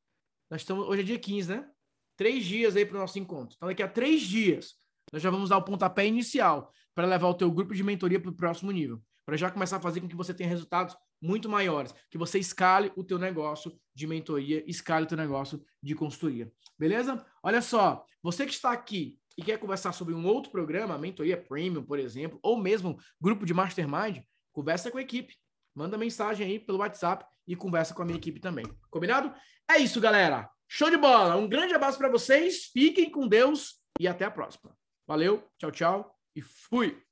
Nós 0.49 0.61
estamos. 0.61 0.87
Hoje 0.87 1.03
é 1.03 1.05
dia 1.05 1.19
15, 1.19 1.49
né? 1.51 1.69
Três 2.17 2.43
dias 2.43 2.75
aí 2.75 2.83
para 2.83 2.97
o 2.97 3.01
nosso 3.01 3.19
encontro. 3.19 3.55
Então, 3.55 3.69
daqui 3.69 3.83
a 3.83 3.87
três 3.87 4.21
dias 4.21 4.73
nós 5.11 5.21
já 5.21 5.29
vamos 5.29 5.49
dar 5.49 5.57
o 5.57 5.63
pontapé 5.63 6.05
inicial 6.05 6.71
para 6.93 7.07
levar 7.07 7.27
o 7.27 7.33
teu 7.33 7.51
grupo 7.51 7.73
de 7.73 7.83
mentoria 7.83 8.19
para 8.19 8.31
o 8.31 8.35
próximo 8.35 8.71
nível, 8.71 9.01
para 9.25 9.37
já 9.37 9.49
começar 9.49 9.77
a 9.77 9.81
fazer 9.81 10.01
com 10.01 10.07
que 10.07 10.15
você 10.15 10.33
tenha 10.33 10.49
resultados 10.49 10.95
muito 11.21 11.49
maiores, 11.49 11.93
que 12.09 12.17
você 12.17 12.39
escale 12.39 12.91
o 12.95 13.03
teu 13.03 13.17
negócio 13.17 13.77
de 13.93 14.07
mentoria, 14.07 14.63
escale 14.69 15.05
o 15.05 15.07
teu 15.07 15.17
negócio 15.17 15.63
de 15.81 15.95
consultoria. 15.95 16.51
Beleza? 16.77 17.25
Olha 17.41 17.61
só, 17.61 18.05
você 18.21 18.45
que 18.45 18.53
está 18.53 18.71
aqui 18.71 19.17
e 19.37 19.43
quer 19.43 19.59
conversar 19.59 19.91
sobre 19.91 20.13
um 20.13 20.25
outro 20.25 20.51
programa, 20.51 20.97
mentoria 20.97 21.37
premium, 21.37 21.83
por 21.83 21.99
exemplo, 21.99 22.39
ou 22.41 22.57
mesmo 22.57 22.97
grupo 23.19 23.45
de 23.45 23.53
mastermind, 23.53 24.23
conversa 24.51 24.89
com 24.89 24.97
a 24.97 25.01
equipe. 25.01 25.35
Manda 25.75 25.97
mensagem 25.97 26.47
aí 26.47 26.59
pelo 26.59 26.79
WhatsApp 26.79 27.23
e 27.47 27.55
conversa 27.55 27.93
com 27.93 28.01
a 28.01 28.05
minha 28.05 28.17
equipe 28.17 28.39
também. 28.39 28.65
Combinado? 28.89 29.31
É 29.69 29.77
isso, 29.77 30.01
galera. 30.01 30.49
Show 30.67 30.89
de 30.89 30.97
bola. 30.97 31.37
Um 31.37 31.47
grande 31.47 31.73
abraço 31.73 31.97
para 31.97 32.09
vocês. 32.09 32.65
Fiquem 32.73 33.11
com 33.11 33.27
Deus 33.27 33.75
e 33.99 34.07
até 34.07 34.25
a 34.25 34.31
próxima. 34.31 34.75
Valeu, 35.07 35.41
tchau, 35.57 35.71
tchau 35.71 36.19
e 36.35 36.41
fui! 36.41 37.06